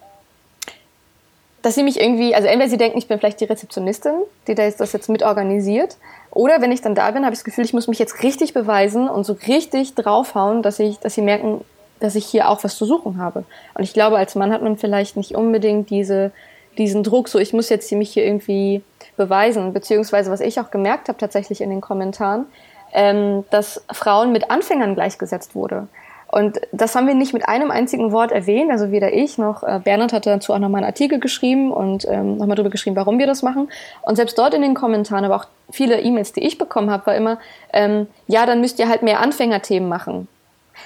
dass 1.61 1.75
sie 1.75 1.83
mich 1.83 1.99
irgendwie, 1.99 2.33
also 2.33 2.47
entweder 2.47 2.69
sie 2.69 2.77
denken, 2.77 2.97
ich 2.97 3.07
bin 3.07 3.19
vielleicht 3.19 3.41
die 3.41 3.45
Rezeptionistin, 3.45 4.13
die 4.47 4.55
das 4.55 4.91
jetzt 4.91 5.09
mit 5.09 5.21
organisiert, 5.21 5.97
oder 6.31 6.61
wenn 6.61 6.71
ich 6.71 6.81
dann 6.81 6.95
da 6.95 7.11
bin, 7.11 7.25
habe 7.25 7.33
ich 7.33 7.39
das 7.39 7.45
Gefühl, 7.45 7.63
ich 7.63 7.73
muss 7.73 7.87
mich 7.87 7.99
jetzt 7.99 8.23
richtig 8.23 8.53
beweisen 8.53 9.07
und 9.07 9.23
so 9.23 9.37
richtig 9.47 9.93
draufhauen, 9.93 10.63
dass 10.63 10.79
ich, 10.79 10.97
dass 10.97 11.13
sie 11.13 11.21
merken, 11.21 11.61
dass 11.99 12.15
ich 12.15 12.25
hier 12.25 12.49
auch 12.49 12.63
was 12.63 12.75
zu 12.75 12.85
suchen 12.85 13.19
habe. 13.19 13.45
Und 13.73 13.83
ich 13.83 13.93
glaube, 13.93 14.17
als 14.17 14.35
Mann 14.35 14.51
hat 14.51 14.61
man 14.61 14.77
vielleicht 14.77 15.15
nicht 15.15 15.35
unbedingt 15.35 15.89
diese, 15.89 16.31
diesen 16.77 17.03
Druck, 17.03 17.27
so 17.29 17.39
ich 17.39 17.53
muss 17.53 17.69
jetzt 17.69 17.91
mich 17.91 18.11
hier 18.11 18.25
irgendwie 18.25 18.81
beweisen, 19.17 19.73
beziehungsweise 19.73 20.31
was 20.31 20.41
ich 20.41 20.59
auch 20.59 20.71
gemerkt 20.71 21.07
habe 21.07 21.17
tatsächlich 21.17 21.61
in 21.61 21.69
den 21.69 21.81
Kommentaren, 21.81 22.45
ähm, 22.93 23.43
dass 23.49 23.83
Frauen 23.91 24.31
mit 24.31 24.49
Anfängern 24.51 24.95
gleichgesetzt 24.95 25.55
wurde. 25.55 25.87
Und 26.27 26.59
das 26.71 26.95
haben 26.95 27.07
wir 27.07 27.13
nicht 27.13 27.33
mit 27.33 27.47
einem 27.47 27.71
einzigen 27.71 28.11
Wort 28.11 28.31
erwähnt, 28.31 28.71
also 28.71 28.91
weder 28.91 29.13
ich 29.13 29.37
noch 29.37 29.63
äh, 29.63 29.79
Bernhard 29.81 30.11
hatte 30.11 30.31
dazu 30.31 30.53
auch 30.53 30.59
nochmal 30.59 30.79
einen 30.79 30.87
Artikel 30.87 31.19
geschrieben 31.19 31.71
und 31.71 32.05
ähm, 32.09 32.37
nochmal 32.37 32.55
drüber 32.55 32.71
geschrieben, 32.71 32.95
warum 32.95 33.19
wir 33.19 33.27
das 33.27 33.41
machen. 33.41 33.69
Und 34.01 34.15
selbst 34.15 34.37
dort 34.37 34.53
in 34.53 34.61
den 34.61 34.73
Kommentaren, 34.73 35.23
aber 35.23 35.35
auch 35.37 35.45
viele 35.71 36.01
E-Mails, 36.01 36.33
die 36.33 36.41
ich 36.41 36.57
bekommen 36.57 36.89
habe, 36.89 37.05
war 37.05 37.15
immer, 37.15 37.37
ähm, 37.71 38.07
ja, 38.27 38.45
dann 38.45 38.59
müsst 38.59 38.79
ihr 38.79 38.89
halt 38.89 39.01
mehr 39.01 39.21
Anfängerthemen 39.21 39.87
machen. 39.87 40.27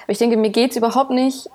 Aber 0.04 0.12
ich 0.12 0.18
denke, 0.20 0.38
mir 0.38 0.52
geht's 0.52 0.76
überhaupt 0.76 1.10
nicht 1.10 1.50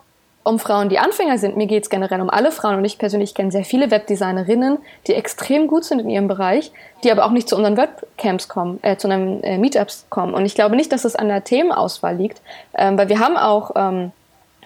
um 0.45 0.59
Frauen, 0.59 0.91
die 0.91 0.99
Anfänger 0.99 1.39
sind. 1.39 1.57
Mir 1.57 1.67
geht's 1.67 1.89
generell 1.89 2.21
um 2.21 2.29
alle 2.29 2.53
Frauen. 2.53 2.77
Und 2.77 2.85
ich 2.85 2.99
persönlich 2.99 3.35
kenne 3.35 3.51
sehr 3.51 3.65
viele 3.65 3.91
Webdesignerinnen, 3.91 4.79
die 5.07 5.15
extrem 5.15 5.67
gut 5.67 5.85
sind 5.85 6.01
in 6.01 6.11
ihrem 6.11 6.29
Bereich, 6.29 6.71
die 7.03 7.11
aber 7.11 7.25
auch 7.25 7.31
nicht 7.31 7.49
zu 7.49 7.57
unseren 7.57 7.77
Webcamps 7.77 8.49
kommen, 8.49 8.79
äh, 8.83 8.97
zu 8.97 9.09
unseren 9.09 9.43
äh, 9.43 9.59
Meetups 9.59 10.07
kommen. 10.11 10.35
Und 10.35 10.45
ich 10.45 10.55
glaube 10.55 10.77
nicht, 10.77 10.93
dass 10.93 11.05
es 11.05 11.17
an 11.17 11.29
der 11.29 11.45
Themenauswahl 11.45 12.15
liegt, 12.15 12.43
ähm, 12.75 12.99
weil 12.99 13.09
wir 13.09 13.19
haben 13.19 13.39
auch, 13.39 13.73
ähm, 13.75 14.13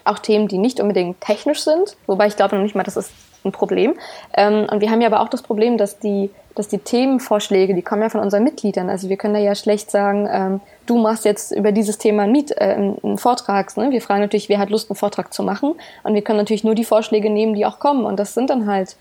auch 0.04 0.18
Themen, 0.18 0.48
die 0.48 0.58
nicht 0.58 0.80
unbedingt 0.80 1.20
technisch 1.20 1.60
sind. 1.60 1.96
Wobei 2.06 2.26
ich 2.26 2.36
glaube 2.36 2.56
noch 2.56 2.62
nicht 2.62 2.74
mal, 2.74 2.82
dass 2.82 2.96
es 2.96 3.10
ein 3.44 3.52
Problem. 3.52 3.94
Ähm, 4.34 4.66
und 4.70 4.80
wir 4.80 4.90
haben 4.90 5.00
ja 5.00 5.06
aber 5.06 5.20
auch 5.20 5.28
das 5.28 5.42
Problem, 5.42 5.78
dass 5.78 6.00
die, 6.00 6.30
dass 6.56 6.66
die 6.66 6.78
Themenvorschläge, 6.78 7.74
die 7.74 7.82
kommen 7.82 8.02
ja 8.02 8.08
von 8.08 8.20
unseren 8.20 8.42
Mitgliedern. 8.42 8.90
Also 8.90 9.08
wir 9.08 9.16
können 9.16 9.34
da 9.34 9.40
ja 9.40 9.54
schlecht 9.54 9.92
sagen, 9.92 10.28
ähm, 10.30 10.60
du 10.88 10.98
machst 10.98 11.24
jetzt 11.24 11.52
über 11.52 11.72
dieses 11.72 11.98
Thema 11.98 12.24
einen, 12.24 12.32
Miet, 12.32 12.50
äh, 12.52 12.74
einen 12.74 13.18
Vortrag. 13.18 13.76
Ne? 13.76 13.90
Wir 13.90 14.00
fragen 14.00 14.20
natürlich, 14.20 14.48
wer 14.48 14.58
hat 14.58 14.70
Lust, 14.70 14.90
einen 14.90 14.96
Vortrag 14.96 15.32
zu 15.32 15.42
machen. 15.42 15.74
Und 16.02 16.14
wir 16.14 16.22
können 16.22 16.38
natürlich 16.38 16.64
nur 16.64 16.74
die 16.74 16.84
Vorschläge 16.84 17.30
nehmen, 17.30 17.54
die 17.54 17.66
auch 17.66 17.78
kommen. 17.78 18.04
Und 18.04 18.18
das 18.18 18.34
sind 18.34 18.50
dann 18.50 18.66
halt 18.66 18.96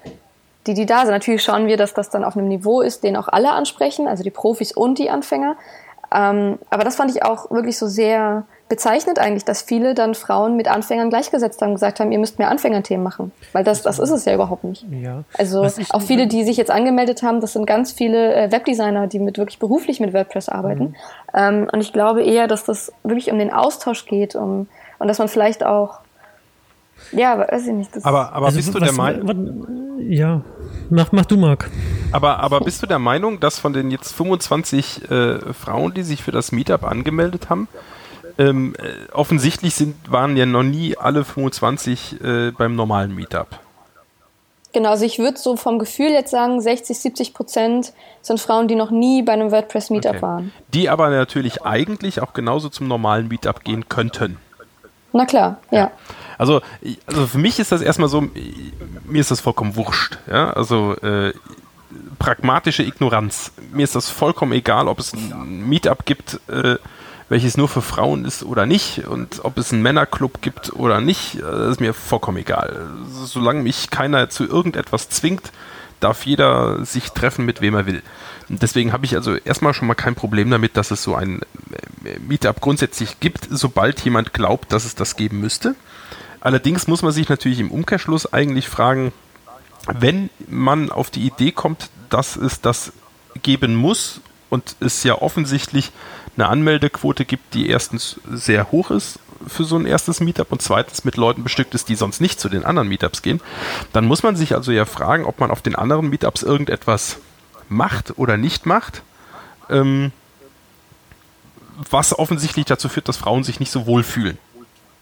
die, 0.67 0.73
die 0.73 0.85
da 0.85 1.01
sind. 1.01 1.11
Natürlich 1.11 1.43
schauen 1.43 1.67
wir, 1.67 1.77
dass 1.77 1.93
das 1.93 2.09
dann 2.09 2.23
auf 2.23 2.35
einem 2.35 2.49
Niveau 2.49 2.81
ist, 2.81 3.03
den 3.03 3.15
auch 3.15 3.27
alle 3.27 3.51
ansprechen, 3.51 4.07
also 4.07 4.23
die 4.23 4.31
Profis 4.31 4.71
und 4.73 4.99
die 4.99 5.09
Anfänger. 5.09 5.55
Ähm, 6.13 6.59
aber 6.69 6.83
das 6.83 6.95
fand 6.95 7.11
ich 7.11 7.23
auch 7.23 7.49
wirklich 7.51 7.77
so 7.77 7.87
sehr 7.87 8.45
bezeichnet 8.69 9.19
eigentlich, 9.19 9.45
dass 9.45 9.61
viele 9.61 9.93
dann 9.93 10.13
Frauen 10.13 10.57
mit 10.57 10.67
Anfängern 10.67 11.09
gleichgesetzt 11.09 11.61
haben, 11.61 11.73
gesagt 11.73 11.99
haben, 11.99 12.11
ihr 12.11 12.19
müsst 12.19 12.37
mehr 12.37 12.49
Anfängerthemen 12.49 13.03
machen. 13.03 13.31
Weil 13.53 13.63
das, 13.63 13.81
das 13.81 13.97
ist 13.99 14.09
es 14.09 14.25
ja 14.25 14.33
überhaupt 14.33 14.63
nicht. 14.63 14.85
Ja. 14.91 15.23
Also 15.37 15.67
auch 15.91 16.01
viele, 16.01 16.27
die 16.27 16.43
sich 16.43 16.57
jetzt 16.57 16.71
angemeldet 16.71 17.23
haben, 17.23 17.39
das 17.39 17.53
sind 17.53 17.65
ganz 17.65 17.91
viele 17.91 18.35
äh, 18.35 18.51
Webdesigner, 18.51 19.07
die 19.07 19.19
mit 19.19 19.37
wirklich 19.37 19.59
beruflich 19.59 19.99
mit 19.99 20.13
WordPress 20.13 20.49
arbeiten. 20.49 20.83
Mhm. 20.83 20.95
Ähm, 21.33 21.69
und 21.71 21.81
ich 21.81 21.93
glaube 21.93 22.23
eher, 22.23 22.47
dass 22.47 22.65
das 22.65 22.91
wirklich 23.03 23.31
um 23.31 23.39
den 23.39 23.53
Austausch 23.53 24.05
geht 24.05 24.35
um, 24.35 24.67
und 24.99 25.07
dass 25.07 25.19
man 25.19 25.27
vielleicht 25.27 25.65
auch 25.65 25.99
ja, 27.11 27.37
weiß 27.37 27.67
ich 27.67 27.73
nicht. 27.73 27.91
aber 28.03 28.33
aber 28.33 28.47
also, 28.47 28.57
bist 28.57 28.73
du 28.73 28.79
der 28.79 28.91
Meinung? 28.91 29.67
Ja, 29.99 30.41
mach, 30.89 31.11
mach 31.11 31.25
du, 31.25 31.37
Marc. 31.37 31.69
Aber, 32.11 32.39
aber 32.39 32.59
bist 32.61 32.81
du 32.81 32.87
der 32.87 32.99
Meinung, 32.99 33.39
dass 33.39 33.59
von 33.59 33.71
den 33.71 33.91
jetzt 33.91 34.13
25 34.13 35.09
äh, 35.09 35.53
Frauen, 35.53 35.93
die 35.93 36.03
sich 36.03 36.23
für 36.23 36.31
das 36.31 36.51
Meetup 36.51 36.83
angemeldet 36.83 37.49
haben, 37.49 37.67
ähm, 38.37 38.75
äh, 38.77 39.11
offensichtlich 39.11 39.75
sind, 39.75 39.95
waren 40.11 40.37
ja 40.37 40.45
noch 40.45 40.63
nie 40.63 40.97
alle 40.97 41.25
25 41.25 42.21
äh, 42.21 42.51
beim 42.51 42.75
normalen 42.75 43.13
Meetup. 43.13 43.59
Genau, 44.73 44.89
also 44.89 45.05
ich 45.05 45.17
würde 45.17 45.39
so 45.39 45.55
vom 45.55 45.79
Gefühl 45.79 46.09
jetzt 46.09 46.29
sagen, 46.29 46.61
60, 46.61 46.99
70 46.99 47.33
Prozent 47.33 47.93
sind 48.21 48.39
Frauen, 48.39 48.67
die 48.67 48.75
noch 48.75 48.91
nie 48.91 49.23
bei 49.23 49.33
einem 49.33 49.51
WordPress-Meetup 49.51 50.11
okay. 50.11 50.21
waren. 50.21 50.53
Die 50.73 50.89
aber 50.89 51.09
natürlich 51.09 51.63
eigentlich 51.63 52.21
auch 52.21 52.33
genauso 52.33 52.69
zum 52.69 52.87
normalen 52.87 53.27
Meetup 53.27 53.63
gehen 53.63 53.89
könnten. 53.89 54.37
Na 55.13 55.25
klar, 55.25 55.57
ja. 55.71 55.79
ja. 55.79 55.91
Also, 56.37 56.61
also 57.07 57.25
für 57.25 57.37
mich 57.39 57.57
ist 57.57 57.71
das 57.71 57.81
erstmal 57.81 58.09
so, 58.09 58.21
mir 59.05 59.21
ist 59.21 59.31
das 59.31 59.39
vollkommen 59.39 59.75
wurscht. 59.75 60.19
Ja? 60.29 60.51
Also 60.51 60.95
äh, 60.97 61.33
pragmatische 62.19 62.83
Ignoranz. 62.83 63.51
Mir 63.71 63.83
ist 63.83 63.95
das 63.95 64.09
vollkommen 64.09 64.51
egal, 64.51 64.87
ob 64.87 64.99
es 64.99 65.13
ein 65.13 65.67
Meetup 65.67 66.05
gibt, 66.05 66.39
äh, 66.49 66.75
welches 67.29 67.57
nur 67.57 67.67
für 67.67 67.81
Frauen 67.81 68.25
ist 68.25 68.43
oder 68.43 68.65
nicht 68.65 69.07
und 69.07 69.43
ob 69.43 69.57
es 69.57 69.73
einen 69.73 69.81
Männerclub 69.81 70.41
gibt 70.41 70.73
oder 70.73 71.01
nicht, 71.01 71.35
äh, 71.35 71.69
ist 71.69 71.81
mir 71.81 71.93
vollkommen 71.93 72.37
egal. 72.37 72.87
Solange 73.25 73.63
mich 73.63 73.89
keiner 73.89 74.29
zu 74.29 74.45
irgendetwas 74.45 75.09
zwingt, 75.09 75.51
darf 75.99 76.25
jeder 76.25 76.85
sich 76.85 77.11
treffen, 77.11 77.45
mit 77.45 77.61
wem 77.61 77.75
er 77.75 77.85
will. 77.85 78.03
Deswegen 78.49 78.93
habe 78.93 79.05
ich 79.05 79.15
also 79.15 79.35
erstmal 79.35 79.73
schon 79.73 79.87
mal 79.87 79.95
kein 79.95 80.15
Problem 80.15 80.49
damit, 80.49 80.77
dass 80.77 80.91
es 80.91 81.03
so 81.03 81.15
ein 81.15 81.41
äh, 82.05 82.19
Meetup 82.19 82.61
grundsätzlich 82.61 83.19
gibt, 83.19 83.47
sobald 83.49 83.99
jemand 84.01 84.33
glaubt, 84.33 84.71
dass 84.71 84.85
es 84.85 84.95
das 84.95 85.15
geben 85.15 85.39
müsste. 85.39 85.75
Allerdings 86.39 86.87
muss 86.87 87.01
man 87.01 87.11
sich 87.11 87.27
natürlich 87.27 87.59
im 87.59 87.71
Umkehrschluss 87.71 88.31
eigentlich 88.31 88.69
fragen, 88.69 89.11
wenn 89.87 90.29
man 90.47 90.91
auf 90.91 91.09
die 91.09 91.25
Idee 91.25 91.51
kommt, 91.51 91.89
dass 92.09 92.35
es 92.35 92.61
das 92.61 92.93
geben 93.41 93.75
muss 93.75 94.21
und 94.49 94.75
es 94.79 95.03
ja 95.03 95.15
offensichtlich 95.21 95.91
eine 96.35 96.47
Anmeldequote 96.47 97.25
gibt, 97.25 97.53
die 97.53 97.69
erstens 97.69 98.19
sehr 98.31 98.71
hoch 98.71 98.91
ist 98.91 99.19
für 99.45 99.63
so 99.63 99.77
ein 99.77 99.85
erstes 99.85 100.19
Meetup 100.19 100.51
und 100.51 100.61
zweitens 100.61 101.03
mit 101.03 101.17
Leuten 101.17 101.43
bestückt 101.43 101.75
ist, 101.75 101.89
die 101.89 101.95
sonst 101.95 102.21
nicht 102.21 102.39
zu 102.39 102.49
den 102.49 102.65
anderen 102.65 102.87
Meetups 102.87 103.21
gehen, 103.21 103.41
dann 103.93 104.05
muss 104.05 104.23
man 104.23 104.35
sich 104.35 104.55
also 104.55 104.71
ja 104.71 104.85
fragen, 104.85 105.25
ob 105.25 105.39
man 105.39 105.51
auf 105.51 105.61
den 105.61 105.75
anderen 105.75 106.09
Meetups 106.09 106.43
irgendetwas 106.43 107.19
macht 107.69 108.17
oder 108.17 108.37
nicht 108.37 108.65
macht, 108.65 109.03
ähm, 109.69 110.11
was 111.89 112.17
offensichtlich 112.17 112.65
dazu 112.65 112.89
führt, 112.89 113.07
dass 113.07 113.17
Frauen 113.17 113.43
sich 113.43 113.59
nicht 113.59 113.71
so 113.71 113.85
wohl 113.85 114.03
fühlen 114.03 114.37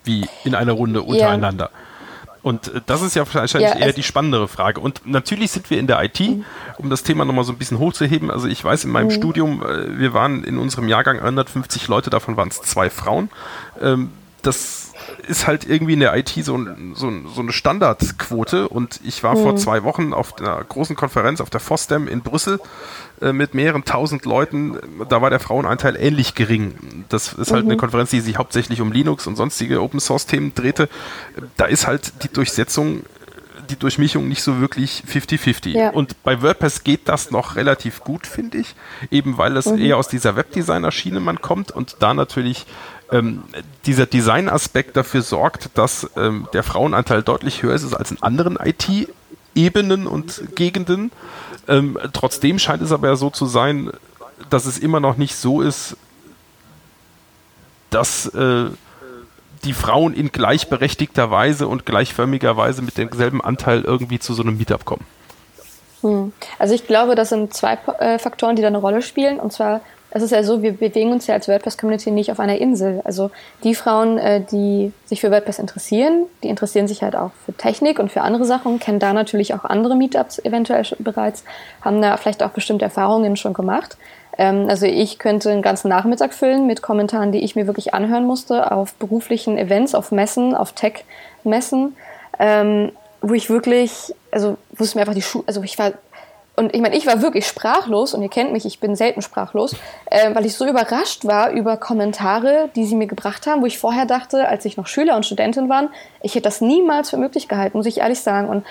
wie 0.03 0.27
in 0.43 0.55
einer 0.55 0.73
Runde 0.73 1.01
untereinander. 1.01 1.71
Ja. 1.73 1.79
Und 2.45 2.67
äh, 2.67 2.81
das 2.85 3.01
ist 3.01 3.15
ja 3.15 3.25
wahrscheinlich 3.25 3.71
ja, 3.71 3.75
eher 3.75 3.91
die 3.91 4.03
spannendere 4.03 4.47
Frage. 4.47 4.79
Und 4.79 5.07
natürlich 5.07 5.49
sind 5.49 5.71
wir 5.71 5.79
in 5.79 5.87
der 5.87 6.03
IT, 6.03 6.21
um 6.77 6.91
das 6.91 7.01
Thema 7.01 7.25
nochmal 7.25 7.43
so 7.43 7.51
ein 7.51 7.57
bisschen 7.57 7.79
hochzuheben. 7.79 8.29
Also 8.29 8.47
ich 8.47 8.63
weiß, 8.63 8.83
in 8.83 8.91
meinem 8.91 9.07
mhm. 9.07 9.13
Studium, 9.13 9.63
äh, 9.63 9.97
wir 9.97 10.13
waren 10.13 10.43
in 10.43 10.59
unserem 10.59 10.87
Jahrgang 10.87 11.19
150 11.19 11.87
Leute, 11.87 12.11
davon 12.11 12.37
waren 12.37 12.49
es 12.49 12.61
zwei 12.61 12.91
Frauen. 12.91 13.29
Ähm, 13.81 14.11
das 14.43 14.84
ist 15.27 15.47
halt 15.47 15.67
irgendwie 15.67 15.93
in 15.93 15.99
der 15.99 16.15
IT 16.15 16.29
so, 16.29 16.59
so, 16.93 17.11
so 17.27 17.41
eine 17.41 17.51
Standardquote. 17.51 18.67
Und 18.67 18.99
ich 19.03 19.23
war 19.23 19.35
mhm. 19.35 19.43
vor 19.43 19.55
zwei 19.55 19.83
Wochen 19.83 20.13
auf 20.13 20.37
einer 20.37 20.63
großen 20.63 20.95
Konferenz 20.95 21.41
auf 21.41 21.49
der 21.49 21.59
FOSDEM 21.59 22.07
in 22.07 22.21
Brüssel 22.21 22.59
äh, 23.21 23.33
mit 23.33 23.53
mehreren 23.53 23.85
tausend 23.85 24.25
Leuten. 24.25 24.77
Da 25.09 25.21
war 25.21 25.29
der 25.29 25.39
Frauenanteil 25.39 25.95
ähnlich 25.95 26.35
gering. 26.35 27.05
Das 27.09 27.33
ist 27.33 27.51
halt 27.51 27.65
mhm. 27.65 27.71
eine 27.71 27.77
Konferenz, 27.77 28.09
die 28.09 28.19
sich 28.19 28.37
hauptsächlich 28.37 28.81
um 28.81 28.91
Linux 28.91 29.27
und 29.27 29.35
sonstige 29.35 29.81
Open 29.81 29.99
Source 29.99 30.25
Themen 30.25 30.53
drehte. 30.53 30.89
Da 31.57 31.65
ist 31.65 31.87
halt 31.87 32.23
die 32.23 32.31
Durchsetzung 32.31 33.03
die 33.69 33.77
Durchmischung 33.77 34.27
nicht 34.27 34.41
so 34.41 34.59
wirklich 34.59 35.03
50-50. 35.11 35.69
Ja. 35.69 35.89
Und 35.89 36.21
bei 36.23 36.41
WordPress 36.41 36.83
geht 36.83 37.07
das 37.07 37.31
noch 37.31 37.55
relativ 37.55 38.01
gut, 38.01 38.27
finde 38.27 38.59
ich, 38.59 38.75
eben 39.11 39.37
weil 39.37 39.57
es 39.57 39.65
mhm. 39.65 39.79
eher 39.79 39.97
aus 39.97 40.07
dieser 40.07 40.35
Webdesigner-Schiene 40.35 41.19
man 41.19 41.41
kommt 41.41 41.71
und 41.71 41.97
da 41.99 42.13
natürlich 42.13 42.65
ähm, 43.11 43.43
dieser 43.85 44.05
Design-Aspekt 44.05 44.97
dafür 44.97 45.21
sorgt, 45.21 45.69
dass 45.75 46.09
ähm, 46.17 46.47
der 46.53 46.63
Frauenanteil 46.63 47.23
deutlich 47.23 47.63
höher 47.63 47.75
ist 47.75 47.93
als 47.93 48.11
in 48.11 48.21
anderen 48.21 48.57
IT-Ebenen 48.57 50.07
und 50.07 50.55
Gegenden. 50.55 51.11
Ähm, 51.67 51.97
trotzdem 52.13 52.59
scheint 52.59 52.81
es 52.81 52.91
aber 52.91 53.07
ja 53.09 53.15
so 53.15 53.29
zu 53.29 53.45
sein, 53.45 53.91
dass 54.49 54.65
es 54.65 54.77
immer 54.77 54.99
noch 54.99 55.17
nicht 55.17 55.35
so 55.35 55.61
ist, 55.61 55.97
dass 57.89 58.27
äh, 58.27 58.65
die 59.63 59.73
Frauen 59.73 60.13
in 60.13 60.31
gleichberechtigter 60.31 61.31
Weise 61.31 61.67
und 61.67 61.85
gleichförmiger 61.85 62.57
Weise 62.57 62.81
mit 62.81 62.97
demselben 62.97 63.41
Anteil 63.41 63.81
irgendwie 63.81 64.19
zu 64.19 64.33
so 64.33 64.43
einem 64.43 64.57
Meetup 64.57 64.85
kommen. 64.85 65.05
Hm. 66.01 66.33
Also 66.59 66.75
ich 66.75 66.85
glaube, 66.85 67.15
das 67.15 67.29
sind 67.29 67.53
zwei 67.53 67.79
äh, 67.99 68.19
Faktoren, 68.19 68.55
die 68.55 68.61
da 68.61 68.67
eine 68.67 68.77
Rolle 68.77 69.01
spielen. 69.01 69.39
Und 69.39 69.53
zwar 69.53 69.81
es 70.15 70.23
ist 70.23 70.31
ja 70.31 70.43
so, 70.43 70.61
wir 70.61 70.71
bewegen 70.71 71.11
uns 71.11 71.27
ja 71.27 71.33
als 71.33 71.49
WordPress-Community 71.49 72.09
nicht 72.09 72.31
auf 72.31 72.39
einer 72.39 72.57
Insel. 72.57 73.01
Also 73.03 73.31
die 73.65 73.75
Frauen, 73.75 74.17
äh, 74.17 74.39
die 74.39 74.93
sich 75.05 75.19
für 75.19 75.29
WordPress 75.29 75.59
interessieren, 75.59 76.25
die 76.41 76.47
interessieren 76.47 76.87
sich 76.87 77.03
halt 77.03 77.17
auch 77.17 77.31
für 77.45 77.51
Technik 77.51 77.99
und 77.99 78.13
für 78.13 78.21
andere 78.21 78.45
Sachen, 78.45 78.79
kennen 78.79 78.99
da 78.99 79.11
natürlich 79.11 79.53
auch 79.53 79.65
andere 79.65 79.97
Meetups 79.97 80.39
eventuell 80.39 80.85
bereits, 80.99 81.43
haben 81.81 82.01
da 82.01 82.15
vielleicht 82.15 82.43
auch 82.43 82.51
bestimmte 82.51 82.85
Erfahrungen 82.85 83.35
schon 83.35 83.53
gemacht. 83.53 83.97
Ähm, 84.37 84.67
also 84.69 84.85
ich 84.85 85.19
könnte 85.19 85.51
einen 85.51 85.61
ganzen 85.61 85.89
Nachmittag 85.89 86.33
füllen 86.33 86.65
mit 86.65 86.81
Kommentaren, 86.81 87.33
die 87.33 87.43
ich 87.43 87.57
mir 87.57 87.67
wirklich 87.67 87.93
anhören 87.93 88.25
musste 88.25 88.71
auf 88.71 88.93
beruflichen 88.93 89.57
Events, 89.57 89.95
auf 89.95 90.13
Messen, 90.13 90.55
auf 90.55 90.71
Tech-Messen, 90.71 91.93
ähm, 92.39 92.93
wo 93.21 93.33
ich 93.33 93.49
wirklich, 93.49 94.15
also 94.31 94.55
wo 94.71 94.85
es 94.85 94.95
mir 94.95 95.01
einfach 95.01 95.13
die 95.13 95.21
Schuhe, 95.21 95.43
also 95.45 95.61
ich 95.63 95.77
war 95.77 95.91
und 96.55 96.73
ich 96.73 96.81
meine, 96.81 96.95
ich 96.95 97.05
war 97.05 97.21
wirklich 97.21 97.47
sprachlos 97.47 98.13
und 98.13 98.21
ihr 98.21 98.29
kennt 98.29 98.53
mich, 98.53 98.65
ich 98.65 98.79
bin 98.79 98.95
selten 98.95 99.21
sprachlos, 99.21 99.75
äh, 100.05 100.33
weil 100.33 100.45
ich 100.45 100.55
so 100.55 100.65
überrascht 100.65 101.25
war 101.25 101.51
über 101.51 101.77
Kommentare, 101.77 102.69
die 102.75 102.85
sie 102.85 102.95
mir 102.95 103.07
gebracht 103.07 103.45
haben, 103.45 103.61
wo 103.61 103.65
ich 103.65 103.77
vorher 103.77 104.05
dachte, 104.05 104.47
als 104.47 104.63
ich 104.65 104.77
noch 104.77 104.87
Schüler 104.87 105.15
und 105.15 105.25
Studentin 105.25 105.67
war, 105.69 105.89
ich 106.21 106.33
hätte 106.35 106.43
das 106.43 106.61
niemals 106.61 107.09
für 107.09 107.17
möglich 107.17 107.47
gehalten, 107.47 107.77
muss 107.77 107.85
ich 107.85 107.99
ehrlich 107.99 108.21
sagen. 108.21 108.47
Und 108.47 108.65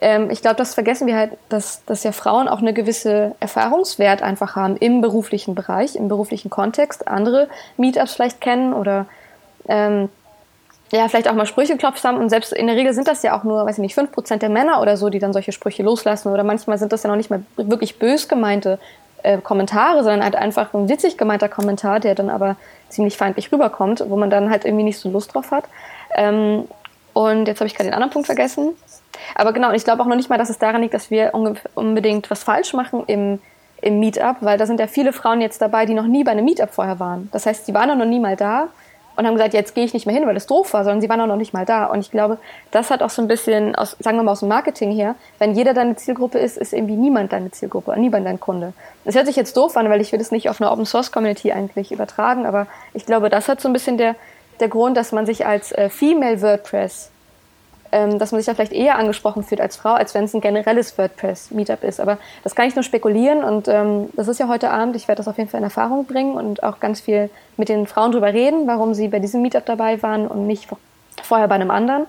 ähm, 0.00 0.30
ich 0.30 0.42
glaube, 0.42 0.56
das 0.56 0.74
vergessen 0.74 1.06
wir 1.06 1.16
halt, 1.16 1.32
dass, 1.48 1.84
dass 1.86 2.04
ja 2.04 2.12
Frauen 2.12 2.46
auch 2.46 2.60
eine 2.60 2.72
gewisse 2.72 3.34
Erfahrungswert 3.40 4.22
einfach 4.22 4.54
haben 4.54 4.76
im 4.76 5.00
beruflichen 5.00 5.54
Bereich, 5.54 5.96
im 5.96 6.08
beruflichen 6.08 6.50
Kontext, 6.50 7.08
andere 7.08 7.48
Meetups 7.76 8.14
vielleicht 8.14 8.40
kennen 8.40 8.72
oder 8.72 9.06
ähm, 9.66 10.08
ja, 10.92 11.08
vielleicht 11.08 11.28
auch 11.28 11.34
mal 11.34 11.46
Sprüche 11.46 11.76
klopft 11.76 12.04
haben 12.04 12.18
und 12.18 12.28
selbst 12.28 12.52
in 12.52 12.66
der 12.66 12.76
Regel 12.76 12.92
sind 12.92 13.08
das 13.08 13.22
ja 13.22 13.36
auch 13.36 13.44
nur, 13.44 13.66
weiß 13.66 13.78
ich 13.78 13.82
nicht, 13.82 13.98
5% 13.98 14.36
der 14.36 14.48
Männer 14.48 14.80
oder 14.80 14.96
so, 14.96 15.08
die 15.08 15.18
dann 15.18 15.32
solche 15.32 15.52
Sprüche 15.52 15.82
loslassen 15.82 16.32
oder 16.32 16.44
manchmal 16.44 16.78
sind 16.78 16.92
das 16.92 17.02
ja 17.02 17.10
noch 17.10 17.16
nicht 17.16 17.30
mal 17.30 17.42
wirklich 17.56 17.98
bös 17.98 18.28
gemeinte 18.28 18.78
äh, 19.22 19.38
Kommentare, 19.38 20.04
sondern 20.04 20.22
halt 20.22 20.36
einfach 20.36 20.72
ein 20.74 20.88
witzig 20.88 21.16
gemeinter 21.16 21.48
Kommentar, 21.48 21.98
der 21.98 22.14
dann 22.14 22.30
aber 22.30 22.56
ziemlich 22.90 23.16
feindlich 23.16 23.50
rüberkommt, 23.50 24.04
wo 24.08 24.16
man 24.16 24.30
dann 24.30 24.50
halt 24.50 24.64
irgendwie 24.64 24.84
nicht 24.84 24.98
so 24.98 25.10
Lust 25.10 25.34
drauf 25.34 25.50
hat. 25.50 25.64
Ähm, 26.14 26.68
und 27.14 27.48
jetzt 27.48 27.60
habe 27.60 27.66
ich 27.66 27.74
gerade 27.74 27.88
den 27.88 27.94
anderen 27.94 28.12
Punkt 28.12 28.26
vergessen. 28.26 28.72
Aber 29.34 29.52
genau, 29.52 29.70
und 29.70 29.74
ich 29.74 29.84
glaube 29.84 30.02
auch 30.02 30.06
noch 30.06 30.16
nicht 30.16 30.28
mal, 30.28 30.38
dass 30.38 30.50
es 30.50 30.58
daran 30.58 30.82
liegt, 30.82 30.94
dass 30.94 31.10
wir 31.10 31.32
unbedingt 31.74 32.30
was 32.30 32.42
falsch 32.42 32.74
machen 32.74 33.04
im, 33.06 33.40
im 33.80 34.00
Meetup, 34.00 34.36
weil 34.40 34.58
da 34.58 34.66
sind 34.66 34.80
ja 34.80 34.86
viele 34.86 35.12
Frauen 35.12 35.40
jetzt 35.40 35.62
dabei, 35.62 35.86
die 35.86 35.94
noch 35.94 36.06
nie 36.06 36.24
bei 36.24 36.32
einem 36.32 36.44
Meetup 36.44 36.74
vorher 36.74 37.00
waren. 37.00 37.28
Das 37.32 37.46
heißt, 37.46 37.66
die 37.66 37.74
waren 37.74 37.96
noch 37.96 38.04
nie 38.04 38.20
mal 38.20 38.36
da 38.36 38.68
und 39.16 39.26
haben 39.26 39.34
gesagt, 39.34 39.54
jetzt 39.54 39.74
gehe 39.74 39.84
ich 39.84 39.94
nicht 39.94 40.06
mehr 40.06 40.14
hin, 40.14 40.26
weil 40.26 40.34
das 40.34 40.46
doof 40.46 40.72
war, 40.72 40.84
sondern 40.84 41.00
sie 41.00 41.08
waren 41.08 41.20
auch 41.20 41.26
noch 41.26 41.36
nicht 41.36 41.52
mal 41.52 41.64
da. 41.64 41.86
Und 41.86 42.00
ich 42.00 42.10
glaube, 42.10 42.38
das 42.70 42.90
hat 42.90 43.02
auch 43.02 43.10
so 43.10 43.22
ein 43.22 43.28
bisschen, 43.28 43.74
aus, 43.74 43.96
sagen 44.00 44.16
wir 44.16 44.22
mal 44.22 44.32
aus 44.32 44.40
dem 44.40 44.48
Marketing 44.48 44.90
her, 44.90 45.14
wenn 45.38 45.54
jeder 45.54 45.74
deine 45.74 45.96
Zielgruppe 45.96 46.38
ist, 46.38 46.58
ist 46.58 46.72
irgendwie 46.72 46.96
niemand 46.96 47.32
deine 47.32 47.50
Zielgruppe, 47.50 47.94
niemand 47.98 48.26
dein 48.26 48.40
Kunde. 48.40 48.72
Das 49.04 49.14
hört 49.14 49.26
sich 49.26 49.36
jetzt 49.36 49.56
doof 49.56 49.76
an, 49.76 49.88
weil 49.88 50.00
ich 50.00 50.12
will 50.12 50.18
das 50.18 50.32
nicht 50.32 50.48
auf 50.48 50.60
eine 50.60 50.70
Open 50.70 50.86
Source 50.86 51.12
Community 51.12 51.52
eigentlich 51.52 51.92
übertragen, 51.92 52.46
aber 52.46 52.66
ich 52.92 53.06
glaube, 53.06 53.30
das 53.30 53.48
hat 53.48 53.60
so 53.60 53.68
ein 53.68 53.72
bisschen 53.72 53.98
der, 53.98 54.16
der 54.60 54.68
Grund, 54.68 54.96
dass 54.96 55.12
man 55.12 55.26
sich 55.26 55.46
als 55.46 55.72
äh, 55.72 55.88
Female 55.88 56.42
WordPress 56.42 57.10
ähm, 57.94 58.18
dass 58.18 58.32
man 58.32 58.40
sich 58.40 58.46
da 58.46 58.54
vielleicht 58.54 58.72
eher 58.72 58.98
angesprochen 58.98 59.44
fühlt 59.44 59.60
als 59.60 59.76
Frau, 59.76 59.92
als 59.92 60.14
wenn 60.14 60.24
es 60.24 60.34
ein 60.34 60.40
generelles 60.40 60.98
WordPress-Meetup 60.98 61.84
ist. 61.84 62.00
Aber 62.00 62.18
das 62.42 62.56
kann 62.56 62.66
ich 62.66 62.74
nur 62.74 62.82
spekulieren 62.82 63.44
und 63.44 63.68
ähm, 63.68 64.08
das 64.14 64.26
ist 64.26 64.40
ja 64.40 64.48
heute 64.48 64.70
Abend. 64.70 64.96
Ich 64.96 65.06
werde 65.06 65.18
das 65.20 65.28
auf 65.28 65.38
jeden 65.38 65.48
Fall 65.48 65.58
in 65.58 65.64
Erfahrung 65.64 66.04
bringen 66.04 66.34
und 66.34 66.64
auch 66.64 66.80
ganz 66.80 67.00
viel 67.00 67.30
mit 67.56 67.68
den 67.68 67.86
Frauen 67.86 68.10
drüber 68.10 68.32
reden, 68.32 68.66
warum 68.66 68.94
sie 68.94 69.06
bei 69.06 69.20
diesem 69.20 69.42
Meetup 69.42 69.64
dabei 69.64 70.02
waren 70.02 70.26
und 70.26 70.48
nicht 70.48 70.68
vorher 71.22 71.46
bei 71.46 71.54
einem 71.54 71.70
anderen. 71.70 72.06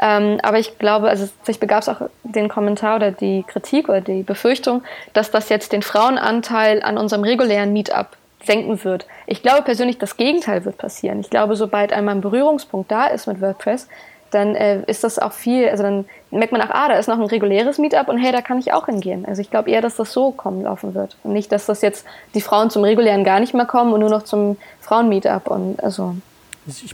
Ähm, 0.00 0.38
aber 0.42 0.58
ich 0.58 0.78
glaube, 0.78 1.10
also 1.10 1.28
sich 1.42 1.60
begab 1.60 1.82
es 1.82 1.90
auch 1.90 2.00
den 2.22 2.48
Kommentar 2.48 2.96
oder 2.96 3.10
die 3.10 3.44
Kritik 3.46 3.90
oder 3.90 4.00
die 4.00 4.22
Befürchtung, 4.22 4.82
dass 5.12 5.30
das 5.30 5.50
jetzt 5.50 5.72
den 5.72 5.82
Frauenanteil 5.82 6.82
an 6.82 6.96
unserem 6.96 7.24
regulären 7.24 7.74
Meetup 7.74 8.08
senken 8.42 8.82
wird. 8.84 9.06
Ich 9.26 9.42
glaube 9.42 9.62
persönlich, 9.62 9.98
das 9.98 10.16
Gegenteil 10.16 10.64
wird 10.64 10.78
passieren. 10.78 11.20
Ich 11.20 11.28
glaube, 11.28 11.56
sobald 11.56 11.92
einmal 11.92 12.14
ein 12.14 12.20
Berührungspunkt 12.22 12.90
da 12.90 13.06
ist 13.06 13.26
mit 13.26 13.42
WordPress, 13.42 13.86
dann 14.30 14.54
äh, 14.54 14.82
ist 14.86 15.04
das 15.04 15.18
auch 15.18 15.32
viel, 15.32 15.68
also 15.68 15.82
dann 15.82 16.04
merkt 16.30 16.52
man 16.52 16.62
auch, 16.62 16.70
ah, 16.70 16.88
da 16.88 16.98
ist 16.98 17.08
noch 17.08 17.18
ein 17.18 17.26
reguläres 17.26 17.78
Meetup 17.78 18.08
und 18.08 18.18
hey, 18.18 18.32
da 18.32 18.40
kann 18.40 18.58
ich 18.58 18.72
auch 18.72 18.86
hingehen. 18.86 19.24
Also 19.26 19.40
ich 19.40 19.50
glaube 19.50 19.70
eher, 19.70 19.80
dass 19.80 19.96
das 19.96 20.12
so 20.12 20.30
kommen 20.32 20.62
laufen 20.62 20.94
wird. 20.94 21.16
Und 21.22 21.32
nicht, 21.32 21.52
dass 21.52 21.66
das 21.66 21.82
jetzt 21.82 22.04
die 22.34 22.40
Frauen 22.40 22.70
zum 22.70 22.84
regulären 22.84 23.24
gar 23.24 23.40
nicht 23.40 23.54
mehr 23.54 23.66
kommen 23.66 23.92
und 23.92 24.00
nur 24.00 24.10
noch 24.10 24.22
zum 24.22 24.56
Frauen-Meetup 24.80 25.48
und 25.48 25.82
also 25.82 26.16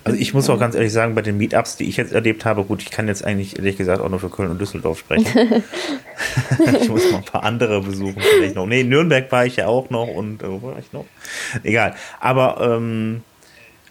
also 0.05 0.19
ich 0.19 0.35
muss 0.35 0.51
auch 0.51 0.59
ganz 0.59 0.75
ehrlich 0.75 0.93
sagen, 0.93 1.15
bei 1.15 1.23
den 1.23 1.39
Meetups, 1.39 1.77
die 1.77 1.89
ich 1.89 1.97
jetzt 1.97 2.13
erlebt 2.13 2.45
habe, 2.45 2.63
gut, 2.65 2.83
ich 2.83 2.91
kann 2.91 3.09
jetzt 3.09 3.25
eigentlich 3.25 3.57
ehrlich 3.57 3.79
gesagt 3.79 4.03
auch 4.03 4.09
nur 4.11 4.21
für 4.21 4.29
Köln 4.29 4.51
und 4.51 4.61
Düsseldorf 4.61 4.99
sprechen. 4.99 5.25
ich 6.81 6.89
muss 6.91 7.11
noch 7.11 7.19
ein 7.21 7.25
paar 7.25 7.43
andere 7.43 7.81
besuchen 7.81 8.21
vielleicht 8.21 8.55
noch. 8.55 8.67
Nee, 8.67 8.85
Nürnberg 8.85 9.33
war 9.33 9.47
ich 9.47 9.57
ja 9.57 9.69
auch 9.69 9.89
noch 9.89 10.09
und 10.09 10.43
äh, 10.43 10.49
wo 10.49 10.63
war 10.63 10.79
ich 10.79 10.93
noch? 10.93 11.07
Egal. 11.63 11.95
Aber 12.21 12.61
ähm, 12.61 13.23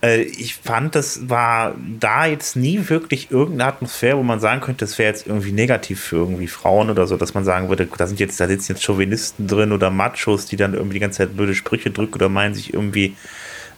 äh, 0.01 0.21
ich 0.21 0.55
fand, 0.55 0.95
das 0.95 1.29
war 1.29 1.75
da 1.99 2.25
jetzt 2.25 2.55
nie 2.55 2.89
wirklich 2.89 3.31
irgendeine 3.31 3.65
Atmosphäre, 3.65 4.17
wo 4.17 4.23
man 4.23 4.39
sagen 4.39 4.61
könnte, 4.61 4.85
das 4.85 4.97
wäre 4.97 5.11
jetzt 5.11 5.27
irgendwie 5.27 5.51
negativ 5.51 6.01
für 6.01 6.17
irgendwie 6.17 6.47
Frauen 6.47 6.89
oder 6.89 7.07
so, 7.07 7.17
dass 7.17 7.33
man 7.33 7.43
sagen 7.43 7.69
würde, 7.69 7.87
da 7.97 8.07
sind 8.07 8.19
jetzt, 8.19 8.39
da 8.39 8.47
sitzen 8.47 8.73
jetzt 8.73 8.83
Chauvinisten 8.83 9.47
drin 9.47 9.71
oder 9.71 9.89
Machos, 9.89 10.45
die 10.45 10.57
dann 10.57 10.73
irgendwie 10.73 10.95
die 10.95 10.99
ganze 10.99 11.19
Zeit 11.19 11.35
blöde 11.35 11.55
Sprüche 11.55 11.91
drücken 11.91 12.15
oder 12.15 12.29
meinen 12.29 12.55
sich 12.55 12.73
irgendwie 12.73 13.15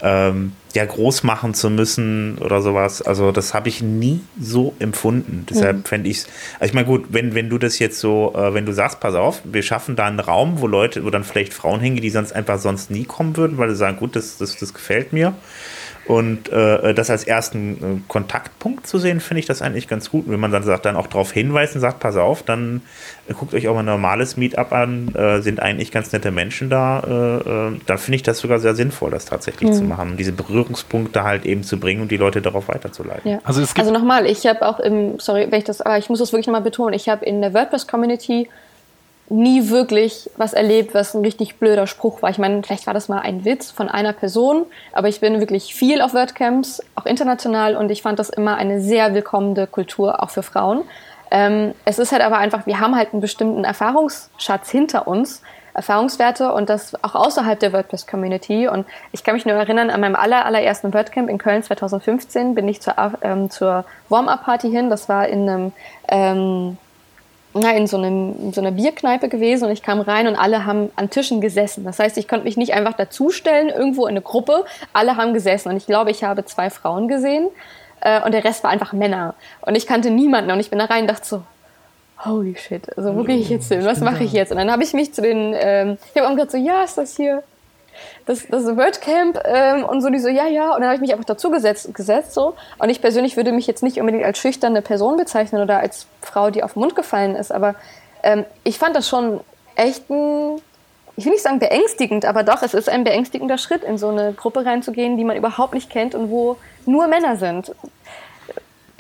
ähm, 0.02 0.52
ja 0.74 0.84
groß 0.84 1.24
machen 1.24 1.54
zu 1.54 1.70
müssen 1.70 2.38
oder 2.40 2.62
sowas. 2.62 3.02
Also 3.02 3.32
das 3.32 3.54
habe 3.54 3.70
ich 3.70 3.82
nie 3.82 4.22
so 4.40 4.76
empfunden. 4.80 5.46
Deshalb 5.50 5.78
mhm. 5.78 5.84
fände 5.86 6.10
ich 6.10 6.18
es, 6.18 6.28
also 6.60 6.66
ich 6.66 6.74
meine 6.74 6.88
gut, 6.88 7.06
wenn, 7.10 7.36
wenn 7.36 7.50
du 7.50 7.58
das 7.58 7.80
jetzt 7.80 8.00
so, 8.00 8.34
äh, 8.36 8.54
wenn 8.54 8.66
du 8.66 8.74
sagst, 8.74 9.00
pass 9.00 9.16
auf, 9.16 9.42
wir 9.46 9.62
schaffen 9.62 9.96
da 9.96 10.06
einen 10.06 10.20
Raum, 10.20 10.60
wo 10.60 10.68
Leute, 10.68 11.06
wo 11.06 11.10
dann 11.10 11.24
vielleicht 11.24 11.54
Frauen 11.54 11.80
hingehen, 11.80 12.02
die 12.02 12.10
sonst 12.10 12.34
einfach 12.34 12.60
sonst 12.60 12.92
nie 12.92 13.06
kommen 13.06 13.38
würden, 13.38 13.58
weil 13.58 13.70
sie 13.70 13.76
sagen, 13.78 13.98
gut, 13.98 14.16
das, 14.16 14.38
das, 14.38 14.58
das 14.58 14.74
gefällt 14.74 15.14
mir. 15.14 15.34
Und 16.06 16.50
äh, 16.50 16.94
das 16.94 17.10
als 17.10 17.24
ersten 17.24 17.72
äh, 17.74 18.02
Kontaktpunkt 18.10 18.86
zu 18.88 18.98
sehen, 18.98 19.22
finde 19.22 19.40
ich 19.40 19.46
das 19.46 19.62
eigentlich 19.62 19.88
ganz 19.88 20.10
gut. 20.10 20.26
Und 20.26 20.34
wenn 20.34 20.40
man 20.40 20.52
dann 20.52 20.64
sagt, 20.64 20.86
dann 20.86 20.98
auch 20.98 21.08
darauf 21.08 21.32
hinweist 21.32 21.76
und 21.76 21.82
sagt, 21.82 22.00
pass 22.02 22.18
auf, 22.18 22.44
dann 22.44 22.82
äh, 23.28 23.34
guckt 23.34 23.54
euch 23.54 23.70
auch 23.70 23.74
mal 23.74 23.80
ein 23.80 23.86
normales 23.86 24.36
Meetup 24.36 24.74
an, 24.74 25.16
äh, 25.16 25.42
sind 25.42 25.62
eigentlich 25.62 25.92
ganz 25.92 26.12
nette 26.12 26.32
Menschen 26.32 26.70
da, 26.70 27.00
äh, 27.00 27.70
äh, 27.70 27.80
dann 27.86 27.98
finde 27.98 28.16
ich 28.18 28.24
das 28.24 28.40
sogar 28.40 28.60
sehr 28.60 28.76
sinnvoll, 28.76 29.12
das 29.12 29.26
tatsächlich 29.26 29.70
mhm. 29.70 29.74
zu 29.74 29.84
machen, 29.84 30.18
diese 30.18 30.34
Berührungspunkte 30.34 31.24
halt 31.24 31.46
eben 31.46 31.64
zu 31.64 31.80
bringen 31.80 32.02
und 32.02 32.12
die 32.12 32.18
Leute 32.18 32.42
darauf 32.42 32.68
weiterzuleiten. 32.68 33.32
Ja. 33.32 33.40
Also, 33.46 33.64
also 33.78 33.92
nochmal, 33.92 34.26
ich 34.26 34.46
habe 34.46 34.66
auch 34.66 34.80
im, 34.80 35.20
sorry, 35.20 35.48
wenn 35.50 35.60
ich 35.60 35.66
das, 35.66 35.82
aber 35.82 35.98
ich 35.98 36.10
muss 36.10 36.20
das 36.20 36.34
wirklich 36.34 36.48
nochmal 36.48 36.62
betonen, 36.62 36.94
ich 36.94 37.08
habe 37.08 37.26
in 37.26 37.42
der 37.42 37.54
WordPress-Community 37.54 38.50
nie 39.34 39.70
wirklich 39.70 40.30
was 40.38 40.54
erlebt, 40.54 40.94
was 40.94 41.16
ein 41.16 41.22
richtig 41.22 41.56
blöder 41.56 41.88
Spruch 41.88 42.22
war. 42.22 42.30
Ich 42.30 42.38
meine, 42.38 42.62
vielleicht 42.64 42.86
war 42.86 42.94
das 42.94 43.10
mal 43.10 43.20
ein 43.20 43.46
Witz 43.46 43.72
von 43.72 43.90
einer 43.90 44.14
Person, 44.14 44.66
aber 44.92 45.08
ich 45.08 45.20
bin 45.20 45.40
wirklich 45.40 45.74
viel 45.74 46.02
auf 46.02 46.14
WordCamps, 46.14 46.84
auch 46.96 47.06
international, 47.06 47.76
und 47.76 47.90
ich 47.90 48.04
fand 48.04 48.20
das 48.20 48.30
immer 48.30 48.56
eine 48.58 48.80
sehr 48.80 49.14
willkommene 49.16 49.66
Kultur, 49.66 50.22
auch 50.22 50.30
für 50.30 50.44
Frauen. 50.44 50.84
Ähm, 51.32 51.74
es 51.84 51.98
ist 51.98 52.12
halt 52.12 52.22
aber 52.22 52.38
einfach, 52.38 52.68
wir 52.68 52.80
haben 52.80 52.96
halt 52.96 53.12
einen 53.12 53.22
bestimmten 53.22 53.64
Erfahrungsschatz 53.64 54.70
hinter 54.70 55.08
uns, 55.08 55.42
Erfahrungswerte 55.74 56.54
und 56.54 56.70
das 56.70 56.94
auch 57.04 57.16
außerhalb 57.16 57.60
der 57.60 57.74
WordPress-Community. 57.74 58.68
Und 58.68 58.86
ich 59.12 59.24
kann 59.24 59.34
mich 59.34 59.46
nur 59.46 59.56
erinnern, 59.56 59.90
an 59.90 60.00
meinem 60.00 60.16
aller, 60.16 60.46
allerersten 60.46 60.94
WordCamp 60.94 61.28
in 61.28 61.40
Köln 61.40 61.64
2015 61.64 62.54
bin 62.54 62.68
ich 62.68 62.82
zur, 62.82 62.94
ähm, 63.24 63.50
zur 63.50 63.86
Warm-Up-Party 64.10 64.70
hin. 64.70 64.92
Das 64.92 65.10
war 65.10 65.28
in 65.28 65.50
einem 65.50 65.72
ähm, 66.08 66.78
na, 67.54 67.72
in, 67.72 67.88
so 67.88 67.98
einem, 67.98 68.36
in 68.40 68.54
so 68.54 68.62
einer 68.62 68.72
Bierkneipe 68.72 69.30
gewesen 69.30 69.66
und 69.66 69.72
ich 69.72 69.84
kam 69.84 70.02
rein 70.02 70.28
und 70.28 70.36
alle 70.36 70.66
haben 70.66 70.90
an 70.96 71.10
Tischen 71.10 71.42
gesessen. 71.42 71.84
Das 71.84 72.00
heißt, 72.00 72.18
ich 72.18 72.28
konnte 72.28 72.46
mich 72.46 72.58
nicht 72.58 72.74
einfach 72.74 72.94
dazustellen, 72.94 73.70
irgendwo 73.70 74.06
in 74.06 74.12
eine 74.12 74.22
Gruppe. 74.22 74.66
Alle 74.92 75.18
haben 75.18 75.34
gesessen 75.34 75.70
und 75.70 75.78
ich 75.78 75.86
glaube, 75.86 76.12
ich 76.12 76.24
habe 76.24 76.46
zwei 76.46 76.70
Frauen 76.70 77.08
gesehen 77.08 77.50
äh, 78.02 78.22
und 78.24 78.34
der 78.34 78.44
Rest 78.44 78.64
war 78.64 78.72
einfach 78.72 78.94
Männer. 78.94 79.36
Und 79.62 79.76
ich 79.76 79.86
kannte 79.86 80.10
niemanden 80.10 80.52
und 80.52 80.60
ich 80.60 80.70
bin 80.70 80.80
da 80.80 80.86
rein 80.86 81.02
und 81.02 81.10
dachte 81.10 81.28
so, 81.28 81.44
holy 82.26 82.56
shit, 82.56 82.98
also 82.98 83.16
wo 83.16 83.24
gehe 83.24 83.38
ich 83.38 83.50
jetzt 83.50 83.72
hin? 83.72 83.86
Was 83.86 84.00
mache 84.00 84.24
ich 84.24 84.34
jetzt? 84.34 84.52
Und 84.52 84.58
dann 84.58 84.72
habe 84.72 84.84
ich 84.84 84.94
mich 84.94 85.14
zu 85.14 85.22
den, 85.22 85.54
ähm, 85.56 85.98
ich 86.14 86.20
habe 86.20 86.30
auch 86.30 86.36
gesagt 86.36 86.52
so, 86.52 86.58
ja, 86.58 86.84
ist 86.84 86.98
das 86.98 87.16
hier 87.16 87.44
das, 88.26 88.48
das 88.48 88.66
WordCamp 88.66 89.40
ähm, 89.46 89.84
und 89.86 90.02
so, 90.02 90.10
die 90.10 90.20
so, 90.20 90.30
ja, 90.30 90.48
ja. 90.48 90.74
Und 90.74 90.82
dann 90.82 90.86
habe 90.86 90.96
ich 90.96 91.02
mich 91.02 91.12
einfach 91.12 91.26
dazu 91.26 91.52
gesetzt, 91.52 91.94
gesetzt 91.94 92.34
so. 92.34 92.56
Und 92.80 92.90
ich 92.90 93.02
persönlich 93.02 93.38
würde 93.38 93.52
mich 93.52 93.68
jetzt 93.68 93.84
nicht 93.84 94.00
unbedingt 94.00 94.24
als 94.24 94.38
schüchterne 94.38 94.82
Person 94.82 95.18
bezeichnen 95.18 95.62
oder 95.62 95.80
als 95.80 96.08
Frau, 96.22 96.50
die 96.50 96.64
auf 96.64 96.74
den 96.74 96.80
Mund 96.80 96.96
gefallen 96.96 97.36
ist, 97.36 97.52
aber 97.52 97.76
ähm, 98.24 98.46
ich 98.64 98.80
fand 98.80 98.96
das 98.96 99.08
schon 99.08 99.42
echt 99.76 100.10
ein, 100.10 100.62
ich 101.16 101.26
will 101.26 101.34
nicht 101.34 101.44
sagen 101.44 101.60
beängstigend, 101.60 102.26
aber 102.26 102.44
doch, 102.44 102.64
es 102.64 102.74
ist 102.74 102.90
ein 102.90 103.04
beängstigender 103.04 103.58
Schritt, 103.58 103.84
in 103.84 103.98
so 103.98 104.10
eine 104.10 104.34
Gruppe 104.34 104.66
reinzugehen, 104.66 105.18
die 105.18 105.24
man 105.24 105.38
überhaupt 105.38 105.74
nicht 105.74 105.90
kennt 105.90 106.16
und 106.16 106.32
wo 106.32 106.58
nur 106.86 107.08
Männer 107.08 107.36
sind. 107.36 107.74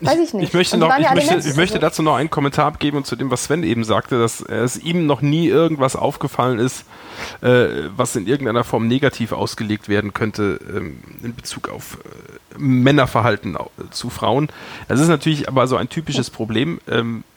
Weiß 0.05 0.19
ich 0.19 0.33
nicht. 0.33 0.49
Ich 0.49 0.53
möchte, 0.53 0.77
noch, 0.77 0.91
ich, 0.97 1.09
möchte, 1.13 1.49
ich 1.49 1.55
möchte 1.55 1.79
dazu 1.79 2.03
noch 2.03 2.15
einen 2.15 2.29
Kommentar 2.29 2.65
abgeben 2.65 3.03
zu 3.03 3.15
dem, 3.15 3.31
was 3.31 3.45
Sven 3.45 3.63
eben 3.63 3.83
sagte, 3.83 4.19
dass 4.19 4.41
es 4.41 4.77
ihm 4.77 5.05
noch 5.05 5.21
nie 5.21 5.47
irgendwas 5.47 5.95
aufgefallen 5.95 6.59
ist, 6.59 6.85
äh, 7.41 7.89
was 7.95 8.15
in 8.15 8.27
irgendeiner 8.27 8.63
Form 8.63 8.87
negativ 8.87 9.31
ausgelegt 9.31 9.89
werden 9.89 10.13
könnte 10.13 10.59
ähm, 10.67 10.99
in 11.23 11.35
Bezug 11.35 11.69
auf 11.69 11.97
äh, 12.03 12.57
Männerverhalten 12.57 13.57
zu 13.91 14.09
Frauen. 14.09 14.49
Das 14.87 14.99
ist 14.99 15.07
natürlich 15.07 15.47
aber 15.47 15.67
so 15.67 15.77
ein 15.77 15.89
typisches 15.89 16.29
Problem. 16.29 16.79
Ähm, 16.87 17.23
äh, 17.29 17.32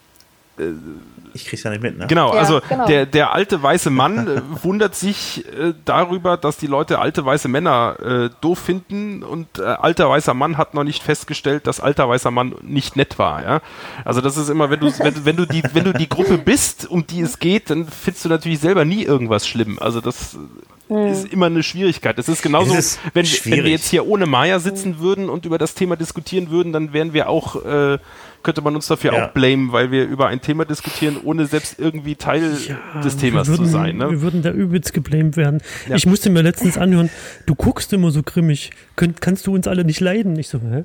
ich 1.36 1.46
krieg's 1.46 1.62
ja 1.62 1.70
nicht 1.70 1.82
mit, 1.82 1.98
ne? 1.98 2.06
Genau, 2.06 2.34
ja, 2.34 2.40
also 2.40 2.60
genau. 2.68 2.86
Der, 2.86 3.06
der 3.06 3.32
alte 3.32 3.62
weiße 3.62 3.90
Mann 3.90 4.26
äh, 4.26 4.42
wundert 4.64 4.94
sich 4.94 5.44
äh, 5.46 5.74
darüber, 5.84 6.36
dass 6.36 6.56
die 6.56 6.66
Leute 6.66 6.98
alte 6.98 7.24
weiße 7.24 7.48
Männer 7.48 7.96
äh, 8.00 8.30
doof 8.40 8.58
finden 8.58 9.22
und 9.22 9.58
äh, 9.58 9.62
alter 9.62 10.08
weißer 10.08 10.34
Mann 10.34 10.56
hat 10.56 10.74
noch 10.74 10.84
nicht 10.84 11.02
festgestellt, 11.02 11.66
dass 11.66 11.80
alter 11.80 12.08
weißer 12.08 12.30
Mann 12.30 12.54
nicht 12.62 12.96
nett 12.96 13.18
war, 13.18 13.42
ja. 13.42 13.60
Also 14.04 14.20
das 14.20 14.36
ist 14.36 14.48
immer, 14.48 14.70
wenn 14.70 14.80
du, 14.80 14.86
wenn, 14.98 15.24
wenn 15.24 15.36
du 15.36 15.46
die, 15.46 15.62
wenn 15.72 15.84
du 15.84 15.92
die 15.92 16.08
Gruppe 16.08 16.38
bist, 16.38 16.88
um 16.88 17.06
die 17.06 17.20
es 17.20 17.38
geht, 17.38 17.70
dann 17.70 17.86
findest 17.86 18.24
du 18.24 18.28
natürlich 18.28 18.60
selber 18.60 18.84
nie 18.84 19.04
irgendwas 19.04 19.46
schlimm. 19.46 19.78
Also 19.78 20.00
das 20.00 20.36
mhm. 20.88 21.06
ist 21.06 21.32
immer 21.32 21.46
eine 21.46 21.62
Schwierigkeit. 21.62 22.18
Es 22.18 22.28
ist 22.28 22.42
genauso, 22.42 22.74
ist 22.74 22.98
wenn, 23.14 23.26
wenn, 23.26 23.64
wir 23.64 23.70
jetzt 23.70 23.88
hier 23.88 24.06
ohne 24.06 24.26
Maya 24.26 24.58
sitzen 24.58 24.92
mhm. 24.92 24.98
würden 25.00 25.28
und 25.28 25.46
über 25.46 25.58
das 25.58 25.74
Thema 25.74 25.96
diskutieren 25.96 26.50
würden, 26.50 26.72
dann 26.72 26.92
wären 26.92 27.12
wir 27.12 27.28
auch 27.28 27.64
äh, 27.64 27.98
könnte 28.46 28.62
man 28.62 28.76
uns 28.76 28.86
dafür 28.86 29.12
ja. 29.12 29.26
auch 29.26 29.32
blamen, 29.32 29.72
weil 29.72 29.90
wir 29.90 30.04
über 30.04 30.28
ein 30.28 30.40
Thema 30.40 30.64
diskutieren, 30.64 31.16
ohne 31.24 31.46
selbst 31.46 31.80
irgendwie 31.80 32.14
Teil 32.14 32.56
ja, 32.68 33.00
des 33.00 33.16
Themas 33.16 33.48
würden, 33.48 33.66
zu 33.66 33.72
sein. 33.72 33.96
Ne? 33.96 34.08
Wir 34.08 34.22
würden 34.22 34.40
da 34.40 34.52
übelst 34.52 34.92
geblamed 34.92 35.36
werden. 35.36 35.60
Ja. 35.88 35.96
Ich 35.96 36.06
musste 36.06 36.30
mir 36.30 36.42
letztens 36.42 36.78
anhören, 36.78 37.10
du 37.46 37.56
guckst 37.56 37.92
immer 37.92 38.12
so 38.12 38.22
grimmig. 38.22 38.70
Könnt, 38.94 39.20
kannst 39.20 39.48
du 39.48 39.54
uns 39.54 39.66
alle 39.66 39.84
nicht 39.84 39.98
leiden? 39.98 40.38
Ich 40.38 40.46
so, 40.46 40.60
hä? 40.60 40.84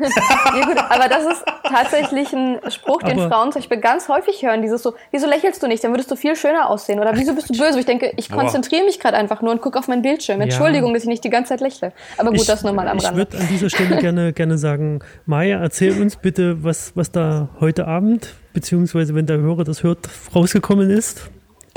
Ja, 0.00 0.66
gut, 0.66 0.78
aber 0.78 1.08
das 1.08 1.24
ist 1.24 1.44
tatsächlich 1.64 2.32
ein 2.32 2.58
Spruch, 2.68 3.02
den 3.02 3.18
aber 3.18 3.28
Frauen 3.28 3.52
zum 3.52 3.60
Beispiel 3.60 3.78
ganz 3.78 4.08
häufig 4.08 4.42
hören. 4.42 4.62
Dieses 4.62 4.82
so, 4.82 4.94
wieso 5.10 5.26
lächelst 5.26 5.62
du 5.62 5.66
nicht? 5.66 5.82
Dann 5.84 5.92
würdest 5.92 6.10
du 6.10 6.16
viel 6.16 6.36
schöner 6.36 6.68
aussehen. 6.68 7.00
Oder 7.00 7.16
wieso 7.16 7.34
bist 7.34 7.50
du 7.50 7.58
böse? 7.58 7.78
Ich 7.78 7.86
denke, 7.86 8.12
ich 8.16 8.30
konzentriere 8.30 8.84
mich 8.84 9.00
gerade 9.00 9.16
einfach 9.16 9.42
nur 9.42 9.52
und 9.52 9.60
gucke 9.60 9.78
auf 9.78 9.88
mein 9.88 10.02
Bildschirm. 10.02 10.40
Entschuldigung, 10.40 10.90
ja. 10.90 10.94
dass 10.94 11.02
ich 11.04 11.08
nicht 11.08 11.24
die 11.24 11.30
ganze 11.30 11.50
Zeit 11.50 11.60
lächle. 11.60 11.92
Aber 12.16 12.30
gut, 12.30 12.40
ich, 12.40 12.46
das 12.46 12.62
nur 12.62 12.72
mal 12.72 12.88
am 12.88 12.98
Rande. 12.98 13.08
Ich 13.10 13.16
würde 13.16 13.38
an 13.38 13.48
dieser 13.48 13.70
Stelle 13.70 13.96
gerne, 13.98 14.32
gerne 14.32 14.58
sagen, 14.58 15.00
Maya, 15.26 15.60
erzähl 15.60 16.00
uns 16.00 16.16
bitte, 16.16 16.62
was, 16.62 16.92
was 16.96 17.10
da 17.10 17.48
heute 17.60 17.86
Abend, 17.86 18.34
beziehungsweise 18.52 19.14
wenn 19.14 19.26
der 19.26 19.38
Hörer 19.38 19.64
das 19.64 19.82
hört, 19.82 20.08
rausgekommen 20.34 20.90
ist. 20.90 21.30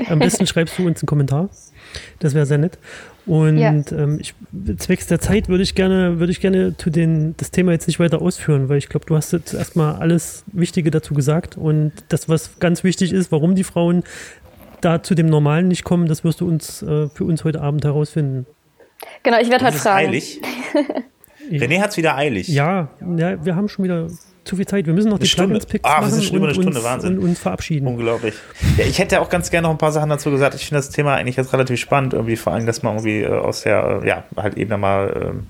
Am 0.06 0.18
besten 0.18 0.46
schreibst 0.46 0.78
du 0.78 0.86
uns 0.86 1.02
einen 1.02 1.06
Kommentar. 1.06 1.48
Das 2.18 2.34
wäre 2.34 2.46
sehr 2.46 2.58
nett. 2.58 2.78
Und 3.26 3.58
ja. 3.58 3.70
ähm, 3.70 4.18
ich, 4.20 4.34
zwecks 4.78 5.06
der 5.06 5.20
Zeit 5.20 5.48
würde 5.48 5.62
ich 5.62 5.74
gerne, 5.74 6.18
würde 6.18 6.32
ich 6.32 6.40
gerne 6.40 6.76
zu 6.76 6.88
den, 6.88 7.34
das 7.36 7.50
Thema 7.50 7.72
jetzt 7.72 7.86
nicht 7.86 8.00
weiter 8.00 8.22
ausführen, 8.22 8.70
weil 8.70 8.78
ich 8.78 8.88
glaube, 8.88 9.04
du 9.04 9.16
hast 9.16 9.32
jetzt 9.32 9.52
erstmal 9.52 9.96
alles 9.96 10.44
Wichtige 10.46 10.90
dazu 10.90 11.12
gesagt 11.12 11.58
und 11.58 11.92
das, 12.08 12.28
was 12.28 12.58
ganz 12.58 12.84
wichtig 12.84 13.12
ist, 13.12 13.30
warum 13.30 13.54
die 13.54 13.64
Frauen 13.64 14.02
da 14.80 15.02
zu 15.02 15.14
dem 15.14 15.26
Normalen 15.26 15.68
nicht 15.68 15.84
kommen, 15.84 16.06
das 16.06 16.24
wirst 16.24 16.40
du 16.40 16.48
uns 16.48 16.82
äh, 16.82 17.08
für 17.08 17.24
uns 17.24 17.44
heute 17.44 17.60
Abend 17.60 17.84
herausfinden. 17.84 18.46
Genau, 19.22 19.38
ich 19.40 19.50
werde 19.50 19.66
heute 19.66 19.76
fragen. 19.76 20.08
Eilig. 20.08 20.40
René 21.50 21.80
hat 21.80 21.90
es 21.90 21.96
wieder 21.96 22.16
eilig. 22.16 22.48
Ja, 22.48 22.88
ja, 23.16 23.44
wir 23.44 23.56
haben 23.56 23.68
schon 23.68 23.84
wieder 23.84 24.08
zu 24.48 24.56
viel 24.56 24.66
Zeit. 24.66 24.86
Wir 24.86 24.94
müssen 24.94 25.10
noch 25.10 25.18
die 25.18 25.28
Plugins-Picks 25.28 25.84
ah, 25.84 26.00
machen 26.00 26.22
schon 26.22 26.36
über 26.36 26.46
eine 26.46 26.54
Stunde, 26.54 26.78
uns, 26.78 26.84
Wahnsinn. 26.84 27.18
Und 27.18 27.24
uns 27.24 27.38
verabschieden. 27.38 27.86
Unglaublich. 27.86 28.34
Ja, 28.76 28.84
ich 28.84 28.98
hätte 28.98 29.20
auch 29.20 29.28
ganz 29.28 29.50
gerne 29.50 29.68
noch 29.68 29.74
ein 29.74 29.78
paar 29.78 29.92
Sachen 29.92 30.10
dazu 30.10 30.30
gesagt. 30.30 30.54
Ich 30.54 30.66
finde 30.66 30.78
das 30.78 30.90
Thema 30.90 31.14
eigentlich 31.14 31.36
jetzt 31.36 31.52
relativ 31.52 31.78
spannend, 31.78 32.14
irgendwie 32.14 32.36
vor 32.36 32.52
allem, 32.52 32.66
dass 32.66 32.82
man 32.82 32.94
irgendwie 32.94 33.22
äh, 33.22 33.28
aus 33.28 33.62
der, 33.62 34.00
äh, 34.02 34.08
ja, 34.08 34.24
halt 34.36 34.56
eben 34.56 34.80
mal 34.80 35.42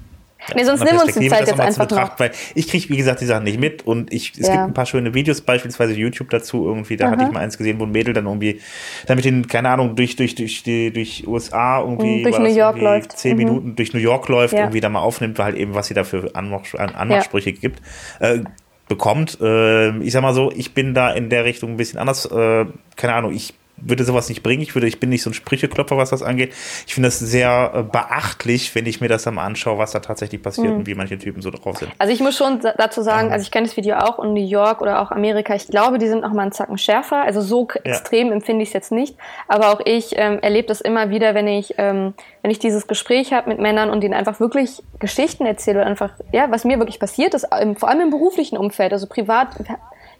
Nee, 0.54 0.64
sonst 0.64 0.84
nimm 0.84 0.98
uns 0.98 1.14
die 1.14 1.28
Zeit 1.28 1.46
jetzt 1.46 1.60
einfach 1.60 1.86
Betracht, 1.86 2.12
noch. 2.12 2.20
Weil 2.20 2.30
ich 2.54 2.68
kriege, 2.68 2.88
wie 2.88 2.96
gesagt, 2.96 3.20
die 3.20 3.26
Sachen 3.26 3.44
nicht 3.44 3.60
mit 3.60 3.86
und 3.86 4.12
ich, 4.12 4.32
es 4.38 4.46
ja. 4.46 4.54
gibt 4.54 4.64
ein 4.64 4.74
paar 4.74 4.86
schöne 4.86 5.12
Videos, 5.12 5.40
beispielsweise 5.40 5.94
YouTube 5.94 6.30
dazu 6.30 6.66
irgendwie, 6.66 6.96
da 6.96 7.06
Aha. 7.06 7.12
hatte 7.12 7.24
ich 7.24 7.30
mal 7.30 7.40
eins 7.40 7.58
gesehen, 7.58 7.78
wo 7.78 7.84
ein 7.84 7.90
Mädel 7.90 8.14
dann 8.14 8.26
irgendwie, 8.26 8.60
damit 9.06 9.24
den, 9.24 9.46
keine 9.46 9.68
Ahnung, 9.70 9.96
durch, 9.96 10.16
durch, 10.16 10.34
durch, 10.34 10.62
die, 10.62 10.92
durch 10.92 11.26
USA 11.26 11.80
irgendwie, 11.80 12.22
durch 12.22 12.38
New 12.38 12.54
York 12.54 12.80
läuft. 12.80 13.18
Zehn 13.18 13.32
mhm. 13.32 13.38
Minuten 13.38 13.76
durch 13.76 13.92
New 13.92 14.00
York 14.00 14.28
läuft, 14.28 14.54
ja. 14.54 14.60
irgendwie 14.60 14.80
da 14.80 14.88
mal 14.88 15.00
aufnimmt, 15.00 15.38
weil 15.38 15.46
halt 15.46 15.56
eben, 15.56 15.74
was 15.74 15.88
sie 15.88 15.94
da 15.94 16.04
für 16.04 16.34
Anmachsprüche 16.34 17.50
ja. 17.50 17.56
gibt. 17.60 17.82
Äh, 18.20 18.40
bekommt. 18.88 19.38
Äh, 19.40 19.98
ich 19.98 20.12
sag 20.12 20.22
mal 20.22 20.34
so, 20.34 20.50
ich 20.50 20.74
bin 20.74 20.94
da 20.94 21.10
in 21.10 21.30
der 21.30 21.44
Richtung 21.44 21.72
ein 21.72 21.76
bisschen 21.76 21.98
anders. 21.98 22.26
Äh, 22.26 22.66
keine 22.96 23.14
Ahnung, 23.14 23.32
ich 23.32 23.54
würde 23.80 24.04
sowas 24.04 24.28
nicht 24.28 24.42
bringen. 24.42 24.62
Ich 24.62 24.74
würde, 24.74 24.86
ich 24.86 25.00
bin 25.00 25.10
nicht 25.10 25.22
so 25.22 25.30
ein 25.30 25.34
Sprücheklopfer, 25.34 25.96
was 25.96 26.10
das 26.10 26.22
angeht. 26.22 26.52
Ich 26.86 26.94
finde 26.94 27.08
das 27.08 27.18
sehr 27.18 27.72
äh, 27.74 27.82
beachtlich, 27.82 28.74
wenn 28.74 28.86
ich 28.86 29.00
mir 29.00 29.08
das 29.08 29.24
dann 29.24 29.38
anschaue, 29.38 29.78
was 29.78 29.92
da 29.92 30.00
tatsächlich 30.00 30.42
passiert 30.42 30.68
mhm. 30.68 30.78
und 30.78 30.86
wie 30.86 30.94
manche 30.94 31.18
Typen 31.18 31.42
so 31.42 31.50
drauf 31.50 31.78
sind. 31.78 31.90
Also 31.98 32.12
ich 32.12 32.20
muss 32.20 32.36
schon 32.36 32.60
dazu 32.60 33.02
sagen, 33.02 33.32
also 33.32 33.42
ich 33.42 33.50
kenne 33.50 33.66
das 33.66 33.76
Video 33.76 33.96
auch 33.96 34.18
in 34.22 34.34
New 34.34 34.46
York 34.46 34.80
oder 34.80 35.00
auch 35.00 35.10
Amerika. 35.10 35.54
Ich 35.54 35.68
glaube, 35.68 35.98
die 35.98 36.08
sind 36.08 36.22
noch 36.22 36.32
mal 36.32 36.42
einen 36.42 36.52
Zacken 36.52 36.78
schärfer. 36.78 37.22
Also 37.22 37.40
so 37.40 37.68
ja. 37.74 37.92
extrem 37.92 38.32
empfinde 38.32 38.62
ich 38.62 38.70
es 38.70 38.72
jetzt 38.74 38.92
nicht. 38.92 39.16
Aber 39.46 39.72
auch 39.72 39.80
ich 39.84 40.12
ähm, 40.16 40.38
erlebe 40.40 40.68
das 40.68 40.80
immer 40.80 41.10
wieder, 41.10 41.34
wenn 41.34 41.46
ich, 41.46 41.74
ähm, 41.78 42.14
wenn 42.42 42.50
ich 42.50 42.58
dieses 42.58 42.86
Gespräch 42.86 43.32
habe 43.32 43.48
mit 43.48 43.58
Männern 43.58 43.90
und 43.90 44.02
denen 44.02 44.14
einfach 44.14 44.40
wirklich 44.40 44.82
Geschichten 44.98 45.46
erzähle 45.46 45.80
oder 45.80 45.86
einfach, 45.86 46.10
ja, 46.32 46.50
was 46.50 46.64
mir 46.64 46.78
wirklich 46.78 47.00
passiert 47.00 47.34
ist, 47.34 47.46
vor 47.76 47.88
allem 47.88 48.00
im 48.00 48.10
beruflichen 48.10 48.58
Umfeld, 48.58 48.92
also 48.92 49.06
privat 49.06 49.48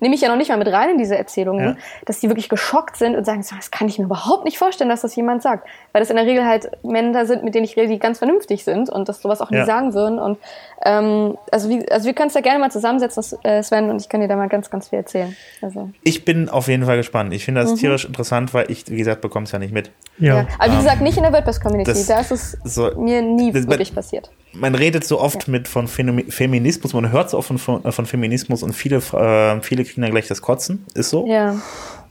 nehme 0.00 0.14
ich 0.14 0.20
ja 0.20 0.28
noch 0.28 0.36
nicht 0.36 0.48
mal 0.48 0.56
mit 0.56 0.68
rein 0.68 0.90
in 0.90 0.98
diese 0.98 1.16
Erzählungen, 1.16 1.64
ja. 1.64 1.76
dass 2.06 2.20
die 2.20 2.28
wirklich 2.28 2.48
geschockt 2.48 2.96
sind 2.96 3.16
und 3.16 3.24
sagen, 3.24 3.44
das 3.48 3.70
kann 3.70 3.88
ich 3.88 3.98
mir 3.98 4.04
überhaupt 4.04 4.44
nicht 4.44 4.58
vorstellen, 4.58 4.90
dass 4.90 5.02
das 5.02 5.14
jemand 5.16 5.42
sagt. 5.42 5.66
Weil 5.92 6.00
das 6.00 6.10
in 6.10 6.16
der 6.16 6.26
Regel 6.26 6.44
halt 6.44 6.70
Männer 6.84 7.26
sind, 7.26 7.44
mit 7.44 7.54
denen 7.54 7.64
ich 7.64 7.76
rede, 7.76 7.88
die 7.88 7.98
ganz 7.98 8.18
vernünftig 8.18 8.64
sind 8.64 8.90
und 8.90 9.08
das 9.08 9.22
sowas 9.22 9.40
auch 9.40 9.50
ja. 9.50 9.60
nie 9.60 9.66
sagen 9.66 9.94
würden. 9.94 10.18
Und 10.18 10.38
ähm, 10.84 11.36
also, 11.50 11.68
wie, 11.68 11.88
also 11.90 12.06
wir 12.06 12.14
können 12.14 12.28
es 12.28 12.34
ja 12.34 12.40
gerne 12.40 12.58
mal 12.58 12.70
zusammensetzen, 12.70 13.38
äh, 13.42 13.62
Sven, 13.62 13.90
und 13.90 14.00
ich 14.00 14.08
kann 14.08 14.20
dir 14.20 14.28
da 14.28 14.36
mal 14.36 14.48
ganz, 14.48 14.70
ganz 14.70 14.88
viel 14.88 14.98
erzählen. 14.98 15.36
Also. 15.62 15.90
Ich 16.02 16.24
bin 16.24 16.48
auf 16.48 16.68
jeden 16.68 16.84
Fall 16.84 16.96
gespannt. 16.96 17.32
Ich 17.32 17.44
finde 17.44 17.62
das 17.62 17.72
mhm. 17.72 17.76
tierisch 17.76 18.04
interessant, 18.04 18.54
weil 18.54 18.70
ich, 18.70 18.88
wie 18.88 18.96
gesagt, 18.96 19.20
bekomme 19.20 19.44
es 19.44 19.52
ja 19.52 19.58
nicht 19.58 19.72
mit. 19.72 19.90
Ja. 20.18 20.38
ja. 20.38 20.46
Aber 20.58 20.72
wie 20.72 20.76
gesagt, 20.76 21.00
nicht 21.00 21.16
in 21.16 21.22
der 21.22 21.32
WordPress-Community. 21.32 22.04
Da 22.06 22.20
ist 22.20 22.30
es 22.30 22.56
so, 22.64 22.92
mir 22.96 23.22
nie 23.22 23.52
das, 23.52 23.66
wirklich 23.66 23.94
passiert 23.94 24.30
man 24.58 24.74
redet 24.74 25.04
so 25.04 25.20
oft 25.20 25.46
ja. 25.46 25.52
mit 25.52 25.68
von 25.68 25.88
Feminismus, 25.88 26.92
man 26.92 27.10
hört 27.12 27.30
so 27.30 27.38
oft 27.38 27.48
von, 27.58 27.82
von 27.82 28.06
Feminismus 28.06 28.62
und 28.62 28.72
viele, 28.72 28.96
äh, 28.96 29.60
viele 29.62 29.84
kriegen 29.84 30.02
dann 30.02 30.10
gleich 30.10 30.28
das 30.28 30.42
Kotzen, 30.42 30.84
ist 30.94 31.10
so. 31.10 31.26
Ja. 31.26 31.56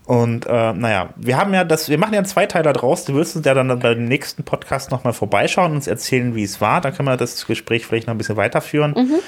Und 0.06 0.46
äh, 0.46 0.72
naja, 0.72 1.10
wir 1.16 1.36
haben 1.36 1.52
ja 1.52 1.64
das, 1.64 1.90
wir 1.90 1.98
machen 1.98 2.14
ja 2.14 2.20
einen 2.20 2.26
Zweiteiler 2.26 2.72
draus. 2.72 3.04
Du 3.04 3.14
wirst 3.14 3.36
uns 3.36 3.44
ja 3.44 3.52
dann 3.52 3.78
beim 3.78 4.06
nächsten 4.06 4.42
Podcast 4.42 4.90
nochmal 4.90 5.12
vorbeischauen 5.12 5.72
und 5.72 5.76
uns 5.76 5.86
erzählen, 5.86 6.34
wie 6.34 6.44
es 6.44 6.62
war. 6.62 6.80
Da 6.80 6.90
können 6.92 7.08
wir 7.08 7.18
das 7.18 7.46
Gespräch 7.46 7.84
vielleicht 7.84 8.06
noch 8.06 8.14
ein 8.14 8.18
bisschen 8.18 8.38
weiterführen. 8.38 8.94
Mhm. 8.96 9.18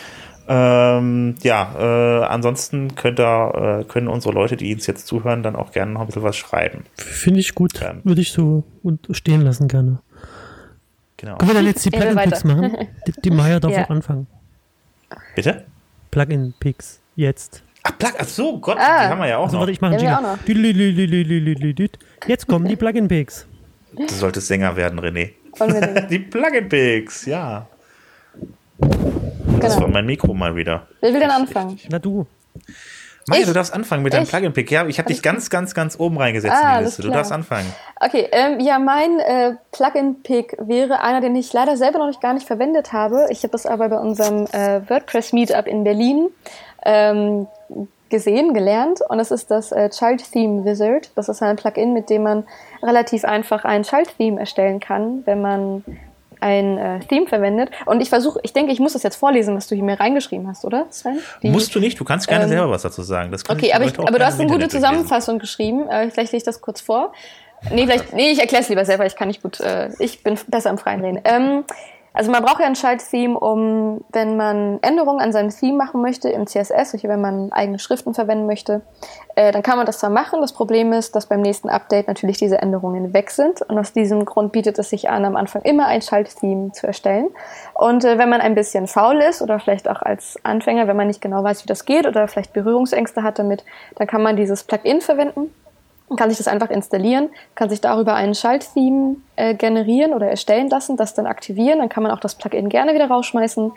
Ähm, 0.48 1.34
ja, 1.42 1.74
äh, 1.78 2.24
ansonsten 2.24 2.94
könnt 2.94 3.20
ihr, 3.20 3.82
äh, 3.82 3.84
können 3.84 4.09
unsere 4.09 4.34
Leute, 4.34 4.56
die 4.56 4.74
uns 4.74 4.86
jetzt 4.86 5.06
zuhören, 5.06 5.42
dann 5.42 5.55
auch 5.55 5.70
gerne 5.70 5.92
noch 5.92 6.01
ein 6.01 6.06
bisschen 6.06 6.22
was 6.22 6.36
schreiben. 6.36 6.84
Finde 6.97 7.40
ich 7.40 7.55
gut. 7.55 7.80
Ähm, 7.84 8.01
Würde 8.02 8.22
ich 8.22 8.32
so 8.32 8.64
stehen 9.10 9.42
lassen 9.42 9.68
gerne. 9.68 10.01
Genau. 11.20 11.36
Können 11.36 11.51
wir 11.51 11.55
dann 11.55 11.66
jetzt 11.66 11.84
die 11.84 11.90
Plugin-Picks 11.90 12.44
machen? 12.44 12.88
Die, 13.06 13.12
die 13.20 13.30
Maya 13.30 13.60
darf 13.60 13.72
ja. 13.76 13.84
auch 13.84 13.90
anfangen. 13.90 14.26
Bitte? 15.36 15.66
Plugin-Picks. 16.10 17.01
Jetzt. 17.14 17.62
Ach, 17.82 17.98
Plug, 17.98 18.12
ach 18.18 18.24
so, 18.24 18.59
Gott, 18.59 18.78
ah. 18.80 19.05
die 19.05 19.10
haben 19.10 19.18
wir 19.18 19.28
ja 19.28 19.36
auch 19.36 19.44
also, 19.44 19.56
noch. 19.56 19.60
Warte, 19.60 19.72
ich 19.72 19.80
mache 19.82 19.97
einen 19.97 20.05
Jetzt 22.26 22.47
kommen 22.47 22.66
die 22.66 22.76
Plugin-Picks. 22.76 23.47
Du 23.92 24.09
solltest 24.09 24.47
Sänger 24.47 24.74
werden, 24.76 24.98
René. 24.98 25.32
die 26.09 26.20
Plugin-Picks, 26.20 27.26
ja. 27.26 27.66
Genau. 28.78 29.59
Das 29.60 29.78
war 29.78 29.88
mein 29.88 30.06
Mikro 30.06 30.32
mal 30.32 30.56
wieder. 30.56 30.86
Wer 31.01 31.12
will 31.12 31.20
denn 31.20 31.30
anfangen? 31.30 31.78
Na 31.90 31.98
du. 31.98 32.26
Maja, 33.31 33.47
du 33.47 33.52
darfst 33.52 33.73
anfangen 33.73 34.02
mit 34.02 34.12
deinem 34.12 34.27
Plugin-Pick. 34.27 34.70
Ja, 34.73 34.86
ich 34.86 34.98
habe 34.98 35.09
dich 35.09 35.23
ganz, 35.23 35.51
ganz, 35.51 35.73
ganz 35.73 35.98
oben 35.98 36.19
reingesetzt 36.19 36.57
ah, 36.61 36.73
in 36.73 36.78
die 36.78 36.85
Liste. 36.86 37.02
Du 37.02 37.11
darfst 37.11 37.31
anfangen. 37.31 37.73
Okay, 38.01 38.28
ähm, 38.32 38.59
ja, 38.59 38.81
mein 38.81 39.20
äh, 39.20 39.55
Plugin-Pick 39.70 40.57
wäre 40.59 41.01
einer, 41.01 41.20
den 41.20 41.36
ich 41.36 41.52
leider 41.52 41.77
selber 41.77 42.01
noch 42.01 42.09
nicht, 42.09 42.20
gar 42.20 42.35
nicht 42.35 42.47
verwendet 42.47 42.93
habe. 42.93 43.28
Ich 43.31 43.44
habe 43.44 43.52
das 43.52 43.66
aber 43.66 43.89
bei 43.89 43.98
unserem 43.98 44.47
äh, 44.52 44.81
WordPress-Meetup 44.89 45.69
in 45.69 45.85
Berlin 45.85 46.28
ähm, 46.85 47.47
gesehen, 48.09 48.52
gelernt. 48.52 49.01
Und 49.09 49.19
das 49.19 49.31
ist 49.31 49.51
das 49.51 49.70
äh, 49.70 49.89
Child 49.90 50.32
Theme 50.32 50.65
Wizard. 50.65 51.12
Das 51.15 51.28
ist 51.28 51.40
ein 51.40 51.55
Plugin, 51.55 51.93
mit 51.93 52.11
dem 52.11 52.24
man 52.24 52.44
relativ 52.82 53.24
einfach 53.24 53.65
ein 53.65 53.85
Child 53.85 54.16
Theme 54.19 54.40
erstellen 54.40 54.81
kann, 54.81 55.23
wenn 55.24 55.40
man 55.40 55.85
ein 56.41 56.79
äh, 56.79 57.01
Theme 57.01 57.27
verwendet. 57.27 57.71
Und 57.87 58.01
ich 58.01 58.09
versuche, 58.09 58.41
ich 58.43 58.53
denke, 58.53 58.73
ich 58.73 58.81
muss 58.81 58.93
das 58.95 59.03
jetzt 59.03 59.17
vorlesen, 59.17 59.57
was 59.57 59.67
du 59.67 59.75
hier 59.75 59.85
mir 59.85 59.99
reingeschrieben 59.99 60.49
hast, 60.49 60.65
oder, 60.65 60.87
Sven? 60.91 61.19
Die, 61.43 61.51
Musst 61.51 61.75
du 61.75 61.81
nicht, 61.81 61.99
du 61.99 62.05
kannst 62.05 62.29
gerne 62.29 62.45
ähm, 62.45 62.51
selber 62.51 62.71
was 62.71 62.83
dazu 62.83 63.03
sagen. 63.03 63.35
okay, 63.49 63.73
aber, 63.73 63.85
ich, 63.85 63.99
aber 63.99 64.19
du 64.19 64.25
hast 64.25 64.41
eine 64.41 64.51
gute 64.51 64.69
Zusammenfassung 64.69 65.39
geschrieben. 65.39 65.89
Äh, 65.89 66.11
vielleicht 66.11 66.33
lese 66.33 66.37
ich 66.37 66.43
das 66.45 66.61
kurz 66.61 66.81
vor. 66.81 67.12
Nee, 67.71 67.87
vielleicht, 67.87 68.12
nee, 68.12 68.31
ich 68.31 68.39
erkläre 68.39 68.62
es 68.62 68.69
lieber 68.69 68.85
selber, 68.85 69.05
ich 69.07 69.17
kann 69.17 69.29
nicht 69.29 69.43
gut, 69.43 69.61
äh, 69.61 69.91
ich 69.99 70.23
bin 70.23 70.39
besser 70.49 70.71
im 70.71 70.79
Freien 70.79 71.05
reden. 71.05 71.21
Ähm, 71.25 71.65
also 72.12 72.31
man 72.31 72.43
braucht 72.43 72.61
ja 72.61 72.66
ein 72.66 72.74
Schalttheme, 72.74 73.39
um, 73.39 74.05
wenn 74.12 74.37
man 74.37 74.78
Änderungen 74.82 75.20
an 75.20 75.32
seinem 75.32 75.51
Theme 75.51 75.77
machen 75.77 76.03
möchte 76.03 76.28
im 76.28 76.47
CSS, 76.47 76.95
also 76.95 77.09
wenn 77.09 77.20
man 77.20 77.53
eigene 77.53 77.78
Schriften 77.78 78.15
verwenden 78.15 78.47
möchte, 78.47 78.82
äh, 79.37 79.53
dann 79.53 79.62
kann 79.62 79.77
man 79.77 79.87
das 79.87 79.99
zwar 79.99 80.11
machen. 80.11 80.41
Das 80.41 80.53
Problem 80.53 80.93
ist, 80.93 81.15
dass 81.15 81.27
beim 81.27 81.41
nächsten 81.41 81.69
Update 81.69 82.09
natürlich 82.09 82.39
diese 82.39 82.59
Änderungen 82.59 83.15
weg 83.15 83.31
sind. 83.31 83.62
Und 83.62 83.78
aus 83.78 83.93
diesem 83.93 84.24
Grund 84.24 84.51
bietet 84.51 84.78
es 84.78 84.91
sich 84.91 85.09
an, 85.09 85.24
am 85.24 85.37
Anfang 85.37 85.62
immer 85.62 85.87
ein 85.87 86.03
Schalttheme 86.03 86.73
zu 86.73 86.87
erstellen. 86.87 87.28
Und 87.74 88.05
äh, 88.05 88.19
wenn 88.19 88.28
man 88.28 88.41
ein 88.41 88.57
bisschen 88.57 88.89
faul 88.89 89.19
ist 89.19 89.41
oder 89.41 89.61
vielleicht 89.61 89.89
auch 89.89 90.03
als 90.03 90.37
Anfänger, 90.43 90.89
wenn 90.89 90.97
man 90.97 91.07
nicht 91.07 91.20
genau 91.20 91.45
weiß, 91.45 91.62
wie 91.62 91.69
das 91.69 91.85
geht 91.85 92.07
oder 92.07 92.27
vielleicht 92.27 92.53
Berührungsängste 92.53 93.23
hat 93.23 93.39
damit, 93.39 93.65
dann 93.97 94.09
kann 94.09 94.23
man 94.23 94.37
dieses 94.37 94.65
Plugin 94.65 95.01
verwenden 95.01 95.53
kann 96.16 96.31
sich 96.31 96.39
das 96.39 96.49
einfach 96.49 96.70
installieren, 96.70 97.31
kann 97.55 97.70
sich 97.70 97.81
darüber 97.81 98.15
einen 98.15 98.35
Schalttheme 98.35 99.16
äh, 99.37 99.55
generieren 99.55 100.12
oder 100.12 100.28
erstellen 100.28 100.69
lassen, 100.69 100.97
das 100.97 101.15
dann 101.15 101.27
aktivieren. 101.27 101.78
Dann 101.78 101.89
kann 101.89 102.03
man 102.03 102.12
auch 102.12 102.20
das 102.20 102.35
Plugin 102.35 102.69
gerne 102.69 102.95
wieder 102.95 103.09
rausschmeißen. 103.09 103.73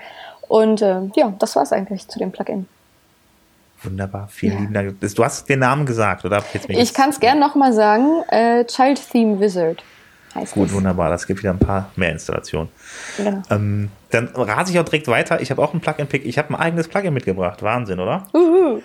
Und 0.48 0.82
äh, 0.82 1.02
ja, 1.16 1.34
das 1.40 1.56
war 1.56 1.64
es 1.64 1.72
eigentlich 1.72 2.08
zu 2.08 2.20
dem 2.20 2.32
Plugin. 2.32 2.68
Wunderbar, 3.84 4.28
vielen 4.30 4.54
ja. 4.54 4.60
lieben 4.60 4.74
Dank. 4.74 5.00
Du 5.02 5.24
hast 5.24 5.50
den 5.50 5.60
Namen 5.60 5.86
gesagt, 5.86 6.24
oder? 6.24 6.42
ich 6.70 6.94
kann 6.94 7.10
es 7.10 7.20
gerne 7.20 7.40
nochmal 7.40 7.74
sagen. 7.74 8.24
Äh, 8.30 8.66
Child 8.66 9.02
Theme 9.12 9.40
Wizard 9.40 9.84
heißt 10.36 10.54
Gut, 10.54 10.68
das. 10.68 10.74
wunderbar. 10.74 11.10
Das 11.10 11.28
gibt 11.28 11.42
wieder 11.42 11.52
ein 11.52 11.60
paar 11.60 11.92
mehr 11.96 12.12
Installationen. 12.12 12.70
Genau. 13.18 13.42
Ähm, 13.50 13.90
dann 14.10 14.30
rase 14.36 14.72
ich 14.72 14.80
auch 14.80 14.86
direkt 14.86 15.08
weiter. 15.08 15.42
Ich 15.42 15.52
habe 15.52 15.62
auch 15.62 15.74
ein 15.74 15.82
Plugin-Pick. 15.82 16.26
Ich 16.26 16.38
habe 16.38 16.50
ein 16.50 16.56
eigenes 16.56 16.88
Plugin 16.88 17.14
mitgebracht. 17.14 17.62
Wahnsinn, 17.62 18.00
oder? 18.00 18.28
Uhu. 18.34 18.82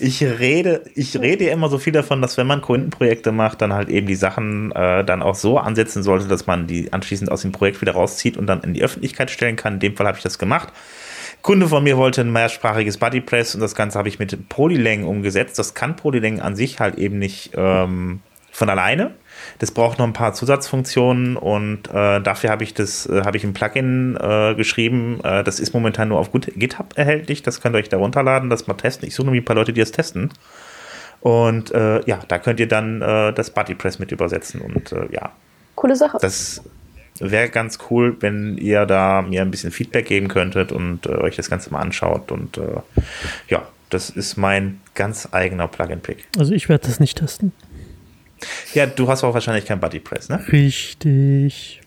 Ich 0.00 0.22
rede, 0.22 0.82
ich 0.94 1.16
rede 1.18 1.46
immer 1.46 1.68
so 1.68 1.78
viel 1.78 1.92
davon, 1.92 2.20
dass 2.20 2.36
wenn 2.36 2.46
man 2.46 2.60
Kundenprojekte 2.60 3.32
macht, 3.32 3.62
dann 3.62 3.72
halt 3.72 3.88
eben 3.88 4.06
die 4.06 4.14
Sachen 4.14 4.72
äh, 4.72 5.04
dann 5.04 5.22
auch 5.22 5.36
so 5.36 5.58
ansetzen 5.58 6.02
sollte, 6.02 6.26
dass 6.26 6.46
man 6.46 6.66
die 6.66 6.92
anschließend 6.92 7.30
aus 7.30 7.42
dem 7.42 7.52
Projekt 7.52 7.80
wieder 7.80 7.92
rauszieht 7.92 8.36
und 8.36 8.46
dann 8.46 8.62
in 8.62 8.74
die 8.74 8.82
Öffentlichkeit 8.82 9.30
stellen 9.30 9.56
kann. 9.56 9.74
In 9.74 9.80
dem 9.80 9.96
Fall 9.96 10.06
habe 10.06 10.16
ich 10.16 10.24
das 10.24 10.38
gemacht. 10.38 10.72
Kunde 11.42 11.68
von 11.68 11.84
mir 11.84 11.96
wollte 11.96 12.22
ein 12.22 12.32
mehrsprachiges 12.32 12.98
Bodypress 12.98 13.54
und 13.54 13.60
das 13.60 13.74
Ganze 13.74 13.98
habe 13.98 14.08
ich 14.08 14.18
mit 14.18 14.48
Polylang 14.48 15.04
umgesetzt. 15.04 15.58
Das 15.58 15.74
kann 15.74 15.94
Polylang 15.94 16.40
an 16.40 16.56
sich 16.56 16.80
halt 16.80 16.96
eben 16.96 17.18
nicht 17.18 17.52
ähm, 17.54 18.20
von 18.50 18.70
alleine. 18.70 19.14
Das 19.58 19.70
braucht 19.70 19.98
noch 19.98 20.06
ein 20.06 20.12
paar 20.12 20.34
Zusatzfunktionen 20.34 21.36
und 21.36 21.88
äh, 21.88 22.20
dafür 22.20 22.50
habe 22.50 22.64
ich 22.64 22.74
das, 22.74 23.06
äh, 23.06 23.22
habe 23.24 23.36
ich 23.36 23.44
ein 23.44 23.54
Plugin 23.54 24.16
äh, 24.20 24.54
geschrieben. 24.54 25.20
Äh, 25.22 25.44
das 25.44 25.60
ist 25.60 25.74
momentan 25.74 26.08
nur 26.08 26.18
auf 26.18 26.30
GitHub 26.32 26.92
erhältlich. 26.96 27.42
Das 27.42 27.60
könnt 27.60 27.74
ihr 27.74 27.78
euch 27.78 27.88
da 27.88 27.98
runterladen, 27.98 28.50
das 28.50 28.66
mal 28.66 28.74
testen. 28.74 29.08
Ich 29.08 29.14
suche 29.14 29.26
nämlich 29.26 29.42
ein 29.42 29.44
paar 29.44 29.56
Leute, 29.56 29.72
die 29.72 29.80
das 29.80 29.92
testen. 29.92 30.30
Und 31.20 31.72
äh, 31.72 32.04
ja, 32.06 32.20
da 32.28 32.38
könnt 32.38 32.60
ihr 32.60 32.68
dann 32.68 33.00
äh, 33.00 33.32
das 33.32 33.50
BuddyPress 33.50 33.98
mit 33.98 34.12
übersetzen 34.12 34.60
und 34.60 34.94
ja. 35.10 35.32
Coole 35.74 35.96
Sache. 35.96 36.18
Das 36.20 36.62
wäre 37.18 37.48
ganz 37.48 37.78
cool, 37.90 38.16
wenn 38.20 38.58
ihr 38.58 38.86
da 38.86 39.22
mir 39.22 39.42
ein 39.42 39.50
bisschen 39.50 39.70
Feedback 39.70 40.06
geben 40.06 40.28
könntet 40.28 40.72
und 40.72 41.06
euch 41.06 41.36
das 41.36 41.48
Ganze 41.48 41.70
mal 41.70 41.80
anschaut. 41.80 42.30
Und 42.30 42.60
ja, 43.48 43.62
das 43.90 44.10
ist 44.10 44.36
mein 44.36 44.80
ganz 44.94 45.28
eigener 45.32 45.68
Plugin-Pick. 45.68 46.26
Also 46.36 46.52
ich 46.52 46.68
werde 46.68 46.86
das 46.86 47.00
nicht 47.00 47.18
testen. 47.18 47.52
Ja, 48.74 48.86
du 48.86 49.08
hast 49.08 49.24
auch 49.24 49.34
wahrscheinlich 49.34 49.64
kein 49.64 49.80
Bodypress, 49.80 50.28
ne? 50.28 50.40
Richtig. 50.50 51.80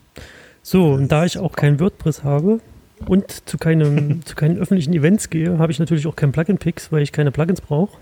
So, 0.61 0.93
und 0.93 1.11
da 1.11 1.25
ich 1.25 1.37
auch 1.37 1.53
kein 1.53 1.79
WordPress 1.79 2.23
habe 2.23 2.59
und 3.05 3.47
zu, 3.47 3.57
keinem, 3.57 4.21
zu 4.25 4.35
keinen 4.35 4.57
öffentlichen 4.57 4.93
Events 4.93 5.29
gehe, 5.29 5.57
habe 5.57 5.71
ich 5.71 5.79
natürlich 5.79 6.07
auch 6.07 6.15
kein 6.15 6.31
Plugin-Picks, 6.31 6.91
weil 6.91 7.03
ich 7.03 7.11
keine 7.11 7.31
Plugins 7.31 7.61
brauche. 7.61 7.97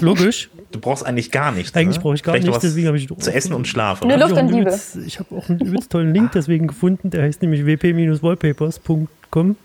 Logisch. 0.00 0.50
Du 0.72 0.80
brauchst 0.80 1.04
eigentlich 1.04 1.30
gar 1.30 1.52
nichts. 1.52 1.74
Eigentlich 1.74 1.96
ne? 1.96 2.02
brauche 2.02 2.14
ich 2.14 2.22
gar 2.22 2.38
nichts, 2.38 2.58
deswegen 2.58 2.86
habe 2.86 2.96
ich 2.96 3.08
zu 3.08 3.32
essen 3.32 3.52
und 3.52 3.68
schlafen. 3.68 4.08
Nur 4.08 4.16
Luft 4.16 4.32
und 4.32 4.48
Liebe. 4.48 4.78
Ich 5.06 5.18
habe 5.18 5.34
auch 5.34 5.48
einen 5.48 5.60
übelst 5.60 5.90
tollen 5.90 6.12
Link 6.12 6.32
deswegen 6.32 6.66
gefunden, 6.66 7.10
der 7.10 7.22
heißt 7.22 7.42
nämlich 7.42 7.64
wp-wallpapers.com, 7.64 9.56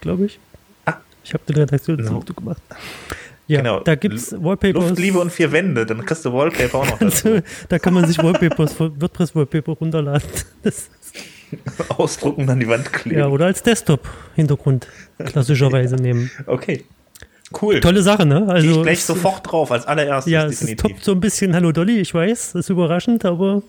glaube 0.00 0.26
ich. 0.26 0.38
Ah. 0.84 0.96
Ich 1.24 1.32
habe 1.32 1.44
den 1.46 1.56
Redaktionsdialog 1.56 2.28
no. 2.28 2.34
gemacht. 2.34 2.62
Ja, 3.52 3.58
genau. 3.60 3.80
da 3.80 3.94
gibt 3.94 4.14
es 4.14 4.32
Wallpapers. 4.32 4.88
Luft, 4.90 4.98
Liebe 4.98 5.18
und 5.20 5.30
vier 5.32 5.52
Wände, 5.52 5.86
dann 5.86 6.04
kriegst 6.04 6.24
du 6.24 6.32
Wallpaper 6.32 6.78
auch 6.78 6.86
noch 6.90 6.98
dazu. 7.00 7.40
da 7.68 7.78
kann 7.78 7.94
man 7.94 8.06
sich 8.06 8.18
Wallpapers, 8.18 8.78
WordPress-Wallpaper 8.80 9.72
runterladen. 9.72 10.28
Ausdrucken 11.88 12.42
und 12.42 12.50
an 12.50 12.60
die 12.60 12.68
Wand 12.68 12.92
kleben. 12.92 13.18
Ja, 13.18 13.28
oder 13.28 13.46
als 13.46 13.62
Desktop-Hintergrund 13.62 14.86
klassischerweise 15.24 15.96
nehmen. 15.96 16.30
Okay. 16.46 16.84
Cool. 17.60 17.80
Tolle 17.80 18.02
Sache, 18.02 18.24
ne? 18.24 18.36
Gehe 18.46 18.46
ich 18.46 18.68
Also, 18.68 18.82
gleich 18.82 19.04
sofort 19.04 19.52
drauf, 19.52 19.70
als 19.70 19.84
allererstes. 19.86 20.32
ja, 20.32 20.46
es 20.46 20.64
toppt 20.76 21.04
so 21.04 21.12
ein 21.12 21.20
bisschen 21.20 21.54
Hallo 21.54 21.70
Dolly, 21.70 21.98
ich 22.00 22.14
weiß, 22.14 22.52
das 22.52 22.60
ist 22.66 22.70
überraschend, 22.70 23.26
aber 23.26 23.62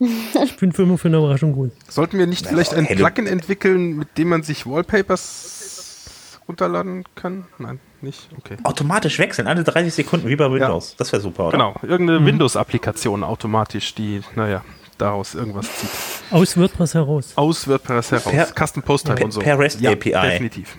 ich 0.00 0.56
bin 0.56 0.72
für 0.72 0.82
immer 0.82 0.98
für 0.98 1.06
eine 1.06 1.18
Überraschung 1.18 1.52
gut. 1.52 1.70
Sollten 1.88 2.18
wir 2.18 2.26
nicht 2.26 2.48
vielleicht 2.48 2.74
ein. 2.74 2.86
Plugin 2.88 3.28
entwickeln, 3.28 3.96
mit 3.98 4.18
dem 4.18 4.28
man 4.30 4.42
sich 4.42 4.66
Wallpapers 4.66 6.40
runterladen 6.48 7.04
kann? 7.14 7.46
Nein, 7.58 7.78
nicht? 8.02 8.28
Okay. 8.38 8.56
Automatisch 8.64 9.18
wechseln, 9.18 9.46
alle 9.48 9.64
30 9.64 9.92
Sekunden, 9.94 10.28
wie 10.28 10.36
bei 10.36 10.50
Windows. 10.50 10.94
Das 10.96 11.12
wäre 11.12 11.20
super, 11.22 11.48
oder? 11.48 11.52
Genau, 11.52 11.74
irgendeine 11.82 12.24
Windows-Applikation 12.24 13.22
automatisch, 13.24 13.94
die, 13.94 14.20
naja, 14.36 14.64
daraus 14.98 15.34
irgendwas 15.34 15.66
zieht. 15.76 15.90
Aus 16.30 16.56
WordPress 16.56 16.94
heraus. 16.94 17.32
Aus 17.36 17.66
WordPress 17.68 18.10
heraus. 18.12 18.32
Per- 18.32 18.66
Custom 18.66 18.82
Post 18.82 19.06
Type 19.06 19.24
und 19.24 19.30
so. 19.32 19.40
per 19.40 19.58
REST 19.58 19.80
ja, 19.80 19.92
API. 19.92 20.10
Definitiv. 20.12 20.76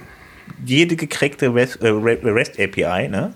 Jede 0.66 0.96
gekräckte 0.96 1.54
REST, 1.54 1.82
äh, 1.82 1.90
REST 1.90 2.60
API, 2.60 3.08
ne? 3.08 3.34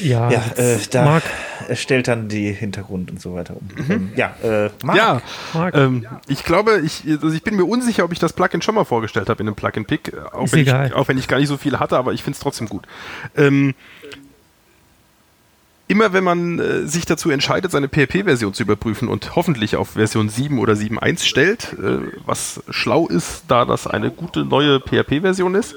Ja, 0.00 0.30
Ja, 0.30 0.42
äh, 0.56 0.78
da 0.90 1.04
Marc, 1.04 1.22
erstellt 1.68 2.08
dann 2.08 2.28
die 2.28 2.52
Hintergrund 2.52 3.10
und 3.10 3.20
so 3.20 3.34
weiter 3.34 3.54
um. 3.56 3.68
Ähm, 3.90 4.12
ja, 4.16 4.34
äh, 4.42 4.70
Marc, 4.82 4.96
Ja, 4.96 5.22
Marc. 5.54 5.74
ähm, 5.76 6.06
ich 6.28 6.44
glaube, 6.44 6.80
ich, 6.84 7.02
also 7.06 7.30
ich 7.32 7.42
bin 7.42 7.56
mir 7.56 7.64
unsicher, 7.64 8.04
ob 8.04 8.12
ich 8.12 8.18
das 8.18 8.32
Plugin 8.32 8.62
schon 8.62 8.74
mal 8.74 8.84
vorgestellt 8.84 9.28
habe 9.28 9.42
in 9.42 9.48
einem 9.48 9.56
Plugin-Pick, 9.56 10.12
äh, 10.12 10.16
auch, 10.32 10.50
wenn 10.52 10.60
ich- 10.60 10.94
auch 10.94 11.08
wenn 11.08 11.18
ich 11.18 11.28
gar 11.28 11.38
nicht 11.38 11.48
so 11.48 11.56
viele 11.56 11.80
hatte, 11.80 11.96
aber 11.98 12.12
ich 12.12 12.22
finde 12.22 12.36
es 12.36 12.40
trotzdem 12.40 12.68
gut. 12.68 12.86
Ähm, 13.36 13.74
immer 15.88 16.12
wenn 16.12 16.22
man 16.22 16.58
äh, 16.58 16.86
sich 16.86 17.06
dazu 17.06 17.30
entscheidet, 17.30 17.72
seine 17.72 17.88
PHP-Version 17.88 18.52
zu 18.52 18.62
überprüfen 18.62 19.08
und 19.08 19.34
hoffentlich 19.34 19.74
auf 19.74 19.90
Version 19.92 20.28
7 20.28 20.58
oder 20.58 20.74
7.1 20.74 21.24
stellt, 21.24 21.72
äh, 21.72 22.00
was 22.26 22.62
schlau 22.68 23.08
ist, 23.08 23.44
da 23.48 23.64
das 23.64 23.86
eine 23.86 24.10
gute 24.10 24.44
neue 24.44 24.80
PHP-Version 24.80 25.54
ist, 25.54 25.74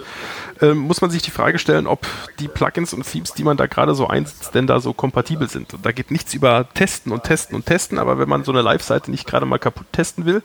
ähm, 0.61 0.79
muss 0.79 1.01
man 1.01 1.09
sich 1.09 1.21
die 1.21 1.31
Frage 1.31 1.59
stellen, 1.59 1.87
ob 1.87 2.05
die 2.39 2.49
Plugins 2.49 2.93
und 2.93 3.09
Themes, 3.09 3.33
die 3.33 3.45
man 3.45 3.55
da 3.55 3.67
gerade 3.67 3.95
so 3.95 4.07
einsetzt, 4.07 4.53
denn 4.53 4.67
da 4.67 4.81
so 4.81 4.91
kompatibel 4.91 5.49
sind. 5.49 5.73
Und 5.73 5.85
da 5.85 5.93
geht 5.93 6.11
nichts 6.11 6.33
über 6.33 6.67
Testen 6.73 7.13
und 7.13 7.23
Testen 7.23 7.55
und 7.55 7.65
Testen, 7.65 7.97
aber 7.97 8.19
wenn 8.19 8.29
man 8.29 8.43
so 8.43 8.51
eine 8.51 8.61
Live-Seite 8.61 9.09
nicht 9.09 9.25
gerade 9.25 9.45
mal 9.45 9.59
kaputt 9.59 9.87
testen 9.93 10.25
will, 10.25 10.43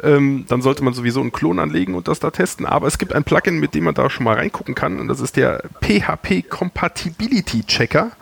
ähm, 0.00 0.44
dann 0.48 0.62
sollte 0.62 0.84
man 0.84 0.94
sowieso 0.94 1.20
einen 1.20 1.32
Klon 1.32 1.58
anlegen 1.58 1.96
und 1.96 2.06
das 2.06 2.20
da 2.20 2.30
testen. 2.30 2.66
Aber 2.66 2.86
es 2.86 2.98
gibt 2.98 3.12
ein 3.12 3.24
Plugin, 3.24 3.58
mit 3.58 3.74
dem 3.74 3.82
man 3.84 3.94
da 3.94 4.08
schon 4.08 4.24
mal 4.24 4.36
reingucken 4.36 4.76
kann, 4.76 5.00
und 5.00 5.08
das 5.08 5.20
ist 5.20 5.36
der 5.36 5.64
PHP 5.80 6.48
Compatibility 6.48 7.64
Checker. 7.64 8.12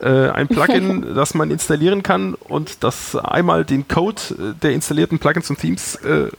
Äh, 0.00 0.30
ein 0.30 0.48
Plugin, 0.48 1.14
das 1.14 1.34
man 1.34 1.50
installieren 1.50 2.02
kann 2.02 2.34
und 2.34 2.82
das 2.82 3.14
einmal 3.14 3.64
den 3.64 3.86
Code 3.86 4.20
äh, 4.30 4.60
der 4.60 4.72
installierten 4.72 5.18
Plugins 5.18 5.50
und 5.50 5.58
Themes 5.60 5.96
äh, 5.96 6.30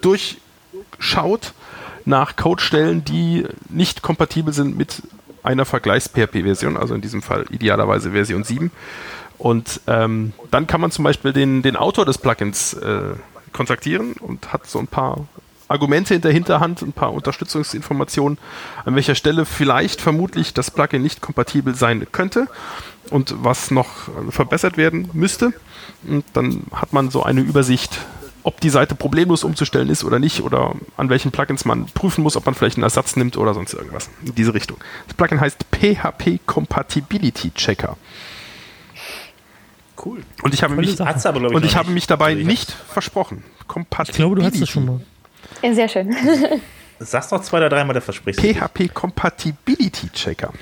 durchschaut 0.00 1.52
nach 2.04 2.36
Codestellen, 2.36 3.04
die 3.04 3.46
nicht 3.68 4.02
kompatibel 4.02 4.52
sind 4.54 4.76
mit 4.76 5.02
einer 5.42 5.64
Vergleichs-PHP-Version, 5.64 6.76
also 6.76 6.94
in 6.94 7.00
diesem 7.00 7.22
Fall 7.22 7.44
idealerweise 7.50 8.12
Version 8.12 8.44
7. 8.44 8.70
Und 9.38 9.80
ähm, 9.88 10.32
dann 10.50 10.66
kann 10.66 10.80
man 10.80 10.90
zum 10.90 11.04
Beispiel 11.04 11.32
den, 11.32 11.62
den 11.62 11.76
Autor 11.76 12.06
des 12.06 12.18
Plugins 12.18 12.74
äh, 12.74 13.14
kontaktieren 13.52 14.14
und 14.14 14.52
hat 14.52 14.66
so 14.66 14.78
ein 14.78 14.86
paar 14.86 15.26
Argumente 15.68 16.14
in 16.14 16.20
der 16.20 16.32
Hinterhand, 16.32 16.82
ein 16.82 16.92
paar 16.92 17.12
Unterstützungsinformationen, 17.12 18.38
an 18.84 18.94
welcher 18.94 19.14
Stelle 19.14 19.44
vielleicht 19.44 20.00
vermutlich 20.00 20.54
das 20.54 20.70
Plugin 20.70 21.02
nicht 21.02 21.20
kompatibel 21.20 21.74
sein 21.74 22.06
könnte 22.12 22.46
und 23.12 23.34
was 23.44 23.70
noch 23.70 24.08
verbessert 24.30 24.76
werden 24.76 25.10
müsste. 25.12 25.52
Und 26.06 26.24
dann 26.32 26.64
hat 26.72 26.92
man 26.92 27.10
so 27.10 27.22
eine 27.22 27.40
Übersicht, 27.40 28.00
ob 28.44 28.60
die 28.60 28.70
Seite 28.70 28.94
problemlos 28.94 29.44
umzustellen 29.44 29.88
ist 29.88 30.04
oder 30.04 30.18
nicht 30.18 30.42
oder 30.42 30.74
an 30.96 31.08
welchen 31.08 31.30
Plugins 31.30 31.64
man 31.64 31.86
prüfen 31.86 32.22
muss, 32.22 32.36
ob 32.36 32.46
man 32.46 32.54
vielleicht 32.54 32.76
einen 32.76 32.84
Ersatz 32.84 33.16
nimmt 33.16 33.36
oder 33.36 33.54
sonst 33.54 33.72
irgendwas 33.72 34.10
in 34.24 34.34
diese 34.34 34.54
Richtung. 34.54 34.78
Das 35.06 35.16
Plugin 35.16 35.40
heißt 35.40 35.64
PHP 35.72 36.40
Compatibility 36.46 37.50
Checker. 37.52 37.96
cool. 40.04 40.22
Und 40.42 40.54
ich 40.54 40.62
habe 40.62 40.74
mich, 40.74 41.00
aber, 41.00 41.40
ich, 41.40 41.54
und 41.54 41.64
ich 41.64 41.76
habe 41.76 41.90
mich 41.90 42.06
dabei 42.06 42.30
Also 42.30 42.40
ich 42.40 42.46
nicht 42.46 42.70
versprochen. 42.72 43.44
ich 43.60 44.12
glaube, 44.12 44.36
du 44.36 44.44
hattest 44.44 44.62
das 44.62 44.68
schon 44.68 44.86
mal. 44.86 45.00
Ja, 45.62 45.74
sehr 45.74 45.88
schön. 45.88 46.14
Sag's 46.98 47.30
noch 47.30 47.42
zwei 47.42 47.58
oder 47.58 47.68
dreimal, 47.68 47.94
der 47.94 48.02
versprichst 48.02 48.42
du. 48.42 48.54
PHP 48.54 48.92
Compatibility 48.92 50.08
Checker. 50.10 50.52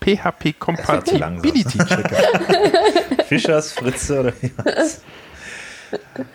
PHP. 0.00 0.58
Compatibility 0.58 1.78
Checker. 1.78 3.24
Fischers, 3.26 3.72
Fritze 3.72 4.20
oder 4.20 4.32
wie 4.40 4.50
was? 4.56 5.02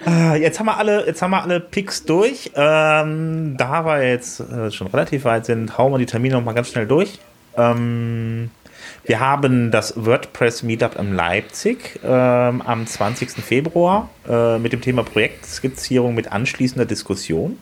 Ah, 0.06 0.36
Jetzt 0.36 0.60
haben 0.60 0.66
wir 0.68 0.78
alle, 0.78 1.06
jetzt 1.06 1.22
haben 1.22 1.32
wir 1.32 1.42
alle 1.42 1.60
Picks 1.60 2.04
durch. 2.06 2.52
Ähm, 2.56 3.56
da 3.58 3.86
wir 3.86 4.08
jetzt 4.08 4.40
äh, 4.40 4.72
schon 4.72 4.88
relativ 4.88 5.26
weit 5.26 5.46
sind, 5.46 5.78
hauen 5.78 5.92
wir 5.94 5.98
die 5.98 6.06
Termine 6.06 6.36
noch 6.36 6.44
mal 6.44 6.54
ganz 6.54 6.70
schnell 6.70 6.88
durch. 6.88 7.20
Ähm, 7.58 8.52
wir 9.06 9.20
haben 9.20 9.72
das 9.72 9.94
WordPress 9.96 10.64
Meetup 10.64 10.98
in 11.00 11.14
Leipzig 11.14 12.00
ähm, 12.04 12.62
am 12.62 12.86
20. 12.86 13.32
Februar 13.32 14.10
äh, 14.28 14.58
mit 14.60 14.74
dem 14.74 14.82
Thema 14.82 15.04
Projektskizzierung 15.04 16.16
mit 16.16 16.32
anschließender 16.32 16.86
Diskussion. 16.86 17.58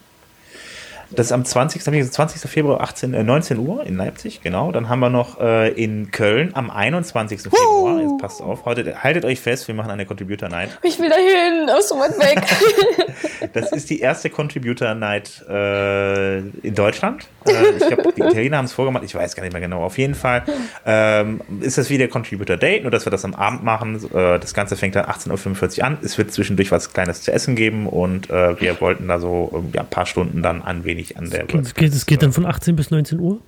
Das 1.15 1.27
ist 1.27 1.31
am 1.31 1.45
20. 1.45 1.85
hab 1.85 1.93
ich 1.93 1.99
gesagt, 1.99 2.15
20. 2.15 2.49
Februar 2.49 2.81
18, 2.81 3.13
äh, 3.13 3.23
19 3.23 3.59
Uhr 3.59 3.85
in 3.85 3.95
Leipzig, 3.95 4.41
genau. 4.41 4.71
Dann 4.71 4.89
haben 4.89 4.99
wir 4.99 5.09
noch 5.09 5.39
äh, 5.39 5.69
in 5.69 6.11
Köln 6.11 6.51
am 6.53 6.69
21. 6.69 7.41
Februar. 7.41 8.01
Jetzt 8.01 8.17
passt 8.19 8.41
auf, 8.41 8.65
heute, 8.65 9.03
haltet 9.03 9.25
euch 9.25 9.39
fest, 9.39 9.67
wir 9.67 9.75
machen 9.75 9.91
eine 9.91 10.05
Contributor 10.05 10.49
Night. 10.49 10.77
Ich 10.83 10.99
will 10.99 11.09
dahin, 11.09 11.69
aus 11.69 11.89
so 11.89 11.95
weit 11.95 12.17
weg. 12.19 12.43
Das 13.51 13.71
ist 13.71 13.89
die 13.89 13.99
erste 13.99 14.29
Contributor 14.29 14.95
Night 14.95 15.43
äh, 15.49 16.39
in 16.39 16.73
Deutschland. 16.73 17.27
Äh, 17.45 17.71
ich 17.77 17.87
glaube, 17.87 18.13
die 18.15 18.21
Italiener 18.21 18.57
haben 18.57 18.65
es 18.65 18.73
vorgemacht, 18.73 19.03
ich 19.03 19.13
weiß 19.13 19.35
gar 19.35 19.43
nicht 19.43 19.51
mehr 19.51 19.61
genau. 19.61 19.83
Auf 19.83 19.97
jeden 19.97 20.15
Fall 20.15 20.43
ähm, 20.85 21.41
ist 21.59 21.77
das 21.77 21.89
wie 21.89 21.97
der 21.97 22.07
Contributor 22.07 22.57
Date, 22.57 22.83
nur 22.83 22.91
dass 22.91 23.05
wir 23.05 23.11
das 23.11 23.25
am 23.25 23.33
Abend 23.33 23.63
machen. 23.63 23.95
Äh, 24.13 24.39
das 24.39 24.53
Ganze 24.53 24.75
fängt 24.75 24.95
dann 24.95 25.05
18.45 25.05 25.79
Uhr 25.79 25.85
an. 25.85 25.97
Es 26.01 26.17
wird 26.17 26.31
zwischendurch 26.31 26.71
was 26.71 26.93
Kleines 26.93 27.21
zu 27.21 27.33
essen 27.33 27.55
geben 27.55 27.87
und 27.87 28.29
äh, 28.29 28.59
wir 28.59 28.79
wollten 28.79 29.07
da 29.07 29.19
so 29.19 29.51
ähm, 29.53 29.69
ja, 29.73 29.81
ein 29.81 29.89
paar 29.89 30.05
Stunden 30.05 30.41
dann 30.41 30.63
ein 30.63 30.85
wenig 30.85 31.02
an 31.17 31.29
der 31.29 31.53
Es 31.55 31.73
geht, 31.73 31.93
es 31.93 32.05
geht 32.05 32.23
dann 32.23 32.33
von 32.33 32.45
18 32.45 32.75
bis 32.75 32.91
19 32.91 33.19
Uhr. 33.19 33.39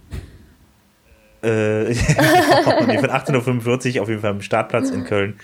Äh, 1.43 1.83
nee, 2.87 2.97
von 2.97 3.09
18.45 3.09 3.95
Uhr 3.97 4.01
auf 4.01 4.09
jeden 4.09 4.21
Fall 4.21 4.31
am 4.31 4.41
Startplatz 4.41 4.89
in 4.89 5.03
Köln. 5.03 5.39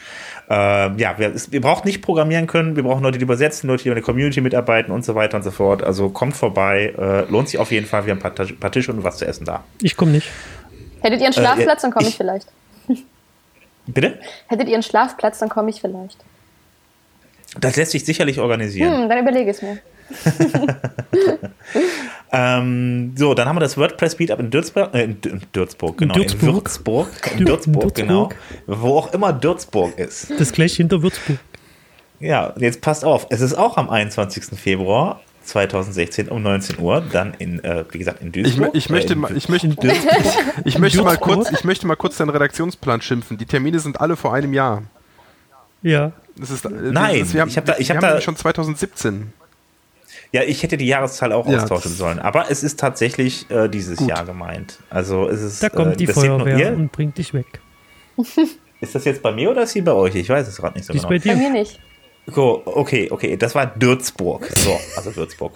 Ähm, 0.50 0.98
ja, 0.98 1.18
wir, 1.18 1.34
es, 1.34 1.52
wir 1.52 1.62
brauchen 1.62 1.88
nicht 1.88 2.02
programmieren 2.02 2.48
können, 2.48 2.76
wir 2.76 2.84
brauchen 2.84 3.04
Leute, 3.04 3.20
die 3.20 3.24
übersetzen, 3.24 3.68
Leute, 3.70 3.84
die 3.84 3.90
in 3.90 3.96
der 3.96 4.04
Community 4.04 4.42
mitarbeiten 4.42 4.92
und 4.92 5.06
so 5.06 5.14
weiter 5.14 5.38
und 5.38 5.44
so 5.44 5.52
fort. 5.52 5.84
Also 5.84 6.10
kommt 6.10 6.36
vorbei, 6.36 6.94
äh, 6.98 7.30
lohnt 7.32 7.50
sich 7.50 7.60
auf 7.60 7.72
jeden 7.72 7.86
Fall. 7.86 8.06
Wir 8.06 8.12
haben 8.16 8.22
ein 8.24 8.34
paar, 8.34 8.46
paar 8.48 8.72
Tische 8.72 8.92
und 8.92 9.04
was 9.04 9.18
zu 9.18 9.26
essen 9.26 9.46
da. 9.46 9.64
Ich 9.82 9.96
komme 9.96 10.12
nicht. 10.14 10.30
Hättet 11.02 11.20
ihr 11.20 11.28
einen 11.28 11.34
Schlafplatz, 11.34 11.82
dann 11.84 11.92
komme 11.92 12.06
ich 12.08 12.12
ich- 12.12 12.18
vielleicht. 12.18 12.48
Bitte? 13.86 14.20
Hättet 14.48 14.68
ihr 14.68 14.74
einen 14.74 14.84
Schlafplatz, 14.84 15.40
dann 15.40 15.50
komme 15.50 15.70
ich 15.70 15.82
vielleicht. 15.82 16.18
Das 17.60 17.76
lässt 17.76 17.92
sich 17.92 18.06
sicherlich 18.06 18.40
organisieren. 18.40 19.04
Hm, 19.04 19.10
dann 19.10 19.20
überlege 19.20 19.52
ich 19.52 19.58
es 19.58 19.62
mir. 19.62 19.78
Ähm, 22.34 23.12
so, 23.18 23.34
dann 23.34 23.48
haben 23.50 23.58
wir 23.58 23.60
das 23.60 23.78
WordPress 23.78 24.18
Meetup 24.18 24.40
in 24.40 24.50
Dürzburg, 24.52 24.94
äh, 24.94 25.04
in 25.04 25.20
Dü- 25.20 25.32
in 25.32 25.42
Dürzburg, 25.54 25.98
genau, 25.98 26.14
in 26.16 26.22
Dürzburg. 26.22 26.54
Würzburg, 26.56 27.08
in 27.34 27.40
Dür- 27.40 27.46
Dürzburg, 27.46 27.94
genau, 27.94 28.30
wo 28.68 28.98
auch 29.00 29.14
immer 29.14 29.34
Dürzburg 29.34 29.98
ist. 30.00 30.32
Das 30.40 30.54
gleich 30.54 30.74
hinter 30.78 31.02
Würzburg. 31.04 31.40
Ja, 32.22 32.54
jetzt 32.58 32.80
passt 32.80 33.04
auf, 33.04 33.28
es 33.32 33.42
ist 33.42 33.54
auch 33.56 33.76
am 33.76 33.90
21. 33.90 34.58
Februar 34.58 35.20
2016 35.44 36.30
um 36.30 36.42
19 36.42 36.80
Uhr, 36.80 37.04
dann 37.12 37.34
in, 37.38 37.62
äh, 37.66 37.84
wie 37.92 37.98
gesagt, 37.98 38.22
in 38.22 38.28
Ich, 38.28 38.56
Duisburg. 38.56 38.70
ich 38.76 38.90
möchte 38.90 39.10
äh, 39.10 39.16
in 39.16 39.20
mal, 39.20 39.36
ich 39.36 39.50
möchte, 39.50 39.68
Dürzburg. 39.68 40.14
ich 40.64 40.80
möchte 40.80 41.04
mal 41.04 41.18
kurz, 41.18 41.52
ich 41.52 41.66
möchte 41.66 41.86
mal 41.86 41.96
kurz 41.98 42.16
deinen 42.16 42.30
Redaktionsplan 42.30 43.02
schimpfen. 43.02 43.38
Die 43.40 43.46
Termine 43.46 43.80
sind 43.80 44.00
alle 44.00 44.16
vor 44.16 44.34
einem 44.34 44.54
Jahr. 44.54 44.84
Ja. 45.82 46.14
Das 46.38 46.50
ist, 46.50 46.64
das 46.64 46.72
Nein, 46.72 47.20
ist, 47.24 47.34
wir 47.34 47.42
haben, 47.42 47.50
ich 47.50 47.58
hab 47.58 47.66
da- 47.66 47.76
ich 47.78 47.92
hab 47.92 48.00
da- 48.00 48.22
schon 48.22 48.38
2017. 48.38 49.34
Ja, 50.34 50.44
ich 50.44 50.64
hätte 50.64 50.78
die 50.78 50.88
Jahreszahl 50.88 51.34
auch 51.34 51.48
Ja, 51.48 51.62
austauschen 51.62 51.91
sollen, 51.91 52.20
aber 52.20 52.49
es 52.49 52.64
ist 52.64 52.80
tatsächlich 52.80 53.49
äh, 53.52 53.68
dieses 53.68 53.98
Gut. 53.98 54.10
Jahr 54.10 54.26
gemeint. 54.26 54.80
Also 54.90 55.28
es 55.28 55.41
ist. 55.41 55.62
Da 55.62 55.70
kommt 55.70 55.94
äh, 55.94 55.98
die 55.98 56.08
Feuerwehr 56.08 56.74
und 56.74 56.91
bringt 56.91 57.18
dich 57.18 57.34
weg. 57.34 57.60
Ist 58.82 58.95
das 58.95 59.06
jetzt 59.06 59.22
bei 59.22 59.32
mir 59.32 59.52
oder 59.52 59.62
ist 59.62 59.74
sie 59.74 59.82
bei 59.82 59.91
euch? 59.91 60.16
Ich 60.16 60.28
weiß 60.28 60.48
es 60.48 60.58
gerade 60.58 60.76
nicht 60.76 60.86
so 60.88 60.91
Die 60.94 60.98
ist 60.98 61.08
genau. 61.08 61.20
bei 61.20 61.30
Bei 61.30 61.36
dir. 61.36 61.49
mir 61.49 61.52
nicht. 61.52 61.80
So, 62.26 62.64
okay, 62.66 63.10
okay, 63.12 63.38
das 63.38 63.53
war 63.53 63.68
Dürzburg. 63.68 64.48
So, 64.58 64.76
also 64.95 65.16
Würzburg. 65.16 65.53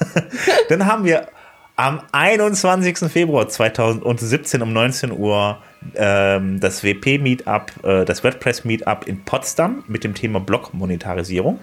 Dann 0.68 0.84
haben 0.84 1.04
wir 1.04 1.28
am 1.76 2.02
21. 2.12 2.98
Februar 3.10 3.48
2017 3.48 4.60
um 4.60 4.74
19 4.74 5.12
Uhr 5.12 5.58
ähm, 5.94 6.60
das 6.60 6.84
WP-Meetup, 6.84 7.72
äh, 7.82 8.04
das 8.04 8.22
WordPress-Meetup 8.22 9.06
in 9.08 9.24
Potsdam 9.24 9.82
mit 9.88 10.04
dem 10.04 10.14
Thema 10.14 10.40
Blog-Monetarisierung. 10.40 11.60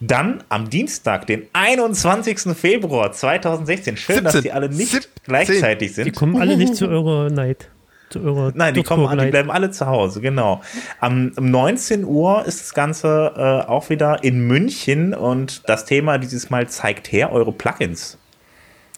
Dann 0.00 0.42
am 0.48 0.70
Dienstag, 0.70 1.26
den 1.26 1.42
21. 1.52 2.56
Februar 2.56 3.12
2016. 3.12 3.96
Schön, 3.98 4.24
dass 4.24 4.32
17. 4.32 4.42
die 4.42 4.52
alle 4.52 4.68
nicht 4.70 4.92
17. 4.92 5.10
gleichzeitig 5.24 5.88
Die 5.88 5.94
sind. 5.94 6.16
kommen 6.16 6.40
alle 6.40 6.56
nicht 6.56 6.74
zu 6.74 6.88
eurer 6.88 7.28
Neid. 7.28 7.68
zu 8.08 8.20
eurer 8.20 8.52
Nein, 8.54 8.72
die 8.74 8.82
kommen, 8.82 9.18
die 9.18 9.26
bleiben 9.26 9.50
alle 9.50 9.70
zu 9.70 9.86
Hause, 9.86 10.22
genau. 10.22 10.62
Am, 11.00 11.32
um 11.36 11.50
19 11.50 12.04
Uhr 12.04 12.44
ist 12.46 12.60
das 12.60 12.72
Ganze 12.74 13.32
äh, 13.36 13.68
auch 13.68 13.90
wieder 13.90 14.24
in 14.24 14.46
München 14.46 15.12
und 15.12 15.68
das 15.68 15.84
Thema 15.84 16.16
dieses 16.16 16.48
Mal 16.48 16.66
zeigt 16.68 17.12
her 17.12 17.30
eure 17.30 17.52
Plugins. 17.52 18.16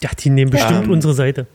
Ja, 0.03 0.11
die 0.19 0.31
nehmen 0.31 0.51
bestimmt 0.53 0.85
ähm, 0.85 0.91
unsere 0.93 1.15
Seite. 1.15 1.47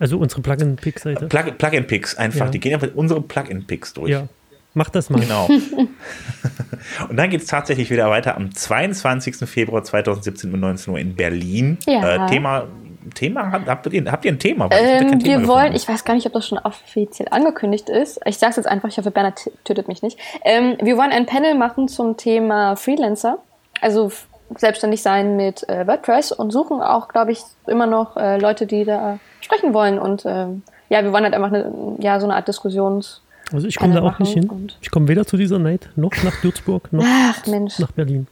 Also 0.00 0.18
unsere 0.18 0.42
Plugin-Pick-Seite. 0.42 1.26
Plugin-Picks 1.28 2.16
einfach. 2.16 2.46
Ja. 2.46 2.50
Die 2.50 2.58
gehen 2.58 2.74
einfach 2.74 2.88
unsere 2.96 3.20
Plugin-Picks 3.20 3.92
durch. 3.94 4.10
Ja. 4.10 4.28
Mach 4.74 4.88
das 4.88 5.10
mal. 5.10 5.20
Genau. 5.20 5.46
und 7.08 7.16
dann 7.16 7.30
geht 7.30 7.42
es 7.42 7.46
tatsächlich 7.46 7.90
wieder 7.90 8.08
weiter 8.08 8.36
am 8.36 8.54
22. 8.54 9.48
Februar 9.48 9.84
2017 9.84 10.52
um 10.52 10.60
19 10.60 10.92
Uhr 10.92 10.98
in 10.98 11.14
Berlin. 11.14 11.78
Ja. 11.86 12.26
Äh, 12.26 12.28
Thema 12.28 12.68
Thema? 13.14 13.52
Habt 13.52 13.92
ihr, 13.92 14.10
habt 14.10 14.24
ihr 14.24 14.32
ein 14.32 14.38
Thema? 14.38 14.68
Ähm, 14.70 15.18
Thema 15.18 15.24
wir 15.24 15.48
wollen, 15.48 15.74
ich 15.74 15.88
weiß 15.88 16.04
gar 16.04 16.14
nicht, 16.14 16.26
ob 16.26 16.32
das 16.32 16.46
schon 16.46 16.58
offiziell 16.58 17.28
angekündigt 17.30 17.88
ist. 17.88 18.20
Ich 18.24 18.38
sage 18.38 18.50
es 18.50 18.56
jetzt 18.56 18.66
einfach, 18.66 18.88
ich 18.88 18.98
hoffe, 18.98 19.10
Bernhard 19.10 19.50
tötet 19.64 19.88
mich 19.88 20.02
nicht. 20.02 20.18
Ähm, 20.44 20.76
wir 20.80 20.96
wollen 20.96 21.10
ein 21.10 21.26
Panel 21.26 21.54
machen 21.54 21.88
zum 21.88 22.16
Thema 22.16 22.76
Freelancer. 22.76 23.38
Also 23.80 24.12
selbstständig 24.56 25.02
sein 25.02 25.36
mit 25.36 25.68
äh, 25.68 25.86
WordPress 25.86 26.32
und 26.32 26.50
suchen 26.50 26.80
auch, 26.80 27.08
glaube 27.08 27.32
ich, 27.32 27.40
immer 27.66 27.86
noch 27.86 28.16
äh, 28.16 28.38
Leute, 28.38 28.66
die 28.66 28.84
da 28.84 29.18
sprechen 29.40 29.74
wollen. 29.74 29.98
Und 29.98 30.24
ähm, 30.26 30.62
ja, 30.88 31.02
wir 31.02 31.12
wollen 31.12 31.24
halt 31.24 31.34
einfach 31.34 31.48
eine, 31.48 31.96
ja, 31.98 32.20
so 32.20 32.26
eine 32.26 32.36
Art 32.36 32.48
Diskussions- 32.48 33.21
also 33.52 33.66
ich 33.66 33.76
komme 33.76 33.94
da 33.94 34.02
auch 34.02 34.18
nicht 34.18 34.32
hin. 34.32 34.48
Ich 34.80 34.90
komme 34.90 35.08
weder 35.08 35.26
zu 35.26 35.36
dieser 35.36 35.58
Night 35.58 35.90
noch 35.96 36.12
nach 36.22 36.42
Würzburg 36.42 36.92
noch 36.92 37.04
Ach, 37.06 37.46
nach 37.46 37.92
Berlin. 37.92 38.26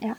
Ja. 0.00 0.16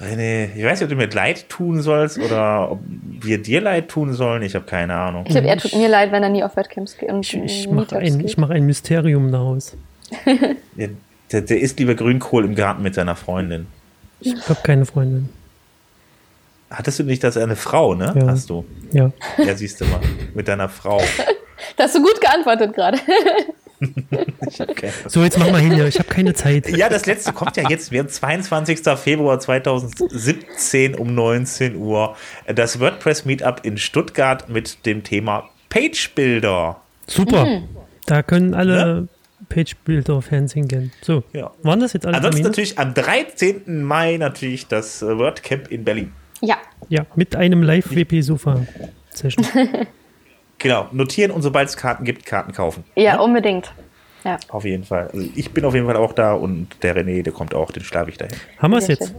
René, 0.00 0.50
ich 0.54 0.64
weiß 0.64 0.80
nicht, 0.80 0.84
ob 0.84 0.90
du 0.90 0.96
mir 0.96 1.08
leid 1.08 1.48
tun 1.48 1.80
sollst 1.80 2.18
oder 2.18 2.70
ob 2.72 2.80
wir 2.82 3.38
dir 3.38 3.60
leid 3.62 3.88
tun 3.88 4.12
sollen. 4.12 4.42
Ich 4.42 4.54
habe 4.54 4.66
keine 4.66 4.94
Ahnung. 4.94 5.24
Ich 5.26 5.32
glaube, 5.32 5.48
er 5.48 5.56
tut 5.56 5.74
mir 5.74 5.88
leid, 5.88 6.12
wenn 6.12 6.22
er 6.22 6.28
nie 6.28 6.44
auf 6.44 6.56
Webcams 6.56 6.96
geht. 6.98 7.10
ich, 7.10 7.34
ich 7.34 7.70
mache 7.70 7.96
ein, 7.96 8.26
mach 8.36 8.50
ein 8.50 8.66
Mysterium 8.66 9.32
daraus. 9.32 9.76
ja, 10.76 10.88
der, 11.32 11.40
der 11.40 11.60
isst 11.60 11.78
lieber 11.78 11.94
Grünkohl 11.94 12.44
im 12.44 12.54
Garten 12.54 12.82
mit 12.82 12.94
seiner 12.94 13.16
Freundin. 13.16 13.66
Ich 14.20 14.34
habe 14.48 14.60
keine 14.62 14.84
Freundin. 14.84 15.30
Hattest 16.70 16.98
du 16.98 17.04
nicht 17.04 17.24
das 17.24 17.36
eine 17.36 17.56
Frau, 17.56 17.94
ne? 17.94 18.14
Ja. 18.16 18.26
Hast 18.26 18.50
du? 18.50 18.64
Ja. 18.92 19.10
Ja, 19.38 19.54
siehst 19.54 19.80
du 19.80 19.86
mal. 19.86 20.00
Mit 20.34 20.48
deiner 20.48 20.68
Frau. 20.68 21.00
Da 21.76 21.84
hast 21.84 21.94
du 21.96 22.02
gut 22.02 22.20
geantwortet 22.20 22.72
gerade. 22.72 22.98
so, 25.06 25.22
jetzt 25.22 25.38
mach 25.38 25.50
mal 25.50 25.60
hin, 25.60 25.72
ich 25.86 25.98
habe 25.98 26.08
keine 26.08 26.34
Zeit. 26.34 26.68
Ja, 26.68 26.88
das 26.88 27.06
letzte 27.06 27.32
kommt 27.32 27.56
ja 27.56 27.68
jetzt, 27.68 27.90
wir 27.90 28.06
22. 28.06 28.80
Februar 28.96 29.38
2017 29.38 30.94
um 30.94 31.14
19 31.14 31.76
Uhr. 31.76 32.16
Das 32.46 32.80
WordPress 32.80 33.24
Meetup 33.24 33.60
in 33.64 33.76
Stuttgart 33.76 34.48
mit 34.48 34.86
dem 34.86 35.02
Thema 35.04 35.48
Page 35.68 36.12
Builder. 36.14 36.80
Super. 37.06 37.44
Mhm. 37.44 37.68
Da 38.06 38.22
können 38.22 38.54
alle 38.54 39.02
ne? 39.02 39.08
Page 39.48 39.76
Builder 39.84 40.22
Fans 40.22 40.52
hingehen. 40.52 40.92
So, 41.02 41.22
ja. 41.32 41.50
waren 41.62 41.80
das 41.80 41.92
jetzt 41.92 42.06
alle 42.06 42.16
Ansonsten 42.16 42.42
Termine? 42.42 42.50
natürlich 42.50 42.78
am 42.78 42.94
13. 42.94 43.82
Mai 43.82 44.16
natürlich 44.16 44.66
das 44.66 45.02
WordCamp 45.02 45.68
in 45.70 45.84
Berlin. 45.84 46.12
Ja. 46.40 46.56
Ja, 46.88 47.06
mit 47.16 47.36
einem 47.36 47.62
Live-WP-Sofa-Session. 47.62 49.46
Genau, 50.58 50.88
notieren 50.90 51.30
und 51.30 51.42
sobald 51.42 51.68
es 51.68 51.76
Karten 51.76 52.04
gibt, 52.04 52.26
Karten 52.26 52.52
kaufen. 52.52 52.82
Ja, 52.96 53.02
ja? 53.02 53.20
unbedingt. 53.20 53.72
Ja. 54.24 54.38
Auf 54.48 54.64
jeden 54.64 54.82
Fall. 54.84 55.08
Also 55.12 55.28
ich 55.36 55.52
bin 55.52 55.64
auf 55.64 55.74
jeden 55.74 55.86
Fall 55.86 55.96
auch 55.96 56.12
da 56.12 56.32
und 56.32 56.82
der 56.82 56.96
René, 56.96 57.22
der 57.22 57.32
kommt 57.32 57.54
auch, 57.54 57.70
den 57.70 57.84
schlafe 57.84 58.10
ich 58.10 58.18
dahin. 58.18 58.36
Haben 58.58 58.72
wir 58.72 58.78
es 58.78 58.88
jetzt? 58.88 59.14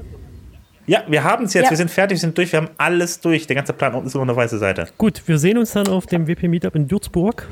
Ja, 0.86 1.04
wir 1.08 1.24
haben 1.24 1.46
es 1.46 1.54
jetzt. 1.54 1.66
Ja. 1.66 1.70
Wir 1.70 1.78
sind 1.78 1.92
fertig, 1.92 2.18
wir 2.18 2.20
sind 2.20 2.38
durch, 2.38 2.52
wir 2.52 2.58
haben 2.62 2.70
alles 2.78 3.22
durch. 3.22 3.48
Der 3.48 3.56
ganze 3.56 3.74
Plan 3.74 3.94
unten 3.94 4.08
ist 4.08 4.16
nur 4.16 4.24
eine 4.24 4.36
weiße 4.36 4.58
Seite. 4.58 4.88
Gut, 4.98 5.22
wir 5.28 5.38
sehen 5.38 5.58
uns 5.58 5.72
dann 5.72 5.88
auf 5.88 6.08
dem 6.08 6.28
WP 6.28 6.50
Meetup 6.50 6.76
in 6.76 6.92
Würzburg. 6.92 7.48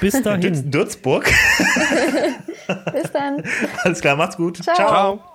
Bis 0.00 0.22
dahin. 0.22 0.72
Würzburg. 0.72 1.24
Bis 2.92 3.12
dann. 3.12 3.42
Alles 3.82 4.00
klar, 4.00 4.16
macht's 4.16 4.36
gut. 4.36 4.62
Ciao. 4.62 4.76
Ciao. 4.76 5.33